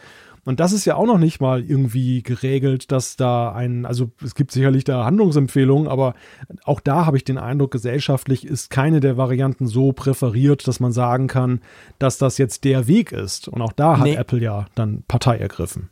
Und 0.47 0.61
das 0.61 0.72
ist 0.72 0.84
ja 0.84 0.94
auch 0.94 1.07
noch 1.07 1.18
nicht 1.18 1.40
mal 1.40 1.61
irgendwie 1.61 2.22
geregelt, 2.22 2.92
dass 2.92 3.16
da 3.16 3.51
ein, 3.51 3.84
also 3.84 4.12
es 4.24 4.36
gibt 4.36 4.53
sicherlich 4.53 4.84
da 4.84 5.05
Handlungsempfehlungen, 5.05 5.88
aber 5.88 6.14
auch 6.64 6.78
da 6.78 7.05
habe 7.05 7.16
ich 7.16 7.24
den 7.24 7.36
Eindruck, 7.36 7.72
gesellschaftlich 7.72 8.47
ist 8.47 8.70
keine 8.70 9.01
der 9.01 9.16
Varianten 9.16 9.66
so 9.66 9.92
präferiert, 9.92 10.68
dass 10.68 10.78
man 10.78 10.92
sagen 10.92 11.26
kann, 11.26 11.61
dass 11.99 12.18
das 12.18 12.38
jetzt 12.38 12.62
der 12.62 12.86
Weg 12.86 13.11
ist. 13.11 13.49
Und 13.49 13.61
auch 13.61 13.72
da 13.72 13.99
hat 13.99 14.05
nee. 14.05 14.14
Apple 14.14 14.40
ja 14.40 14.66
dann 14.76 15.03
Partei 15.09 15.36
ergriffen. 15.36 15.90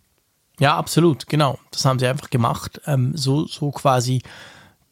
Ja, 0.60 0.76
absolut, 0.76 1.26
genau. 1.26 1.58
Das 1.72 1.84
haben 1.84 1.98
sie 1.98 2.06
einfach 2.06 2.30
gemacht. 2.30 2.80
Ähm, 2.86 3.16
so, 3.16 3.48
so 3.48 3.72
quasi 3.72 4.22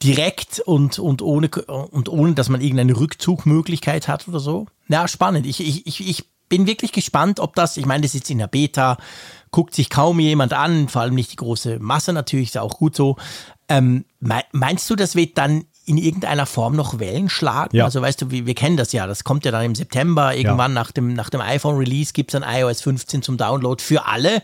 direkt 0.02 0.58
und, 0.58 0.98
und, 0.98 1.22
ohne, 1.22 1.48
und 1.48 2.08
ohne, 2.08 2.34
dass 2.34 2.48
man 2.48 2.60
irgendeine 2.60 2.96
Rückzugmöglichkeit 2.96 4.08
hat 4.08 4.26
oder 4.26 4.40
so. 4.40 4.66
Ja, 4.88 5.06
spannend. 5.06 5.46
Ich, 5.46 5.60
ich, 5.60 5.86
ich, 5.86 6.08
ich 6.08 6.24
bin 6.48 6.66
wirklich 6.66 6.92
gespannt, 6.92 7.38
ob 7.38 7.54
das, 7.54 7.76
ich 7.76 7.86
meine, 7.86 8.02
das 8.02 8.10
ist 8.10 8.22
jetzt 8.22 8.30
in 8.30 8.38
der 8.38 8.48
Beta, 8.48 8.98
guckt 9.53 9.74
sich 9.74 9.90
kaum 9.90 10.18
jemand 10.18 10.53
an, 10.53 10.88
vor 10.88 11.03
allem 11.03 11.14
nicht 11.14 11.30
die 11.30 11.36
große 11.36 11.78
Masse 11.78 12.12
natürlich, 12.12 12.48
ist 12.48 12.55
ja 12.57 12.62
auch 12.62 12.78
gut 12.78 12.96
so. 12.96 13.16
Ähm, 13.68 14.05
meinst 14.50 14.90
du, 14.90 14.96
das 14.96 15.14
wird 15.14 15.38
dann 15.38 15.64
in 15.84 15.98
irgendeiner 15.98 16.46
Form 16.46 16.74
noch 16.74 16.98
Wellen 16.98 17.28
schlagen? 17.28 17.76
Ja. 17.76 17.84
Also 17.84 18.00
weißt 18.03 18.22
du, 18.22 18.30
wir, 18.30 18.46
wir, 18.46 18.55
kennen 18.55 18.76
das 18.76 18.92
ja, 18.92 19.07
das 19.07 19.24
kommt 19.24 19.44
ja 19.44 19.50
dann 19.50 19.64
im 19.64 19.74
September, 19.74 20.34
irgendwann 20.34 20.72
ja. 20.72 20.80
nach, 20.80 20.90
dem, 20.90 21.12
nach 21.12 21.30
dem 21.30 21.40
iPhone-Release 21.40 22.12
gibt 22.12 22.32
es 22.32 22.40
dann 22.40 22.48
iOS 22.48 22.80
15 22.82 23.22
zum 23.22 23.36
Download 23.36 23.82
für 23.82 24.07
alle. 24.07 24.42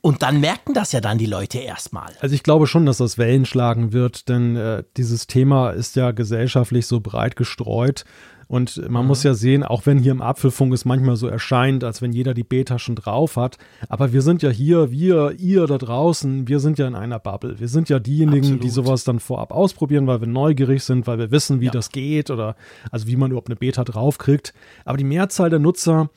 Und 0.00 0.22
dann 0.22 0.40
merken 0.40 0.72
das 0.72 0.92
ja 0.92 1.00
dann 1.00 1.18
die 1.18 1.26
Leute 1.26 1.58
erstmal. 1.58 2.12
Also 2.20 2.34
ich 2.34 2.44
glaube 2.44 2.68
schon, 2.68 2.86
dass 2.86 2.98
das 2.98 3.18
Wellen 3.18 3.44
schlagen 3.44 3.92
wird, 3.92 4.28
denn 4.28 4.54
äh, 4.54 4.84
dieses 4.96 5.26
Thema 5.26 5.70
ist 5.70 5.96
ja 5.96 6.12
gesellschaftlich 6.12 6.86
so 6.86 7.00
breit 7.00 7.34
gestreut, 7.34 8.04
und 8.48 8.88
man 8.88 9.02
mhm. 9.02 9.08
muss 9.08 9.22
ja 9.22 9.34
sehen, 9.34 9.64
auch 9.64 9.86
wenn 9.86 9.98
hier 9.98 10.12
im 10.12 10.22
Apfelfunk 10.22 10.72
es 10.72 10.84
manchmal 10.84 11.16
so 11.16 11.26
erscheint, 11.26 11.82
als 11.82 12.00
wenn 12.00 12.12
jeder 12.12 12.32
die 12.32 12.44
Beta 12.44 12.78
schon 12.78 12.94
drauf 12.94 13.36
hat, 13.36 13.58
aber 13.88 14.12
wir 14.12 14.22
sind 14.22 14.42
ja 14.42 14.50
hier, 14.50 14.90
wir, 14.90 15.32
ihr 15.38 15.66
da 15.66 15.78
draußen, 15.78 16.46
wir 16.46 16.60
sind 16.60 16.78
ja 16.78 16.86
in 16.86 16.94
einer 16.94 17.18
Bubble. 17.18 17.58
Wir 17.58 17.68
sind 17.68 17.88
ja 17.88 17.98
diejenigen, 17.98 18.44
Absolut. 18.44 18.62
die 18.62 18.70
sowas 18.70 19.04
dann 19.04 19.18
vorab 19.18 19.52
ausprobieren, 19.52 20.06
weil 20.06 20.20
wir 20.20 20.28
neugierig 20.28 20.84
sind, 20.84 21.06
weil 21.06 21.18
wir 21.18 21.30
wissen, 21.30 21.60
wie 21.60 21.66
ja. 21.66 21.70
das 21.72 21.90
geht 21.90 22.30
oder 22.30 22.56
also 22.90 23.06
wie 23.06 23.16
man 23.16 23.30
überhaupt 23.30 23.48
eine 23.48 23.56
Beta 23.56 23.82
draufkriegt. 23.84 24.54
Aber 24.84 24.96
die 24.96 25.04
Mehrzahl 25.04 25.50
der 25.50 25.58
Nutzer 25.58 26.10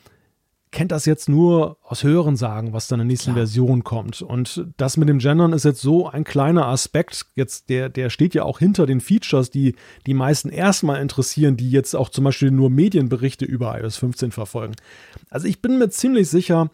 kennt 0.72 0.91
das 0.91 1.05
jetzt 1.05 1.30
nur 1.30 1.78
aus 1.84 2.03
Hören 2.03 2.36
sagen, 2.36 2.74
was 2.74 2.88
dann 2.88 2.99
in 2.99 3.07
der 3.07 3.13
nächsten 3.13 3.34
Klar. 3.34 3.45
Version 3.45 3.84
kommt. 3.84 4.22
Und 4.22 4.65
das 4.78 4.97
mit 4.97 5.09
dem 5.09 5.17
Gendern 5.17 5.53
ist 5.53 5.65
jetzt 5.65 5.82
so 5.82 6.07
ein 6.07 6.24
kleiner 6.24 6.67
Aspekt. 6.67 7.26
Jetzt, 7.36 7.70
der, 7.70 7.89
der 7.89 8.09
steht 8.09 8.36
ja 8.36 8.43
auch 8.43 8.59
hinter 8.59 8.86
den 8.86 9.01
Features, 9.01 9.49
die 9.49 9.76
die 10.05 10.13
meisten 10.13 10.49
erstmal 10.49 11.01
interessieren, 11.01 11.57
die 11.57 11.72
jetzt 11.72 11.95
auch 11.95 12.09
zum 12.09 12.24
Beispiel 12.24 12.51
nur 12.51 12.70
Medienberichte 12.70 13.45
über 13.45 13.80
iOS 13.80 13.97
15 13.97 14.32
verfolgen. 14.32 14.76
Also 15.30 15.47
ich 15.47 15.61
bin 15.61 15.80
mir 15.80 15.89
ziemlich 15.89 16.30
sicher, 16.30 16.70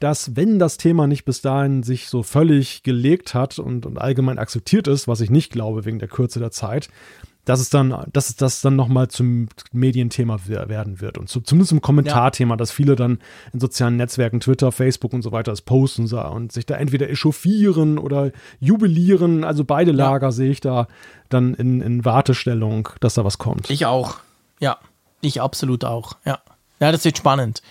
dass 0.00 0.36
wenn 0.36 0.58
das 0.58 0.76
Thema 0.76 1.06
nicht 1.06 1.24
bis 1.24 1.40
dahin 1.40 1.82
sich 1.82 2.08
so 2.08 2.22
völlig 2.22 2.82
gelegt 2.82 3.32
hat 3.32 3.58
und, 3.58 3.86
und 3.86 3.98
allgemein 3.98 4.38
akzeptiert 4.38 4.88
ist, 4.88 5.08
was 5.08 5.20
ich 5.20 5.30
nicht 5.30 5.52
glaube 5.52 5.84
wegen 5.84 5.98
der 5.98 6.08
Kürze 6.08 6.38
der 6.38 6.50
Zeit, 6.50 6.88
dass 7.46 7.60
es 7.60 7.70
dann, 7.70 8.06
dass 8.12 8.28
es 8.28 8.36
das 8.36 8.60
dann 8.60 8.76
nochmal 8.76 9.08
zum 9.08 9.48
Medienthema 9.72 10.38
werden 10.46 11.00
wird 11.00 11.16
und 11.16 11.28
zu, 11.28 11.40
zumindest 11.40 11.70
zum 11.70 11.80
Kommentarthema, 11.80 12.54
ja. 12.54 12.56
dass 12.56 12.72
viele 12.72 12.96
dann 12.96 13.20
in 13.52 13.60
sozialen 13.60 13.96
Netzwerken, 13.96 14.40
Twitter, 14.40 14.72
Facebook 14.72 15.12
und 15.12 15.22
so 15.22 15.32
weiter 15.32 15.52
das 15.52 15.62
posten 15.62 16.12
und 16.12 16.52
sich 16.52 16.66
da 16.66 16.74
entweder 16.74 17.08
echauffieren 17.08 17.98
oder 17.98 18.32
jubilieren. 18.58 19.44
Also 19.44 19.64
beide 19.64 19.92
Lager 19.92 20.26
ja. 20.26 20.32
sehe 20.32 20.50
ich 20.50 20.60
da 20.60 20.88
dann 21.28 21.54
in, 21.54 21.80
in 21.80 22.04
Wartestellung, 22.04 22.88
dass 23.00 23.14
da 23.14 23.24
was 23.24 23.38
kommt. 23.38 23.70
Ich 23.70 23.86
auch. 23.86 24.16
Ja, 24.60 24.78
ich 25.20 25.40
absolut 25.40 25.84
auch. 25.84 26.16
Ja. 26.24 26.40
Ja, 26.80 26.92
das 26.92 27.04
wird 27.04 27.16
spannend. 27.16 27.62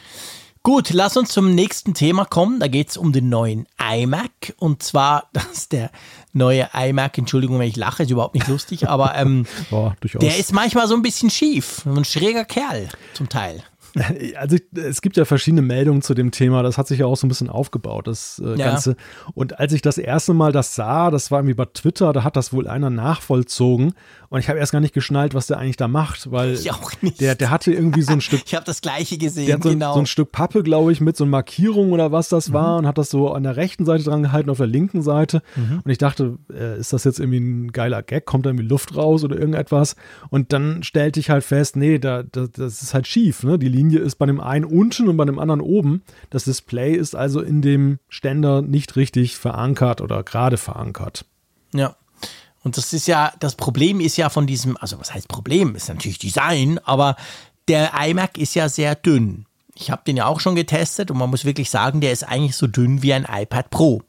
Gut, 0.66 0.90
lass 0.94 1.16
uns 1.16 1.30
zum 1.30 1.54
nächsten 1.54 1.94
Thema 1.94 2.26
kommen. 2.26 2.60
Da 2.60 2.68
geht 2.68 2.90
es 2.90 2.98
um 2.98 3.14
den 3.14 3.30
neuen 3.30 3.68
iMac. 3.80 4.56
Und 4.58 4.82
zwar, 4.82 5.30
dass 5.34 5.70
der 5.70 5.92
neue 6.34 6.68
iMac, 6.74 7.20
Entschuldigung, 7.20 7.60
wenn 7.60 7.68
ich 7.68 7.76
lache, 7.76 8.02
ist 8.02 8.10
überhaupt 8.10 8.34
nicht 8.34 8.48
lustig, 8.48 8.90
aber 8.90 9.14
ähm, 9.14 9.46
Boah, 9.70 9.96
der 10.16 10.40
ist 10.40 10.54
manchmal 10.54 10.88
so 10.88 10.96
ein 10.96 11.04
bisschen 11.04 11.30
schief. 11.30 11.86
ein 11.86 12.04
schräger 12.04 12.46
Kerl 12.46 12.90
zum 13.14 13.30
Teil. 13.30 13.64
Also 14.38 14.58
es 14.76 15.02
gibt 15.02 15.18
ja 15.18 15.26
verschiedene 15.26 15.62
Meldungen 15.62 16.02
zu 16.02 16.14
dem 16.14 16.32
Thema. 16.32 16.64
Das 16.64 16.78
hat 16.78 16.88
sich 16.88 17.00
ja 17.00 17.06
auch 17.06 17.16
so 17.16 17.26
ein 17.26 17.30
bisschen 17.30 17.50
aufgebaut, 17.50 18.08
das 18.08 18.42
äh, 18.44 18.58
ja. 18.58 18.72
Ganze. 18.72 18.96
Und 19.34 19.60
als 19.60 19.74
ich 19.74 19.82
das 19.82 19.98
erste 19.98 20.34
Mal 20.34 20.52
das 20.52 20.76
sah, 20.76 21.12
das 21.12 21.32
war 21.32 21.40
irgendwie 21.40 21.54
bei 21.54 21.66
Twitter, 21.66 22.14
da 22.14 22.24
hat 22.24 22.36
das 22.36 22.54
wohl 22.54 22.68
einer 22.68 22.90
nachvollzogen. 22.90 23.94
Und 24.30 24.40
ich 24.40 24.50
habe 24.50 24.60
erst 24.60 24.72
gar 24.72 24.82
nicht 24.82 24.94
geschnallt, 24.94 25.34
was 25.34 25.48
der 25.48 25.60
eigentlich 25.60 25.78
da 25.78 25.88
macht, 25.88 26.32
weil 26.32 26.54
ich 26.54 26.72
auch 26.72 26.92
nicht. 27.02 27.22
Der, 27.22 27.36
der 27.36 27.50
hatte 27.52 27.72
irgendwie 27.72 28.02
so 28.02 28.12
ein 28.12 28.22
Stück. 28.22 28.42
ich 28.46 28.56
habe 28.56 28.66
das 28.66 28.82
gleiche 28.82 29.18
gesehen, 29.18 29.46
der 29.46 29.56
hat 29.56 29.64
so, 29.64 29.70
genau. 29.70 29.94
so 29.94 30.00
ein 30.00 30.06
Stück 30.06 30.32
Pappe, 30.32 30.64
glaube 30.64 30.92
ich, 30.92 31.00
mit 31.00 31.16
so 31.16 31.24
einer 31.24 31.32
Markierung 31.32 31.92
oder 31.92 32.12
was 32.12 32.30
das 32.30 32.50
mhm. 32.50 32.54
war 32.54 32.78
und 32.78 32.88
hat 32.88 32.98
das 32.98 33.10
so 33.10 33.32
an 33.32 33.44
der 33.44 33.56
rechten 33.56 33.86
Seite 33.86 34.04
dran 34.04 34.24
gehalten, 34.24 34.50
auf 34.50 34.58
der 34.58 34.68
linken 34.68 35.02
Seite. 35.02 35.42
Mhm. 35.56 35.82
Und 35.84 35.92
ich 35.92 35.98
dachte, 35.98 36.38
äh, 36.52 36.78
ist 36.80 36.92
das 36.92 37.04
jetzt 37.04 37.20
irgendwie 37.20 37.40
ein 37.40 37.72
geiler 37.72 38.04
Gag? 38.04 38.26
Kommt 38.26 38.46
da 38.46 38.50
irgendwie 38.50 38.68
Luft 38.68 38.96
raus 38.98 39.24
oder 39.24 39.38
irgendetwas? 39.38 39.96
Und 40.30 40.52
dann 40.52 40.84
stellte 40.84 41.20
ich 41.20 41.30
halt 41.30 41.44
fest, 41.44 41.76
nee, 41.76 42.00
da, 42.00 42.24
da, 42.24 42.48
das 42.52 42.82
ist 42.82 42.94
halt 42.94 43.08
schief. 43.08 43.44
Ne? 43.44 43.58
Die 43.58 43.70
Linie 43.70 43.85
ist 43.94 44.16
bei 44.16 44.26
dem 44.26 44.40
einen 44.40 44.66
unten 44.66 45.08
und 45.08 45.18
bei 45.18 45.26
dem 45.26 45.40
anderen 45.40 45.62
oben. 45.62 46.04
Das 46.30 46.46
Display 46.46 46.96
ist 46.96 47.16
also 47.16 47.42
in 47.42 47.62
dem 47.62 48.00
Ständer 48.10 48.62
nicht 48.62 48.96
richtig 48.96 49.38
verankert 49.38 50.02
oder 50.02 50.24
gerade 50.24 50.58
verankert. 50.58 51.26
Ja. 51.74 51.96
Und 52.64 52.78
das 52.78 52.94
ist 52.94 53.08
ja, 53.08 53.32
das 53.40 53.56
Problem 53.56 54.00
ist 54.00 54.18
ja 54.18 54.30
von 54.30 54.48
diesem, 54.48 54.76
also 54.78 55.00
was 55.00 55.14
heißt 55.14 55.28
Problem? 55.28 55.76
Ist 55.76 55.90
natürlich 55.90 56.18
Design, 56.18 56.80
aber 56.84 57.16
der 57.68 57.92
iMac 57.94 58.38
ist 58.38 58.56
ja 58.56 58.70
sehr 58.70 58.96
dünn. 58.96 59.46
Ich 59.76 59.92
habe 59.92 60.04
den 60.08 60.18
ja 60.18 60.26
auch 60.26 60.40
schon 60.40 60.56
getestet 60.56 61.12
und 61.12 61.18
man 61.18 61.30
muss 61.30 61.46
wirklich 61.46 61.70
sagen, 61.70 62.02
der 62.02 62.12
ist 62.12 62.24
eigentlich 62.24 62.56
so 62.56 62.66
dünn 62.66 63.04
wie 63.04 63.14
ein 63.14 63.28
iPad 63.30 63.70
Pro. 63.70 64.02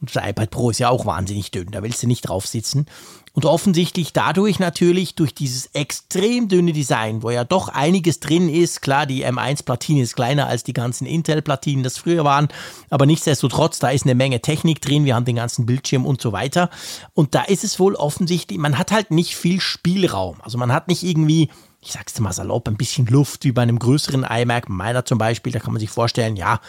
Und 0.00 0.14
das 0.14 0.22
iPad 0.24 0.50
Pro 0.50 0.70
ist 0.70 0.78
ja 0.78 0.90
auch 0.90 1.06
wahnsinnig 1.06 1.50
dünn, 1.50 1.70
da 1.70 1.82
willst 1.82 2.02
du 2.02 2.06
nicht 2.06 2.22
drauf 2.22 2.46
sitzen. 2.46 2.86
Und 3.32 3.44
offensichtlich 3.44 4.12
dadurch 4.12 4.58
natürlich, 4.58 5.14
durch 5.14 5.34
dieses 5.34 5.66
extrem 5.74 6.48
dünne 6.48 6.72
Design, 6.72 7.22
wo 7.22 7.30
ja 7.30 7.44
doch 7.44 7.68
einiges 7.68 8.20
drin 8.20 8.48
ist, 8.48 8.82
klar, 8.82 9.06
die 9.06 9.24
M1-Platine 9.24 10.02
ist 10.02 10.16
kleiner 10.16 10.46
als 10.46 10.64
die 10.64 10.72
ganzen 10.72 11.06
Intel-Platinen, 11.06 11.82
das 11.82 11.98
früher 11.98 12.24
waren, 12.24 12.48
aber 12.90 13.06
nichtsdestotrotz, 13.06 13.78
da 13.78 13.90
ist 13.90 14.04
eine 14.04 14.14
Menge 14.14 14.40
Technik 14.40 14.80
drin, 14.80 15.04
wir 15.04 15.14
haben 15.14 15.24
den 15.24 15.36
ganzen 15.36 15.66
Bildschirm 15.66 16.06
und 16.06 16.20
so 16.20 16.32
weiter. 16.32 16.70
Und 17.14 17.34
da 17.34 17.42
ist 17.42 17.64
es 17.64 17.78
wohl 17.78 17.94
offensichtlich, 17.94 18.58
man 18.58 18.78
hat 18.78 18.92
halt 18.92 19.10
nicht 19.10 19.36
viel 19.36 19.60
Spielraum. 19.60 20.38
Also 20.42 20.58
man 20.58 20.72
hat 20.72 20.88
nicht 20.88 21.02
irgendwie 21.02 21.50
ich 21.80 21.92
sag's 21.92 22.18
mal 22.18 22.32
salopp, 22.32 22.68
ein 22.68 22.76
bisschen 22.76 23.06
Luft 23.06 23.44
wie 23.44 23.52
bei 23.52 23.62
einem 23.62 23.78
größeren 23.78 24.26
iMac, 24.28 24.68
meiner 24.68 25.04
zum 25.04 25.18
Beispiel, 25.18 25.52
da 25.52 25.60
kann 25.60 25.72
man 25.72 25.80
sich 25.80 25.90
vorstellen, 25.90 26.36
ja, 26.36 26.60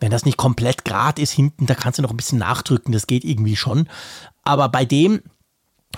wenn 0.00 0.10
das 0.10 0.24
nicht 0.24 0.36
komplett 0.36 0.84
grad 0.84 1.18
ist 1.18 1.32
hinten, 1.32 1.66
da 1.66 1.74
kannst 1.74 1.98
du 1.98 2.02
noch 2.02 2.10
ein 2.10 2.16
bisschen 2.16 2.38
nachdrücken, 2.38 2.92
das 2.92 3.06
geht 3.06 3.24
irgendwie 3.24 3.56
schon. 3.56 3.88
Aber 4.44 4.68
bei 4.68 4.84
dem 4.84 5.22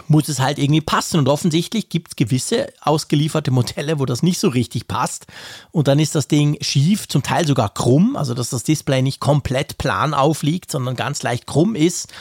muss 0.09 0.29
es 0.29 0.41
halt 0.41 0.59
irgendwie 0.59 0.81
passen. 0.81 1.19
Und 1.19 1.29
offensichtlich 1.29 1.89
gibt 1.89 2.09
es 2.09 2.17
gewisse 2.17 2.73
ausgelieferte 2.81 3.51
Modelle, 3.51 3.99
wo 3.99 4.07
das 4.07 4.23
nicht 4.23 4.39
so 4.39 4.49
richtig 4.49 4.89
passt. 4.89 5.27
Und 5.71 5.89
dann 5.89 5.99
ist 5.99 6.15
das 6.15 6.29
Ding 6.29 6.57
schief, 6.61 7.09
zum 7.09 7.23
Teil 7.23 7.47
sogar 7.47 7.73
krumm, 7.73 8.17
also 8.17 8.35
dass 8.35 8.51
das 8.51 8.63
Display 8.63 9.03
nicht 9.03 9.21
komplett 9.21 9.79
plan 9.79 10.15
aufliegt, 10.15 10.71
sondern 10.71 10.97
ganz 10.97 11.23
leicht 11.23 11.47
krumm 11.47 11.75
ist. 11.75 12.13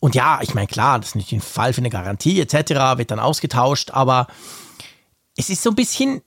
Und 0.00 0.14
ja, 0.14 0.40
ich 0.42 0.54
meine, 0.54 0.66
klar, 0.66 0.98
das 0.98 1.10
ist 1.10 1.14
nicht 1.14 1.32
ein 1.32 1.40
Fall 1.40 1.72
für 1.72 1.80
eine 1.80 1.90
Garantie 1.90 2.40
etc., 2.40 2.98
wird 2.98 3.10
dann 3.10 3.20
ausgetauscht, 3.20 3.90
aber 3.92 4.26
es 5.36 5.48
ist 5.48 5.62
so 5.62 5.70
ein 5.70 5.76
bisschen 5.76 6.22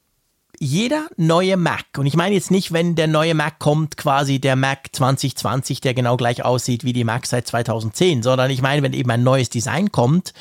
jeder 0.60 1.08
neue 1.18 1.56
Mac, 1.58 1.86
und 1.98 2.08
ich 2.08 2.16
meine 2.16 2.34
jetzt 2.34 2.50
nicht, 2.50 2.74
wenn 2.74 2.96
der 2.96 3.08
neue 3.08 3.36
Mac 3.36 3.60
kommt, 3.60 3.96
quasi 3.96 4.40
der 4.40 4.56
Mac 4.56 4.90
2020, 4.92 5.82
der 5.82 5.94
genau 5.94 6.18
gleich 6.18 6.44
aussieht 6.44 6.84
wie 6.84 6.94
die 6.94 7.04
Mac 7.04 7.28
seit 7.28 7.46
2010, 7.48 8.24
sondern 8.24 8.50
ich 8.50 8.62
meine, 8.62 8.82
wenn 8.82 8.94
eben 8.94 9.12
ein 9.12 9.24
neues 9.24 9.50
Design 9.50 9.92
kommt, 9.92 10.34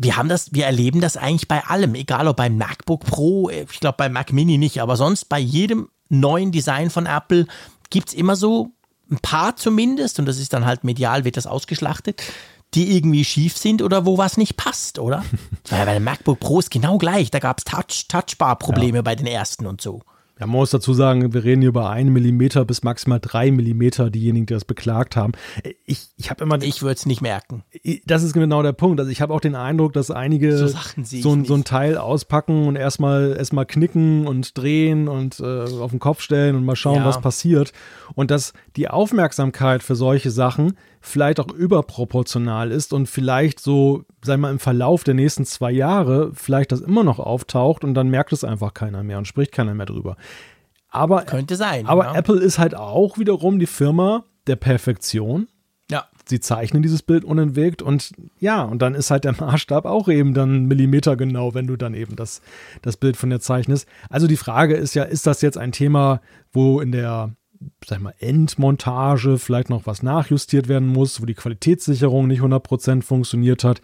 wir 0.00 0.16
haben 0.16 0.28
das, 0.28 0.52
wir 0.54 0.64
erleben 0.64 1.00
das 1.00 1.16
eigentlich 1.16 1.48
bei 1.48 1.64
allem, 1.64 1.96
egal 1.96 2.28
ob 2.28 2.36
beim 2.36 2.56
MacBook 2.56 3.04
Pro, 3.04 3.50
ich 3.50 3.80
glaube 3.80 3.96
bei 3.98 4.08
Mac 4.08 4.32
Mini 4.32 4.56
nicht, 4.56 4.80
aber 4.80 4.96
sonst 4.96 5.28
bei 5.28 5.40
jedem 5.40 5.88
neuen 6.08 6.52
Design 6.52 6.88
von 6.88 7.06
Apple 7.06 7.46
gibt 7.90 8.08
es 8.08 8.14
immer 8.14 8.36
so 8.36 8.70
ein 9.10 9.18
paar 9.18 9.56
zumindest, 9.56 10.20
und 10.20 10.26
das 10.26 10.38
ist 10.38 10.52
dann 10.52 10.64
halt 10.64 10.84
medial, 10.84 11.24
wird 11.24 11.36
das 11.36 11.48
ausgeschlachtet, 11.48 12.22
die 12.74 12.96
irgendwie 12.96 13.24
schief 13.24 13.56
sind 13.56 13.82
oder 13.82 14.06
wo 14.06 14.18
was 14.18 14.36
nicht 14.36 14.56
passt, 14.56 15.00
oder? 15.00 15.24
Weil 15.68 15.86
bei 15.86 15.94
dem 15.94 16.04
MacBook 16.04 16.38
Pro 16.38 16.60
ist 16.60 16.70
genau 16.70 16.96
gleich, 16.98 17.32
da 17.32 17.40
gab 17.40 17.58
es 17.58 17.64
Touch, 17.64 18.06
Touchbar-Probleme 18.06 18.98
ja. 18.98 19.02
bei 19.02 19.16
den 19.16 19.26
ersten 19.26 19.66
und 19.66 19.80
so. 19.80 20.02
Ja, 20.38 20.46
man 20.46 20.56
muss 20.56 20.70
dazu 20.70 20.94
sagen, 20.94 21.34
wir 21.34 21.42
reden 21.42 21.62
hier 21.62 21.70
über 21.70 21.90
einen 21.90 22.12
Millimeter 22.12 22.64
bis 22.64 22.84
maximal 22.84 23.18
drei 23.18 23.50
Millimeter, 23.50 24.08
diejenigen, 24.08 24.46
die 24.46 24.54
das 24.54 24.64
beklagt 24.64 25.16
haben. 25.16 25.32
Ich, 25.84 26.08
ich 26.16 26.30
habe 26.30 26.44
immer. 26.44 26.62
Ich 26.62 26.82
würde 26.82 26.94
es 26.94 27.06
nicht 27.06 27.20
merken. 27.20 27.64
Das 28.06 28.22
ist 28.22 28.34
genau 28.34 28.62
der 28.62 28.72
Punkt. 28.72 29.00
Also 29.00 29.10
ich 29.10 29.20
habe 29.20 29.34
auch 29.34 29.40
den 29.40 29.56
Eindruck, 29.56 29.94
dass 29.94 30.10
einige 30.10 30.56
so, 30.56 30.68
so, 31.02 31.44
so, 31.44 31.54
ein 31.54 31.64
Teil 31.64 31.98
auspacken 31.98 32.68
und 32.68 32.76
erstmal 32.76 33.36
erstmal 33.36 33.66
knicken 33.66 34.26
und 34.28 34.56
drehen 34.56 35.08
und 35.08 35.40
äh, 35.40 35.62
auf 35.62 35.90
den 35.90 35.98
Kopf 35.98 36.20
stellen 36.20 36.54
und 36.54 36.64
mal 36.64 36.76
schauen, 36.76 36.96
ja. 36.96 37.04
was 37.04 37.20
passiert. 37.20 37.72
Und 38.14 38.30
dass 38.30 38.52
die 38.76 38.88
Aufmerksamkeit 38.88 39.82
für 39.82 39.96
solche 39.96 40.30
Sachen 40.30 40.74
vielleicht 41.08 41.40
auch 41.40 41.50
überproportional 41.50 42.70
ist 42.70 42.92
und 42.92 43.06
vielleicht 43.08 43.60
so, 43.60 44.04
sei 44.22 44.36
mal, 44.36 44.50
im 44.50 44.58
Verlauf 44.58 45.04
der 45.04 45.14
nächsten 45.14 45.44
zwei 45.44 45.70
Jahre 45.70 46.32
vielleicht 46.34 46.72
das 46.72 46.80
immer 46.80 47.04
noch 47.04 47.18
auftaucht 47.18 47.84
und 47.84 47.94
dann 47.94 48.08
merkt 48.08 48.32
es 48.32 48.44
einfach 48.44 48.74
keiner 48.74 49.02
mehr 49.02 49.18
und 49.18 49.26
spricht 49.26 49.52
keiner 49.52 49.74
mehr 49.74 49.86
drüber. 49.86 50.16
Aber, 50.90 51.22
Könnte 51.22 51.56
sein. 51.56 51.86
Aber 51.86 52.04
ja. 52.04 52.14
Apple 52.14 52.40
ist 52.40 52.58
halt 52.58 52.74
auch 52.74 53.18
wiederum 53.18 53.58
die 53.58 53.66
Firma 53.66 54.24
der 54.46 54.56
Perfektion. 54.56 55.48
Ja. 55.90 56.06
Sie 56.26 56.40
zeichnen 56.40 56.82
dieses 56.82 57.02
Bild 57.02 57.24
unentwegt 57.24 57.80
und 57.80 58.12
ja, 58.38 58.62
und 58.62 58.80
dann 58.80 58.94
ist 58.94 59.10
halt 59.10 59.24
der 59.24 59.32
Maßstab 59.38 59.86
auch 59.86 60.08
eben 60.08 60.34
dann 60.34 60.66
Millimeter 60.66 61.16
genau, 61.16 61.54
wenn 61.54 61.66
du 61.66 61.76
dann 61.76 61.94
eben 61.94 62.16
das, 62.16 62.42
das 62.82 62.96
Bild 62.96 63.16
von 63.16 63.30
dir 63.30 63.40
zeichnest. 63.40 63.88
Also 64.10 64.26
die 64.26 64.36
Frage 64.36 64.74
ist 64.74 64.94
ja, 64.94 65.04
ist 65.04 65.26
das 65.26 65.40
jetzt 65.40 65.56
ein 65.56 65.72
Thema, 65.72 66.20
wo 66.52 66.80
in 66.80 66.92
der 66.92 67.32
sag 67.84 68.00
mal, 68.00 68.14
Endmontage 68.18 69.38
vielleicht 69.38 69.70
noch 69.70 69.86
was 69.86 70.02
nachjustiert 70.02 70.68
werden 70.68 70.88
muss, 70.88 71.20
wo 71.20 71.26
die 71.26 71.34
Qualitätssicherung 71.34 72.26
nicht 72.26 72.40
100% 72.42 73.02
funktioniert 73.02 73.64
hat. 73.64 73.80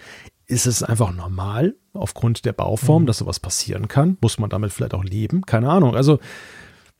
Ist 0.46 0.66
es 0.66 0.82
einfach 0.82 1.12
normal 1.14 1.74
aufgrund 1.94 2.44
der 2.44 2.52
Bauform, 2.52 3.02
mhm. 3.02 3.06
dass 3.06 3.18
sowas 3.18 3.40
passieren 3.40 3.88
kann? 3.88 4.18
Muss 4.20 4.38
man 4.38 4.50
damit 4.50 4.72
vielleicht 4.72 4.94
auch 4.94 5.04
leben? 5.04 5.42
Keine 5.42 5.70
Ahnung. 5.70 5.94
Also, 5.94 6.18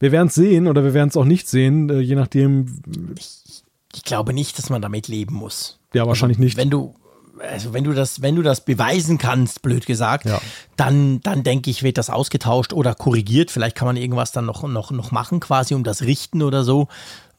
wir 0.01 0.13
werden 0.13 0.29
es 0.29 0.35
sehen 0.35 0.67
oder 0.67 0.85
wir 0.85 0.95
werden 0.95 1.09
es 1.09 1.17
auch 1.17 1.25
nicht 1.25 1.49
sehen, 1.49 1.91
äh, 1.91 2.01
je 2.01 2.15
nachdem. 2.15 2.83
Ich, 3.19 3.63
ich, 3.95 4.03
glaube 4.03 4.33
nicht, 4.33 4.59
dass 4.59 4.71
man 4.71 4.83
damit 4.83 5.09
leben 5.09 5.35
muss. 5.35 5.79
Ja, 5.93 6.07
wahrscheinlich 6.07 6.39
nicht. 6.39 6.57
Wenn 6.57 6.71
du, 6.71 6.95
also 7.41 7.73
wenn 7.73 7.85
du 7.85 7.93
das, 7.93 8.23
wenn 8.23 8.37
du 8.37 8.43
das 8.43 8.65
beweisen 8.65 9.19
kannst, 9.19 9.63
blöd 9.63 9.87
gesagt, 9.87 10.27
ja. 10.27 10.41
dann, 10.77 11.21
dann 11.21 11.43
denke 11.43 11.71
ich, 11.71 11.83
wird 11.83 11.99
das 11.99 12.11
ausgetauscht 12.11 12.73
oder 12.73 12.95
korrigiert. 12.95 13.51
Vielleicht 13.51 13.77
kann 13.77 13.87
man 13.87 13.97
irgendwas 13.97 14.33
dann 14.33 14.47
noch, 14.47 14.63
noch, 14.67 14.91
noch 14.91 15.11
machen, 15.11 15.41
quasi 15.41 15.75
um 15.75 15.85
das 15.85 16.03
richten 16.03 16.43
oder 16.43 16.65
so. 16.65 16.89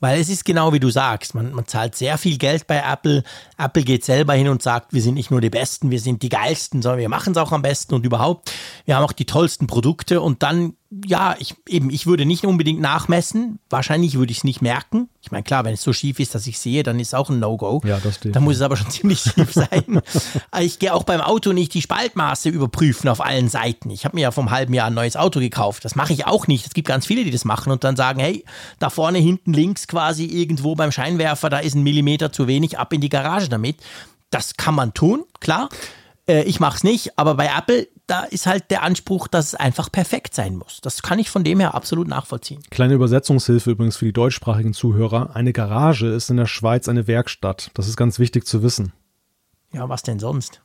Weil 0.02 0.20
es 0.20 0.30
ist 0.30 0.44
genau 0.46 0.74
wie 0.74 0.80
du 0.80 0.90
sagst, 0.90 1.36
man, 1.36 1.54
man 1.54 1.68
zahlt 1.68 1.96
sehr 1.96 2.18
viel 2.18 2.38
Geld 2.38 2.68
bei 2.68 2.84
Apple. 2.86 3.24
Apple 3.58 3.84
geht 3.84 4.04
selber 4.04 4.34
hin 4.34 4.50
und 4.50 4.62
sagt, 4.62 4.94
wir 4.94 5.02
sind 5.02 5.16
nicht 5.16 5.32
nur 5.32 5.42
die 5.42 5.50
Besten, 5.50 5.90
wir 5.90 6.00
sind 6.00 6.22
die 6.22 6.30
geilsten, 6.30 6.82
sondern 6.82 7.00
wir 7.00 7.10
machen 7.10 7.32
es 7.32 7.38
auch 7.38 7.52
am 7.52 7.62
besten 7.62 7.96
und 7.96 8.06
überhaupt. 8.06 8.52
Wir 8.86 8.98
haben 8.98 9.04
auch 9.04 9.14
die 9.14 9.26
tollsten 9.26 9.68
Produkte 9.68 10.22
und 10.22 10.44
dann 10.44 10.74
ja, 11.04 11.36
ich 11.40 11.56
eben, 11.68 11.90
ich 11.90 12.06
würde 12.06 12.26
nicht 12.26 12.46
unbedingt 12.46 12.80
nachmessen. 12.80 13.60
Wahrscheinlich 13.70 14.16
würde 14.16 14.32
ich 14.32 14.40
es 14.40 14.44
nicht 14.44 14.62
merken. 14.62 15.10
Ich 15.22 15.32
meine, 15.32 15.44
klar, 15.44 15.66
wenn 15.66 15.74
es 15.74 15.82
so 15.82 15.94
schief 15.94 16.20
ist, 16.20 16.36
dass 16.36 16.48
ich 16.48 16.60
sehe, 16.60 16.84
dann 16.84 17.00
ist 17.00 17.10
es 17.10 17.14
auch 17.14 17.30
ein 17.30 17.40
No-Go. 17.40 17.82
Ja, 17.86 18.00
das 18.00 18.16
stimmt. 18.16 18.36
Dann 18.36 18.44
muss 18.44 18.56
es 18.58 18.62
aber 18.62 18.78
schon 18.78 18.90
ziemlich 18.92 19.20
schief 19.20 19.52
sein. 19.54 20.02
ich 20.60 20.80
gehe 20.80 20.94
auch 20.94 21.04
beim 21.04 21.22
Auto 21.22 21.54
nicht 21.54 21.74
die 21.74 21.82
Spaltmaße 21.82 22.50
überprüfen 22.50 23.10
auf 23.10 23.24
allen 23.24 23.50
Seiten. 23.50 23.90
Ich 23.90 24.06
habe 24.06 24.16
mir 24.16 24.22
ja 24.22 24.32
vom 24.32 24.52
halben 24.52 24.74
Jahr 24.74 24.88
ein 24.88 24.94
neues 24.94 25.18
Auto 25.18 25.40
gekauft. 25.40 25.84
Das 25.84 25.96
mache 25.96 26.14
ich 26.14 26.28
auch 26.28 26.48
nicht. 26.48 26.66
Es 26.66 26.74
gibt 26.74 26.88
ganz 26.88 27.06
viele, 27.06 27.24
die 27.24 27.32
das 27.32 27.46
machen 27.46 27.72
und 27.72 27.84
dann 27.84 27.96
sagen, 27.96 28.20
hey, 28.20 28.46
da 28.80 28.90
vorne, 28.90 29.18
hinten, 29.18 29.54
links 29.54 29.88
quasi 29.88 30.26
irgendwo 30.26 30.76
beim 30.76 30.92
Scheinwerfer, 30.92 31.50
da 31.50 31.60
ist 31.60 31.76
ein 31.76 31.84
Millimeter 31.84 32.32
zu 32.32 32.48
wenig, 32.48 32.78
ab 32.78 32.94
in 32.94 33.02
die 33.02 33.10
Garage 33.10 33.50
damit. 33.50 33.78
Das 34.30 34.56
kann 34.56 34.76
man 34.76 34.94
tun, 34.94 35.26
klar. 35.40 35.70
Äh, 36.28 36.44
ich 36.44 36.60
mache 36.60 36.78
es 36.78 36.84
nicht, 36.84 37.18
aber 37.18 37.36
bei 37.36 37.50
Apple, 37.56 37.88
da 38.08 38.24
ist 38.24 38.46
halt 38.46 38.70
der 38.72 38.84
Anspruch, 38.84 39.28
dass 39.28 39.48
es 39.48 39.56
einfach 39.56 39.92
perfekt 39.92 40.34
sein 40.34 40.56
muss. 40.56 40.80
Das 40.82 41.02
kann 41.02 41.20
ich 41.20 41.30
von 41.30 41.44
dem 41.44 41.60
her 41.60 41.74
absolut 41.74 42.08
nachvollziehen. 42.08 42.62
Kleine 42.70 42.94
Übersetzungshilfe 42.94 43.72
übrigens 43.72 43.98
für 43.98 44.06
die 44.06 44.14
deutschsprachigen 44.14 44.74
Zuhörer. 44.74 45.36
Eine 45.36 45.54
Garage 45.54 46.08
ist 46.08 46.30
in 46.30 46.38
der 46.38 46.46
Schweiz 46.46 46.88
eine 46.88 47.08
Werkstatt. 47.08 47.72
Das 47.74 47.88
ist 47.88 47.98
ganz 47.98 48.20
wichtig 48.20 48.46
zu 48.46 48.62
wissen. 48.64 48.94
Ja, 49.74 49.90
was 49.90 50.04
denn 50.04 50.20
sonst? 50.20 50.62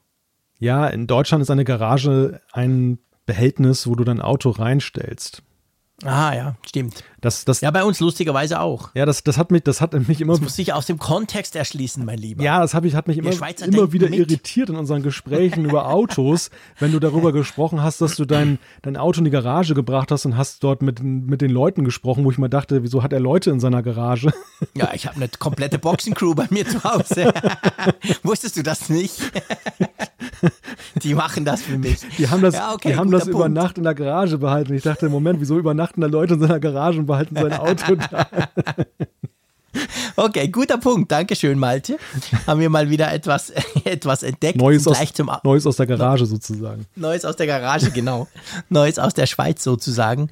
Ja, 0.59 0.87
in 0.87 1.07
Deutschland 1.07 1.43
ist 1.43 1.51
eine 1.51 1.65
Garage 1.65 2.41
ein 2.53 2.99
Behältnis, 3.25 3.87
wo 3.87 3.95
du 3.95 4.05
dein 4.05 4.21
Auto 4.21 4.51
reinstellst. 4.51 5.43
Ah 6.05 6.35
ja, 6.35 6.55
stimmt. 6.67 7.05
Das, 7.21 7.45
das, 7.45 7.61
ja, 7.61 7.71
bei 7.71 7.85
uns 7.85 8.01
lustigerweise 8.01 8.61
auch. 8.61 8.89
Ja, 8.95 9.05
das, 9.05 9.23
das 9.23 9.37
hat 9.37 9.51
mich, 9.51 9.63
das 9.63 9.83
hat 9.83 9.93
mich 9.93 10.21
immer. 10.23 10.33
Das 10.33 10.41
muss 10.41 10.57
sich 10.57 10.73
aus 10.73 10.87
dem 10.87 10.99
Kontext 10.99 11.55
erschließen, 11.55 12.03
mein 12.05 12.17
Lieber. 12.17 12.43
Ja, 12.43 12.61
das 12.61 12.73
hab 12.73 12.87
ich, 12.87 12.95
hat 12.95 13.07
mich 13.09 13.19
immer, 13.19 13.31
immer 13.31 13.93
wieder 13.93 14.09
mit. 14.09 14.19
irritiert 14.19 14.71
in 14.71 14.77
unseren 14.77 15.03
Gesprächen 15.03 15.67
über 15.67 15.89
Autos, 15.93 16.51
wenn 16.79 16.93
du 16.93 17.01
darüber 17.01 17.33
gesprochen 17.33 17.83
hast, 17.83 18.01
dass 18.01 18.17
du 18.17 18.25
dein, 18.25 18.59
dein 18.81 18.97
Auto 18.97 19.19
in 19.19 19.27
die 19.27 19.31
Garage 19.31 19.75
gebracht 19.75 20.11
hast 20.11 20.25
und 20.25 20.39
hast 20.39 20.65
dort 20.65 20.81
mit, 20.81 21.03
mit 21.03 21.43
den 21.43 21.51
Leuten 21.51 21.85
gesprochen, 21.85 22.25
wo 22.25 22.31
ich 22.31 22.39
mal 22.39 22.49
dachte, 22.49 22.83
wieso 22.83 23.03
hat 23.03 23.13
er 23.13 23.21
Leute 23.21 23.51
in 23.51 23.61
seiner 23.61 23.83
Garage? 23.83 24.33
Ja, 24.75 24.93
ich 24.95 25.07
habe 25.07 25.17
eine 25.17 25.29
komplette 25.29 25.79
Boxencrew 25.79 26.35
bei 26.35 26.47
mir 26.51 26.67
zu 26.67 26.85
Hause. 26.85 27.33
Wusstest 28.23 28.57
du 28.57 28.63
das 28.63 28.89
nicht? 28.89 29.19
die 31.03 31.15
machen 31.15 31.45
das 31.45 31.63
für 31.63 31.79
mich. 31.79 32.01
Die 32.19 32.29
haben 32.29 32.43
das, 32.43 32.55
ja, 32.55 32.73
okay, 32.73 32.89
die 32.89 32.97
haben 32.97 33.11
das 33.11 33.27
über 33.27 33.49
Nacht 33.49 33.79
in 33.79 33.85
der 33.85 33.95
Garage 33.95 34.39
behalten. 34.39 34.75
Ich 34.75 34.83
dachte, 34.83 35.09
Moment, 35.09 35.41
wieso 35.41 35.59
übernachten 35.59 36.01
da 36.01 36.07
Leute 36.07 36.35
in 36.35 36.41
seiner 36.41 36.61
Garage 36.61 36.99
und 36.99 37.07
behalten 37.07 37.37
sein 37.37 37.53
Auto 37.53 37.97
da? 37.97 38.27
Okay, 40.17 40.49
guter 40.49 40.79
Punkt. 40.79 41.11
Dankeschön, 41.11 41.59
Malte. 41.59 41.97
Haben 42.47 42.61
wir 42.61 42.69
mal 42.69 42.91
wieder 42.91 43.13
etwas, 43.13 43.51
etwas 43.85 44.23
entdeckt. 44.23 44.59
Neues 44.59 44.87
aus, 44.87 44.99
Neues 45.45 45.67
aus 45.67 45.77
der 45.77 45.87
Garage 45.87 46.27
sozusagen. 46.27 46.87
Neues 46.97 47.25
aus 47.25 47.37
der 47.37 47.47
Garage, 47.47 47.91
genau. 47.91 48.29
Neues 48.69 48.99
aus 48.99 49.15
der 49.15 49.27
Schweiz 49.27 49.63
sozusagen. 49.63 50.29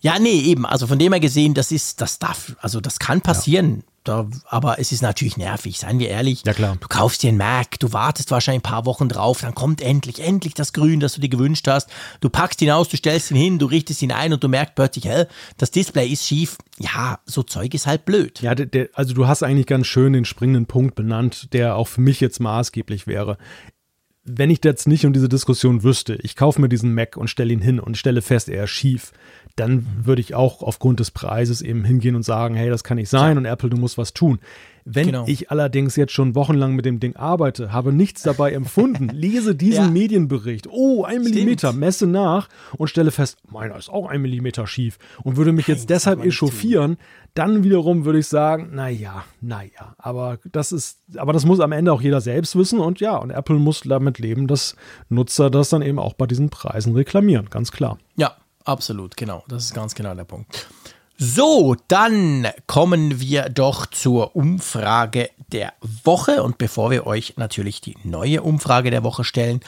Ja, 0.00 0.18
nee, 0.18 0.40
eben. 0.40 0.66
Also 0.66 0.86
von 0.86 0.98
dem 0.98 1.12
her 1.12 1.20
gesehen, 1.20 1.54
das 1.54 1.72
ist, 1.72 2.00
das 2.00 2.18
darf, 2.18 2.56
also 2.60 2.80
das 2.80 2.98
kann 2.98 3.20
passieren. 3.20 3.84
Da, 4.02 4.26
aber 4.46 4.78
es 4.78 4.92
ist 4.92 5.02
natürlich 5.02 5.36
nervig, 5.36 5.78
seien 5.78 5.98
wir 5.98 6.08
ehrlich. 6.08 6.42
Ja, 6.46 6.54
klar. 6.54 6.78
Du 6.80 6.88
kaufst 6.88 7.22
dir 7.22 7.28
einen 7.28 7.36
Mac, 7.36 7.78
du 7.80 7.92
wartest 7.92 8.30
wahrscheinlich 8.30 8.60
ein 8.60 8.70
paar 8.70 8.86
Wochen 8.86 9.10
drauf, 9.10 9.42
dann 9.42 9.54
kommt 9.54 9.82
endlich, 9.82 10.20
endlich 10.20 10.54
das 10.54 10.72
Grün, 10.72 11.00
das 11.00 11.14
du 11.14 11.20
dir 11.20 11.28
gewünscht 11.28 11.68
hast. 11.68 11.90
Du 12.20 12.30
packst 12.30 12.62
ihn 12.62 12.70
aus, 12.70 12.88
du 12.88 12.96
stellst 12.96 13.30
ihn 13.30 13.36
hin, 13.36 13.58
du 13.58 13.66
richtest 13.66 14.00
ihn 14.00 14.10
ein 14.10 14.32
und 14.32 14.42
du 14.42 14.48
merkst 14.48 14.74
plötzlich, 14.74 15.04
hä, 15.04 15.26
das 15.58 15.70
Display 15.70 16.08
ist 16.08 16.26
schief. 16.26 16.56
Ja, 16.78 17.18
so 17.26 17.42
Zeug 17.42 17.74
ist 17.74 17.86
halt 17.86 18.06
blöd. 18.06 18.40
Ja, 18.40 18.54
der, 18.54 18.66
der, 18.66 18.88
also 18.94 19.12
du 19.12 19.26
hast 19.26 19.42
eigentlich 19.42 19.66
ganz 19.66 19.86
schön 19.86 20.14
den 20.14 20.24
springenden 20.24 20.64
Punkt 20.64 20.94
benannt, 20.94 21.52
der 21.52 21.76
auch 21.76 21.88
für 21.88 22.00
mich 22.00 22.20
jetzt 22.20 22.40
maßgeblich 22.40 23.06
wäre 23.06 23.36
wenn 24.24 24.50
ich 24.50 24.60
jetzt 24.64 24.86
nicht 24.86 25.06
um 25.06 25.12
diese 25.12 25.28
Diskussion 25.28 25.82
wüsste, 25.82 26.14
ich 26.22 26.36
kaufe 26.36 26.60
mir 26.60 26.68
diesen 26.68 26.94
Mac 26.94 27.16
und 27.16 27.28
stelle 27.28 27.52
ihn 27.52 27.62
hin 27.62 27.80
und 27.80 27.96
stelle 27.96 28.22
fest, 28.22 28.48
er 28.48 28.64
ist 28.64 28.70
schief, 28.70 29.12
dann 29.56 29.86
würde 30.02 30.20
ich 30.20 30.34
auch 30.34 30.62
aufgrund 30.62 31.00
des 31.00 31.10
Preises 31.10 31.62
eben 31.62 31.84
hingehen 31.84 32.14
und 32.14 32.22
sagen, 32.22 32.54
hey, 32.54 32.70
das 32.70 32.84
kann 32.84 32.96
nicht 32.96 33.08
sein 33.08 33.38
und 33.38 33.46
Apple, 33.46 33.70
du 33.70 33.76
musst 33.76 33.98
was 33.98 34.12
tun. 34.12 34.38
Wenn 34.84 35.06
genau. 35.06 35.24
ich 35.26 35.50
allerdings 35.50 35.96
jetzt 35.96 36.12
schon 36.12 36.34
wochenlang 36.34 36.74
mit 36.74 36.84
dem 36.84 37.00
Ding 37.00 37.16
arbeite, 37.16 37.72
habe 37.72 37.92
nichts 37.92 38.22
dabei 38.22 38.52
empfunden, 38.52 39.08
lese 39.12 39.54
diesen 39.54 39.84
ja. 39.84 39.90
Medienbericht, 39.90 40.68
oh, 40.70 41.04
ein 41.04 41.22
Millimeter, 41.22 41.72
messe 41.72 42.06
nach 42.06 42.48
und 42.76 42.88
stelle 42.88 43.10
fest, 43.10 43.38
meiner 43.50 43.76
ist 43.76 43.90
auch 43.90 44.06
ein 44.06 44.22
Millimeter 44.22 44.66
schief 44.66 44.98
und 45.22 45.36
würde 45.36 45.52
mich 45.52 45.66
jetzt 45.66 45.90
deshalb 45.90 46.24
echauffieren, 46.24 46.96
dann 47.34 47.64
wiederum 47.64 48.04
würde 48.04 48.18
ich 48.18 48.26
sagen, 48.26 48.70
naja, 48.74 49.24
naja, 49.40 49.94
aber 49.98 50.38
das 50.50 50.72
ist, 50.72 50.98
aber 51.16 51.32
das 51.32 51.44
muss 51.44 51.60
am 51.60 51.72
Ende 51.72 51.92
auch 51.92 52.02
jeder 52.02 52.20
selbst 52.20 52.56
wissen 52.56 52.80
und 52.80 53.00
ja, 53.00 53.16
und 53.16 53.30
Apple 53.30 53.56
muss 53.56 53.80
damit 53.80 54.18
leben, 54.18 54.46
dass 54.46 54.76
Nutzer 55.08 55.50
das 55.50 55.68
dann 55.68 55.82
eben 55.82 55.98
auch 55.98 56.14
bei 56.14 56.26
diesen 56.26 56.50
Preisen 56.50 56.94
reklamieren, 56.94 57.48
ganz 57.50 57.72
klar. 57.72 57.98
Ja, 58.16 58.36
absolut, 58.64 59.16
genau. 59.16 59.44
Das 59.48 59.64
ist 59.64 59.74
ganz 59.74 59.94
genau 59.94 60.14
der 60.14 60.24
Punkt. 60.24 60.68
So, 61.22 61.76
dann 61.86 62.48
kommen 62.66 63.20
wir 63.20 63.50
doch 63.50 63.84
zur 63.84 64.34
Umfrage 64.34 65.28
der 65.52 65.74
Woche. 66.02 66.42
Und 66.42 66.56
bevor 66.56 66.90
wir 66.90 67.06
euch 67.06 67.34
natürlich 67.36 67.82
die 67.82 67.94
neue 68.04 68.40
Umfrage 68.40 68.90
der 68.90 69.04
Woche 69.04 69.22
stellen, 69.22 69.60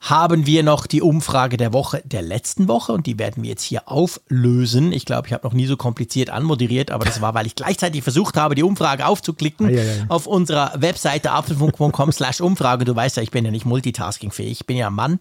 haben 0.00 0.46
wir 0.46 0.62
noch 0.62 0.86
die 0.86 1.02
Umfrage 1.02 1.56
der 1.56 1.72
Woche 1.72 2.00
der 2.04 2.22
letzten 2.22 2.68
Woche 2.68 2.92
und 2.92 3.06
die 3.06 3.18
werden 3.18 3.42
wir 3.42 3.50
jetzt 3.50 3.64
hier 3.64 3.88
auflösen. 3.88 4.92
Ich 4.92 5.04
glaube, 5.04 5.26
ich 5.26 5.34
habe 5.34 5.46
noch 5.46 5.52
nie 5.52 5.66
so 5.66 5.76
kompliziert 5.76 6.30
anmoderiert, 6.30 6.90
aber 6.90 7.04
das 7.04 7.20
war, 7.20 7.34
weil 7.34 7.46
ich 7.46 7.54
gleichzeitig 7.54 8.02
versucht 8.02 8.36
habe, 8.36 8.54
die 8.54 8.62
Umfrage 8.62 9.04
aufzuklicken 9.04 9.66
ei, 9.66 9.78
ei, 9.78 9.80
ei. 9.80 10.04
auf 10.08 10.26
unserer 10.26 10.72
Webseite 10.76 11.32
apfelfunk.com 11.32 12.12
slash 12.12 12.40
Umfrage. 12.40 12.84
Du 12.84 12.94
weißt 12.94 13.16
ja, 13.16 13.22
ich 13.22 13.30
bin 13.30 13.44
ja 13.44 13.50
nicht 13.50 13.66
multitaskingfähig, 13.66 14.60
ich 14.60 14.66
bin 14.66 14.76
ja 14.76 14.86
ein 14.86 14.94
Mann. 14.94 15.18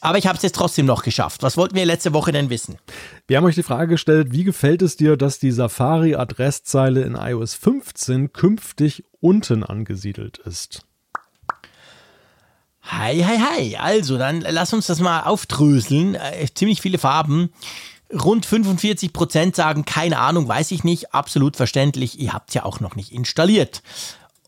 Aber 0.00 0.18
ich 0.18 0.26
habe 0.26 0.36
es 0.36 0.42
jetzt 0.42 0.54
trotzdem 0.54 0.86
noch 0.86 1.02
geschafft. 1.02 1.42
Was 1.42 1.56
wollten 1.56 1.74
wir 1.74 1.84
letzte 1.84 2.12
Woche 2.12 2.32
denn 2.32 2.50
wissen? 2.50 2.78
Wir 3.26 3.36
haben 3.36 3.44
euch 3.44 3.56
die 3.56 3.62
Frage 3.62 3.88
gestellt, 3.88 4.28
wie 4.30 4.44
gefällt 4.44 4.82
es 4.82 4.96
dir, 4.96 5.16
dass 5.16 5.38
die 5.38 5.50
Safari-Adresszeile 5.50 7.02
in 7.02 7.14
iOS 7.14 7.54
15 7.54 8.32
künftig 8.32 9.04
unten 9.20 9.64
angesiedelt 9.64 10.38
ist? 10.38 10.82
Hi, 12.82 13.22
hi, 13.22 13.38
hi. 13.38 13.76
Also, 13.76 14.16
dann 14.16 14.40
lass 14.40 14.72
uns 14.72 14.86
das 14.86 15.00
mal 15.00 15.22
aufdröseln. 15.22 16.14
Äh, 16.14 16.46
ziemlich 16.54 16.80
viele 16.80 16.98
Farben. 16.98 17.50
Rund 18.10 18.46
45 18.46 19.12
Prozent 19.12 19.56
sagen, 19.56 19.84
keine 19.84 20.18
Ahnung, 20.18 20.48
weiß 20.48 20.70
ich 20.70 20.84
nicht. 20.84 21.12
Absolut 21.12 21.56
verständlich. 21.56 22.18
Ihr 22.18 22.32
habt 22.32 22.54
ja 22.54 22.64
auch 22.64 22.80
noch 22.80 22.96
nicht 22.96 23.12
installiert. 23.12 23.82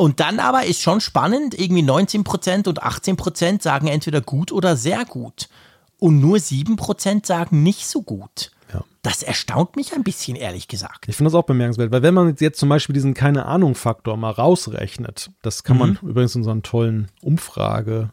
Und 0.01 0.19
dann 0.19 0.41
aber 0.41 0.65
ist 0.65 0.81
schon 0.81 1.03
spannend, 1.03 1.53
irgendwie 1.53 1.83
19 1.83 2.25
Prozent 2.25 2.69
und 2.69 2.83
18 2.83 3.19
Prozent 3.19 3.63
sagen 3.63 3.87
entweder 3.87 4.23
gut 4.23 4.51
oder 4.51 4.75
sehr 4.75 5.05
gut. 5.05 5.51
Und 5.99 6.21
nur 6.21 6.41
7 6.41 6.77
Prozent 6.77 7.27
sagen 7.27 7.63
nicht 7.63 7.87
so 7.87 8.01
gut. 8.01 8.51
Ja. 8.73 8.83
Das 9.03 9.23
erstaunt 9.23 9.77
mich 9.77 9.93
ein 9.93 10.03
bisschen, 10.03 10.37
ehrlich 10.37 10.69
gesagt. 10.69 11.05
Ich 11.07 11.17
finde 11.17 11.31
das 11.31 11.39
auch 11.39 11.45
bemerkenswert, 11.45 11.93
weil 11.93 12.03
wenn 12.03 12.15
man 12.15 12.35
jetzt 12.41 12.59
zum 12.59 12.71
Beispiel 12.71 12.95
diesen 12.95 13.13
Keine-Ahnung-Faktor 13.13 14.17
mal 14.17 14.31
rausrechnet, 14.31 15.33
das 15.43 15.65
kann 15.65 15.77
man 15.77 15.99
mhm. 16.01 16.09
übrigens 16.09 16.35
in 16.35 16.41
unseren 16.41 16.63
tollen 16.63 17.09
Umfrage 17.21 18.09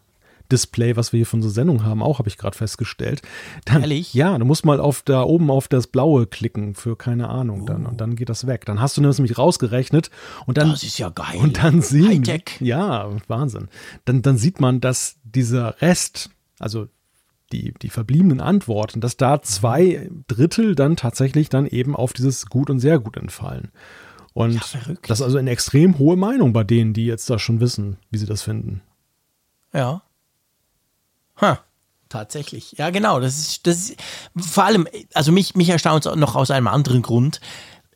Display, 0.52 0.95
was 0.95 1.14
wir 1.14 1.18
hier 1.18 1.26
von 1.26 1.41
so 1.41 1.50
Sendung 1.50 1.84
haben, 1.84 2.02
auch 2.02 2.20
habe 2.20 2.30
ich 2.30 2.38
gerade 2.38 2.58
festgestellt. 2.58 3.22
Dann, 3.66 3.82
Ehrlich? 3.82 4.14
Ja, 4.14 4.38
du 4.38 4.45
musst 4.45 4.66
mal 4.66 4.80
auf 4.80 5.02
da 5.04 5.24
oben 5.24 5.52
auf 5.52 5.68
das 5.68 5.88
blaue 5.88 6.28
klicken 6.28 6.76
für 6.76 6.95
keine 6.95 7.30
Ahnung 7.30 7.66
dann 7.66 7.86
und 7.86 8.02
dann 8.02 8.16
geht 8.16 8.30
das 8.30 8.48
weg. 8.48 8.66
Dann 8.66 8.82
hast 8.82 8.98
du 8.98 9.02
das 9.02 9.18
nämlich 9.18 9.38
rausgerechnet 9.38 10.10
und 10.45 10.58
dann 10.58 10.72
Das 10.72 10.84
ist 10.84 10.98
ja 10.98 11.10
geil. 11.10 11.38
Und 11.38 11.64
dann 11.64 11.82
sehen 11.82 12.24
Ja, 12.60 13.10
Wahnsinn. 13.28 13.68
Dann 14.06 14.22
dann 14.22 14.38
sieht 14.38 14.60
man, 14.60 14.82
dass 14.82 15.18
dieser 15.24 15.82
Rest, 15.82 16.30
also 16.60 16.88
die, 17.52 17.74
die 17.82 17.89
verbliebenen 17.89 18.41
Antworten, 18.41 19.02
dass 19.02 19.18
da 19.18 19.41
zwei 19.41 20.10
Drittel 20.28 20.76
dann 20.76 20.95
tatsächlich 20.95 21.50
dann 21.50 21.66
eben 21.66 21.95
auf 21.95 22.14
dieses 22.14 22.48
gut 22.48 22.70
und 22.70 22.80
sehr 22.80 23.00
gut 23.00 23.18
entfallen. 23.18 23.72
Und 24.34 24.54
ja, 24.54 24.62
das 25.08 25.20
ist 25.20 25.26
also 25.26 25.38
eine 25.38 25.50
extrem 25.50 25.98
hohe 25.98 26.16
Meinung 26.16 26.54
bei 26.54 26.64
denen, 26.64 26.93
die 26.93 27.06
jetzt 27.06 27.30
da 27.30 27.39
schon 27.39 27.60
wissen, 27.60 27.98
wie 28.12 28.18
sie 28.18 28.28
das 28.28 28.43
finden. 28.43 28.82
Ja. 29.74 30.04
Ha. 31.41 31.59
Tatsächlich. 32.09 32.73
Ja, 32.77 32.89
genau. 32.89 33.19
Das 33.19 33.38
ist, 33.38 33.67
das 33.67 33.77
ist, 33.77 33.95
vor 34.38 34.63
allem, 34.63 34.88
also 35.13 35.31
mich, 35.31 35.55
mich 35.55 35.69
erstaunt 35.69 36.05
es 36.05 36.15
noch 36.15 36.35
aus 36.35 36.51
einem 36.51 36.67
anderen 36.67 37.01
Grund. 37.01 37.41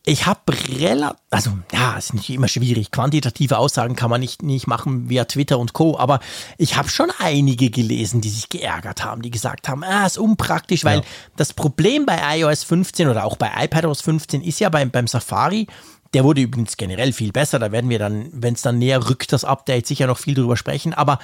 Ich 0.03 0.25
habe 0.25 0.39
relativ, 0.79 1.19
also 1.29 1.51
ja, 1.71 1.95
es 1.95 2.05
ist 2.05 2.13
nicht 2.15 2.29
immer 2.31 2.47
schwierig. 2.47 2.89
Quantitative 2.89 3.59
Aussagen 3.59 3.95
kann 3.95 4.09
man 4.09 4.19
nicht, 4.19 4.41
nicht 4.41 4.65
machen 4.65 5.09
via 5.09 5.25
Twitter 5.25 5.59
und 5.59 5.73
Co. 5.73 5.97
Aber 5.97 6.19
ich 6.57 6.75
habe 6.75 6.89
schon 6.89 7.11
einige 7.19 7.69
gelesen, 7.69 8.19
die 8.19 8.29
sich 8.29 8.49
geärgert 8.49 9.03
haben, 9.05 9.21
die 9.21 9.29
gesagt 9.29 9.69
haben, 9.69 9.83
ah, 9.83 10.07
ist 10.07 10.17
unpraktisch, 10.17 10.83
weil 10.83 10.99
ja. 10.99 11.05
das 11.37 11.53
Problem 11.53 12.07
bei 12.07 12.39
iOS 12.39 12.63
15 12.63 13.09
oder 13.09 13.25
auch 13.25 13.37
bei 13.37 13.51
iPadOS 13.55 14.01
15 14.01 14.41
ist 14.41 14.59
ja 14.59 14.69
beim, 14.69 14.89
beim 14.89 15.05
Safari, 15.05 15.67
der 16.13 16.23
wurde 16.23 16.41
übrigens 16.41 16.77
generell 16.77 17.13
viel 17.13 17.31
besser. 17.31 17.59
Da 17.59 17.71
werden 17.71 17.89
wir 17.89 17.99
dann, 17.99 18.29
wenn 18.33 18.55
es 18.55 18.63
dann 18.63 18.79
näher 18.79 19.07
rückt, 19.07 19.31
das 19.31 19.45
Update 19.45 19.87
sicher 19.87 20.07
noch 20.07 20.17
viel 20.17 20.33
drüber 20.33 20.57
sprechen. 20.57 20.93
Aber 20.93 21.19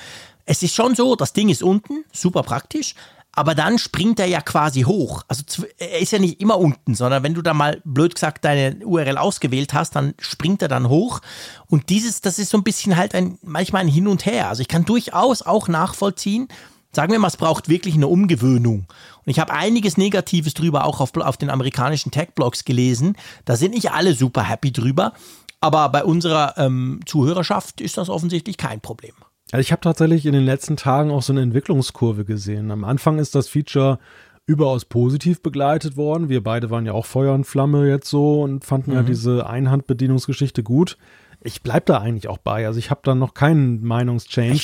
es 0.48 0.64
ist 0.64 0.74
schon 0.74 0.96
so, 0.96 1.16
das 1.16 1.34
Ding 1.34 1.50
ist 1.50 1.62
unten, 1.62 2.06
super 2.12 2.42
praktisch, 2.42 2.96
aber 3.34 3.54
dann 3.54 3.78
springt 3.78 4.20
er 4.20 4.26
ja 4.26 4.42
quasi 4.42 4.82
hoch. 4.82 5.24
Also 5.28 5.44
er 5.78 6.00
ist 6.00 6.12
ja 6.12 6.18
nicht 6.18 6.42
immer 6.42 6.58
unten, 6.58 6.96
sondern 6.96 7.22
wenn 7.22 7.36
du 7.36 7.44
da 7.44 7.54
mal 7.54 7.82
blöd 7.84 8.16
gesagt 8.16 8.44
deine 8.44 8.84
URL 8.84 9.18
ausgewählt 9.18 9.76
hast, 9.76 9.96
dann 9.96 10.16
springt 10.18 10.64
er 10.64 10.70
dann 10.70 10.90
hoch. 10.90 11.20
Und 11.68 11.90
dieses, 11.90 12.22
das 12.22 12.40
ist 12.40 12.50
so 12.50 12.58
ein 12.58 12.64
bisschen 12.64 12.98
halt 12.98 13.14
ein, 13.14 13.38
manchmal 13.44 13.82
ein 13.84 13.90
Hin 13.90 14.08
und 14.08 14.26
Her. 14.26 14.50
Also 14.50 14.62
ich 14.62 14.68
kann 14.68 14.86
durchaus 14.86 15.44
auch 15.44 15.68
nachvollziehen, 15.68 16.48
sagen 16.92 17.12
wir 17.12 17.20
mal, 17.20 17.28
es 17.28 17.38
braucht 17.38 17.70
wirklich 17.70 17.94
eine 17.94 18.08
Umgewöhnung. 18.08 18.88
Und 18.88 19.28
ich 19.30 19.40
habe 19.40 19.54
einiges 19.54 19.98
Negatives 19.98 20.56
drüber 20.56 20.86
auch 20.86 21.00
auf, 21.00 21.16
auf 21.18 21.38
den 21.38 21.52
amerikanischen 21.52 22.12
Tech-Blogs 22.12 22.66
gelesen. 22.66 23.18
Da 23.46 23.56
sind 23.56 23.76
nicht 23.76 23.92
alle 23.92 24.16
super 24.16 24.42
happy 24.42 24.72
drüber. 24.72 25.14
Aber 25.60 25.90
bei 25.90 26.04
unserer 26.04 26.58
ähm, 26.58 27.02
Zuhörerschaft 27.06 27.82
ist 27.82 27.98
das 27.98 28.10
offensichtlich 28.10 28.58
kein 28.58 28.82
Problem. 28.82 29.14
Also 29.52 29.62
ich 29.62 29.72
habe 29.72 29.82
tatsächlich 29.82 30.26
in 30.26 30.34
den 30.34 30.46
letzten 30.46 30.76
Tagen 30.76 31.12
auch 31.12 31.22
so 31.22 31.34
eine 31.34 31.42
Entwicklungskurve 31.42 32.26
gesehen. 32.26 32.72
Am 32.72 32.84
Anfang 32.84 33.20
ist 33.20 33.36
das 33.36 33.48
Feature 33.48 34.00
überaus 34.46 34.86
positiv 34.86 35.42
begleitet 35.42 35.98
worden. 35.98 36.30
Wir 36.30 36.42
beide 36.42 36.70
waren 36.70 36.86
ja 36.86 36.94
auch 36.94 37.06
Feuer 37.06 37.34
und 37.34 37.46
Flamme 37.46 37.88
jetzt 37.88 38.10
so 38.10 38.42
und 38.42 38.66
fanden 38.66 38.92
mhm. 38.92 38.98
ja 38.98 39.04
diese 39.04 39.48
Einhandbedienungsgeschichte 39.48 40.64
gut. 40.64 40.98
Ich 41.42 41.62
bleib 41.62 41.86
da 41.86 42.00
eigentlich 42.00 42.28
auch 42.30 42.40
bei. 42.40 42.66
Also 42.66 42.80
ich 42.80 42.90
habe 42.90 43.02
da 43.04 43.14
noch 43.14 43.36
keinen 43.36 43.84
Meinungschange. 43.84 44.58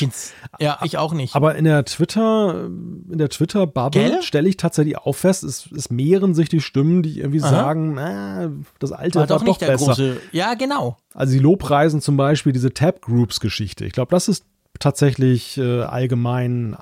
Ja, 0.60 0.80
ich 0.84 0.98
auch 0.98 1.14
nicht. 1.14 1.36
Aber 1.36 1.56
in 1.56 1.66
der 1.66 1.86
Twitter, 1.86 2.66
in 2.66 3.18
der 3.18 3.30
Twitter-Bubble 3.30 4.24
stelle 4.24 4.50
ich 4.50 4.58
tatsächlich 4.58 4.98
auch 4.98 5.14
fest, 5.14 5.44
es, 5.44 5.70
es 5.72 5.92
mehren 5.92 6.34
sich 6.34 6.50
die 6.50 6.62
Stimmen, 6.62 7.04
die 7.04 7.20
irgendwie 7.20 7.44
Aha. 7.44 7.50
sagen, 7.50 7.98
äh, 7.98 8.50
das 8.80 8.92
alte 8.92 9.20
war, 9.20 9.30
war 9.30 9.38
doch, 9.38 9.46
doch 9.46 9.60
besser. 9.60 9.86
Große, 9.86 10.18
ja, 10.32 10.56
genau. 10.56 10.98
Also 11.14 11.32
sie 11.32 11.40
lobpreisen 11.40 12.02
zum 12.02 12.18
Beispiel 12.18 12.54
diese 12.54 12.74
Tab-Groups-Geschichte. 12.74 13.86
Ich 13.86 13.94
glaube, 13.94 14.10
das 14.10 14.28
ist 14.28 14.44
tatsächlich 14.80 15.58
äh, 15.58 15.82
allgemein 15.82 16.76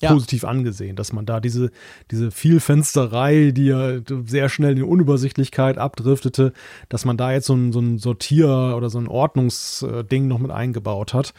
positiv 0.00 0.42
ja. 0.42 0.48
angesehen, 0.48 0.96
dass 0.96 1.12
man 1.12 1.26
da 1.26 1.40
diese, 1.40 1.70
diese 2.10 2.30
Vielfensterei, 2.30 3.52
die 3.52 3.66
ja 3.66 4.00
sehr 4.26 4.48
schnell 4.48 4.76
in 4.76 4.84
Unübersichtlichkeit 4.84 5.78
abdriftete, 5.78 6.52
dass 6.88 7.04
man 7.04 7.16
da 7.16 7.32
jetzt 7.32 7.46
so 7.46 7.54
ein, 7.54 7.72
so 7.72 7.80
ein 7.80 7.98
Sortier- 7.98 8.74
oder 8.76 8.90
so 8.90 8.98
ein 8.98 9.08
Ordnungsding 9.08 10.28
noch 10.28 10.38
mit 10.38 10.50
eingebaut 10.50 11.14
hat. 11.14 11.32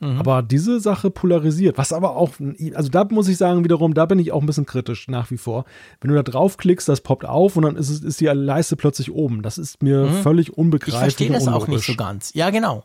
Mhm. 0.00 0.18
Aber 0.18 0.42
diese 0.42 0.80
Sache 0.80 1.10
polarisiert, 1.10 1.76
was 1.76 1.92
aber 1.92 2.16
auch, 2.16 2.30
also 2.74 2.88
da 2.88 3.04
muss 3.10 3.28
ich 3.28 3.36
sagen, 3.36 3.64
wiederum, 3.64 3.94
da 3.94 4.06
bin 4.06 4.18
ich 4.18 4.32
auch 4.32 4.40
ein 4.40 4.46
bisschen 4.46 4.66
kritisch 4.66 5.08
nach 5.08 5.30
wie 5.30 5.38
vor. 5.38 5.64
Wenn 6.00 6.10
du 6.10 6.14
da 6.14 6.22
draufklickst, 6.22 6.88
das 6.88 7.00
poppt 7.00 7.24
auf 7.24 7.56
und 7.56 7.64
dann 7.64 7.76
ist, 7.76 7.90
es, 7.90 8.00
ist 8.00 8.20
die 8.20 8.26
Leiste 8.26 8.76
plötzlich 8.76 9.10
oben. 9.10 9.42
Das 9.42 9.58
ist 9.58 9.82
mir 9.82 10.06
mhm. 10.06 10.22
völlig 10.22 10.56
unbegreiflich. 10.56 10.94
Ich 10.94 11.00
verstehe 11.00 11.30
das 11.30 11.48
auch 11.48 11.66
nicht 11.66 11.84
so 11.84 11.94
ganz. 11.96 12.32
Ja, 12.34 12.50
genau. 12.50 12.84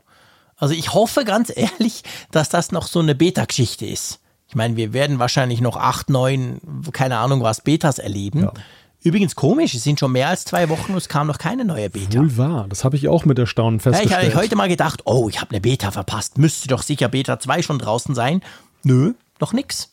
Also 0.64 0.76
ich 0.76 0.94
hoffe 0.94 1.26
ganz 1.26 1.52
ehrlich, 1.54 2.04
dass 2.32 2.48
das 2.48 2.72
noch 2.72 2.88
so 2.88 3.00
eine 3.00 3.16
Beta-Geschichte 3.16 3.86
ist. 3.86 4.22
Ich 4.48 4.56
meine, 4.56 4.78
wir 4.78 4.94
werden 4.94 5.20
wahrscheinlich 5.20 5.60
noch 5.60 5.76
acht, 5.76 6.10
neun, 6.10 6.62
keine 6.94 7.18
Ahnung 7.18 7.44
was, 7.44 7.60
Betas 7.60 8.00
erleben. 8.00 8.44
Ja. 8.44 8.54
Übrigens 9.02 9.36
komisch, 9.36 9.74
es 9.74 9.84
sind 9.84 10.00
schon 10.00 10.14
mehr 10.14 10.30
als 10.30 10.46
zwei 10.46 10.70
Wochen 10.70 10.94
und 10.94 11.00
es 11.00 11.10
kam 11.10 11.28
noch 11.28 11.38
keine 11.38 11.66
neue 11.66 11.90
Beta. 11.90 12.18
Wohl 12.18 12.38
wahr, 12.38 12.68
das 12.70 12.86
habe 12.86 12.96
ich 12.96 13.10
auch 13.10 13.26
mit 13.26 13.38
Erstaunen 13.38 13.82
festgestellt. 13.82 14.22
Ja, 14.22 14.26
ich 14.26 14.34
habe 14.34 14.42
heute 14.42 14.56
mal 14.56 14.70
gedacht, 14.70 15.02
oh, 15.04 15.28
ich 15.28 15.42
habe 15.42 15.52
eine 15.52 15.60
Beta 15.60 15.92
verpasst. 15.92 16.38
Müsste 16.38 16.70
doch 16.70 16.82
sicher 16.82 17.10
Beta 17.10 17.42
2 17.42 17.62
schon 17.62 17.78
draußen 17.78 18.16
sein. 18.16 18.42
Nö, 18.84 19.16
noch 19.42 19.52
nix. 19.52 19.92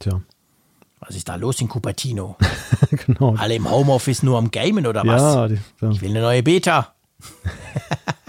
Tja. 0.00 0.20
Was 1.00 1.16
ist 1.16 1.30
da 1.30 1.36
los 1.36 1.62
in 1.62 1.68
Cupertino? 1.70 2.36
genau. 3.06 3.36
Alle 3.38 3.54
im 3.54 3.70
Homeoffice 3.70 4.22
nur 4.22 4.36
am 4.36 4.50
Gamen 4.50 4.86
oder 4.86 5.02
was? 5.06 5.22
Ja, 5.22 5.48
die, 5.48 5.58
ja. 5.80 5.90
Ich 5.92 6.02
will 6.02 6.10
eine 6.10 6.20
neue 6.20 6.42
Beta. 6.42 6.92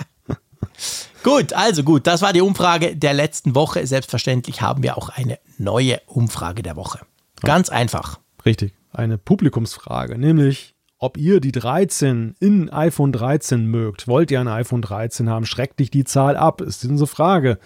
Gut, 1.25 1.53
also 1.53 1.81
gut, 1.81 2.05
das 2.05 2.21
war 2.21 2.33
die 2.33 2.41
Umfrage 2.41 2.95
der 2.95 3.15
letzten 3.15 3.55
Woche. 3.55 3.87
Selbstverständlich 3.87 4.61
haben 4.61 4.83
wir 4.83 4.95
auch 4.95 5.09
eine 5.09 5.39
neue 5.57 5.99
Umfrage 6.05 6.61
der 6.61 6.75
Woche. 6.75 6.99
Ganz 7.41 7.69
einfach. 7.69 8.19
Richtig, 8.45 8.75
eine 8.93 9.17
Publikumsfrage, 9.17 10.19
nämlich 10.19 10.75
ob 10.99 11.17
ihr 11.17 11.39
die 11.39 11.51
13 11.51 12.35
in 12.39 12.69
iPhone 12.69 13.11
13 13.11 13.65
mögt. 13.65 14.07
Wollt 14.07 14.29
ihr 14.29 14.39
ein 14.39 14.47
iPhone 14.47 14.83
13 14.83 15.27
haben? 15.27 15.47
Schreckt 15.47 15.79
dich 15.79 15.89
die 15.89 16.03
Zahl 16.03 16.37
ab? 16.37 16.61
Ist 16.61 16.85
unsere 16.85 17.07
Frage. 17.07 17.57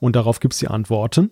Und 0.00 0.16
darauf 0.16 0.40
gibt 0.40 0.54
es 0.54 0.60
die 0.60 0.68
Antworten. 0.68 1.30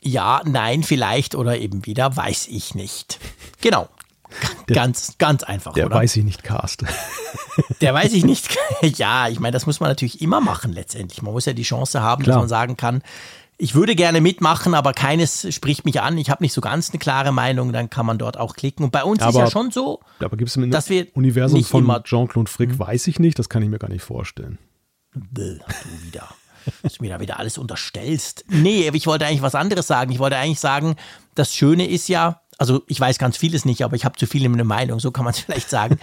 Ja, 0.00 0.42
nein, 0.44 0.82
vielleicht 0.82 1.36
oder 1.36 1.56
eben 1.56 1.86
wieder, 1.86 2.16
weiß 2.16 2.48
ich 2.48 2.74
nicht. 2.74 3.20
Genau. 3.60 3.88
Ganz, 4.66 5.16
ganz 5.18 5.42
einfach, 5.42 5.72
Der 5.74 5.86
oder? 5.86 5.96
weiß 5.96 6.16
ich 6.16 6.24
nicht, 6.24 6.42
Cast. 6.44 6.84
Der 7.80 7.92
weiß 7.94 8.12
ich 8.12 8.24
nicht. 8.24 8.56
ja, 8.82 9.28
ich 9.28 9.40
meine, 9.40 9.52
das 9.52 9.66
muss 9.66 9.80
man 9.80 9.88
natürlich 9.90 10.20
immer 10.22 10.40
machen 10.40 10.72
letztendlich. 10.72 11.22
Man 11.22 11.32
muss 11.32 11.44
ja 11.46 11.52
die 11.52 11.62
Chance 11.62 12.00
haben, 12.02 12.22
Klar. 12.22 12.36
dass 12.36 12.42
man 12.42 12.48
sagen 12.48 12.76
kann, 12.76 13.02
ich 13.58 13.74
würde 13.74 13.94
gerne 13.94 14.20
mitmachen, 14.20 14.74
aber 14.74 14.92
keines 14.92 15.46
spricht 15.54 15.84
mich 15.84 16.00
an. 16.00 16.18
Ich 16.18 16.30
habe 16.30 16.42
nicht 16.42 16.52
so 16.52 16.60
ganz 16.60 16.90
eine 16.90 16.98
klare 16.98 17.30
Meinung, 17.32 17.72
dann 17.72 17.90
kann 17.90 18.06
man 18.06 18.18
dort 18.18 18.36
auch 18.36 18.54
klicken. 18.56 18.84
Und 18.84 18.90
bei 18.90 19.04
uns 19.04 19.20
ist 19.20 19.26
Aber- 19.26 19.40
ja 19.40 19.50
schon 19.50 19.70
so, 19.70 20.00
Aber 20.20 20.36
gibt 20.36 20.48
es 20.50 20.56
im 20.56 20.70
Dass 20.70 20.88
wir 20.88 21.06
Universum 21.14 21.62
von. 21.62 21.86
Jean-Claude 22.04 22.50
Frick, 22.50 22.78
weiß 22.78 23.06
ich 23.06 23.18
nicht, 23.20 23.38
das 23.38 23.48
kann 23.48 23.62
ich 23.62 23.68
mir 23.68 23.78
gar 23.78 23.90
nicht 23.90 24.02
vorstellen. 24.02 24.58
Bäh, 25.14 25.58
du 25.58 26.06
wieder. 26.06 26.28
Dass 26.82 26.94
du 26.94 27.02
mir 27.04 27.10
da 27.12 27.20
wieder 27.20 27.38
alles 27.38 27.58
unterstellst. 27.58 28.44
Nee, 28.48 28.86
aber 28.88 28.96
ich 28.96 29.06
wollte 29.06 29.26
eigentlich 29.26 29.42
was 29.42 29.54
anderes 29.54 29.86
sagen. 29.86 30.10
Ich 30.12 30.18
wollte 30.18 30.36
eigentlich 30.36 30.60
sagen, 30.60 30.96
das 31.34 31.54
Schöne 31.54 31.88
ist 31.88 32.08
ja, 32.08 32.40
also 32.62 32.84
ich 32.86 33.00
weiß 33.00 33.18
ganz 33.18 33.36
vieles 33.36 33.64
nicht, 33.64 33.82
aber 33.82 33.96
ich 33.96 34.04
habe 34.04 34.16
zu 34.16 34.24
viel 34.24 34.44
eine 34.44 34.62
Meinung, 34.62 35.00
so 35.00 35.10
kann 35.10 35.24
man 35.24 35.34
es 35.34 35.40
vielleicht 35.44 35.68
sagen, 35.68 35.98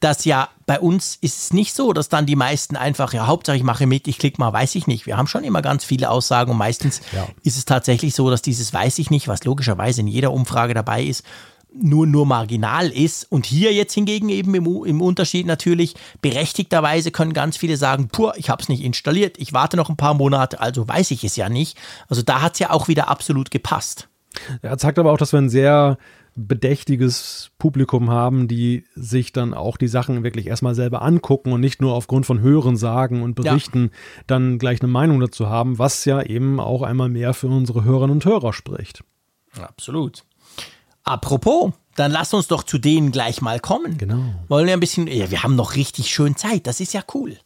dass 0.00 0.24
ja 0.24 0.48
bei 0.66 0.80
uns 0.80 1.16
ist 1.20 1.38
es 1.38 1.52
nicht 1.52 1.72
so, 1.72 1.92
dass 1.92 2.08
dann 2.08 2.26
die 2.26 2.34
meisten 2.34 2.74
einfach, 2.74 3.12
ja, 3.12 3.28
Hauptsache 3.28 3.56
ich 3.56 3.62
mache 3.62 3.86
mit, 3.86 4.08
ich 4.08 4.18
klicke 4.18 4.40
mal, 4.40 4.52
weiß 4.52 4.74
ich 4.74 4.88
nicht. 4.88 5.06
Wir 5.06 5.16
haben 5.16 5.28
schon 5.28 5.44
immer 5.44 5.62
ganz 5.62 5.84
viele 5.84 6.10
Aussagen 6.10 6.50
und 6.50 6.56
meistens 6.56 7.00
Ja. 7.12 7.28
ist 7.44 7.56
es 7.56 7.64
tatsächlich 7.64 8.16
so, 8.16 8.28
dass 8.28 8.42
dieses 8.42 8.72
weiß 8.72 8.98
ich 8.98 9.10
nicht, 9.10 9.28
was 9.28 9.44
logischerweise 9.44 10.00
in 10.00 10.08
jeder 10.08 10.32
Umfrage 10.32 10.74
dabei 10.74 11.04
ist, 11.04 11.22
nur, 11.72 12.08
nur 12.08 12.26
marginal 12.26 12.88
ist. 12.88 13.30
Und 13.30 13.46
hier 13.46 13.72
jetzt 13.72 13.94
hingegen 13.94 14.30
eben 14.30 14.52
im, 14.56 14.66
im 14.84 15.00
Unterschied 15.00 15.46
natürlich, 15.46 15.94
berechtigterweise 16.22 17.12
können 17.12 17.32
ganz 17.32 17.56
viele 17.56 17.76
sagen, 17.76 18.08
pur, 18.08 18.34
ich 18.36 18.50
habe 18.50 18.60
es 18.62 18.68
nicht 18.68 18.82
installiert, 18.82 19.38
ich 19.38 19.52
warte 19.52 19.76
noch 19.76 19.90
ein 19.90 19.96
paar 19.96 20.14
Monate, 20.14 20.60
also 20.60 20.88
weiß 20.88 21.12
ich 21.12 21.22
es 21.22 21.36
ja 21.36 21.48
nicht. 21.48 21.78
Also 22.08 22.22
da 22.22 22.42
hat 22.42 22.54
es 22.54 22.58
ja 22.58 22.70
auch 22.70 22.88
wieder 22.88 23.08
absolut 23.08 23.52
gepasst. 23.52 24.08
Er 24.62 24.78
zeigt 24.78 24.98
aber 24.98 25.12
auch, 25.12 25.18
dass 25.18 25.32
wir 25.32 25.40
ein 25.40 25.48
sehr 25.50 25.98
bedächtiges 26.36 27.50
Publikum 27.58 28.10
haben, 28.10 28.48
die 28.48 28.84
sich 28.94 29.32
dann 29.32 29.52
auch 29.52 29.76
die 29.76 29.88
Sachen 29.88 30.22
wirklich 30.22 30.46
erstmal 30.46 30.74
selber 30.74 31.02
angucken 31.02 31.52
und 31.52 31.60
nicht 31.60 31.80
nur 31.80 31.94
aufgrund 31.94 32.24
von 32.26 32.40
Hören 32.40 32.76
sagen 32.76 33.22
und 33.22 33.38
Ja. 33.38 33.52
Berichten 33.52 33.90
dann 34.26 34.58
gleich 34.58 34.80
eine 34.80 34.90
Meinung 34.90 35.20
dazu 35.20 35.48
haben, 35.48 35.78
was 35.78 36.04
ja 36.04 36.22
eben 36.22 36.60
auch 36.60 36.82
einmal 36.82 37.08
mehr 37.08 37.34
für 37.34 37.48
unsere 37.48 37.84
Hörerinnen 37.84 38.16
und 38.16 38.24
Hörer 38.24 38.52
spricht. 38.52 39.02
Absolut. 39.60 40.24
Apropos, 41.02 41.72
dann 41.96 42.12
lass 42.12 42.32
uns 42.32 42.46
doch 42.46 42.62
zu 42.62 42.78
denen 42.78 43.10
gleich 43.10 43.42
mal 43.42 43.58
kommen. 43.58 43.98
Genau. 43.98 44.22
Wollen 44.48 44.66
wir 44.66 44.74
ein 44.74 44.80
bisschen, 44.80 45.06
ja, 45.08 45.30
wir 45.30 45.42
haben 45.42 45.56
noch 45.56 45.74
richtig 45.74 46.10
schön 46.10 46.36
Zeit, 46.36 46.66
das 46.66 46.80
ist 46.80 46.94
ja 46.94 47.02
cool. 47.14 47.36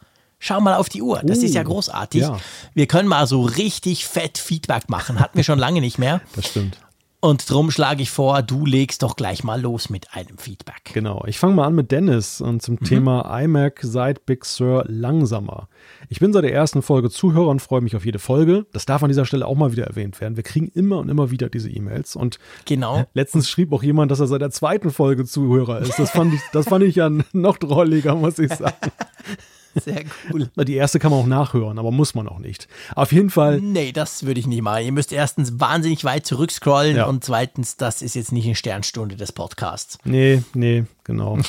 Schau 0.47 0.61
mal 0.61 0.75
auf 0.75 0.91
die 0.91 1.01
Uhr, 1.01 1.23
das 1.25 1.39
ist 1.39 1.55
ja 1.55 1.63
Oh, 1.63 1.65
großartig. 1.65 2.21
ja. 2.21 2.37
Wir 2.75 2.87
können 2.87 3.09
mal 3.09 3.27
so 3.27 3.41
richtig 3.41 4.05
fett 4.05 4.37
Feedback 4.37 4.91
machen, 4.91 5.19
hatten 5.19 5.39
wir 5.39 5.43
schon 5.43 5.59
lange 5.59 5.81
nicht 5.81 5.99
mehr. 5.99 6.21
Das 6.37 6.49
stimmt. 6.49 6.77
Und 7.21 7.49
drum 7.49 7.71
schlage 7.71 8.03
ich 8.03 8.11
vor, 8.11 8.43
du 8.43 8.67
legst 8.67 9.03
doch 9.03 9.17
gleich 9.17 9.43
mal 9.43 9.59
los 9.59 9.89
mit 9.89 10.13
einem 10.13 10.37
Feedback. 10.37 10.91
Genau. 10.93 11.25
Ich 11.27 11.39
fange 11.39 11.55
mal 11.55 11.65
an 11.65 11.75
mit 11.75 11.91
Dennis 11.91 12.43
und 12.43 12.61
zum 12.61 12.79
Thema 12.81 13.41
iMac 13.41 13.79
seit 13.81 14.27
Big 14.27 14.45
Sur 14.45 14.85
langsamer. 14.87 15.71
Ich 16.11 16.21
bin 16.21 16.35
seit 16.35 16.45
der 16.45 16.53
ersten 16.53 16.83
Folge 16.83 17.09
Zuhörer 17.09 17.49
und 17.49 17.61
freue 17.63 17.81
mich 17.81 17.97
auf 17.97 18.05
jede 18.05 18.19
Folge. 18.19 18.67
Das 18.75 18.85
darf 18.85 19.03
an 19.03 19.09
dieser 19.09 19.25
Stelle 19.25 19.47
auch 19.47 19.55
mal 19.57 19.73
wieder 19.73 19.85
erwähnt 19.87 20.21
werden. 20.21 20.37
Wir 20.37 20.43
kriegen 20.45 20.69
immer 20.75 20.99
und 20.99 21.09
immer 21.09 21.31
wieder 21.31 21.49
diese 21.49 21.71
E-Mails 21.71 22.15
und 22.15 22.39
Genau. 22.67 23.07
Letztens 23.15 23.49
schrieb 23.49 23.73
auch 23.73 23.83
jemand, 23.83 24.11
dass 24.11 24.21
er 24.21 24.27
seit 24.27 24.43
der 24.43 24.51
zweiten 24.51 24.91
Folge 24.91 25.25
Zuhörer 25.25 25.79
ist. 25.79 25.99
Das 25.99 26.11
fand 26.11 26.35
ich, 26.35 26.41
das 26.53 26.69
fand 26.69 26.85
ich 26.85 26.97
ja 26.97 27.09
noch 27.33 27.57
drolliger, 27.57 28.15
muss 28.17 28.39
ich 28.39 28.53
sagen. 28.53 28.75
Sehr 29.75 30.05
cool. 30.33 30.51
Die 30.65 30.75
erste 30.75 30.99
kann 30.99 31.11
man 31.11 31.21
auch 31.21 31.27
nachhören, 31.27 31.79
aber 31.79 31.91
muss 31.91 32.15
man 32.15 32.29
auch 32.29 32.39
nicht. 32.39 32.69
Auf 32.95 33.13
jeden 33.13 33.31
Fall, 33.31 33.61
Nee, 33.61 33.93
das 33.93 34.25
würde 34.27 34.41
ich 34.41 34.47
nicht 34.47 34.63
machen. 34.63 34.85
Ihr 34.85 34.93
müsst 34.93 35.13
erstens 35.13 35.59
wahnsinnig 35.61 36.05
weit 36.05 36.27
zurückscrollen 36.27 36.97
Ja. 36.97 37.07
und 37.07 37.25
zweitens, 37.25 37.77
das 37.77 38.03
ist 38.03 38.15
jetzt 38.15 38.33
nicht 38.33 38.47
eine 38.47 38.55
Sternstunde 38.55 39.17
des 39.17 39.33
Podcasts. 39.33 39.99
nee, 40.05 40.43
nee, 40.55 40.85
genau. 41.05 41.39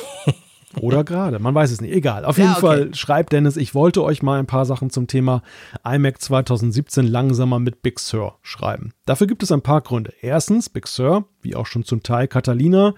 Oder 0.82 1.06
gerade, 1.06 1.40
man 1.40 1.56
weiß 1.56 1.72
es 1.72 1.80
nicht. 1.80 1.94
Egal. 1.94 2.26
Auf 2.26 2.38
Ja, 2.38 2.44
jeden 2.44 2.52
okay. 2.58 2.62
Fall 2.66 2.96
schreibt 2.96 3.32
Dennis, 3.32 3.56
ich 3.56 3.74
wollte 3.74 4.04
euch 4.04 4.22
mal 4.22 4.40
ein 4.40 4.46
paar 4.46 4.66
Sachen 4.66 4.90
zum 4.90 5.08
Thema 5.08 5.42
iMac 5.86 6.22
2017 6.22 7.08
langsamer 7.08 7.60
mit 7.60 7.82
Big 7.82 7.98
Sur 7.98 8.40
schreiben. 8.42 8.92
Dafür 9.06 9.26
gibt 9.28 9.42
es 9.42 9.54
ein 9.54 9.62
paar 9.62 9.80
Gründe. 9.80 10.12
Erstens, 10.20 10.68
Big 10.68 10.88
Sur, 10.88 11.30
wie 11.42 11.56
auch 11.56 11.66
schon 11.66 11.86
zum 11.86 12.04
Teil 12.04 12.28
Catalina, 12.28 12.94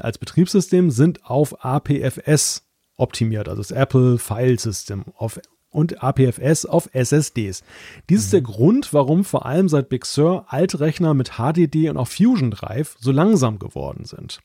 als 0.00 0.18
Betriebssystem 0.18 0.92
sind 0.92 1.24
auf 1.24 1.64
APFS 1.64 2.65
optimiert, 2.96 3.48
also 3.48 3.62
das 3.62 3.70
Apple 3.70 4.18
File 4.18 4.58
System 4.58 5.04
auf 5.16 5.40
und 5.70 6.02
APFS 6.02 6.64
auf 6.64 6.88
SSDs. 6.94 7.62
Dies 8.08 8.24
ist 8.24 8.32
der 8.32 8.40
Grund, 8.40 8.94
warum 8.94 9.24
vor 9.24 9.44
allem 9.44 9.68
seit 9.68 9.90
Big 9.90 10.06
Sur 10.06 10.46
Altrechner 10.48 11.12
mit 11.12 11.32
HDD 11.32 11.90
und 11.90 11.98
auch 11.98 12.08
Fusion 12.08 12.50
Drive 12.50 12.96
so 12.98 13.12
langsam 13.12 13.58
geworden 13.58 14.06
sind. 14.06 14.40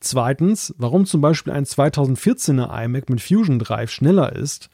Zweitens, 0.00 0.74
warum 0.78 1.06
zum 1.06 1.20
Beispiel 1.20 1.52
ein 1.52 1.64
2014er 1.64 2.84
iMac 2.84 3.08
mit 3.08 3.20
Fusion 3.20 3.58
Drive 3.58 3.90
schneller 3.90 4.34
ist. 4.34 4.68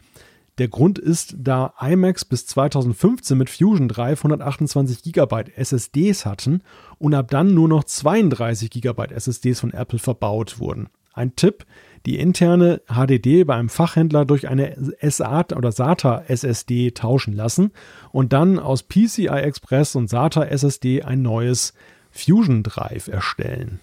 Der 0.59 0.69
Grund 0.69 0.99
ist, 0.99 1.35
da 1.39 1.75
iMacs 1.81 2.25
bis 2.25 2.47
2015 2.47 3.37
mit 3.37 3.51
Fusion 3.51 3.89
Drive 3.89 4.21
128 4.21 5.13
GB 5.13 5.51
SSDs 5.57 6.25
hatten 6.25 6.63
und 6.99 7.13
ab 7.13 7.31
dann 7.31 7.55
nur 7.55 7.69
noch 7.69 7.85
32 7.85 8.71
GB 8.71 9.07
SSDs 9.13 9.61
von 9.61 9.73
Apple 9.73 9.99
verbaut 9.99 10.61
wurden. 10.61 10.89
Ein 11.13 11.37
Tipp, 11.37 11.65
die 12.07 12.19
interne 12.19 12.83
HDD 12.87 13.45
bei 13.45 13.55
einem 13.55 13.69
Fachhändler 13.71 14.25
durch 14.25 14.49
eine 14.49 14.77
SATA 15.01 15.57
oder 15.57 15.73
SATA 15.73 16.25
SSD 16.29 16.91
tauschen 16.93 17.35
lassen 17.35 17.73
und 18.13 18.33
dann 18.33 18.59
aus 18.59 18.83
PCI 18.83 19.27
Express 19.29 19.95
und 19.97 20.09
SATA 20.11 20.45
SSD 20.45 21.03
ein 21.03 21.23
neues 21.23 21.73
Fusion 22.11 22.63
Drive 22.63 23.09
erstellen. 23.09 23.81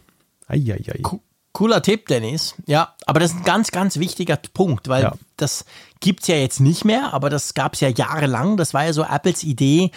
Eieiei. 0.47 0.99
Co- 1.01 1.21
Cooler 1.53 1.81
Tipp, 1.81 2.07
Dennis. 2.07 2.55
Ja, 2.65 2.95
aber 3.05 3.19
das 3.19 3.31
ist 3.31 3.39
ein 3.39 3.43
ganz, 3.43 3.71
ganz 3.71 3.99
wichtiger 3.99 4.37
Punkt, 4.53 4.87
weil 4.87 5.03
Ja. 5.03 5.13
das 5.35 5.65
gibt's 5.99 6.27
ja 6.27 6.35
jetzt 6.35 6.61
nicht 6.61 6.85
mehr, 6.85 7.13
aber 7.13 7.29
das 7.29 7.53
gab's 7.53 7.81
ja 7.81 7.89
jahrelang. 7.89 8.55
Das 8.55 8.73
war 8.73 8.85
ja 8.85 8.93
so 8.93 9.03
Apples 9.03 9.43
Idee, 9.43 9.91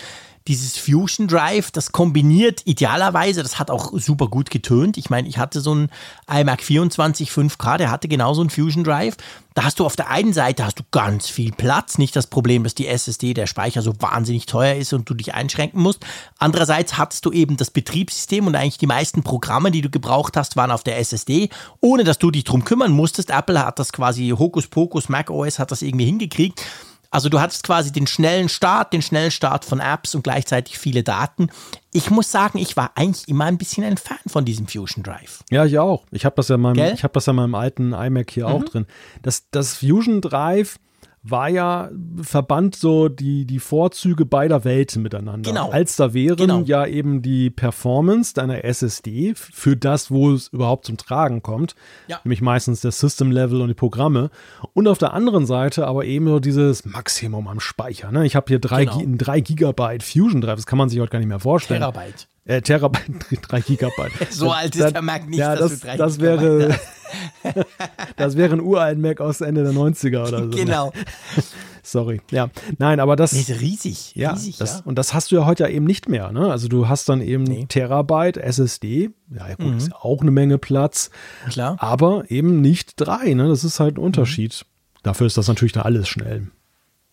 dieses 0.46 0.76
Fusion 0.76 1.26
Drive, 1.26 1.70
das 1.70 1.90
kombiniert 1.92 2.62
idealerweise, 2.66 3.42
das 3.42 3.58
hat 3.58 3.70
auch 3.70 3.92
super 3.98 4.28
gut 4.28 4.50
getönt. 4.50 4.98
Ich 4.98 5.08
meine, 5.08 5.26
ich 5.26 5.38
hatte 5.38 5.62
so 5.62 5.70
einen 5.72 5.88
iMac 6.30 6.62
24 6.62 7.30
5K, 7.30 7.78
der 7.78 7.90
hatte 7.90 8.08
genauso 8.08 8.42
einen 8.42 8.50
Fusion 8.50 8.84
Drive. 8.84 9.16
Da 9.54 9.64
hast 9.64 9.78
du 9.78 9.86
auf 9.86 9.96
der 9.96 10.10
einen 10.10 10.34
Seite 10.34 10.64
hast 10.66 10.78
du 10.78 10.82
ganz 10.90 11.28
viel 11.28 11.52
Platz, 11.52 11.96
nicht 11.96 12.14
das 12.14 12.26
Problem, 12.26 12.62
dass 12.62 12.74
die 12.74 12.88
SSD, 12.88 13.32
der 13.32 13.46
Speicher 13.46 13.80
so 13.80 13.94
wahnsinnig 14.00 14.44
teuer 14.44 14.74
ist 14.74 14.92
und 14.92 15.08
du 15.08 15.14
dich 15.14 15.32
einschränken 15.32 15.80
musst. 15.80 16.04
Andererseits 16.38 16.98
hattest 16.98 17.24
du 17.24 17.32
eben 17.32 17.56
das 17.56 17.70
Betriebssystem 17.70 18.46
und 18.46 18.54
eigentlich 18.54 18.78
die 18.78 18.86
meisten 18.86 19.22
Programme, 19.22 19.70
die 19.70 19.80
du 19.80 19.88
gebraucht 19.88 20.36
hast, 20.36 20.56
waren 20.56 20.72
auf 20.72 20.82
der 20.82 20.98
SSD, 20.98 21.48
ohne 21.80 22.04
dass 22.04 22.18
du 22.18 22.30
dich 22.30 22.44
drum 22.44 22.64
kümmern 22.64 22.92
musstest. 22.92 23.30
Apple 23.30 23.64
hat 23.64 23.78
das 23.78 23.92
quasi 23.92 24.34
Hokuspokus, 24.36 25.08
macOS 25.08 25.58
hat 25.58 25.70
das 25.70 25.80
irgendwie 25.80 26.06
hingekriegt. 26.06 26.60
Also 27.14 27.28
du 27.28 27.40
hattest 27.40 27.62
quasi 27.62 27.92
den 27.92 28.08
schnellen 28.08 28.48
Start, 28.48 28.92
den 28.92 29.00
schnellen 29.00 29.30
Start 29.30 29.64
von 29.64 29.78
Apps 29.78 30.16
und 30.16 30.24
gleichzeitig 30.24 30.80
viele 30.80 31.04
Daten. 31.04 31.48
Ich 31.92 32.10
muss 32.10 32.32
sagen, 32.32 32.58
ich 32.58 32.76
war 32.76 32.90
eigentlich 32.96 33.28
immer 33.28 33.44
ein 33.44 33.56
bisschen 33.56 33.84
ein 33.84 33.98
Fan 33.98 34.18
von 34.26 34.44
diesem 34.44 34.66
Fusion 34.66 35.04
Drive. 35.04 35.44
Ja, 35.48 35.64
ich 35.64 35.78
auch. 35.78 36.06
Ich 36.10 36.24
habe 36.24 36.34
das 36.34 36.48
ja 36.48 36.56
in 36.56 36.62
meinem, 36.62 36.74
Gell? 36.74 36.88
Mhm. 36.88 36.94
ich 36.94 37.04
habe 37.04 37.12
das 37.12 37.26
ja 37.26 37.30
in 37.30 37.36
meinem 37.36 37.54
alten 37.54 37.92
iMac 37.92 38.32
hier 38.32 38.48
auch 38.48 38.64
drin. 38.64 38.86
Das, 39.22 39.48
das 39.52 39.76
Fusion 39.76 40.22
Drive 40.22 40.80
war 41.26 41.48
ja 41.48 41.90
verband 42.20 42.76
so 42.76 43.08
die, 43.08 43.46
die 43.46 43.58
Vorzüge 43.58 44.26
beider 44.26 44.64
Welten 44.64 45.02
miteinander. 45.02 45.50
Genau. 45.50 45.70
Als 45.70 45.96
da 45.96 46.12
wären 46.12 46.36
Genau. 46.36 46.60
ja 46.60 46.84
eben 46.86 47.22
die 47.22 47.48
Performance 47.48 48.34
deiner 48.34 48.62
SSD 48.64 49.32
für 49.34 49.74
das, 49.76 50.10
wo 50.10 50.32
es 50.32 50.48
überhaupt 50.48 50.84
zum 50.84 50.98
Tragen 50.98 51.42
kommt, 51.42 51.74
Ja. 52.08 52.20
nämlich 52.24 52.42
meistens 52.42 52.82
der 52.82 52.92
System 52.92 53.30
Level 53.32 53.62
und 53.62 53.68
die 53.68 53.74
Programme. 53.74 54.30
Und 54.74 54.86
auf 54.86 54.98
der 54.98 55.14
anderen 55.14 55.46
Seite 55.46 55.86
aber 55.86 56.04
eben 56.04 56.26
so 56.28 56.40
dieses 56.40 56.84
Maximum 56.84 57.48
am 57.48 57.58
Speicher. 57.58 58.12
Ne? 58.12 58.26
Ich 58.26 58.36
habe 58.36 58.46
hier 58.48 58.58
drei, 58.58 58.84
Genau. 58.84 58.98
Ein 59.00 59.16
3 59.16 59.40
Gigabyte 59.40 60.02
Fusion 60.02 60.42
Drive, 60.42 60.56
das 60.56 60.66
kann 60.66 60.76
man 60.78 60.90
sich 60.90 61.00
heute 61.00 61.10
gar 61.12 61.18
nicht 61.20 61.28
mehr 61.28 61.40
vorstellen. 61.40 61.80
Terabyte. 61.80 62.28
Äh, 62.46 62.60
Terabyte, 62.62 63.02
3 63.42 63.60
Gigabyte. 63.60 64.12
So 64.30 64.50
alt 64.50 64.74
ist 64.74 64.82
Das- 64.82 64.92
der 64.92 65.02
Mac 65.02 65.26
nicht, 65.28 65.38
ja, 65.38 65.56
dass 65.56 65.70
das, 65.70 65.80
du 65.80 65.86
drei 65.86 65.96
das 65.96 66.18
Gigabyte 66.18 66.40
wäre, 66.42 66.78
das 68.16 68.36
wäre 68.36 68.52
ein 68.54 68.60
uralt 68.60 68.98
Mac 68.98 69.20
aus 69.20 69.40
Ende 69.40 69.62
der 69.62 69.72
90er 69.72 70.26
oder 70.28 70.44
so. 70.44 70.50
Genau. 70.50 70.92
Sorry. 71.82 72.20
Ja, 72.30 72.48
nein, 72.78 72.98
aber 72.98 73.14
das, 73.14 73.34
ist 73.34 73.60
riesig. 73.60 74.14
ja, 74.14 74.32
riesig, 74.32 74.56
das, 74.56 74.78
ja. 74.78 74.82
und 74.86 74.96
das 74.96 75.12
hast 75.12 75.30
du 75.30 75.36
ja 75.36 75.44
heute 75.46 75.64
ja 75.64 75.68
eben 75.68 75.84
nicht 75.84 76.08
mehr. 76.08 76.32
Ne? 76.32 76.50
Also 76.50 76.66
du 76.68 76.88
hast 76.88 77.08
dann 77.10 77.20
eben 77.20 77.44
Nee. 77.44 77.62
Mhm. 77.62 77.68
Terabyte 77.68 78.38
SSD. 78.38 79.10
Ja, 79.30 79.48
ja 79.48 79.54
gut, 79.56 79.76
ist 79.76 79.88
ja 79.88 79.96
auch 80.00 80.22
eine 80.22 80.30
Menge 80.30 80.56
Platz. 80.58 81.10
Klar. 81.48 81.76
Aber 81.78 82.24
eben 82.30 82.60
nicht 82.62 82.94
drei. 82.96 83.34
Ne? 83.34 83.48
Das 83.48 83.64
ist 83.64 83.80
halt 83.80 83.96
ein 83.98 84.00
Unterschied. 84.02 84.64
Mhm. 84.64 84.98
Dafür 85.02 85.26
ist 85.26 85.36
das 85.36 85.48
natürlich 85.48 85.72
da 85.72 85.82
alles 85.82 86.08
schnell. 86.08 86.48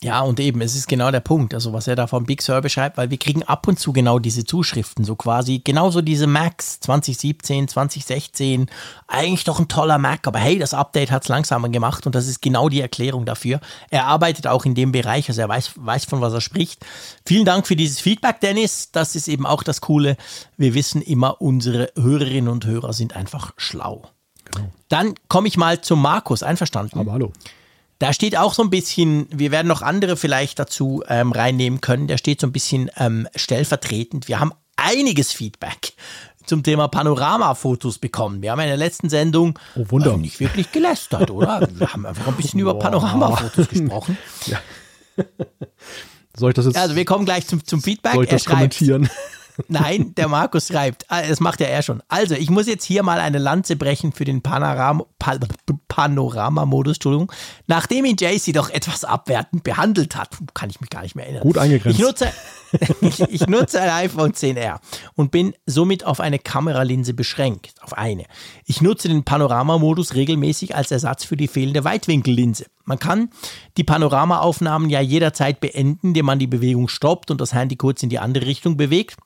Ja, 0.04 0.22
und 0.22 0.40
eben, 0.40 0.62
es 0.62 0.76
ist 0.76 0.88
genau 0.88 1.12
der 1.12 1.20
Punkt, 1.20 1.54
also 1.54 1.74
was 1.74 1.88
er 1.88 1.96
da 1.96 2.08
vom 2.08 2.26
Big 2.26 2.42
Sur 2.42 2.60
beschreibt, 2.62 2.98
weil 2.98 3.12
wir 3.12 3.20
kriegen 3.20 3.44
ab 3.44 3.68
und 3.68 3.80
zu 3.80 3.94
genau 3.94 4.18
diese 4.18 4.44
Zuschriften, 4.44 5.06
so 5.06 5.16
quasi, 5.16 5.62
genauso 5.64 6.02
diese 6.02 6.26
Macs 6.26 6.80
2017, 6.80 7.68
2016, 7.68 8.66
eigentlich 9.08 9.44
doch 9.44 9.60
ein 9.60 9.68
toller 9.68 10.00
Mac, 10.00 10.26
aber 10.26 10.40
hey, 10.40 10.58
das 10.58 10.74
Update 10.74 11.12
hat 11.12 11.22
es 11.22 11.30
langsamer 11.30 11.70
gemacht 11.70 12.08
und 12.08 12.16
das 12.16 12.28
ist 12.28 12.42
genau 12.42 12.68
die 12.68 12.82
Erklärung 12.82 13.26
dafür. 13.26 13.60
Er 13.92 14.08
arbeitet 14.08 14.48
auch 14.48 14.66
in 14.66 14.74
dem 14.74 14.92
Bereich, 14.92 15.30
also 15.30 15.40
er 15.40 15.50
weiß, 15.50 15.74
weiß 15.76 16.06
von 16.06 16.20
was 16.20 16.34
er 16.34 16.42
spricht. 16.42 16.84
Vielen 17.24 17.46
Dank 17.46 17.68
für 17.68 17.76
dieses 17.76 18.00
Feedback, 18.00 18.40
Dennis. 18.40 18.92
Das 18.92 19.16
ist 19.16 19.28
eben 19.28 19.46
auch 19.46 19.62
das 19.62 19.82
Coole. 19.82 20.18
Wir 20.58 20.74
wissen 20.74 21.04
immer, 21.04 21.40
unsere 21.42 21.92
Hörerinnen 21.96 22.50
und 22.50 22.66
Hörer 22.66 22.94
sind 22.94 23.16
einfach 23.16 23.54
schlau. 23.56 24.10
Genau. 24.46 24.72
Dann 24.90 25.14
komme 25.28 25.48
ich 25.48 25.58
mal 25.58 25.82
zum 25.82 26.02
Markus, 26.02 26.42
einverstanden? 26.42 27.00
Aber 27.00 27.12
hallo. 27.12 27.32
Da 28.02 28.14
steht 28.14 28.36
auch 28.36 28.56
so 28.56 28.64
ein 28.64 28.72
bisschen, 28.72 29.28
wir 29.30 29.52
werden 29.52 29.68
noch 29.68 29.84
andere 29.84 30.18
vielleicht 30.18 30.58
dazu 30.58 31.04
ähm, 31.08 31.32
reinnehmen 31.32 31.82
können, 31.82 32.08
da 32.08 32.18
steht 32.18 32.42
so 32.42 32.48
ein 32.48 32.52
bisschen 32.52 32.90
ähm, 32.98 33.28
stellvertretend. 33.36 34.28
Wir 34.28 34.40
haben 34.40 34.54
einiges 34.76 35.32
Feedback 35.32 35.94
zum 36.48 36.64
Thema 36.64 36.88
Panoramafotos 36.88 38.00
bekommen. 38.00 38.42
Wir 38.42 38.54
haben 38.54 38.60
in 38.62 38.70
der 38.70 38.78
letzten 38.78 39.08
Sendung 39.08 39.60
oh, 39.76 40.00
äh, 40.00 40.18
nicht 40.18 40.40
wirklich 40.40 40.72
gelästert, 40.72 41.30
oder? 41.30 41.70
Wir 41.76 41.94
haben 41.94 42.08
einfach 42.08 42.26
ein 42.26 42.36
bisschen 42.38 42.60
über 42.60 42.80
Panoramafotos 42.80 43.68
gesprochen. 43.70 44.18
Ja. 44.48 44.58
Soll 46.36 46.50
ich 46.50 46.56
das 46.56 46.66
jetzt? 46.66 46.78
Also 46.78 46.96
wir 46.96 47.06
kommen 47.06 47.26
gleich 47.26 47.46
zum, 47.46 47.64
zum 47.64 47.84
Feedback. 47.84 48.16
Soll 48.16 48.24
ich 48.24 48.32
das 48.32 48.46
kommentieren? 48.46 49.12
Nein, 49.68 50.14
der 50.16 50.28
Markus 50.28 50.68
schreibt, 50.68 51.06
ah, 51.10 51.22
das 51.22 51.40
macht 51.40 51.60
ja 51.60 51.68
er 51.68 51.82
schon. 51.82 52.02
Also, 52.08 52.36
ich 52.36 52.50
muss 52.50 52.68
jetzt 52.68 52.86
hier 52.86 53.04
mal 53.04 53.20
eine 53.20 53.38
Lanze 53.38 53.76
brechen 53.76 54.12
für 54.12 54.26
den 54.26 54.42
Panorama, 54.42 55.06
Panorama-Modus, 55.88 56.98
Entschuldigung. 56.98 57.32
Nachdem 57.68 58.06
ihn 58.06 58.16
JC 58.20 58.54
doch 58.54 58.70
etwas 58.70 59.04
abwertend 59.04 59.64
behandelt 59.64 60.16
hat, 60.16 60.30
kann 60.54 60.70
ich 60.70 60.82
mich 60.82 60.90
gar 60.90 61.02
nicht 61.04 61.16
mehr 61.16 61.26
erinnern. 61.26 61.44
Gut 61.44 61.58
eingegrenzt. 61.58 62.00
Ich 62.00 62.06
nutze, 62.06 62.32
ich, 63.02 63.20
ich 63.20 63.48
nutze 63.48 63.82
ein 63.82 63.90
iPhone 63.90 64.32
10R 64.32 64.80
und 65.16 65.32
bin 65.32 65.54
somit 65.66 66.06
auf 66.06 66.20
eine 66.20 66.40
Kameralinse 66.40 67.14
beschränkt, 67.14 67.74
auf 67.82 67.98
eine. 67.98 68.26
Ich 68.66 68.82
nutze 68.82 69.08
den 69.08 69.24
Panoramamodus 69.24 70.16
regelmäßig 70.16 70.76
als 70.76 70.92
Ersatz 70.92 71.24
für 71.24 71.38
die 71.38 71.48
fehlende 71.48 71.84
Weitwinkellinse. 71.84 72.66
Man 72.86 73.00
kann 73.00 73.30
die 73.78 73.84
Panoramaaufnahmen 73.84 74.90
ja 74.90 75.02
jederzeit 75.02 75.60
beenden, 75.60 76.08
indem 76.08 76.26
man 76.26 76.40
die 76.40 76.48
Bewegung 76.48 76.88
stoppt 76.88 77.32
und 77.32 77.40
das 77.40 77.54
Handy 77.54 77.76
kurz 77.76 78.04
in 78.04 78.10
die 78.10 78.20
andere 78.20 78.46
Richtung 78.46 78.78
bewegt. 78.78 79.18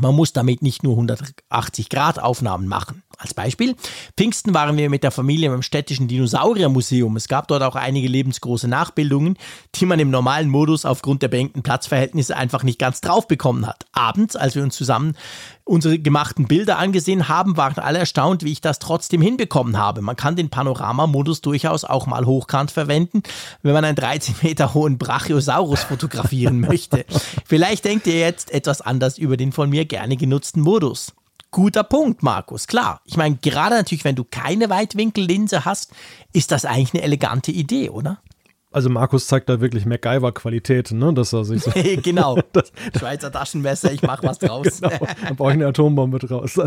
Man 0.00 0.14
muss 0.14 0.32
damit 0.32 0.62
nicht 0.62 0.82
nur 0.82 0.94
180 0.94 1.88
Grad 1.88 2.18
Aufnahmen 2.18 2.66
machen. 2.66 3.02
Als 3.16 3.32
Beispiel, 3.32 3.76
Pfingsten 4.16 4.54
waren 4.54 4.76
wir 4.76 4.90
mit 4.90 5.04
der 5.04 5.12
Familie 5.12 5.52
im 5.52 5.62
städtischen 5.62 6.08
Dinosauriermuseum. 6.08 7.14
Es 7.16 7.28
gab 7.28 7.46
dort 7.46 7.62
auch 7.62 7.76
einige 7.76 8.08
lebensgroße 8.08 8.66
Nachbildungen, 8.66 9.38
die 9.76 9.86
man 9.86 10.00
im 10.00 10.10
normalen 10.10 10.48
Modus 10.48 10.84
aufgrund 10.84 11.22
der 11.22 11.28
beengten 11.28 11.62
Platzverhältnisse 11.62 12.36
einfach 12.36 12.64
nicht 12.64 12.78
ganz 12.78 13.00
drauf 13.00 13.28
bekommen 13.28 13.66
hat. 13.66 13.86
Abends, 13.92 14.34
als 14.34 14.56
wir 14.56 14.64
uns 14.64 14.76
zusammen 14.76 15.16
unsere 15.64 15.98
gemachten 15.98 16.46
Bilder 16.46 16.78
angesehen 16.78 17.28
haben, 17.28 17.56
waren 17.56 17.78
alle 17.78 17.98
erstaunt, 17.98 18.44
wie 18.44 18.52
ich 18.52 18.60
das 18.60 18.78
trotzdem 18.78 19.22
hinbekommen 19.22 19.78
habe. 19.78 20.02
Man 20.02 20.16
kann 20.16 20.36
den 20.36 20.50
Panoramamodus 20.50 21.40
durchaus 21.40 21.84
auch 21.84 22.06
mal 22.06 22.26
hochkant 22.26 22.70
verwenden, 22.70 23.22
wenn 23.62 23.72
man 23.72 23.84
einen 23.84 23.96
13 23.96 24.36
Meter 24.42 24.74
hohen 24.74 24.98
Brachiosaurus 24.98 25.84
fotografieren 25.84 26.60
möchte. 26.68 27.06
Vielleicht 27.46 27.84
denkt 27.84 28.06
ihr 28.06 28.18
jetzt 28.18 28.52
etwas 28.52 28.82
anders 28.82 29.18
über 29.18 29.36
den 29.36 29.52
von 29.52 29.70
mir 29.70 29.86
gerne 29.86 30.16
genutzten 30.16 30.60
Modus. 30.60 31.12
Guter 31.50 31.84
Punkt, 31.84 32.22
Markus. 32.22 32.66
Klar. 32.66 33.00
Ich 33.04 33.16
meine, 33.16 33.36
gerade 33.36 33.76
natürlich, 33.76 34.04
wenn 34.04 34.16
du 34.16 34.24
keine 34.24 34.70
Weitwinkellinse 34.70 35.64
hast, 35.64 35.92
ist 36.32 36.50
das 36.50 36.64
eigentlich 36.64 36.94
eine 36.94 37.04
elegante 37.04 37.52
Idee, 37.52 37.90
oder? 37.90 38.18
Also 38.74 38.90
Markus 38.90 39.28
zeigt 39.28 39.48
da 39.48 39.60
wirklich 39.60 39.86
MacGyver-Qualität, 39.86 40.90
ne? 40.90 41.14
Dass 41.14 41.32
er 41.32 41.44
sich 41.44 41.62
so 41.62 41.70
genau. 42.02 42.40
das, 42.52 42.72
Schweizer 42.98 43.30
Taschenmesser, 43.30 43.92
ich 43.92 44.02
mach 44.02 44.20
was 44.24 44.40
draus. 44.40 44.80
genau. 44.80 44.98
Dann 45.22 45.36
brauche 45.36 45.50
ich 45.50 45.54
eine 45.54 45.68
Atombombe 45.68 46.18
draus. 46.18 46.58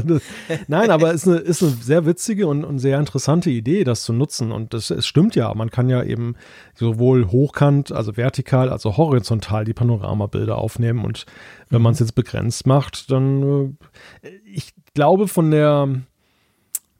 Nein, 0.69 0.89
aber 0.89 1.13
es 1.13 1.23
ist 1.23 1.27
eine, 1.27 1.37
ist 1.39 1.61
eine 1.61 1.71
sehr 1.73 2.05
witzige 2.05 2.47
und, 2.47 2.63
und, 2.63 2.79
sehr 2.79 2.97
interessante 2.97 3.49
Idee, 3.49 3.83
das 3.83 4.03
zu 4.03 4.13
nutzen. 4.13 4.53
Und 4.53 4.73
das, 4.73 4.89
es 4.89 5.05
stimmt 5.05 5.35
ja, 5.35 5.53
man 5.53 5.69
kann 5.69 5.89
ja 5.89 6.01
eben 6.01 6.35
sowohl 6.75 7.27
hochkant, 7.27 7.91
also 7.91 8.15
vertikal, 8.15 8.69
also 8.69 8.95
horizontal 8.95 9.65
die 9.65 9.73
Panoramabilder 9.73 10.57
aufnehmen. 10.57 11.03
Und 11.03 11.25
wenn 11.67 11.79
mhm. 11.79 11.83
man 11.83 11.93
es 11.93 11.99
jetzt 11.99 12.15
begrenzt 12.15 12.65
macht, 12.65 13.11
dann 13.11 13.77
äh, 14.21 14.29
ich 14.45 14.73
glaube 14.93 15.27
von 15.27 15.51
der 15.51 15.89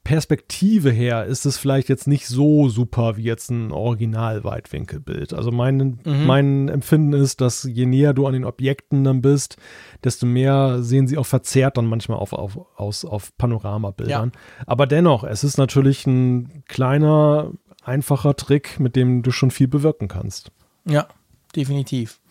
Perspektive 0.08 0.90
her 0.90 1.26
ist 1.26 1.46
es 1.46 1.58
vielleicht 1.58 1.90
jetzt 1.90 2.08
nicht 2.08 2.28
so 2.28 2.70
super 2.70 3.18
wie 3.18 3.24
jetzt 3.24 3.52
ein 3.52 3.74
Original-Weitwinkelbild. 3.74 5.34
Also 5.34 5.52
mein, 5.52 6.00
mhm. 6.06 6.26
mein 6.26 6.70
Empfinden 6.70 7.12
ist, 7.12 7.42
dass 7.42 7.64
je 7.64 7.86
näher 7.86 8.14
du 8.14 8.26
an 8.26 8.32
den 8.32 8.46
Objekten 8.46 9.04
dann 9.04 9.22
bist, 9.22 9.58
desto 10.06 10.26
mehr 10.26 10.82
sehen 10.82 11.08
sie 11.08 11.18
auch 11.18 11.26
verzerrt 11.26 11.76
dann 11.76 11.88
manchmal 11.88 12.20
auf, 12.20 12.32
auf, 12.32 12.58
aus, 12.78 13.04
auf 13.04 13.38
Panoramabildern. 13.38 14.32
Ja. 14.34 14.40
Aber 14.66 14.88
dennoch, 14.88 15.26
es 15.26 15.44
ist 15.44 15.58
natürlich 15.58 16.08
ein 16.08 16.64
kleiner, 16.70 17.52
einfacher 17.84 18.38
Trick, 18.38 18.80
mit 18.80 18.96
dem 18.96 19.24
du 19.24 19.32
schon 19.32 19.52
viel 19.52 19.68
bewirken 19.68 20.08
kannst. 20.08 20.54
Ja, 20.86 21.10
definitiv. 21.54 22.22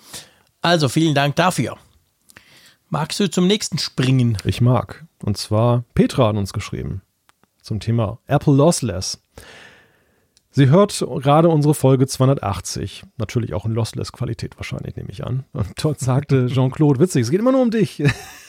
Also 0.63 0.89
vielen 0.89 1.15
Dank 1.15 1.37
dafür. 1.37 1.77
Magst 2.89 3.21
du 3.21 3.31
zum 3.31 3.47
nächsten 3.47 3.77
springen? 3.77 4.39
Ich 4.47 4.63
mag. 4.63 5.05
Und 5.23 5.37
zwar 5.37 5.85
Petra 5.93 6.29
hat 6.29 6.37
uns 6.37 6.55
geschrieben 6.55 7.03
zum 7.67 7.81
Thema 7.81 8.21
Apple 8.27 8.55
Lossless. 8.55 9.21
Sie 10.51 10.69
hört 10.71 11.05
gerade 11.23 11.49
unsere 11.49 11.75
Folge 11.75 12.07
280. 12.07 13.03
Natürlich 13.19 13.53
auch 13.53 13.67
in 13.67 13.73
Lossless-Qualität 13.73 14.57
wahrscheinlich, 14.57 14.97
nehme 14.97 15.11
ich 15.11 15.27
an. 15.27 15.45
Und 15.53 15.67
dort 15.83 16.01
sagte 16.01 16.47
Jean-Claude, 16.51 17.01
witzig, 17.01 17.23
es 17.23 17.31
geht 17.31 17.41
immer 17.41 17.53
nur 17.53 17.63
um 17.63 17.71
dich. 17.71 18.03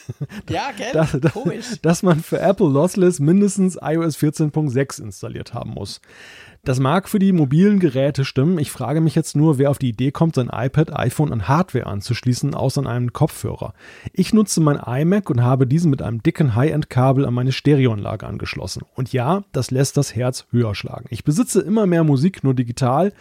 Ja, 0.50 0.72
gell? 0.76 0.92
Dass, 0.94 1.34
Komisch. 1.34 1.82
Dass 1.82 2.04
man 2.04 2.20
für 2.22 2.40
Apple 2.40 2.68
Lossless 2.68 3.20
mindestens 3.20 3.78
iOS 3.82 4.18
14.6 4.18 5.02
installiert 5.02 5.54
haben 5.54 5.72
muss. 5.72 6.02
Das 6.68 6.82
mag 6.82 7.08
für 7.08 7.20
die 7.20 7.32
mobilen 7.32 7.80
Geräte 7.80 8.26
stimmen. 8.26 8.60
Ich 8.60 8.72
frage 8.72 9.00
mich 9.00 9.16
jetzt 9.16 9.38
nur, 9.38 9.58
wer 9.58 9.70
auf 9.70 9.78
die 9.78 9.88
Idee 9.88 10.12
kommt, 10.12 10.36
sein 10.36 10.50
iPad, 10.52 10.94
iPhone 10.94 11.32
an 11.32 11.48
Hardware 11.48 11.88
anzuschließen, 11.88 12.54
außer 12.54 12.82
an 12.82 12.88
einem 12.88 13.14
Kopfhörer. 13.14 13.74
Ich 14.12 14.34
nutze 14.34 14.60
mein 14.60 14.78
iMac 14.78 15.30
und 15.30 15.42
habe 15.42 15.66
diesen 15.66 15.90
mit 15.90 16.02
einem 16.02 16.22
dicken 16.24 16.56
High-End-Kabel 16.56 17.26
an 17.26 17.34
meine 17.34 17.54
Stereoanlage 17.54 18.28
angeschlossen. 18.28 18.84
Und 18.96 19.14
ja, 19.14 19.44
das 19.54 19.72
lässt 19.72 19.96
das 19.96 20.14
Herz 20.14 20.46
höher 20.52 20.76
schlagen. 20.76 21.06
Ich 21.10 21.24
besitze 21.24 21.62
immer 21.62 21.86
mehr 21.86 22.04
Musik 22.04 22.44
nur 22.44 22.54
digital 22.54 23.14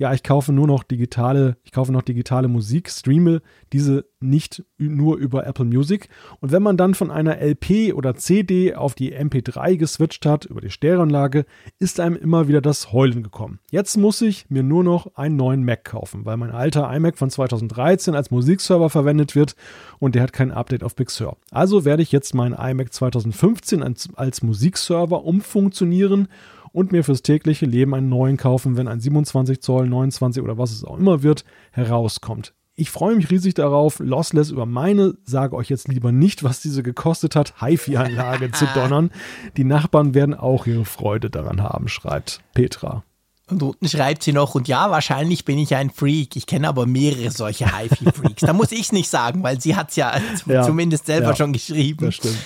ja, 0.00 0.14
ich 0.14 0.22
kaufe 0.22 0.50
nur 0.50 0.66
noch 0.66 0.82
digitale, 0.82 1.58
ich 1.62 1.72
kaufe 1.72 1.92
noch 1.92 2.00
digitale 2.00 2.48
Musik, 2.48 2.88
streame 2.88 3.42
diese 3.70 4.06
nicht 4.18 4.64
nur 4.78 5.18
über 5.18 5.46
Apple 5.46 5.66
Music. 5.66 6.08
Und 6.40 6.52
wenn 6.52 6.62
man 6.62 6.78
dann 6.78 6.94
von 6.94 7.10
einer 7.10 7.38
LP 7.38 7.92
oder 7.92 8.14
CD 8.14 8.74
auf 8.74 8.94
die 8.94 9.14
MP3 9.14 9.76
geswitcht 9.76 10.24
hat, 10.24 10.46
über 10.46 10.62
die 10.62 10.70
Stereoanlage, 10.70 11.44
ist 11.78 12.00
einem 12.00 12.16
immer 12.16 12.48
wieder 12.48 12.62
das 12.62 12.94
Heulen 12.94 13.22
gekommen. 13.22 13.58
Jetzt 13.70 13.98
muss 13.98 14.22
ich 14.22 14.48
mir 14.48 14.62
nur 14.62 14.84
noch 14.84 15.16
einen 15.16 15.36
neuen 15.36 15.64
Mac 15.66 15.84
kaufen, 15.84 16.24
weil 16.24 16.38
mein 16.38 16.50
alter 16.50 16.90
iMac 16.90 17.18
von 17.18 17.28
2013 17.28 18.14
als 18.14 18.30
Musikserver 18.30 18.88
verwendet 18.88 19.36
wird 19.36 19.54
und 19.98 20.14
der 20.14 20.22
hat 20.22 20.32
kein 20.32 20.50
Update 20.50 20.82
auf 20.82 20.96
Big 20.96 21.10
Sur. 21.10 21.36
Also 21.50 21.84
werde 21.84 22.02
ich 22.02 22.10
jetzt 22.10 22.34
meinen 22.34 22.54
iMac 22.54 22.90
2015 22.94 23.82
als, 23.82 24.08
als 24.16 24.42
Musikserver 24.42 25.24
umfunktionieren 25.24 26.28
und 26.72 26.92
mir 26.92 27.04
fürs 27.04 27.22
tägliche 27.22 27.66
Leben 27.66 27.94
einen 27.94 28.08
neuen 28.08 28.36
kaufen, 28.36 28.76
wenn 28.76 28.88
ein 28.88 29.00
27 29.00 29.60
Zoll, 29.60 29.88
29 29.88 30.42
oder 30.42 30.58
was 30.58 30.72
es 30.72 30.84
auch 30.84 30.98
immer 30.98 31.22
wird, 31.22 31.44
herauskommt. 31.72 32.54
Ich 32.74 32.90
freue 32.90 33.14
mich 33.14 33.30
riesig 33.30 33.54
darauf, 33.54 33.98
lossless 33.98 34.50
über 34.50 34.64
meine, 34.64 35.14
sage 35.24 35.54
euch 35.54 35.68
jetzt 35.68 35.88
lieber 35.88 36.12
nicht, 36.12 36.42
was 36.44 36.62
diese 36.62 36.82
gekostet 36.82 37.36
hat, 37.36 37.60
HiFi-Anlage 37.60 38.52
zu 38.52 38.66
donnern. 38.74 39.10
Die 39.56 39.64
Nachbarn 39.64 40.14
werden 40.14 40.34
auch 40.34 40.66
ihre 40.66 40.86
Freude 40.86 41.28
daran 41.28 41.62
haben, 41.62 41.88
schreibt 41.88 42.40
Petra. 42.54 43.04
Und 43.50 43.62
unten 43.62 43.88
schreibt 43.88 44.22
sie 44.22 44.32
noch, 44.32 44.54
und 44.54 44.68
ja, 44.68 44.90
wahrscheinlich 44.90 45.44
bin 45.44 45.58
ich 45.58 45.74
ein 45.74 45.90
Freak. 45.90 46.36
Ich 46.36 46.46
kenne 46.46 46.68
aber 46.68 46.86
mehrere 46.86 47.30
solche 47.30 47.66
HiFi-Freaks. 47.78 48.42
da 48.42 48.52
muss 48.52 48.72
ich 48.72 48.82
es 48.82 48.92
nicht 48.92 49.10
sagen, 49.10 49.42
weil 49.42 49.60
sie 49.60 49.76
hat 49.76 49.90
es 49.90 49.96
ja, 49.96 50.14
ja, 50.46 50.62
zumindest 50.62 51.06
selber 51.06 51.30
ja, 51.30 51.36
schon 51.36 51.52
geschrieben. 51.52 52.06
Das 52.06 52.14
stimmt. 52.14 52.38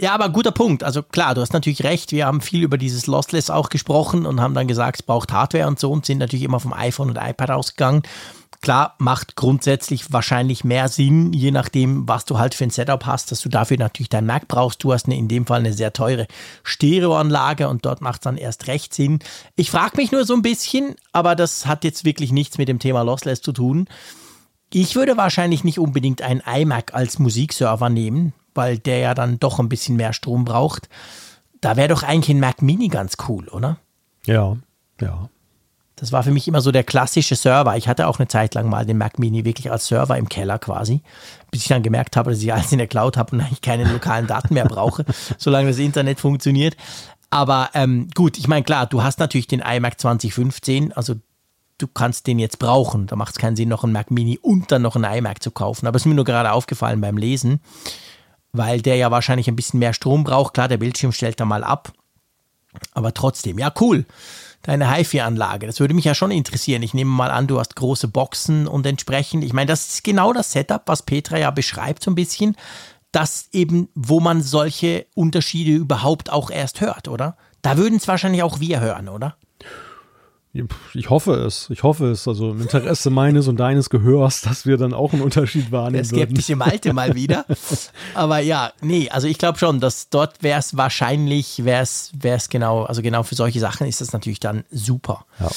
Ja, 0.00 0.14
aber 0.14 0.30
guter 0.30 0.50
Punkt. 0.50 0.82
Also 0.82 1.02
klar, 1.02 1.34
du 1.34 1.42
hast 1.42 1.52
natürlich 1.52 1.84
recht. 1.84 2.12
Wir 2.12 2.24
haben 2.24 2.40
viel 2.40 2.62
über 2.62 2.78
dieses 2.78 3.06
Lossless 3.06 3.50
auch 3.50 3.68
gesprochen 3.68 4.24
und 4.24 4.40
haben 4.40 4.54
dann 4.54 4.66
gesagt, 4.66 5.00
es 5.00 5.02
braucht 5.02 5.30
Hardware 5.30 5.66
und 5.66 5.78
so 5.78 5.92
und 5.92 6.06
sind 6.06 6.16
natürlich 6.16 6.46
immer 6.46 6.58
vom 6.58 6.72
iPhone 6.72 7.10
und 7.10 7.18
iPad 7.18 7.50
ausgegangen. 7.50 8.02
Klar, 8.62 8.94
macht 8.96 9.36
grundsätzlich 9.36 10.10
wahrscheinlich 10.10 10.64
mehr 10.64 10.88
Sinn, 10.88 11.34
je 11.34 11.50
nachdem, 11.50 12.08
was 12.08 12.24
du 12.24 12.38
halt 12.38 12.54
für 12.54 12.64
ein 12.64 12.70
Setup 12.70 13.04
hast, 13.04 13.30
dass 13.30 13.42
du 13.42 13.50
dafür 13.50 13.76
natürlich 13.76 14.08
dein 14.08 14.24
Mac 14.24 14.48
brauchst. 14.48 14.82
Du 14.82 14.90
hast 14.90 15.04
eine, 15.04 15.18
in 15.18 15.28
dem 15.28 15.44
Fall 15.44 15.60
eine 15.60 15.74
sehr 15.74 15.92
teure 15.92 16.26
Stereoanlage 16.62 17.68
und 17.68 17.84
dort 17.84 18.00
macht 18.00 18.22
es 18.22 18.24
dann 18.24 18.38
erst 18.38 18.68
recht 18.68 18.94
Sinn. 18.94 19.18
Ich 19.54 19.70
frage 19.70 19.98
mich 19.98 20.12
nur 20.12 20.24
so 20.24 20.32
ein 20.32 20.42
bisschen, 20.42 20.96
aber 21.12 21.36
das 21.36 21.66
hat 21.66 21.84
jetzt 21.84 22.06
wirklich 22.06 22.32
nichts 22.32 22.56
mit 22.56 22.68
dem 22.68 22.78
Thema 22.78 23.02
Lossless 23.02 23.42
zu 23.42 23.52
tun. 23.52 23.86
Ich 24.72 24.94
würde 24.94 25.18
wahrscheinlich 25.18 25.62
nicht 25.62 25.78
unbedingt 25.78 26.22
einen 26.22 26.40
iMac 26.40 26.94
als 26.94 27.18
Musikserver 27.18 27.90
nehmen, 27.90 28.32
weil 28.60 28.76
der 28.76 28.98
ja 28.98 29.14
dann 29.14 29.40
doch 29.40 29.58
ein 29.58 29.70
bisschen 29.70 29.96
mehr 29.96 30.12
Strom 30.12 30.44
braucht. 30.44 30.90
Da 31.62 31.76
wäre 31.76 31.88
doch 31.88 32.02
eigentlich 32.02 32.28
ein 32.28 32.40
Mac 32.40 32.60
Mini 32.60 32.88
ganz 32.88 33.16
cool, 33.26 33.48
oder? 33.48 33.78
Ja, 34.26 34.54
ja. 35.00 35.30
Das 35.96 36.12
war 36.12 36.22
für 36.22 36.30
mich 36.30 36.46
immer 36.46 36.60
so 36.60 36.72
der 36.72 36.84
klassische 36.84 37.36
Server. 37.36 37.74
Ich 37.78 37.88
hatte 37.88 38.06
auch 38.06 38.18
eine 38.18 38.28
Zeit 38.28 38.54
lang 38.54 38.68
mal 38.68 38.84
den 38.84 38.98
Mac 38.98 39.18
Mini 39.18 39.46
wirklich 39.46 39.72
als 39.72 39.86
Server 39.86 40.18
im 40.18 40.28
Keller 40.28 40.58
quasi, 40.58 41.00
bis 41.50 41.62
ich 41.62 41.68
dann 41.68 41.82
gemerkt 41.82 42.18
habe, 42.18 42.30
dass 42.30 42.42
ich 42.42 42.52
alles 42.52 42.70
in 42.70 42.78
der 42.78 42.86
Cloud 42.86 43.16
habe 43.16 43.32
und 43.32 43.40
eigentlich 43.40 43.62
keine 43.62 43.90
lokalen 43.90 44.26
Daten 44.26 44.52
mehr 44.52 44.66
brauche, 44.66 45.06
solange 45.38 45.68
das 45.68 45.78
Internet 45.78 46.20
funktioniert. 46.20 46.76
Aber 47.30 47.70
ähm, 47.72 48.08
gut, 48.14 48.36
ich 48.36 48.46
meine, 48.46 48.62
klar, 48.62 48.86
du 48.86 49.02
hast 49.02 49.20
natürlich 49.20 49.46
den 49.46 49.60
iMac 49.60 49.98
2015, 49.98 50.92
also 50.92 51.14
du 51.78 51.86
kannst 51.86 52.26
den 52.26 52.38
jetzt 52.38 52.58
brauchen. 52.58 53.06
Da 53.06 53.16
macht 53.16 53.32
es 53.32 53.38
keinen 53.38 53.56
Sinn, 53.56 53.70
noch 53.70 53.84
einen 53.84 53.94
Mac 53.94 54.10
Mini 54.10 54.38
und 54.38 54.70
dann 54.70 54.82
noch 54.82 54.96
einen 54.96 55.04
iMac 55.04 55.42
zu 55.42 55.50
kaufen. 55.50 55.86
Aber 55.86 55.96
es 55.96 56.02
ist 56.02 56.06
mir 56.06 56.14
nur 56.14 56.26
gerade 56.26 56.52
aufgefallen 56.52 57.00
beim 57.00 57.16
Lesen, 57.16 57.60
weil 58.52 58.82
der 58.82 58.96
ja 58.96 59.10
wahrscheinlich 59.10 59.48
ein 59.48 59.56
bisschen 59.56 59.80
mehr 59.80 59.94
Strom 59.94 60.24
braucht. 60.24 60.54
Klar, 60.54 60.68
der 60.68 60.78
Bildschirm 60.78 61.12
stellt 61.12 61.40
da 61.40 61.44
mal 61.44 61.64
ab. 61.64 61.92
Aber 62.92 63.12
trotzdem, 63.14 63.58
ja, 63.58 63.72
cool 63.80 64.06
deine 64.62 64.94
HiFi-Anlage? 64.94 65.66
Das 65.66 65.80
würde 65.80 65.94
mich 65.94 66.04
ja 66.04 66.14
schon 66.14 66.30
interessieren. 66.30 66.82
Ich 66.82 66.94
nehme 66.94 67.10
mal 67.10 67.30
an, 67.30 67.46
du 67.46 67.58
hast 67.58 67.76
große 67.76 68.08
Boxen 68.08 68.66
und 68.66 68.86
entsprechend, 68.86 69.44
ich 69.44 69.52
meine, 69.52 69.66
das 69.66 69.88
ist 69.88 70.04
genau 70.04 70.32
das 70.32 70.52
Setup, 70.52 70.82
was 70.86 71.02
Petra 71.02 71.38
ja 71.38 71.50
beschreibt 71.50 72.02
so 72.02 72.10
ein 72.10 72.14
bisschen, 72.16 72.56
das 73.12 73.48
eben, 73.52 73.88
wo 73.94 74.20
man 74.20 74.42
solche 74.42 75.06
Unterschiede 75.14 75.72
überhaupt 75.72 76.30
auch 76.30 76.50
erst 76.50 76.80
hört, 76.80 77.08
oder? 77.08 77.36
Da 77.62 77.76
würden 77.76 77.96
es 77.96 78.08
wahrscheinlich 78.08 78.42
auch 78.42 78.60
wir 78.60 78.80
hören, 78.80 79.08
oder? 79.08 79.36
Ich 80.94 81.10
hoffe 81.10 81.34
es. 81.34 81.70
Ich 81.70 81.84
hoffe 81.84 82.06
es. 82.06 82.26
Also 82.26 82.50
im 82.50 82.60
Interesse 82.60 83.10
meines 83.10 83.46
und 83.46 83.58
deines 83.58 83.88
Gehörs, 83.88 84.40
dass 84.42 84.66
wir 84.66 84.76
dann 84.76 84.92
auch 84.94 85.12
einen 85.12 85.22
Unterschied 85.22 85.70
wahrnehmen. 85.70 85.94
Der 85.94 86.04
skeptische 86.04 86.56
Malte 86.56 86.92
mal 86.92 87.14
wieder. 87.14 87.46
Aber 88.14 88.40
ja, 88.40 88.72
nee, 88.80 89.08
also 89.10 89.28
ich 89.28 89.38
glaube 89.38 89.58
schon, 89.58 89.80
dass 89.80 90.08
dort 90.08 90.42
wäre 90.42 90.58
es 90.58 90.76
wahrscheinlich, 90.76 91.64
wäre 91.64 91.82
es 91.82 92.48
genau, 92.48 92.84
also 92.84 93.02
genau 93.02 93.22
für 93.22 93.36
solche 93.36 93.60
Sachen 93.60 93.86
ist 93.86 94.00
das 94.00 94.12
natürlich 94.12 94.40
dann 94.40 94.64
super. 94.70 95.24
Ja. 95.38 95.50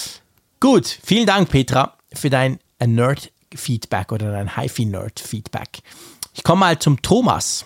Gut, 0.60 1.00
vielen 1.04 1.26
Dank, 1.26 1.50
Petra, 1.50 1.98
für 2.14 2.30
dein 2.30 2.60
Nerd-Feedback 2.80 4.12
oder 4.12 4.32
dein 4.32 4.56
HiFi-Nerd-Feedback. 4.56 5.82
Ich 6.34 6.44
komme 6.44 6.62
mal 6.62 6.80
zum 6.80 7.02
Thomas. 7.02 7.66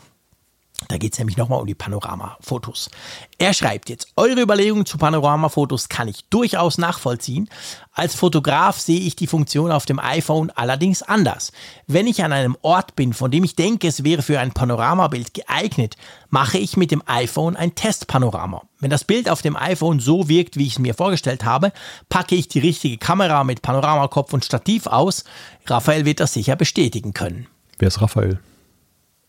Da 0.87 0.97
geht 0.97 1.13
es 1.13 1.19
nämlich 1.19 1.37
nochmal 1.37 1.59
um 1.59 1.65
die 1.65 1.75
Panoramafotos. 1.75 2.91
Er 3.39 3.53
schreibt 3.53 3.89
jetzt, 3.89 4.09
eure 4.15 4.39
Überlegungen 4.39 4.85
zu 4.85 4.99
Panoramafotos 4.99 5.89
kann 5.89 6.07
ich 6.07 6.25
durchaus 6.29 6.77
nachvollziehen. 6.77 7.49
Als 7.93 8.13
Fotograf 8.13 8.79
sehe 8.79 8.99
ich 8.99 9.15
die 9.15 9.25
Funktion 9.25 9.71
auf 9.71 9.87
dem 9.87 9.99
iPhone 9.99 10.51
allerdings 10.51 11.01
anders. 11.01 11.51
Wenn 11.87 12.05
ich 12.05 12.23
an 12.23 12.31
einem 12.31 12.55
Ort 12.61 12.95
bin, 12.95 13.13
von 13.13 13.31
dem 13.31 13.43
ich 13.43 13.55
denke, 13.55 13.87
es 13.87 14.03
wäre 14.03 14.21
für 14.21 14.39
ein 14.39 14.53
Panoramabild 14.53 15.33
geeignet, 15.33 15.95
mache 16.29 16.59
ich 16.59 16.77
mit 16.77 16.91
dem 16.91 17.01
iPhone 17.07 17.55
ein 17.55 17.73
Testpanorama. 17.73 18.61
Wenn 18.79 18.91
das 18.91 19.03
Bild 19.03 19.29
auf 19.29 19.41
dem 19.41 19.55
iPhone 19.55 19.99
so 19.99 20.29
wirkt, 20.29 20.57
wie 20.57 20.67
ich 20.67 20.73
es 20.73 20.79
mir 20.79 20.93
vorgestellt 20.93 21.43
habe, 21.43 21.73
packe 22.07 22.35
ich 22.35 22.49
die 22.49 22.59
richtige 22.59 22.97
Kamera 22.97 23.43
mit 23.43 23.63
Panoramakopf 23.63 24.31
und 24.31 24.45
Stativ 24.45 24.85
aus. 24.85 25.23
Raphael 25.65 26.05
wird 26.05 26.19
das 26.19 26.33
sicher 26.33 26.55
bestätigen 26.55 27.13
können. 27.13 27.47
Wer 27.79 27.87
ist 27.87 27.99
Raphael? 27.99 28.39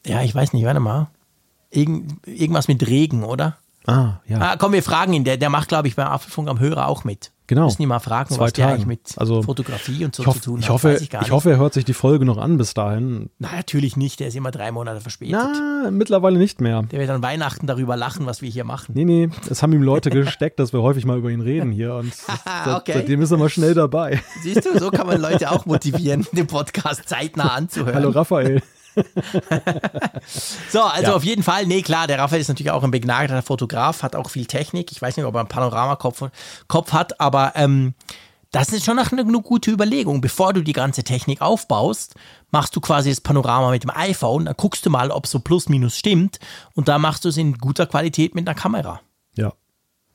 Ja, 0.07 0.23
ich 0.23 0.35
weiß 0.35 0.53
nicht, 0.53 0.65
warte 0.65 0.81
mal. 0.81 1.09
Irgend, 1.71 2.27
irgendwas 2.27 2.69
mit 2.69 2.87
Regen, 2.87 3.25
oder? 3.25 3.59
Ah, 3.87 4.21
ja. 4.27 4.39
Ah, 4.41 4.57
komm, 4.59 4.73
wir 4.73 4.83
fragen 4.83 5.13
ihn. 5.15 5.25
Der, 5.25 5.37
der 5.39 5.49
macht, 5.51 5.69
glaube 5.69 5.89
ich, 5.89 5.97
bei 5.97 6.05
Apfelfunk 6.05 6.49
am 6.49 6.61
Hörer 6.61 6.89
auch 6.89 7.05
mit. 7.05 7.31
Genau. 7.47 7.65
Müssen 7.65 7.81
ihn 7.81 7.89
mal 7.89 7.99
fragen, 8.01 8.29
Zwei 8.35 8.45
was 8.45 8.53
der 8.53 8.65
Tagen. 8.67 8.75
eigentlich 8.75 8.87
mit 8.87 9.15
also, 9.17 9.41
Fotografie 9.43 10.05
und 10.05 10.15
so 10.15 10.23
ich 10.23 10.27
hoff, 10.27 10.35
zu 10.43 10.51
tun 10.51 10.59
ich 10.61 10.67
hat. 10.67 10.75
Hoffe, 10.75 10.99
ich, 11.01 11.09
gar 11.09 11.23
ich 11.23 11.29
nicht. 11.29 11.33
hoffe, 11.33 11.51
er 11.53 11.57
hört 11.57 11.73
sich 11.73 11.87
die 11.87 11.95
Folge 11.95 12.27
noch 12.27 12.37
an 12.37 12.59
bis 12.59 12.75
dahin. 12.75 13.31
Na, 13.39 13.49
natürlich 13.57 13.97
nicht. 13.97 14.21
Der 14.21 14.29
ist 14.29 14.37
immer 14.37 14.51
drei 14.51 14.71
Monate 14.71 15.01
verspätet. 15.01 15.41
Na, 15.43 15.91
mittlerweile 15.91 16.37
nicht 16.39 16.61
mehr. 16.61 16.83
Der 16.83 17.01
wird 17.01 17.09
an 17.09 17.23
Weihnachten 17.23 17.67
darüber 17.67 17.97
lachen, 17.97 18.27
was 18.27 18.43
wir 18.43 18.51
hier 18.51 18.65
machen. 18.65 18.93
Nee, 18.95 19.07
nee, 19.07 19.31
es 19.49 19.63
haben 19.63 19.73
ihm 19.73 19.83
Leute 19.83 20.11
gesteckt, 20.11 20.59
dass 20.61 20.75
wir 20.75 20.83
häufig 20.83 21.07
mal 21.07 21.17
über 21.17 21.31
ihn 21.31 21.41
reden 21.41 21.73
hier 21.73 21.95
und 21.95 22.13
seit, 22.65 22.67
Okay. 22.67 22.93
seitdem 22.95 23.23
ist 23.23 23.31
er 23.31 23.39
mal 23.39 23.49
schnell 23.49 23.73
dabei. 23.73 24.21
Siehst 24.43 24.67
du, 24.67 24.79
so 24.79 24.91
kann 24.91 25.07
man 25.07 25.19
Leute 25.19 25.51
auch 25.51 25.65
motivieren, 25.65 26.27
den 26.33 26.47
Podcast 26.47 27.09
zeitnah 27.09 27.55
anzuhören. 27.55 27.95
Hallo 27.95 28.11
Raphael. 28.11 28.63
So, 30.71 30.83
also 30.83 31.11
Ja. 31.11 31.15
auf 31.17 31.25
jeden 31.25 31.43
Fall, 31.43 31.67
nee, 31.67 31.83
klar, 31.83 32.07
der 32.07 32.19
Raphael 32.19 32.41
ist 32.41 32.49
natürlich 32.49 32.71
auch 32.73 32.83
ein 32.85 32.91
begnadeter 32.91 33.43
Fotograf, 33.43 34.03
hat 34.03 34.17
auch 34.17 34.31
viel 34.31 34.47
Technik. 34.47 34.93
Ich 34.93 35.01
weiß 35.01 35.17
nicht, 35.17 35.27
ob 35.27 35.35
er 35.35 35.41
einen 35.41 35.49
Panoramakopf 35.49 36.25
Kopf 36.67 36.93
hat, 36.93 37.21
aber 37.21 37.53
ähm, 37.55 37.95
das 38.51 38.71
ist 38.71 38.85
schon 38.85 38.97
noch 38.97 39.13
eine, 39.13 39.23
eine 39.23 39.41
gute 39.43 39.71
Überlegung. 39.71 40.21
Bevor 40.21 40.53
du 40.53 40.63
die 40.63 40.73
ganze 40.73 41.05
Technik 41.05 41.41
aufbaust, 41.43 42.15
machst 42.51 42.75
du 42.77 42.81
quasi 42.81 43.11
das 43.11 43.21
Panorama 43.21 43.71
mit 43.71 43.83
dem 43.83 43.91
iPhone, 43.91 44.47
dann 44.47 44.55
guckst 44.57 44.85
du 44.87 44.91
mal, 44.91 45.11
ob 45.11 45.27
so 45.27 45.39
plus 45.41 45.69
minus 45.69 45.97
stimmt 45.97 46.39
und 46.75 46.89
dann 46.89 47.01
machst 47.01 47.25
du 47.25 47.29
es 47.29 47.37
in 47.37 47.59
guter 47.59 47.87
Qualität 47.87 48.35
mit 48.35 48.49
einer 48.49 48.59
Kamera. 48.59 49.01
Ja. 49.35 49.53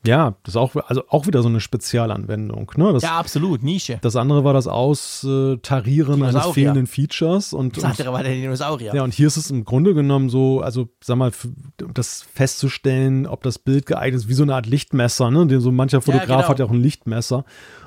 Ja, 0.06 0.34
das 0.42 0.54
ist 0.54 0.56
auch, 0.56 0.74
also 0.86 1.02
auch 1.08 1.26
wieder 1.26 1.42
so 1.42 1.48
eine 1.48 1.60
Spezialanwendung. 1.60 2.70
Ne? 2.76 2.92
Das, 2.92 3.02
Ja, 3.02 3.18
absolut, 3.18 3.62
Nische. 3.62 3.98
das 4.02 4.16
andere 4.16 4.44
war 4.44 4.52
das 4.52 4.66
Austarieren 4.66 6.22
eines 6.22 6.32
Dinosaurier. 6.32 6.52
fehlenden 6.54 6.86
Features 6.86 7.52
und, 7.52 7.76
Das 7.76 7.84
und 7.84 7.90
andere 7.90 8.12
war 8.12 8.22
der 8.22 8.34
Dinosaurier. 8.34 8.94
Ja, 8.94 9.02
und 9.02 9.14
hier 9.14 9.26
ist 9.26 9.36
es 9.36 9.50
im 9.50 9.64
Grunde 9.64 9.94
genommen 9.94 10.28
so, 10.28 10.60
also 10.60 10.88
sag 11.02 11.16
mal, 11.16 11.32
das 11.94 12.22
festzustellen, 12.34 13.26
ob 13.26 13.42
das 13.42 13.58
Bild 13.58 13.86
geeignet 13.86 14.22
ist, 14.22 14.28
wie 14.28 14.34
so 14.34 14.42
eine 14.42 14.54
Art 14.54 14.66
Lichtmesser, 14.66 15.30
ne? 15.30 15.60
So 15.60 15.72
mancher 15.72 16.00
Fotograf 16.00 16.26
genau. 16.26 16.48
hat 16.48 16.58
ja 16.58 16.64
auch 16.66 16.70
ein 16.70 16.82
Lichtmesser. 16.82 17.44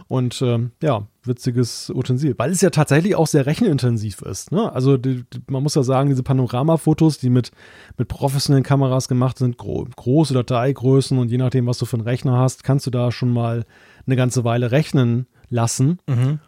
Und 0.07 0.41
ähm, 0.41 0.71
ja, 0.81 1.05
witziges 1.23 1.89
Utensil, 1.89 2.33
weil 2.37 2.51
es 2.51 2.61
ja 2.61 2.69
tatsächlich 2.69 3.15
auch 3.15 3.27
sehr 3.27 3.45
rechenintensiv 3.45 4.21
ist. 4.21 4.51
Ne? 4.53 4.71
Also 4.71 4.97
die, 4.97 5.25
die, 5.33 5.41
man 5.47 5.61
muss 5.61 5.75
ja 5.75 5.83
sagen, 5.83 6.09
diese 6.09 6.23
Panoramafotos, 6.23 7.17
die 7.17 7.29
mit, 7.29 7.51
mit 7.97 8.07
professionellen 8.07 8.63
Kameras 8.63 9.09
gemacht 9.09 9.37
sind, 9.37 9.57
gro 9.57 9.85
große 9.95 10.33
Dateigrößen 10.33 11.17
und 11.17 11.29
je 11.29 11.37
nachdem, 11.37 11.67
was 11.67 11.77
du 11.77 11.85
für 11.85 11.97
einen 11.97 12.07
Rechner 12.07 12.37
hast, 12.37 12.63
kannst 12.63 12.87
du 12.87 12.91
da 12.91 13.11
schon 13.11 13.31
mal 13.31 13.65
eine 14.05 14.15
ganze 14.15 14.45
Weile 14.45 14.71
rechnen 14.71 15.27
lassen. 15.49 15.99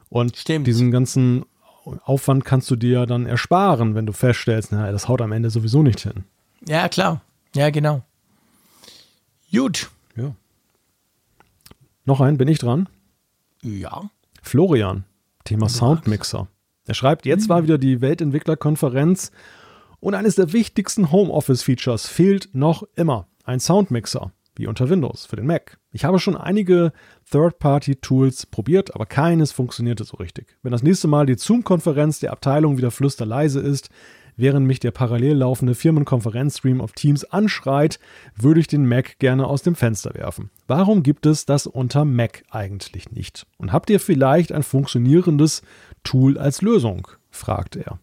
Und 0.09 0.37
Stimmt. 0.37 0.67
diesen 0.67 0.91
ganzen 0.91 1.45
Aufwand 2.03 2.45
kannst 2.45 2.69
du 2.71 2.75
dir 2.75 3.05
dann 3.05 3.25
ersparen, 3.25 3.95
wenn 3.95 4.05
du 4.05 4.13
feststellst, 4.13 4.71
na, 4.71 4.91
das 4.91 5.07
haut 5.07 5.21
am 5.21 5.31
Ende 5.31 5.49
sowieso 5.49 5.83
nicht 5.83 6.01
hin. 6.01 6.23
Ja, 6.67 6.87
klar. 6.89 7.21
Ja, 7.55 7.69
genau. 7.69 8.03
Gut. 9.51 9.89
Ja. 10.15 10.35
Noch 12.05 12.21
ein, 12.21 12.37
bin 12.37 12.47
ich 12.47 12.59
dran? 12.59 12.87
Ja. 13.63 14.09
Florian, 14.41 15.05
Thema 15.43 15.69
Soundmixer. 15.69 16.47
Er 16.85 16.93
schreibt, 16.93 17.25
jetzt 17.25 17.49
war 17.49 17.63
wieder 17.63 17.77
die 17.77 18.01
Weltentwicklerkonferenz 18.01 19.31
und 19.99 20.15
eines 20.15 20.35
der 20.35 20.53
wichtigsten 20.53 21.11
Homeoffice-Features 21.11 22.07
fehlt 22.07 22.49
noch 22.53 22.83
immer. 22.95 23.27
Ein 23.43 23.59
Soundmixer, 23.59 24.31
wie 24.55 24.67
unter 24.67 24.89
Windows, 24.89 25.25
für 25.25 25.35
den 25.35 25.45
Mac. 25.45 25.77
Ich 25.91 26.05
habe 26.05 26.19
schon 26.19 26.37
einige 26.37 26.93
Third-Party-Tools 27.31 28.45
probiert, 28.45 28.95
aber 28.95 29.05
keines 29.05 29.51
funktionierte 29.51 30.03
so 30.03 30.17
richtig. 30.17 30.57
Wenn 30.63 30.71
das 30.71 30.83
nächste 30.83 31.07
Mal 31.07 31.25
die 31.25 31.35
Zoom-Konferenz 31.35 32.19
der 32.19 32.31
Abteilung 32.31 32.77
wieder 32.77 32.91
flüsterleise 32.91 33.59
ist, 33.59 33.89
während 34.39 34.65
mich 34.65 34.79
der 34.79 34.91
parallel 34.91 35.37
laufende 35.37 35.75
Firmenkonferenzstream 35.75 36.81
auf 36.81 36.93
Teams 36.93 37.25
anschreit, 37.25 37.99
würde 38.35 38.59
ich 38.59 38.67
den 38.67 38.87
Mac 38.87 39.19
gerne 39.19 39.45
aus 39.47 39.61
dem 39.61 39.75
Fenster 39.75 40.13
werfen. 40.13 40.49
Warum 40.67 41.03
gibt 41.03 41.25
es 41.25 41.45
das 41.45 41.67
unter 41.67 42.05
Mac 42.05 42.43
eigentlich 42.49 43.11
nicht? 43.11 43.45
Und 43.57 43.71
habt 43.71 43.89
ihr 43.89 43.99
vielleicht 43.99 44.51
ein 44.51 44.63
funktionierendes 44.63 45.61
Tool 46.03 46.37
als 46.37 46.61
Lösung? 46.61 47.07
fragt 47.29 47.75
er. 47.75 47.99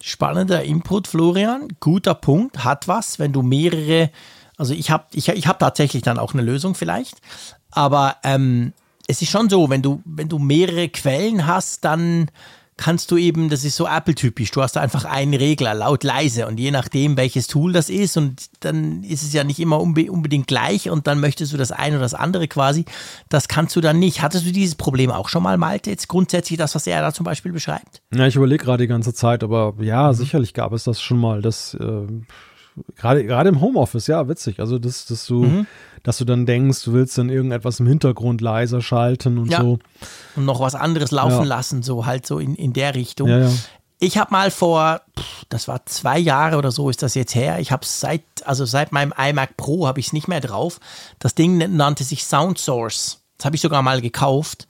Spannender 0.00 0.62
Input, 0.62 1.08
Florian. 1.08 1.68
Guter 1.80 2.14
Punkt. 2.14 2.64
Hat 2.64 2.86
was, 2.86 3.18
wenn 3.18 3.32
du 3.32 3.42
mehrere. 3.42 4.10
Also 4.56 4.74
ich 4.74 4.90
habe 4.90 5.06
ich, 5.12 5.28
ich 5.28 5.46
hab 5.46 5.58
tatsächlich 5.58 6.02
dann 6.02 6.18
auch 6.18 6.34
eine 6.34 6.42
Lösung 6.42 6.74
vielleicht. 6.74 7.20
Aber 7.70 8.16
ähm, 8.22 8.72
es 9.06 9.22
ist 9.22 9.30
schon 9.30 9.48
so, 9.48 9.70
wenn 9.70 9.82
du, 9.82 10.02
wenn 10.04 10.28
du 10.28 10.38
mehrere 10.38 10.88
Quellen 10.88 11.46
hast, 11.46 11.84
dann 11.84 12.30
kannst 12.78 13.10
du 13.10 13.18
eben, 13.18 13.50
das 13.50 13.64
ist 13.64 13.76
so 13.76 13.86
Apple-typisch, 13.86 14.50
du 14.52 14.62
hast 14.62 14.76
da 14.76 14.80
einfach 14.80 15.04
einen 15.04 15.34
Regler, 15.34 15.74
laut, 15.74 16.04
leise 16.04 16.46
und 16.46 16.58
je 16.58 16.70
nachdem, 16.70 17.16
welches 17.16 17.46
Tool 17.46 17.72
das 17.72 17.90
ist 17.90 18.16
und 18.16 18.46
dann 18.60 19.02
ist 19.02 19.22
es 19.22 19.32
ja 19.32 19.44
nicht 19.44 19.60
immer 19.60 19.80
unbe 19.80 20.10
unbedingt 20.10 20.46
gleich 20.46 20.88
und 20.88 21.06
dann 21.06 21.20
möchtest 21.20 21.52
du 21.52 21.56
das 21.56 21.72
eine 21.72 21.96
oder 21.96 22.04
das 22.04 22.14
andere 22.14 22.48
quasi, 22.48 22.86
das 23.28 23.48
kannst 23.48 23.76
du 23.76 23.80
dann 23.80 23.98
nicht. 23.98 24.22
Hattest 24.22 24.46
du 24.46 24.52
dieses 24.52 24.76
Problem 24.76 25.10
auch 25.10 25.28
schon 25.28 25.42
mal, 25.42 25.58
Malte, 25.58 25.90
jetzt 25.90 26.08
grundsätzlich 26.08 26.58
das, 26.58 26.74
was 26.74 26.86
er 26.86 27.02
da 27.02 27.12
zum 27.12 27.24
Beispiel 27.24 27.52
beschreibt? 27.52 28.00
Ja, 28.14 28.26
ich 28.26 28.36
überlege 28.36 28.64
gerade 28.64 28.84
die 28.84 28.88
ganze 28.88 29.12
Zeit, 29.12 29.42
aber 29.42 29.74
ja, 29.80 30.14
sicherlich 30.14 30.54
gab 30.54 30.72
es 30.72 30.84
das 30.84 31.02
schon 31.02 31.18
mal. 31.18 31.42
Das 31.42 31.74
äh, 31.74 32.06
gerade 32.96 33.24
gerade 33.24 33.48
im 33.48 33.60
Homeoffice, 33.60 34.06
ja, 34.06 34.28
witzig. 34.28 34.60
Also 34.60 34.78
dass, 34.78 35.06
dass 35.06 35.26
du, 35.26 35.66
dass 36.02 36.18
du 36.18 36.24
dann 36.24 36.46
denkst, 36.46 36.82
du 36.84 36.92
willst 36.92 37.16
dann 37.18 37.28
irgendetwas 37.30 37.80
im 37.80 37.86
Hintergrund 37.86 38.40
leiser 38.40 38.80
schalten 38.82 39.38
und 39.38 39.50
Ja. 39.50 39.60
so. 39.60 39.78
und 40.36 40.44
noch 40.44 40.60
was 40.60 40.74
anderes 40.74 41.10
laufen 41.10 41.38
Ja. 41.42 41.44
lassen, 41.44 41.82
so 41.82 42.06
halt 42.06 42.26
so 42.26 42.38
in, 42.38 42.54
in 42.54 42.72
der 42.72 42.94
Richtung. 42.94 43.28
Ja. 43.28 43.50
Ich 44.00 44.16
habe 44.16 44.30
mal 44.30 44.50
vor, 44.52 45.00
pff, 45.18 45.44
das 45.48 45.66
war 45.66 45.84
zwei 45.86 46.18
Jahre 46.18 46.56
oder 46.56 46.70
so 46.70 46.88
ist 46.88 47.02
das 47.02 47.14
jetzt 47.14 47.34
her. 47.34 47.58
Ich 47.58 47.72
habe 47.72 47.84
seit, 47.84 48.22
also 48.44 48.64
seit 48.64 48.92
meinem 48.92 49.12
iMac 49.18 49.56
Pro 49.56 49.86
habe 49.88 49.98
ich 49.98 50.06
es 50.08 50.12
nicht 50.12 50.28
mehr 50.28 50.40
drauf. 50.40 50.78
Das 51.18 51.34
Ding 51.34 51.56
nannte 51.76 52.04
sich 52.04 52.24
Sound 52.24 52.58
Source. 52.58 53.20
Das 53.38 53.46
habe 53.46 53.56
ich 53.56 53.62
sogar 53.62 53.82
mal 53.82 54.00
gekauft. 54.00 54.68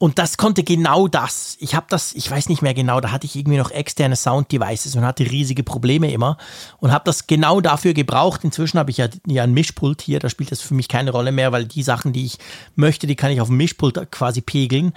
Und 0.00 0.20
das 0.20 0.36
konnte 0.36 0.62
genau 0.62 1.08
das. 1.08 1.56
Ich 1.58 1.74
habe 1.74 1.86
das, 1.88 2.12
ich 2.14 2.30
weiß 2.30 2.48
nicht 2.48 2.62
mehr 2.62 2.72
genau, 2.72 3.00
da 3.00 3.10
hatte 3.10 3.26
ich 3.26 3.34
irgendwie 3.34 3.58
noch 3.58 3.72
externe 3.72 4.14
Sound-Devices 4.14 4.94
und 4.94 5.04
hatte 5.04 5.28
riesige 5.28 5.64
Probleme 5.64 6.12
immer 6.12 6.38
und 6.78 6.92
habe 6.92 7.04
das 7.04 7.26
genau 7.26 7.60
dafür 7.60 7.94
gebraucht. 7.94 8.44
Inzwischen 8.44 8.78
habe 8.78 8.92
ich 8.92 8.98
ja, 8.98 9.08
ja 9.26 9.42
ein 9.42 9.52
Mischpult 9.52 10.00
hier, 10.00 10.20
da 10.20 10.28
spielt 10.28 10.52
das 10.52 10.60
für 10.60 10.74
mich 10.74 10.86
keine 10.86 11.10
Rolle 11.10 11.32
mehr, 11.32 11.50
weil 11.50 11.64
die 11.64 11.82
Sachen, 11.82 12.12
die 12.12 12.26
ich 12.26 12.38
möchte, 12.76 13.08
die 13.08 13.16
kann 13.16 13.32
ich 13.32 13.40
auf 13.40 13.48
dem 13.48 13.56
Mischpult 13.56 14.12
quasi 14.12 14.40
pegeln. 14.40 14.92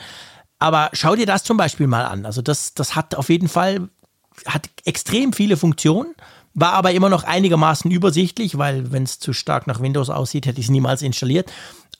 Aber 0.59 0.91
schau 0.93 1.15
dir 1.15 1.25
das 1.25 1.43
zum 1.43 1.57
Beispiel 1.57 1.87
mal 1.87 2.05
an. 2.05 2.27
Also 2.27 2.43
das, 2.43 2.75
das 2.75 2.95
hat 2.95 3.15
auf 3.15 3.29
jeden 3.29 3.47
Fall, 3.47 3.89
hat 4.45 4.69
extrem 4.85 5.33
viele 5.33 5.57
Funktionen 5.57 6.13
war 6.53 6.73
aber 6.73 6.91
immer 6.91 7.09
noch 7.09 7.23
einigermaßen 7.23 7.89
übersichtlich, 7.91 8.57
weil 8.57 8.91
wenn 8.91 9.03
es 9.03 9.19
zu 9.19 9.33
stark 9.33 9.67
nach 9.67 9.81
Windows 9.81 10.09
aussieht, 10.09 10.45
hätte 10.45 10.59
ich 10.59 10.65
es 10.65 10.71
niemals 10.71 11.01
installiert. 11.01 11.51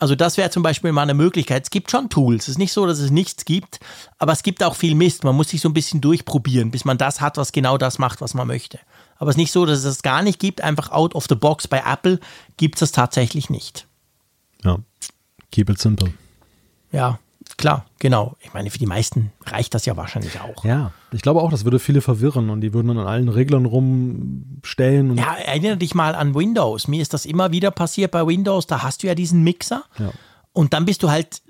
Also 0.01 0.15
das 0.15 0.35
wäre 0.35 0.49
zum 0.49 0.63
Beispiel 0.63 0.91
mal 0.91 1.03
eine 1.03 1.13
Möglichkeit. 1.13 1.61
Es 1.61 1.69
gibt 1.69 1.91
schon 1.91 2.09
Tools. 2.09 2.45
Es 2.45 2.49
ist 2.49 2.57
nicht 2.57 2.73
so, 2.73 2.87
dass 2.87 2.97
es 2.97 3.11
nichts 3.11 3.45
gibt, 3.45 3.79
aber 4.17 4.31
es 4.31 4.41
gibt 4.41 4.63
auch 4.63 4.75
viel 4.75 4.95
Mist. 4.95 5.23
Man 5.23 5.35
muss 5.35 5.49
sich 5.49 5.61
so 5.61 5.69
ein 5.69 5.75
bisschen 5.75 6.01
durchprobieren, 6.01 6.71
bis 6.71 6.85
man 6.85 6.97
das 6.97 7.21
hat, 7.21 7.37
was 7.37 7.51
genau 7.51 7.77
das 7.77 7.99
macht, 7.99 8.19
was 8.19 8.33
man 8.33 8.47
möchte. 8.47 8.79
Aber 9.17 9.29
es 9.29 9.35
ist 9.35 9.37
nicht 9.37 9.51
so, 9.51 9.63
dass 9.63 9.77
es 9.77 9.83
das 9.83 10.01
gar 10.01 10.23
nicht 10.23 10.39
gibt. 10.39 10.61
Einfach 10.61 10.89
out 10.91 11.13
of 11.13 11.27
the 11.29 11.35
box 11.35 11.67
bei 11.67 11.83
Apple 11.85 12.19
gibt 12.57 12.77
es 12.77 12.79
das 12.79 12.91
tatsächlich 12.93 13.51
nicht. 13.51 13.85
Ja, 14.63 14.79
keep 15.51 15.69
it 15.69 15.77
simple. 15.77 16.11
Ja, 16.91 17.19
klar, 17.57 17.85
genau. 17.99 18.35
Ich 18.39 18.53
meine, 18.53 18.69
für 18.69 18.77
die 18.77 18.85
meisten 18.85 19.31
reicht 19.45 19.73
das 19.73 19.85
ja 19.85 19.97
wahrscheinlich 19.97 20.39
auch. 20.39 20.63
Ja, 20.63 20.91
ich 21.11 21.21
glaube 21.21 21.41
auch, 21.41 21.51
das 21.51 21.63
würde 21.63 21.79
viele 21.79 22.01
verwirren 22.01 22.49
und 22.49 22.61
die 22.61 22.73
würden 22.73 22.89
dann 22.89 22.97
an 22.99 23.07
allen 23.07 23.29
Reglern 23.29 23.65
rumstellen. 23.65 25.17
ja, 25.17 25.35
erinnere 25.35 25.77
dich 25.77 25.95
mal 25.95 26.15
an 26.15 26.35
Windows. 26.35 26.87
Mir 26.87 27.01
ist 27.01 27.13
das 27.13 27.25
immer 27.25 27.51
wieder 27.51 27.71
passiert 27.71 28.11
bei 28.11 28.25
Windows. 28.25 28.67
Da 28.67 28.83
hast 28.83 29.03
du 29.03 29.07
ja 29.07 29.15
diesen 29.15 29.43
Mixer 29.43 29.83
ja. 29.99 30.11
und 30.53 30.73
dann 30.73 30.85
bist 30.85 31.03
du 31.03 31.09
halt, 31.09 31.41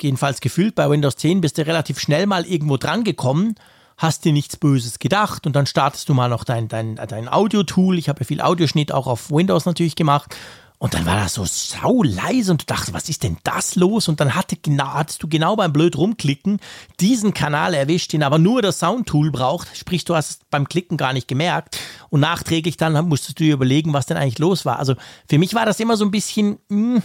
jedenfalls 0.00 0.40
gefühlt 0.40 0.74
bei 0.74 0.88
Windows 0.90 1.16
10, 1.16 1.40
bist 1.40 1.58
du 1.58 1.66
relativ 1.66 1.98
schnell 2.00 2.26
mal 2.26 2.44
irgendwo 2.44 2.76
dran 2.76 3.04
gekommen 3.04 3.54
hast 3.98 4.26
dir 4.26 4.32
nichts 4.32 4.58
Böses 4.58 4.98
gedacht 4.98 5.46
und 5.46 5.56
dann 5.56 5.64
startest 5.64 6.08
du 6.10 6.12
mal 6.12 6.28
noch 6.28 6.44
dein, 6.44 6.68
dein, 6.68 6.96
dein 6.96 7.32
Audio-Tool. 7.32 7.98
Ich 7.98 8.10
habe 8.10 8.20
ja 8.20 8.26
viel 8.26 8.42
Audioschnitt 8.42 8.92
auch 8.92 9.06
auf 9.06 9.30
Windows 9.30 9.64
natürlich 9.64 9.96
gemacht 9.96 10.36
und 10.78 10.92
dann 10.92 11.06
war 11.06 11.16
das 11.16 11.34
so 11.34 11.44
sau 11.46 12.02
leise 12.02 12.52
und 12.52 12.62
du 12.62 12.66
dachtest, 12.66 12.92
was 12.92 13.08
ist 13.08 13.22
denn 13.22 13.38
das 13.44 13.76
los? 13.76 14.08
Und 14.08 14.20
dann 14.20 14.34
hatte, 14.34 14.56
genau, 14.56 14.88
hattest 14.88 15.22
du 15.22 15.28
genau 15.28 15.56
beim 15.56 15.72
blöd 15.72 15.96
rumklicken 15.96 16.60
diesen 17.00 17.32
Kanal 17.32 17.72
erwischt, 17.72 18.12
den 18.12 18.22
aber 18.22 18.38
nur 18.38 18.60
das 18.60 18.78
Soundtool 18.78 19.30
braucht. 19.30 19.74
Sprich, 19.74 20.04
du 20.04 20.14
hast 20.14 20.30
es 20.30 20.38
beim 20.50 20.68
Klicken 20.68 20.98
gar 20.98 21.14
nicht 21.14 21.28
gemerkt. 21.28 21.78
Und 22.10 22.20
nachträglich 22.20 22.76
dann 22.76 23.08
musstest 23.08 23.40
du 23.40 23.44
dir 23.44 23.54
überlegen, 23.54 23.94
was 23.94 24.04
denn 24.04 24.18
eigentlich 24.18 24.38
los 24.38 24.66
war. 24.66 24.78
Also 24.78 24.96
für 25.28 25.38
mich 25.38 25.54
war 25.54 25.64
das 25.64 25.80
immer 25.80 25.96
so 25.96 26.04
ein 26.04 26.10
bisschen 26.10 26.58
mh, 26.68 26.96
hm, 26.96 27.02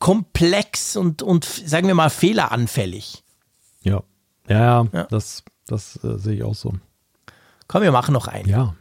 komplex 0.00 0.96
und, 0.96 1.22
und 1.22 1.44
sagen 1.44 1.86
wir 1.86 1.94
mal 1.94 2.10
fehleranfällig. 2.10 3.22
Ja, 3.82 4.02
ja, 4.48 4.88
ja. 4.92 5.04
das, 5.04 5.44
das 5.66 6.02
äh, 6.02 6.18
sehe 6.18 6.34
ich 6.34 6.42
auch 6.42 6.56
so. 6.56 6.74
Komm, 7.68 7.82
wir 7.82 7.92
machen 7.92 8.12
noch 8.12 8.26
einen. 8.26 8.48
Ja. 8.48 8.74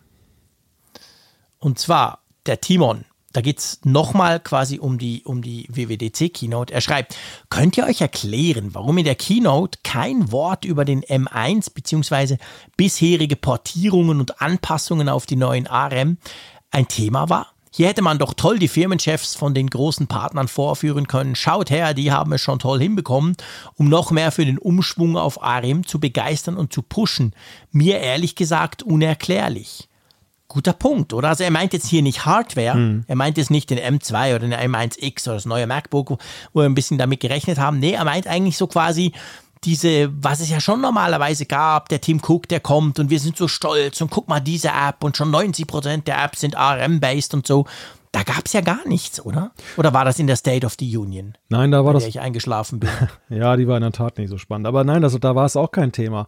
Und 1.60 1.78
zwar 1.78 2.24
der 2.48 2.60
Timon 2.60 3.06
da 3.34 3.42
geht 3.42 3.60
es 3.60 3.80
nochmal 3.84 4.40
quasi 4.40 4.80
um 4.80 4.98
die, 4.98 5.24
um 5.24 5.42
die 5.42 5.68
WWDC-Keynote. 5.70 6.74
Er 6.74 6.82
schreibt, 6.82 7.16
könnt 7.50 7.78
ihr 7.78 7.86
euch 7.86 8.02
erklären, 8.02 8.74
warum 8.74 8.98
in 8.98 9.06
der 9.06 9.16
Keynote 9.16 9.80
kein 9.84 10.32
Wort 10.32 10.66
über 10.66 10.86
den 10.86 11.02
M1 11.04 11.74
bzw. 11.74 12.38
bisherige 12.78 13.36
Portierungen 13.36 14.20
und 14.20 14.42
Anpassungen 14.42 15.10
auf 15.10 15.26
die 15.26 15.36
neuen 15.36 15.68
ARM 15.68 16.18
ein 16.72 16.88
Thema 16.88 17.30
war? 17.30 17.48
Hier 17.74 17.88
hätte 17.88 18.02
man 18.02 18.18
doch 18.18 18.34
toll 18.34 18.60
die 18.60 18.68
Firmenchefs 18.68 19.34
von 19.34 19.54
den 19.54 19.70
großen 19.70 20.08
Partnern 20.08 20.50
vorführen 20.50 21.08
können. 21.08 21.36
Schaut 21.36 21.70
her, 21.70 21.94
die 21.94 22.12
haben 22.12 22.34
es 22.34 22.42
schon 22.42 22.60
toll 22.60 22.82
hinbekommen, 22.82 23.38
um 23.76 23.88
noch 23.88 24.12
mehr 24.12 24.34
für 24.34 24.46
den 24.46 24.58
Umschwung 24.58 25.16
auf 25.16 25.42
ARM 25.42 25.88
zu 25.88 25.98
begeistern 25.98 26.58
und 26.58 26.74
zu 26.74 26.82
pushen. 26.82 27.34
Mir 27.72 28.00
ehrlich 28.00 28.36
gesagt 28.36 28.84
unerklärlich. 28.84 29.88
Guter 30.52 30.74
Punkt, 30.74 31.14
oder? 31.14 31.30
Also 31.30 31.46
er 31.46 31.52
meint 31.52 31.72
jetzt 31.72 31.88
hier 31.88 32.02
nicht 32.02 32.26
Hardware, 32.26 32.76
mhm. 32.76 33.06
er 33.08 33.16
meint 33.16 33.38
jetzt 33.38 33.52
nicht 33.52 33.70
den 33.70 33.80
M2 33.80 34.36
oder 34.36 34.40
den 34.40 34.54
M1X 34.54 35.26
oder 35.28 35.36
das 35.36 35.46
neue 35.46 35.66
MacBook, 35.66 36.10
wo 36.52 36.60
wir 36.60 36.66
ein 36.66 36.76
bisschen 36.76 36.98
damit 36.98 37.22
gerechnet 37.22 37.58
haben. 37.58 37.80
Nee, 37.80 37.94
er 37.94 38.04
meint 38.04 38.28
eigentlich 38.28 38.58
so 38.58 38.68
quasi 38.68 39.14
diese, 39.64 40.10
was 40.22 40.42
es 40.42 40.50
ja 40.50 40.60
schon 40.60 40.82
normalerweise 40.82 41.46
gab, 41.46 41.88
der 41.88 42.02
Tim 42.02 42.20
Cook, 42.22 42.50
der 42.50 42.60
kommt 42.60 43.00
und 43.00 43.10
wir 43.10 43.22
sind 43.22 43.38
so 43.38 43.48
stolz 43.48 44.02
und 44.02 44.12
guck 44.12 44.28
mal 44.28 44.42
diese 44.42 44.70
App 44.70 45.06
und 45.06 45.16
schon 45.16 45.32
90% 45.32 46.04
der 46.04 46.22
Apps 46.22 46.42
sind 46.42 46.58
ARM-based 46.58 47.34
und 47.34 47.48
so. 47.48 47.66
Da 48.12 48.24
gab 48.24 48.46
es 48.46 48.52
ja 48.52 48.60
gar 48.60 48.86
nichts, 48.86 49.24
oder? 49.24 49.52
Oder 49.78 49.94
war 49.94 50.04
das 50.04 50.20
in 50.20 50.28
der 50.28 50.36
State 50.36 50.66
of 50.66 50.76
the 50.78 50.98
Union? 50.98 51.38
Nein, 51.48 51.72
da 51.72 51.86
war 51.86 51.94
das. 51.94 52.06
ich 52.06 52.20
eingeschlafen 52.20 52.82
bin. 52.82 52.90
ja, 53.30 53.56
die 53.56 53.70
war 53.70 53.78
in 53.78 53.84
der 53.84 53.94
Tat 53.94 54.18
nicht 54.18 54.30
so 54.30 54.38
spannend. 54.38 54.68
Aber 54.68 54.84
nein, 54.84 55.02
also 55.06 55.18
da 55.18 55.34
war 55.34 55.46
es 55.46 55.56
auch 55.56 55.72
kein 55.72 55.94
Thema 55.94 56.28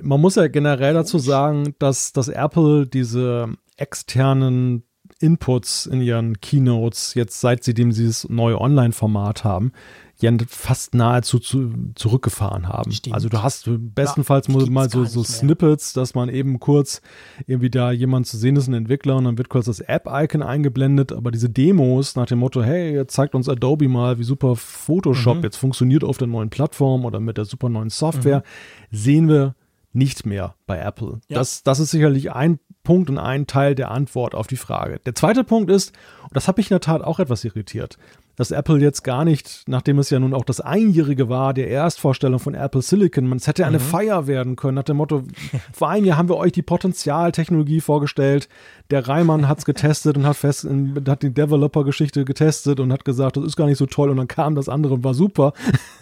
man 0.00 0.20
muss 0.20 0.36
ja 0.36 0.48
generell 0.48 0.94
dazu 0.94 1.18
sagen, 1.18 1.74
dass, 1.78 2.12
dass 2.12 2.28
Apple 2.28 2.86
diese 2.86 3.48
externen 3.76 4.84
Inputs 5.20 5.86
in 5.86 6.00
ihren 6.00 6.40
Keynotes, 6.40 7.14
jetzt 7.14 7.40
seit 7.40 7.64
sie 7.64 7.74
dem 7.74 7.90
dieses 7.90 8.28
neue 8.28 8.60
Online-Format 8.60 9.42
haben, 9.42 9.72
ja 10.20 10.32
fast 10.48 10.94
nahezu 10.94 11.38
zu, 11.38 11.72
zurückgefahren 11.94 12.68
haben. 12.68 12.90
Stimmt. 12.90 13.14
Also 13.14 13.28
du 13.28 13.42
hast 13.42 13.70
bestenfalls 13.94 14.48
ja, 14.48 14.54
mal 14.68 14.90
so, 14.90 15.04
so 15.04 15.22
Snippets, 15.22 15.92
dass 15.92 16.14
man 16.14 16.28
eben 16.28 16.58
kurz 16.58 17.00
irgendwie 17.46 17.70
da 17.70 17.92
jemand 17.92 18.26
zu 18.26 18.36
sehen 18.36 18.56
ist, 18.56 18.66
ein 18.66 18.74
Entwickler, 18.74 19.16
und 19.16 19.24
dann 19.24 19.38
wird 19.38 19.48
kurz 19.48 19.66
das 19.66 19.80
App-Icon 19.80 20.42
eingeblendet, 20.42 21.12
aber 21.12 21.30
diese 21.30 21.48
Demos 21.48 22.16
nach 22.16 22.26
dem 22.26 22.40
Motto, 22.40 22.62
hey, 22.62 22.94
jetzt 22.94 23.14
zeigt 23.14 23.34
uns 23.34 23.48
Adobe 23.48 23.88
mal, 23.88 24.18
wie 24.18 24.24
super 24.24 24.56
Photoshop 24.56 25.38
mhm. 25.38 25.44
jetzt 25.44 25.56
funktioniert 25.56 26.02
auf 26.02 26.18
der 26.18 26.26
neuen 26.26 26.50
Plattform 26.50 27.04
oder 27.04 27.20
mit 27.20 27.38
der 27.38 27.44
super 27.44 27.68
neuen 27.68 27.90
Software, 27.90 28.42
mhm. 28.90 28.96
sehen 28.96 29.28
wir 29.28 29.54
nicht 29.92 30.26
mehr 30.26 30.54
bei 30.66 30.78
Apple. 30.78 31.20
Ja. 31.28 31.38
Das, 31.38 31.62
das 31.62 31.80
ist 31.80 31.90
sicherlich 31.90 32.32
ein 32.32 32.58
Punkt 32.82 33.10
und 33.10 33.18
ein 33.18 33.46
Teil 33.46 33.74
der 33.74 33.90
Antwort 33.90 34.34
auf 34.34 34.46
die 34.46 34.56
Frage. 34.56 35.00
Der 35.04 35.14
zweite 35.14 35.44
Punkt 35.44 35.70
ist, 35.70 35.92
und 36.22 36.36
das 36.36 36.48
hat 36.48 36.56
mich 36.56 36.70
in 36.70 36.74
der 36.74 36.80
Tat 36.80 37.02
auch 37.02 37.18
etwas 37.18 37.44
irritiert, 37.44 37.98
dass 38.38 38.52
Apple 38.52 38.78
jetzt 38.78 39.02
gar 39.02 39.24
nicht, 39.24 39.64
nachdem 39.66 39.98
es 39.98 40.10
ja 40.10 40.20
nun 40.20 40.32
auch 40.32 40.44
das 40.44 40.60
Einjährige 40.60 41.28
war, 41.28 41.52
der 41.52 41.68
Erstvorstellung 41.68 42.38
von 42.38 42.54
Apple 42.54 42.82
Silicon, 42.82 43.26
man, 43.26 43.38
es 43.38 43.48
hätte 43.48 43.66
eine 43.66 43.80
mhm. 43.80 43.82
Feier 43.82 44.26
werden 44.28 44.54
können, 44.54 44.76
nach 44.76 44.84
dem 44.84 44.98
Motto, 44.98 45.24
vor 45.72 45.90
einem 45.90 46.06
Jahr 46.06 46.18
haben 46.18 46.28
wir 46.28 46.36
euch 46.36 46.52
die 46.52 46.62
Potenzialtechnologie 46.62 47.80
vorgestellt, 47.80 48.48
der 48.92 49.08
Reimann 49.08 49.48
hat 49.48 49.58
es 49.58 49.64
getestet 49.64 50.16
und 50.16 50.24
hat 50.24 50.36
fest, 50.36 50.68
hat 51.08 51.22
die 51.24 51.34
Developer-Geschichte 51.34 52.24
getestet 52.24 52.78
und 52.78 52.92
hat 52.92 53.04
gesagt, 53.04 53.36
das 53.36 53.44
ist 53.44 53.56
gar 53.56 53.66
nicht 53.66 53.78
so 53.78 53.86
toll 53.86 54.08
und 54.08 54.18
dann 54.18 54.28
kam 54.28 54.54
das 54.54 54.68
andere 54.68 54.94
und 54.94 55.02
war 55.02 55.14
super. 55.14 55.52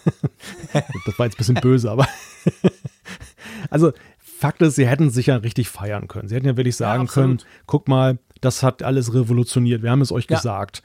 das 0.73 1.19
war 1.19 1.25
jetzt 1.25 1.37
ein 1.37 1.39
bisschen 1.39 1.55
böse, 1.55 1.91
aber 1.91 2.07
also 3.71 3.93
Fakt 4.19 4.61
ist, 4.63 4.77
sie 4.77 4.87
hätten 4.87 5.11
sich 5.11 5.27
ja 5.27 5.37
richtig 5.37 5.69
feiern 5.69 6.09
können. 6.09 6.29
Sie 6.29 6.35
hätten 6.35 6.47
ja 6.47 6.57
wirklich 6.57 6.77
sagen 6.77 7.05
ja, 7.05 7.13
können, 7.13 7.39
guck 7.67 7.89
mal, 7.89 8.19
das 8.41 8.63
hat 8.63 8.83
alles 8.83 9.15
revolutioniert. 9.15 9.83
Wir 9.83 9.91
haben 9.91 10.03
es 10.03 10.13
euch 10.13 10.27
ja. 10.29 10.37
gesagt. 10.37 10.83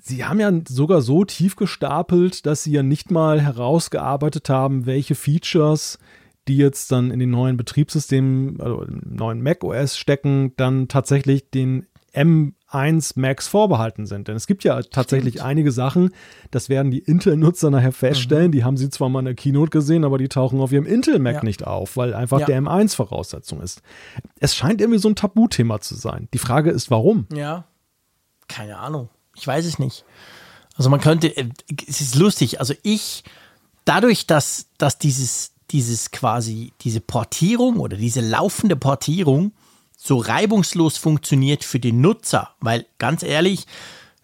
Sie 0.00 0.24
haben 0.24 0.40
ja 0.40 0.50
sogar 0.66 1.02
so 1.02 1.24
tief 1.24 1.56
gestapelt, 1.56 2.46
dass 2.46 2.64
sie 2.64 2.72
ja 2.72 2.82
nicht 2.82 3.10
mal 3.10 3.40
herausgearbeitet 3.40 4.48
haben, 4.48 4.86
welche 4.86 5.14
Features, 5.14 5.98
die 6.48 6.56
jetzt 6.56 6.90
dann 6.90 7.10
in 7.10 7.20
den 7.20 7.30
neuen 7.30 7.58
Betriebssystemen, 7.58 8.60
also 8.60 8.82
im 8.82 9.02
neuen 9.04 9.42
Mac 9.42 9.62
OS 9.62 9.98
stecken, 9.98 10.54
dann 10.56 10.88
tatsächlich 10.88 11.50
den 11.50 11.86
M1 12.72 13.12
Max 13.16 13.48
vorbehalten 13.48 14.06
sind. 14.06 14.28
Denn 14.28 14.36
es 14.36 14.46
gibt 14.46 14.64
ja 14.64 14.82
tatsächlich 14.82 15.34
Stimmt. 15.34 15.46
einige 15.46 15.72
Sachen, 15.72 16.10
das 16.50 16.68
werden 16.68 16.90
die 16.90 16.98
Intel-Nutzer 16.98 17.70
nachher 17.70 17.92
feststellen, 17.92 18.48
mhm. 18.48 18.52
die 18.52 18.64
haben 18.64 18.76
sie 18.76 18.90
zwar 18.90 19.08
mal 19.08 19.20
in 19.20 19.26
der 19.26 19.34
Keynote 19.34 19.70
gesehen, 19.70 20.04
aber 20.04 20.18
die 20.18 20.28
tauchen 20.28 20.60
auf 20.60 20.72
ihrem 20.72 20.86
Intel-Mac 20.86 21.36
ja. 21.36 21.44
nicht 21.44 21.66
auf, 21.66 21.96
weil 21.96 22.14
einfach 22.14 22.40
ja. 22.40 22.46
der 22.46 22.62
M1 22.62 22.94
Voraussetzung 22.96 23.60
ist. 23.60 23.82
Es 24.40 24.54
scheint 24.54 24.80
irgendwie 24.80 24.98
so 24.98 25.08
ein 25.08 25.16
Tabuthema 25.16 25.80
zu 25.80 25.94
sein. 25.94 26.28
Die 26.32 26.38
Frage 26.38 26.70
ist, 26.70 26.90
warum? 26.90 27.26
Ja, 27.32 27.64
keine 28.48 28.78
Ahnung. 28.78 29.08
Ich 29.34 29.46
weiß 29.46 29.64
es 29.64 29.78
nicht. 29.78 30.04
Also 30.76 30.90
man 30.90 31.00
könnte, 31.00 31.36
äh, 31.36 31.48
es 31.86 32.00
ist 32.00 32.14
lustig, 32.14 32.60
also 32.60 32.74
ich, 32.82 33.24
dadurch, 33.84 34.26
dass, 34.26 34.66
dass 34.78 34.98
dieses, 34.98 35.52
dieses 35.70 36.10
quasi, 36.10 36.72
diese 36.82 37.00
Portierung 37.00 37.78
oder 37.78 37.96
diese 37.96 38.20
laufende 38.20 38.76
Portierung 38.76 39.52
so 40.04 40.18
reibungslos 40.18 40.98
funktioniert 40.98 41.62
für 41.62 41.78
den 41.78 42.00
Nutzer. 42.00 42.50
Weil 42.60 42.86
ganz 42.98 43.22
ehrlich, 43.22 43.66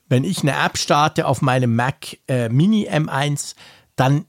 wenn 0.09 0.25
ich 0.25 0.43
eine 0.43 0.53
App 0.53 0.77
starte 0.77 1.27
auf 1.27 1.41
meinem 1.41 1.77
Mac 1.77 2.19
äh, 2.27 2.49
Mini 2.49 2.89
M1, 2.89 3.55
dann 3.95 4.25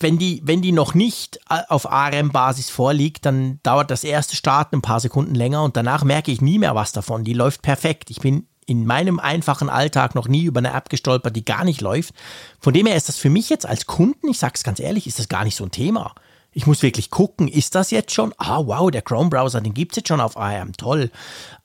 wenn 0.00 0.18
die, 0.18 0.42
wenn 0.44 0.60
die 0.60 0.72
noch 0.72 0.92
nicht 0.92 1.38
äh, 1.48 1.60
auf 1.68 1.90
ARM-Basis 1.90 2.68
vorliegt, 2.68 3.24
dann 3.24 3.60
dauert 3.62 3.90
das 3.90 4.04
erste 4.04 4.36
Starten 4.36 4.76
ein 4.76 4.82
paar 4.82 5.00
Sekunden 5.00 5.34
länger 5.34 5.62
und 5.62 5.76
danach 5.76 6.04
merke 6.04 6.30
ich 6.30 6.42
nie 6.42 6.58
mehr 6.58 6.74
was 6.74 6.92
davon. 6.92 7.24
Die 7.24 7.32
läuft 7.32 7.62
perfekt. 7.62 8.10
Ich 8.10 8.18
bin 8.18 8.46
in 8.66 8.84
meinem 8.84 9.18
einfachen 9.18 9.70
Alltag 9.70 10.14
noch 10.14 10.28
nie 10.28 10.44
über 10.44 10.58
eine 10.58 10.72
App 10.72 10.88
gestolpert, 10.88 11.36
die 11.36 11.44
gar 11.44 11.64
nicht 11.64 11.80
läuft. 11.80 12.12
Von 12.58 12.74
dem 12.74 12.86
her 12.86 12.96
ist 12.96 13.08
das 13.08 13.16
für 13.16 13.30
mich 13.30 13.48
jetzt 13.48 13.66
als 13.66 13.86
Kunden, 13.86 14.28
ich 14.28 14.38
sage 14.38 14.54
es 14.56 14.64
ganz 14.64 14.78
ehrlich, 14.78 15.06
ist 15.06 15.18
das 15.18 15.28
gar 15.28 15.44
nicht 15.44 15.56
so 15.56 15.64
ein 15.64 15.70
Thema. 15.70 16.14
Ich 16.52 16.66
muss 16.66 16.82
wirklich 16.82 17.10
gucken, 17.10 17.48
ist 17.48 17.74
das 17.74 17.90
jetzt 17.90 18.12
schon? 18.12 18.34
Ah, 18.36 18.60
wow, 18.64 18.90
der 18.90 19.02
Chrome-Browser, 19.02 19.60
den 19.60 19.74
gibt 19.74 19.92
es 19.92 19.96
jetzt 19.96 20.08
schon 20.08 20.20
auf 20.20 20.36
IAM, 20.36 20.72
toll. 20.76 21.10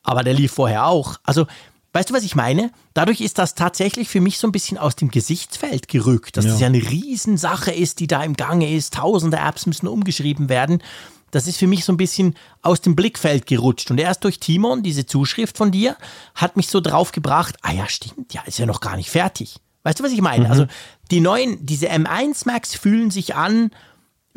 Aber 0.03 0.23
der 0.23 0.33
lief 0.33 0.53
vorher 0.53 0.85
auch. 0.87 1.17
Also 1.23 1.45
Weißt 1.93 2.11
du, 2.11 2.13
was 2.13 2.23
ich 2.23 2.35
meine? 2.35 2.69
Dadurch 2.93 3.21
ist 3.21 3.39
das 3.39 3.55
tatsächlich 3.55 4.07
für 4.07 4.21
mich 4.21 4.37
so 4.37 4.47
ein 4.47 4.51
bisschen 4.51 4.77
aus 4.77 4.95
dem 4.95 5.09
Gesichtsfeld 5.09 5.87
gerückt, 5.87 6.37
dass 6.37 6.45
Ja. 6.45 6.51
das 6.51 6.59
ja 6.59 6.67
eine 6.67 6.77
Riesensache 6.77 7.71
ist, 7.71 7.99
die 7.99 8.05
da 8.05 8.23
im 8.23 8.35
Gange 8.35 8.71
ist. 8.71 8.93
Tausende 8.95 9.37
Apps 9.37 9.65
müssen 9.65 9.87
umgeschrieben 9.87 10.47
werden. 10.47 10.83
Das 11.31 11.47
ist 11.47 11.57
für 11.57 11.65
mich 11.65 11.85
so 11.85 11.93
ein 11.93 11.97
bisschen 11.97 12.35
aus 12.61 12.81
dem 12.81 12.95
Blickfeld 12.95 13.47
gerutscht. 13.47 13.89
Und 13.89 13.97
erst 13.99 14.23
durch 14.25 14.39
Timon, 14.39 14.83
diese 14.83 15.07
Zuschrift 15.07 15.57
von 15.57 15.71
dir, 15.71 15.95
hat 16.35 16.55
mich 16.55 16.67
so 16.67 16.81
drauf 16.81 17.13
gebracht, 17.13 17.55
ah 17.63 17.71
ja, 17.71 17.89
stimmt, 17.89 18.31
ja, 18.33 18.41
ist 18.45 18.59
ja 18.59 18.67
noch 18.67 18.81
gar 18.81 18.95
nicht 18.95 19.09
fertig. 19.09 19.55
Weißt 19.81 19.99
du, 19.99 20.03
was 20.03 20.11
ich 20.11 20.21
meine? 20.21 20.45
Mhm. 20.45 20.51
Also 20.51 20.65
die 21.09 21.21
neuen, 21.21 21.65
diese 21.65 21.87
M1 21.89 22.43
Max 22.45 22.75
fühlen 22.75 23.09
sich 23.09 23.33
an, 23.33 23.71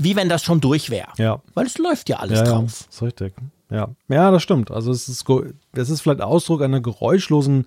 wie 0.03 0.17
wenn 0.17 0.29
das 0.29 0.43
schon 0.43 0.61
durch 0.61 0.91
wäre. 0.91 1.09
Ja. 1.19 1.41
Weil 1.55 1.67
es 1.67 1.79
läuft 1.79 2.09
ja 2.09 2.17
alles 2.19 2.41
Ja, 2.41 2.45
ja, 2.47 2.51
drauf. 2.53 2.87
ist 2.89 3.03
richtig. 3.03 3.35
Ja. 3.71 3.89
ja, 4.09 4.31
das 4.31 4.43
stimmt. 4.43 4.71
Also 4.71 4.91
es 4.91 5.09
ist, 5.09 5.25
es 5.73 5.91
ist 5.91 6.01
vielleicht 6.01 6.21
Ausdruck 6.23 6.63
einer 6.63 6.81
geräuschlosen 6.81 7.67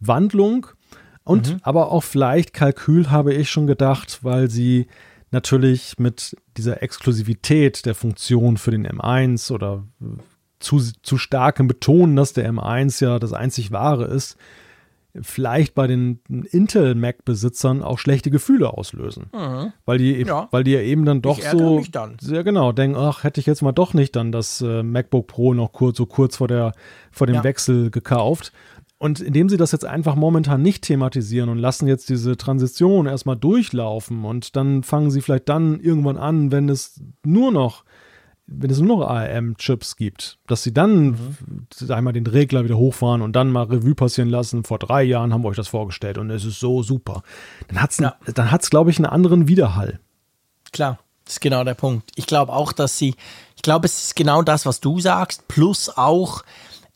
Wandlung 0.00 0.66
und 1.24 1.50
Mhm. 1.50 1.60
aber 1.62 1.92
auch 1.92 2.02
vielleicht 2.02 2.52
Kalkül, 2.54 3.10
habe 3.10 3.34
ich 3.34 3.50
schon 3.50 3.66
gedacht, 3.66 4.20
weil 4.22 4.50
sie 4.50 4.86
natürlich 5.30 5.94
mit 5.98 6.36
dieser 6.56 6.82
Exklusivität 6.82 7.86
der 7.86 7.94
Funktion 7.94 8.56
für 8.56 8.70
den 8.70 8.86
M1 8.86 9.52
oder 9.52 9.84
zu, 10.58 10.80
zu 11.02 11.18
starkem 11.18 11.68
Betonen, 11.68 12.16
dass 12.16 12.32
der 12.32 12.50
M1 12.52 13.02
ja 13.04 13.18
das 13.18 13.32
einzig 13.32 13.72
wahre 13.72 14.04
ist, 14.04 14.36
vielleicht 15.20 15.74
bei 15.74 15.86
den 15.86 16.20
Intel-Mac-Besitzern 16.86 17.82
auch 17.82 17.98
schlechte 17.98 18.30
Gefühle 18.30 18.72
auslösen. 18.72 19.26
Weil, 19.84 19.98
die, 19.98 20.14
Mhm. 20.16 20.26
Ja. 20.26 20.48
weil 20.50 20.64
die 20.64 20.72
ja 20.72 20.80
eben 20.80 21.04
dann 21.04 21.22
doch 21.22 21.40
so 21.40 21.82
dann. 21.90 22.16
sehr 22.20 22.44
genau 22.44 22.72
denken, 22.72 22.96
ach, 22.96 23.24
hätte 23.24 23.40
ich 23.40 23.46
jetzt 23.46 23.62
mal 23.62 23.72
doch 23.72 23.94
nicht 23.94 24.16
dann 24.16 24.32
das 24.32 24.60
äh, 24.60 24.82
MacBook 24.82 25.26
Pro 25.26 25.54
noch 25.54 25.72
kurz, 25.72 25.96
so 25.98 26.06
kurz 26.06 26.36
vor, 26.36 26.48
der, 26.48 26.72
vor 27.10 27.26
dem 27.26 27.36
Ja. 27.36 27.44
Wechsel 27.44 27.90
gekauft. 27.90 28.52
Und 28.98 29.20
indem 29.20 29.48
sie 29.48 29.56
das 29.56 29.72
jetzt 29.72 29.84
einfach 29.84 30.14
momentan 30.14 30.62
nicht 30.62 30.84
thematisieren 30.84 31.48
und 31.48 31.58
lassen 31.58 31.88
jetzt 31.88 32.08
diese 32.08 32.36
Transition 32.36 33.06
erstmal 33.06 33.36
durchlaufen 33.36 34.24
und 34.24 34.54
dann 34.54 34.84
fangen 34.84 35.10
sie 35.10 35.20
vielleicht 35.20 35.48
dann 35.48 35.80
irgendwann 35.80 36.16
an, 36.16 36.52
wenn 36.52 36.68
es 36.68 37.00
nur 37.24 37.50
noch 37.50 37.82
wenn 38.58 38.70
es 38.70 38.78
nur 38.80 38.98
noch 38.98 39.08
ARM-Chips 39.08 39.96
gibt, 39.96 40.38
dass 40.46 40.62
sie 40.62 40.72
dann 40.72 41.10
Mhm. 41.10 41.90
einmal 41.90 42.12
den 42.12 42.26
Regler 42.26 42.64
wieder 42.64 42.76
hochfahren 42.76 43.22
und 43.22 43.34
dann 43.34 43.50
mal 43.50 43.64
Revue 43.64 43.94
passieren 43.94 44.28
lassen. 44.30 44.64
Vor 44.64 44.78
drei 44.78 45.02
Jahren 45.02 45.32
haben 45.32 45.42
wir 45.42 45.48
euch 45.48 45.56
das 45.56 45.68
vorgestellt 45.68 46.18
und 46.18 46.30
es 46.30 46.44
ist 46.44 46.60
so 46.60 46.82
super. 46.82 47.22
Dann 47.68 47.80
hat 47.80 47.90
es, 47.92 47.98
Ja. 47.98 48.14
dann 48.34 48.50
hat's, 48.50 48.70
glaube 48.70 48.90
ich, 48.90 48.98
einen 48.98 49.06
anderen 49.06 49.48
Widerhall. 49.48 50.00
Klar, 50.72 50.98
das 51.24 51.34
ist 51.34 51.40
genau 51.40 51.64
der 51.64 51.74
Punkt. 51.74 52.10
Ich 52.16 52.26
glaube 52.26 52.52
auch, 52.52 52.72
dass 52.72 52.98
sie, 52.98 53.14
ich 53.56 53.62
glaube, 53.62 53.86
es 53.86 54.02
ist 54.04 54.16
genau 54.16 54.42
das, 54.42 54.66
was 54.66 54.80
du 54.80 55.00
sagst, 55.00 55.48
plus 55.48 55.90
auch, 55.96 56.42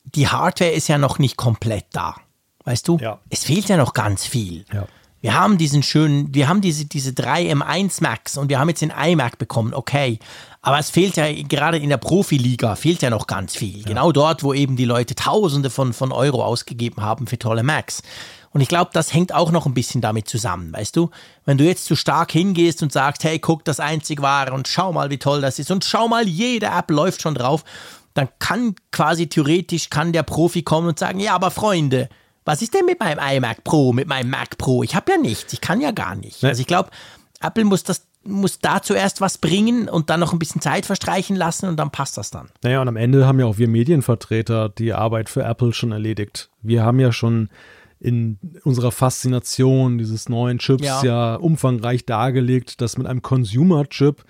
die 0.04 0.28
Hardware 0.28 0.70
ist 0.70 0.88
ja 0.88 0.98
noch 0.98 1.18
nicht 1.18 1.36
komplett 1.36 1.86
da. 1.92 2.14
Weißt 2.64 2.88
du? 2.88 2.98
Ja. 2.98 3.20
Es 3.30 3.44
fehlt 3.44 3.68
ja 3.68 3.76
noch 3.76 3.92
ganz 3.92 4.24
viel. 4.24 4.64
Ja. 4.72 4.86
Wir 5.20 5.34
haben 5.34 5.58
diesen 5.58 5.82
schönen, 5.82 6.34
wir 6.34 6.48
haben 6.48 6.60
diese, 6.60 6.84
diese 6.84 7.12
drei 7.12 7.50
M1 7.50 8.02
Max 8.02 8.36
und 8.36 8.48
wir 8.48 8.58
haben 8.58 8.68
jetzt 8.68 8.82
den 8.82 8.92
iMac 8.92 9.38
bekommen, 9.38 9.74
okay. 9.74 10.18
Aber 10.62 10.78
es 10.78 10.90
fehlt 10.90 11.16
ja 11.16 11.26
gerade 11.32 11.78
in 11.78 11.88
der 11.88 11.96
Profiliga, 11.96 12.76
fehlt 12.76 13.02
ja 13.02 13.10
noch 13.10 13.26
ganz 13.26 13.56
viel. 13.56 13.82
Genau 13.84 14.12
dort, 14.12 14.42
wo 14.42 14.52
eben 14.52 14.76
die 14.76 14.84
Leute 14.84 15.14
Tausende 15.14 15.70
von, 15.70 15.92
von 15.92 16.12
Euro 16.12 16.44
ausgegeben 16.44 17.02
haben 17.02 17.26
für 17.26 17.38
tolle 17.38 17.62
Macs. 17.62 18.02
Und 18.50 18.60
ich 18.60 18.68
glaube, 18.68 18.90
das 18.94 19.12
hängt 19.12 19.34
auch 19.34 19.52
noch 19.52 19.66
ein 19.66 19.74
bisschen 19.74 20.00
damit 20.00 20.28
zusammen, 20.28 20.72
weißt 20.72 20.96
du? 20.96 21.10
Wenn 21.44 21.58
du 21.58 21.64
jetzt 21.64 21.84
zu 21.84 21.94
stark 21.94 22.32
hingehst 22.32 22.82
und 22.82 22.90
sagst, 22.90 23.22
hey, 23.22 23.38
guck, 23.38 23.64
das 23.64 23.80
einzig 23.80 24.22
wahre 24.22 24.52
und 24.52 24.66
schau 24.66 24.92
mal, 24.92 25.10
wie 25.10 25.18
toll 25.18 25.40
das 25.40 25.58
ist 25.58 25.70
und 25.70 25.84
schau 25.84 26.08
mal, 26.08 26.26
jede 26.26 26.66
App 26.66 26.90
läuft 26.90 27.20
schon 27.20 27.34
drauf, 27.34 27.64
dann 28.14 28.28
kann 28.38 28.74
quasi 28.92 29.28
theoretisch, 29.28 29.90
kann 29.90 30.12
der 30.12 30.22
Profi 30.22 30.62
kommen 30.62 30.88
und 30.88 30.98
sagen, 30.98 31.20
ja, 31.20 31.34
aber 31.34 31.50
Freunde, 31.50 32.08
was 32.46 32.62
ist 32.62 32.72
denn 32.72 32.86
mit 32.86 33.00
meinem 33.00 33.18
iMac 33.18 33.64
Pro, 33.64 33.92
mit 33.92 34.08
meinem 34.08 34.30
Mac 34.30 34.56
Pro? 34.56 34.82
Ich 34.82 34.94
habe 34.94 35.12
ja 35.12 35.18
nichts, 35.18 35.52
ich 35.52 35.60
kann 35.60 35.80
ja 35.80 35.90
gar 35.90 36.14
nicht. 36.14 36.42
Ne. 36.42 36.48
Also 36.48 36.60
ich 36.62 36.66
glaube, 36.66 36.90
Apple 37.42 37.64
muss 37.64 37.82
das 37.84 38.06
muss 38.28 38.58
da 38.58 38.82
zuerst 38.82 39.20
was 39.20 39.38
bringen 39.38 39.88
und 39.88 40.10
dann 40.10 40.18
noch 40.18 40.32
ein 40.32 40.40
bisschen 40.40 40.60
Zeit 40.60 40.84
verstreichen 40.84 41.36
lassen 41.36 41.68
und 41.68 41.76
dann 41.76 41.90
passt 41.90 42.18
das 42.18 42.30
dann. 42.30 42.48
Naja, 42.64 42.80
und 42.80 42.88
am 42.88 42.96
Ende 42.96 43.24
haben 43.24 43.38
ja 43.38 43.46
auch 43.46 43.58
wir 43.58 43.68
Medienvertreter 43.68 44.68
die 44.68 44.92
Arbeit 44.92 45.28
für 45.28 45.44
Apple 45.44 45.72
schon 45.72 45.92
erledigt. 45.92 46.50
Wir 46.60 46.82
haben 46.82 46.98
ja 46.98 47.12
schon 47.12 47.50
in 48.00 48.38
unserer 48.64 48.92
Faszination 48.92 49.98
dieses 49.98 50.28
neuen 50.28 50.58
Chips 50.58 50.84
Ja. 50.84 51.02
ja, 51.04 51.34
umfangreich 51.36 52.04
dargelegt, 52.04 52.80
dass 52.80 52.98
mit 52.98 53.06
einem 53.06 53.22
Consumer-Chip 53.22 54.24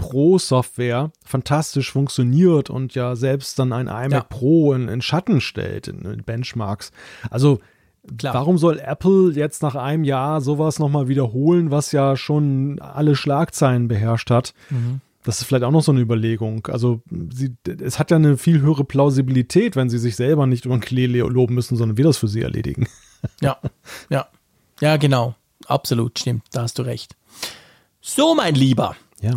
pro 0.00 0.38
Software 0.38 1.12
fantastisch 1.24 1.92
funktioniert 1.92 2.70
und 2.70 2.94
ja 2.94 3.14
selbst 3.14 3.58
dann 3.58 3.72
ein 3.72 3.86
iMac 3.86 4.12
Ja. 4.12 4.22
Pro 4.22 4.72
in, 4.72 4.88
in 4.88 5.02
Schatten 5.02 5.40
stellt, 5.40 5.88
in, 5.88 6.02
in 6.02 6.22
Benchmarks. 6.24 6.90
Also 7.30 7.60
Klar. 8.16 8.32
Warum 8.32 8.56
soll 8.56 8.78
Apple 8.78 9.30
jetzt 9.34 9.62
nach 9.62 9.74
einem 9.74 10.04
Jahr 10.04 10.40
sowas 10.40 10.78
nochmal 10.78 11.08
wiederholen, 11.08 11.70
was 11.70 11.92
ja 11.92 12.16
schon 12.16 12.78
alle 12.80 13.14
Schlagzeilen 13.14 13.88
beherrscht 13.88 14.30
hat? 14.30 14.54
Das 15.22 15.40
ist 15.40 15.46
vielleicht 15.46 15.64
auch 15.64 15.70
noch 15.70 15.82
so 15.82 15.92
eine 15.92 16.00
Überlegung. 16.00 16.66
Also 16.68 17.02
sie, 17.30 17.54
es 17.66 17.98
hat 17.98 18.10
ja 18.10 18.16
eine 18.16 18.38
viel 18.38 18.62
höhere 18.62 18.84
Plausibilität, 18.84 19.76
wenn 19.76 19.90
sie 19.90 19.98
sich 19.98 20.16
selber 20.16 20.46
nicht 20.46 20.64
über 20.64 20.76
den 20.76 20.80
Klee 20.80 21.06
loben 21.06 21.54
müssen, 21.54 21.76
sondern 21.76 21.98
wir 21.98 22.04
das 22.04 22.16
für 22.16 22.28
sie 22.28 22.42
erledigen. 22.42 22.88
Ja, 23.42 23.58
ja, 24.08 24.28
ja, 24.80 24.96
genau. 24.96 25.34
Absolut, 25.66 26.18
stimmt. 26.18 26.42
Da 26.52 26.62
hast 26.62 26.78
du 26.78 26.82
recht. 26.82 27.16
So, 28.00 28.34
mein 28.34 28.54
Lieber. 28.54 28.96
Ja. 29.20 29.34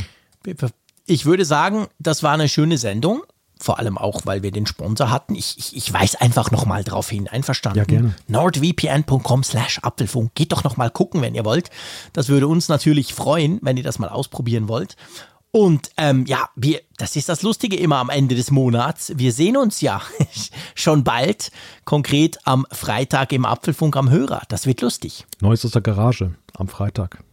Ich 1.05 1.25
würde 1.25 1.45
sagen, 1.45 1.87
das 1.99 2.23
war 2.23 2.33
eine 2.33 2.49
schöne 2.49 2.77
Sendung. 2.77 3.23
Vor 3.59 3.79
allem 3.79 3.97
auch, 3.97 4.25
weil 4.25 4.43
wir 4.43 4.51
den 4.51 4.65
Sponsor 4.65 5.09
hatten. 5.09 5.35
Ich, 5.35 5.57
ich, 5.57 5.75
ich 5.75 5.93
weise 5.93 6.19
einfach 6.19 6.51
nochmal 6.51 6.83
drauf 6.83 7.09
hin. 7.09 7.29
Einverstanden? 7.29 7.79
Ja, 7.79 7.85
gerne. 7.85 8.15
nordvpn.com 8.27 9.43
slash 9.43 9.79
Apfelfunk. 9.83 10.35
Geht 10.35 10.51
doch 10.51 10.63
nochmal 10.65 10.89
gucken, 10.89 11.21
wenn 11.21 11.33
ihr 11.33 11.45
wollt. 11.45 11.69
Das 12.11 12.27
würde 12.27 12.47
uns 12.47 12.67
natürlich 12.67 13.13
freuen, 13.13 13.59
wenn 13.61 13.77
ihr 13.77 13.83
das 13.83 13.99
mal 13.99 14.09
ausprobieren 14.09 14.67
wollt. 14.67 14.97
Und 15.51 15.91
ähm, 15.97 16.25
ja, 16.25 16.49
wir, 16.55 16.81
das 16.97 17.15
ist 17.15 17.29
das 17.29 17.43
Lustige 17.43 17.77
immer 17.77 17.97
am 17.97 18.09
Ende 18.09 18.33
des 18.33 18.49
Monats. 18.49 19.13
Wir 19.15 19.31
sehen 19.31 19.55
uns 19.55 19.81
ja 19.81 20.01
schon 20.75 21.03
bald, 21.03 21.51
konkret 21.85 22.39
am 22.43 22.65
Freitag 22.71 23.31
im 23.31 23.45
Apfelfunk 23.45 23.95
am 23.95 24.09
Hörer. 24.09 24.41
Das 24.49 24.65
wird 24.65 24.81
lustig. 24.81 25.25
Neues 25.41 25.63
aus 25.63 25.71
der 25.71 25.83
Garage 25.83 26.33
am 26.57 26.67
Freitag. 26.67 27.23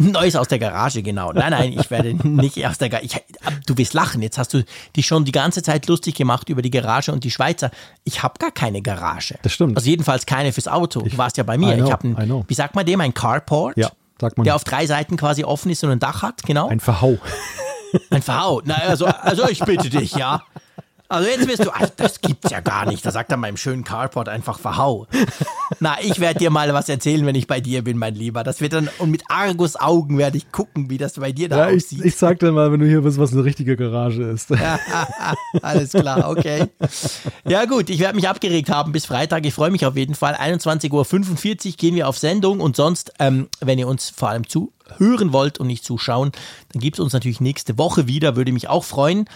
Neues 0.00 0.36
aus 0.36 0.46
der 0.46 0.60
Garage, 0.60 1.02
genau. 1.02 1.32
Nein, 1.32 1.50
nein, 1.50 1.72
ich 1.72 1.90
werde 1.90 2.14
nicht 2.26 2.64
aus 2.64 2.78
der 2.78 2.88
Garage. 2.88 3.20
Du 3.66 3.76
wirst 3.76 3.94
lachen. 3.94 4.22
Jetzt 4.22 4.38
hast 4.38 4.54
du 4.54 4.64
dich 4.94 5.06
schon 5.06 5.24
die 5.24 5.32
ganze 5.32 5.62
Zeit 5.62 5.86
lustig 5.88 6.14
gemacht 6.14 6.48
über 6.48 6.62
die 6.62 6.70
Garage 6.70 7.10
und 7.10 7.24
die 7.24 7.32
Schweizer. 7.32 7.72
Ich 8.04 8.22
habe 8.22 8.34
gar 8.38 8.52
keine 8.52 8.80
Garage. 8.80 9.34
Das 9.42 9.52
stimmt. 9.52 9.76
Also 9.76 9.90
jedenfalls 9.90 10.24
keine 10.24 10.52
fürs 10.52 10.68
Auto. 10.68 11.02
Du 11.02 11.18
warst 11.18 11.36
ja 11.36 11.42
bei 11.42 11.58
mir. 11.58 11.74
Know, 11.74 11.86
ich 11.86 11.92
habe 11.92 12.08
ein, 12.08 12.44
wie 12.46 12.54
sagt 12.54 12.76
man 12.76 12.86
dem, 12.86 13.00
ein 13.00 13.12
Carport? 13.12 13.76
Ja, 13.76 13.90
sagt 14.20 14.38
man. 14.38 14.44
Der 14.44 14.54
auf 14.54 14.62
drei 14.62 14.86
Seiten 14.86 15.16
quasi 15.16 15.42
offen 15.42 15.70
ist 15.70 15.82
und 15.82 15.90
ein 15.90 15.98
Dach 15.98 16.22
hat, 16.22 16.42
genau. 16.44 16.68
Ein 16.68 16.80
Verhau. 16.80 17.18
Ein 18.10 18.22
VV. 18.22 18.62
Na, 18.64 18.74
also, 18.74 19.06
also 19.06 19.48
ich 19.48 19.60
bitte 19.60 19.90
dich, 19.90 20.12
ja. 20.12 20.42
Also 21.10 21.26
jetzt 21.28 21.48
wirst 21.48 21.64
du, 21.64 21.70
ach, 21.72 21.88
das 21.96 22.20
gibt's 22.20 22.50
ja 22.50 22.60
gar 22.60 22.84
nicht. 22.86 23.04
Da 23.06 23.10
sagt 23.10 23.30
er 23.30 23.38
meinem 23.38 23.56
schönen 23.56 23.82
Carport 23.82 24.28
einfach 24.28 24.58
verhau. 24.58 25.06
Na, 25.80 25.96
ich 26.02 26.20
werde 26.20 26.38
dir 26.38 26.50
mal 26.50 26.72
was 26.74 26.88
erzählen, 26.90 27.24
wenn 27.24 27.34
ich 27.34 27.46
bei 27.46 27.60
dir 27.60 27.82
bin, 27.82 27.96
mein 27.96 28.14
Lieber. 28.14 28.44
Das 28.44 28.60
wird 28.60 28.74
dann, 28.74 28.90
und 28.98 29.10
mit 29.10 29.22
Argus 29.28 29.76
Augen 29.76 30.18
werde 30.18 30.36
ich 30.36 30.52
gucken, 30.52 30.90
wie 30.90 30.98
das 30.98 31.14
bei 31.14 31.32
dir 31.32 31.48
da 31.48 31.56
Ja, 31.56 31.70
ich, 31.70 31.84
aussieht. 31.84 32.04
ich 32.04 32.16
sag 32.16 32.38
dir 32.40 32.52
mal, 32.52 32.70
wenn 32.72 32.80
du 32.80 32.86
hier 32.86 33.00
bist, 33.00 33.18
was 33.18 33.32
eine 33.32 33.42
richtige 33.44 33.76
Garage 33.76 34.22
ist. 34.22 34.52
Alles 35.62 35.92
klar, 35.92 36.28
okay. 36.28 36.66
Ja 37.46 37.64
gut, 37.64 37.88
ich 37.88 38.00
werde 38.00 38.16
mich 38.16 38.28
abgeregt 38.28 38.68
haben 38.68 38.92
bis 38.92 39.06
Freitag. 39.06 39.46
Ich 39.46 39.54
freue 39.54 39.70
mich 39.70 39.86
auf 39.86 39.96
jeden 39.96 40.14
Fall. 40.14 40.34
21.45 40.34 41.70
Uhr 41.70 41.76
gehen 41.76 41.94
wir 41.94 42.08
auf 42.08 42.18
Sendung 42.18 42.60
und 42.60 42.76
sonst, 42.76 43.12
ähm, 43.18 43.48
wenn 43.60 43.78
ihr 43.78 43.88
uns 43.88 44.10
vor 44.10 44.28
allem 44.28 44.46
zuhören 44.46 45.32
wollt 45.32 45.58
und 45.58 45.68
nicht 45.68 45.84
zuschauen, 45.84 46.32
dann 46.72 46.80
gibt 46.80 46.98
es 46.98 47.00
uns 47.00 47.14
natürlich 47.14 47.40
nächste 47.40 47.78
Woche 47.78 48.06
wieder, 48.08 48.36
würde 48.36 48.52
mich 48.52 48.68
auch 48.68 48.84
freuen. 48.84 49.26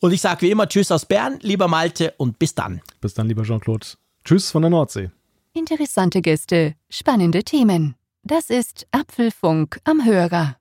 Und 0.00 0.12
ich 0.12 0.20
sage 0.20 0.42
wie 0.42 0.50
immer 0.50 0.68
Tschüss 0.68 0.90
aus 0.90 1.06
Bern, 1.06 1.38
lieber 1.42 1.68
Malte 1.68 2.14
und 2.18 2.38
bis 2.38 2.54
dann. 2.54 2.80
Bis 3.00 3.14
dann, 3.14 3.28
lieber 3.28 3.42
Jean-Claude. 3.42 3.86
Tschüss 4.24 4.50
von 4.50 4.62
der 4.62 4.70
Nordsee. 4.70 5.10
Interessante 5.52 6.22
Gäste, 6.22 6.74
spannende 6.88 7.42
Themen. 7.42 7.96
Das 8.22 8.50
ist 8.50 8.86
Apfelfunk 8.92 9.80
am 9.84 10.04
Hörer. 10.04 10.56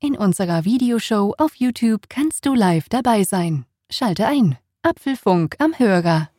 In 0.00 0.16
unserer 0.16 0.64
Videoshow 0.64 1.34
auf 1.36 1.54
YouTube 1.56 2.08
kannst 2.08 2.46
du 2.46 2.54
live 2.54 2.88
dabei 2.88 3.22
sein. 3.24 3.66
Schalte 3.90 4.26
ein. 4.26 4.56
Apfelfunk 4.82 5.56
am 5.58 5.78
Hörer. 5.78 6.30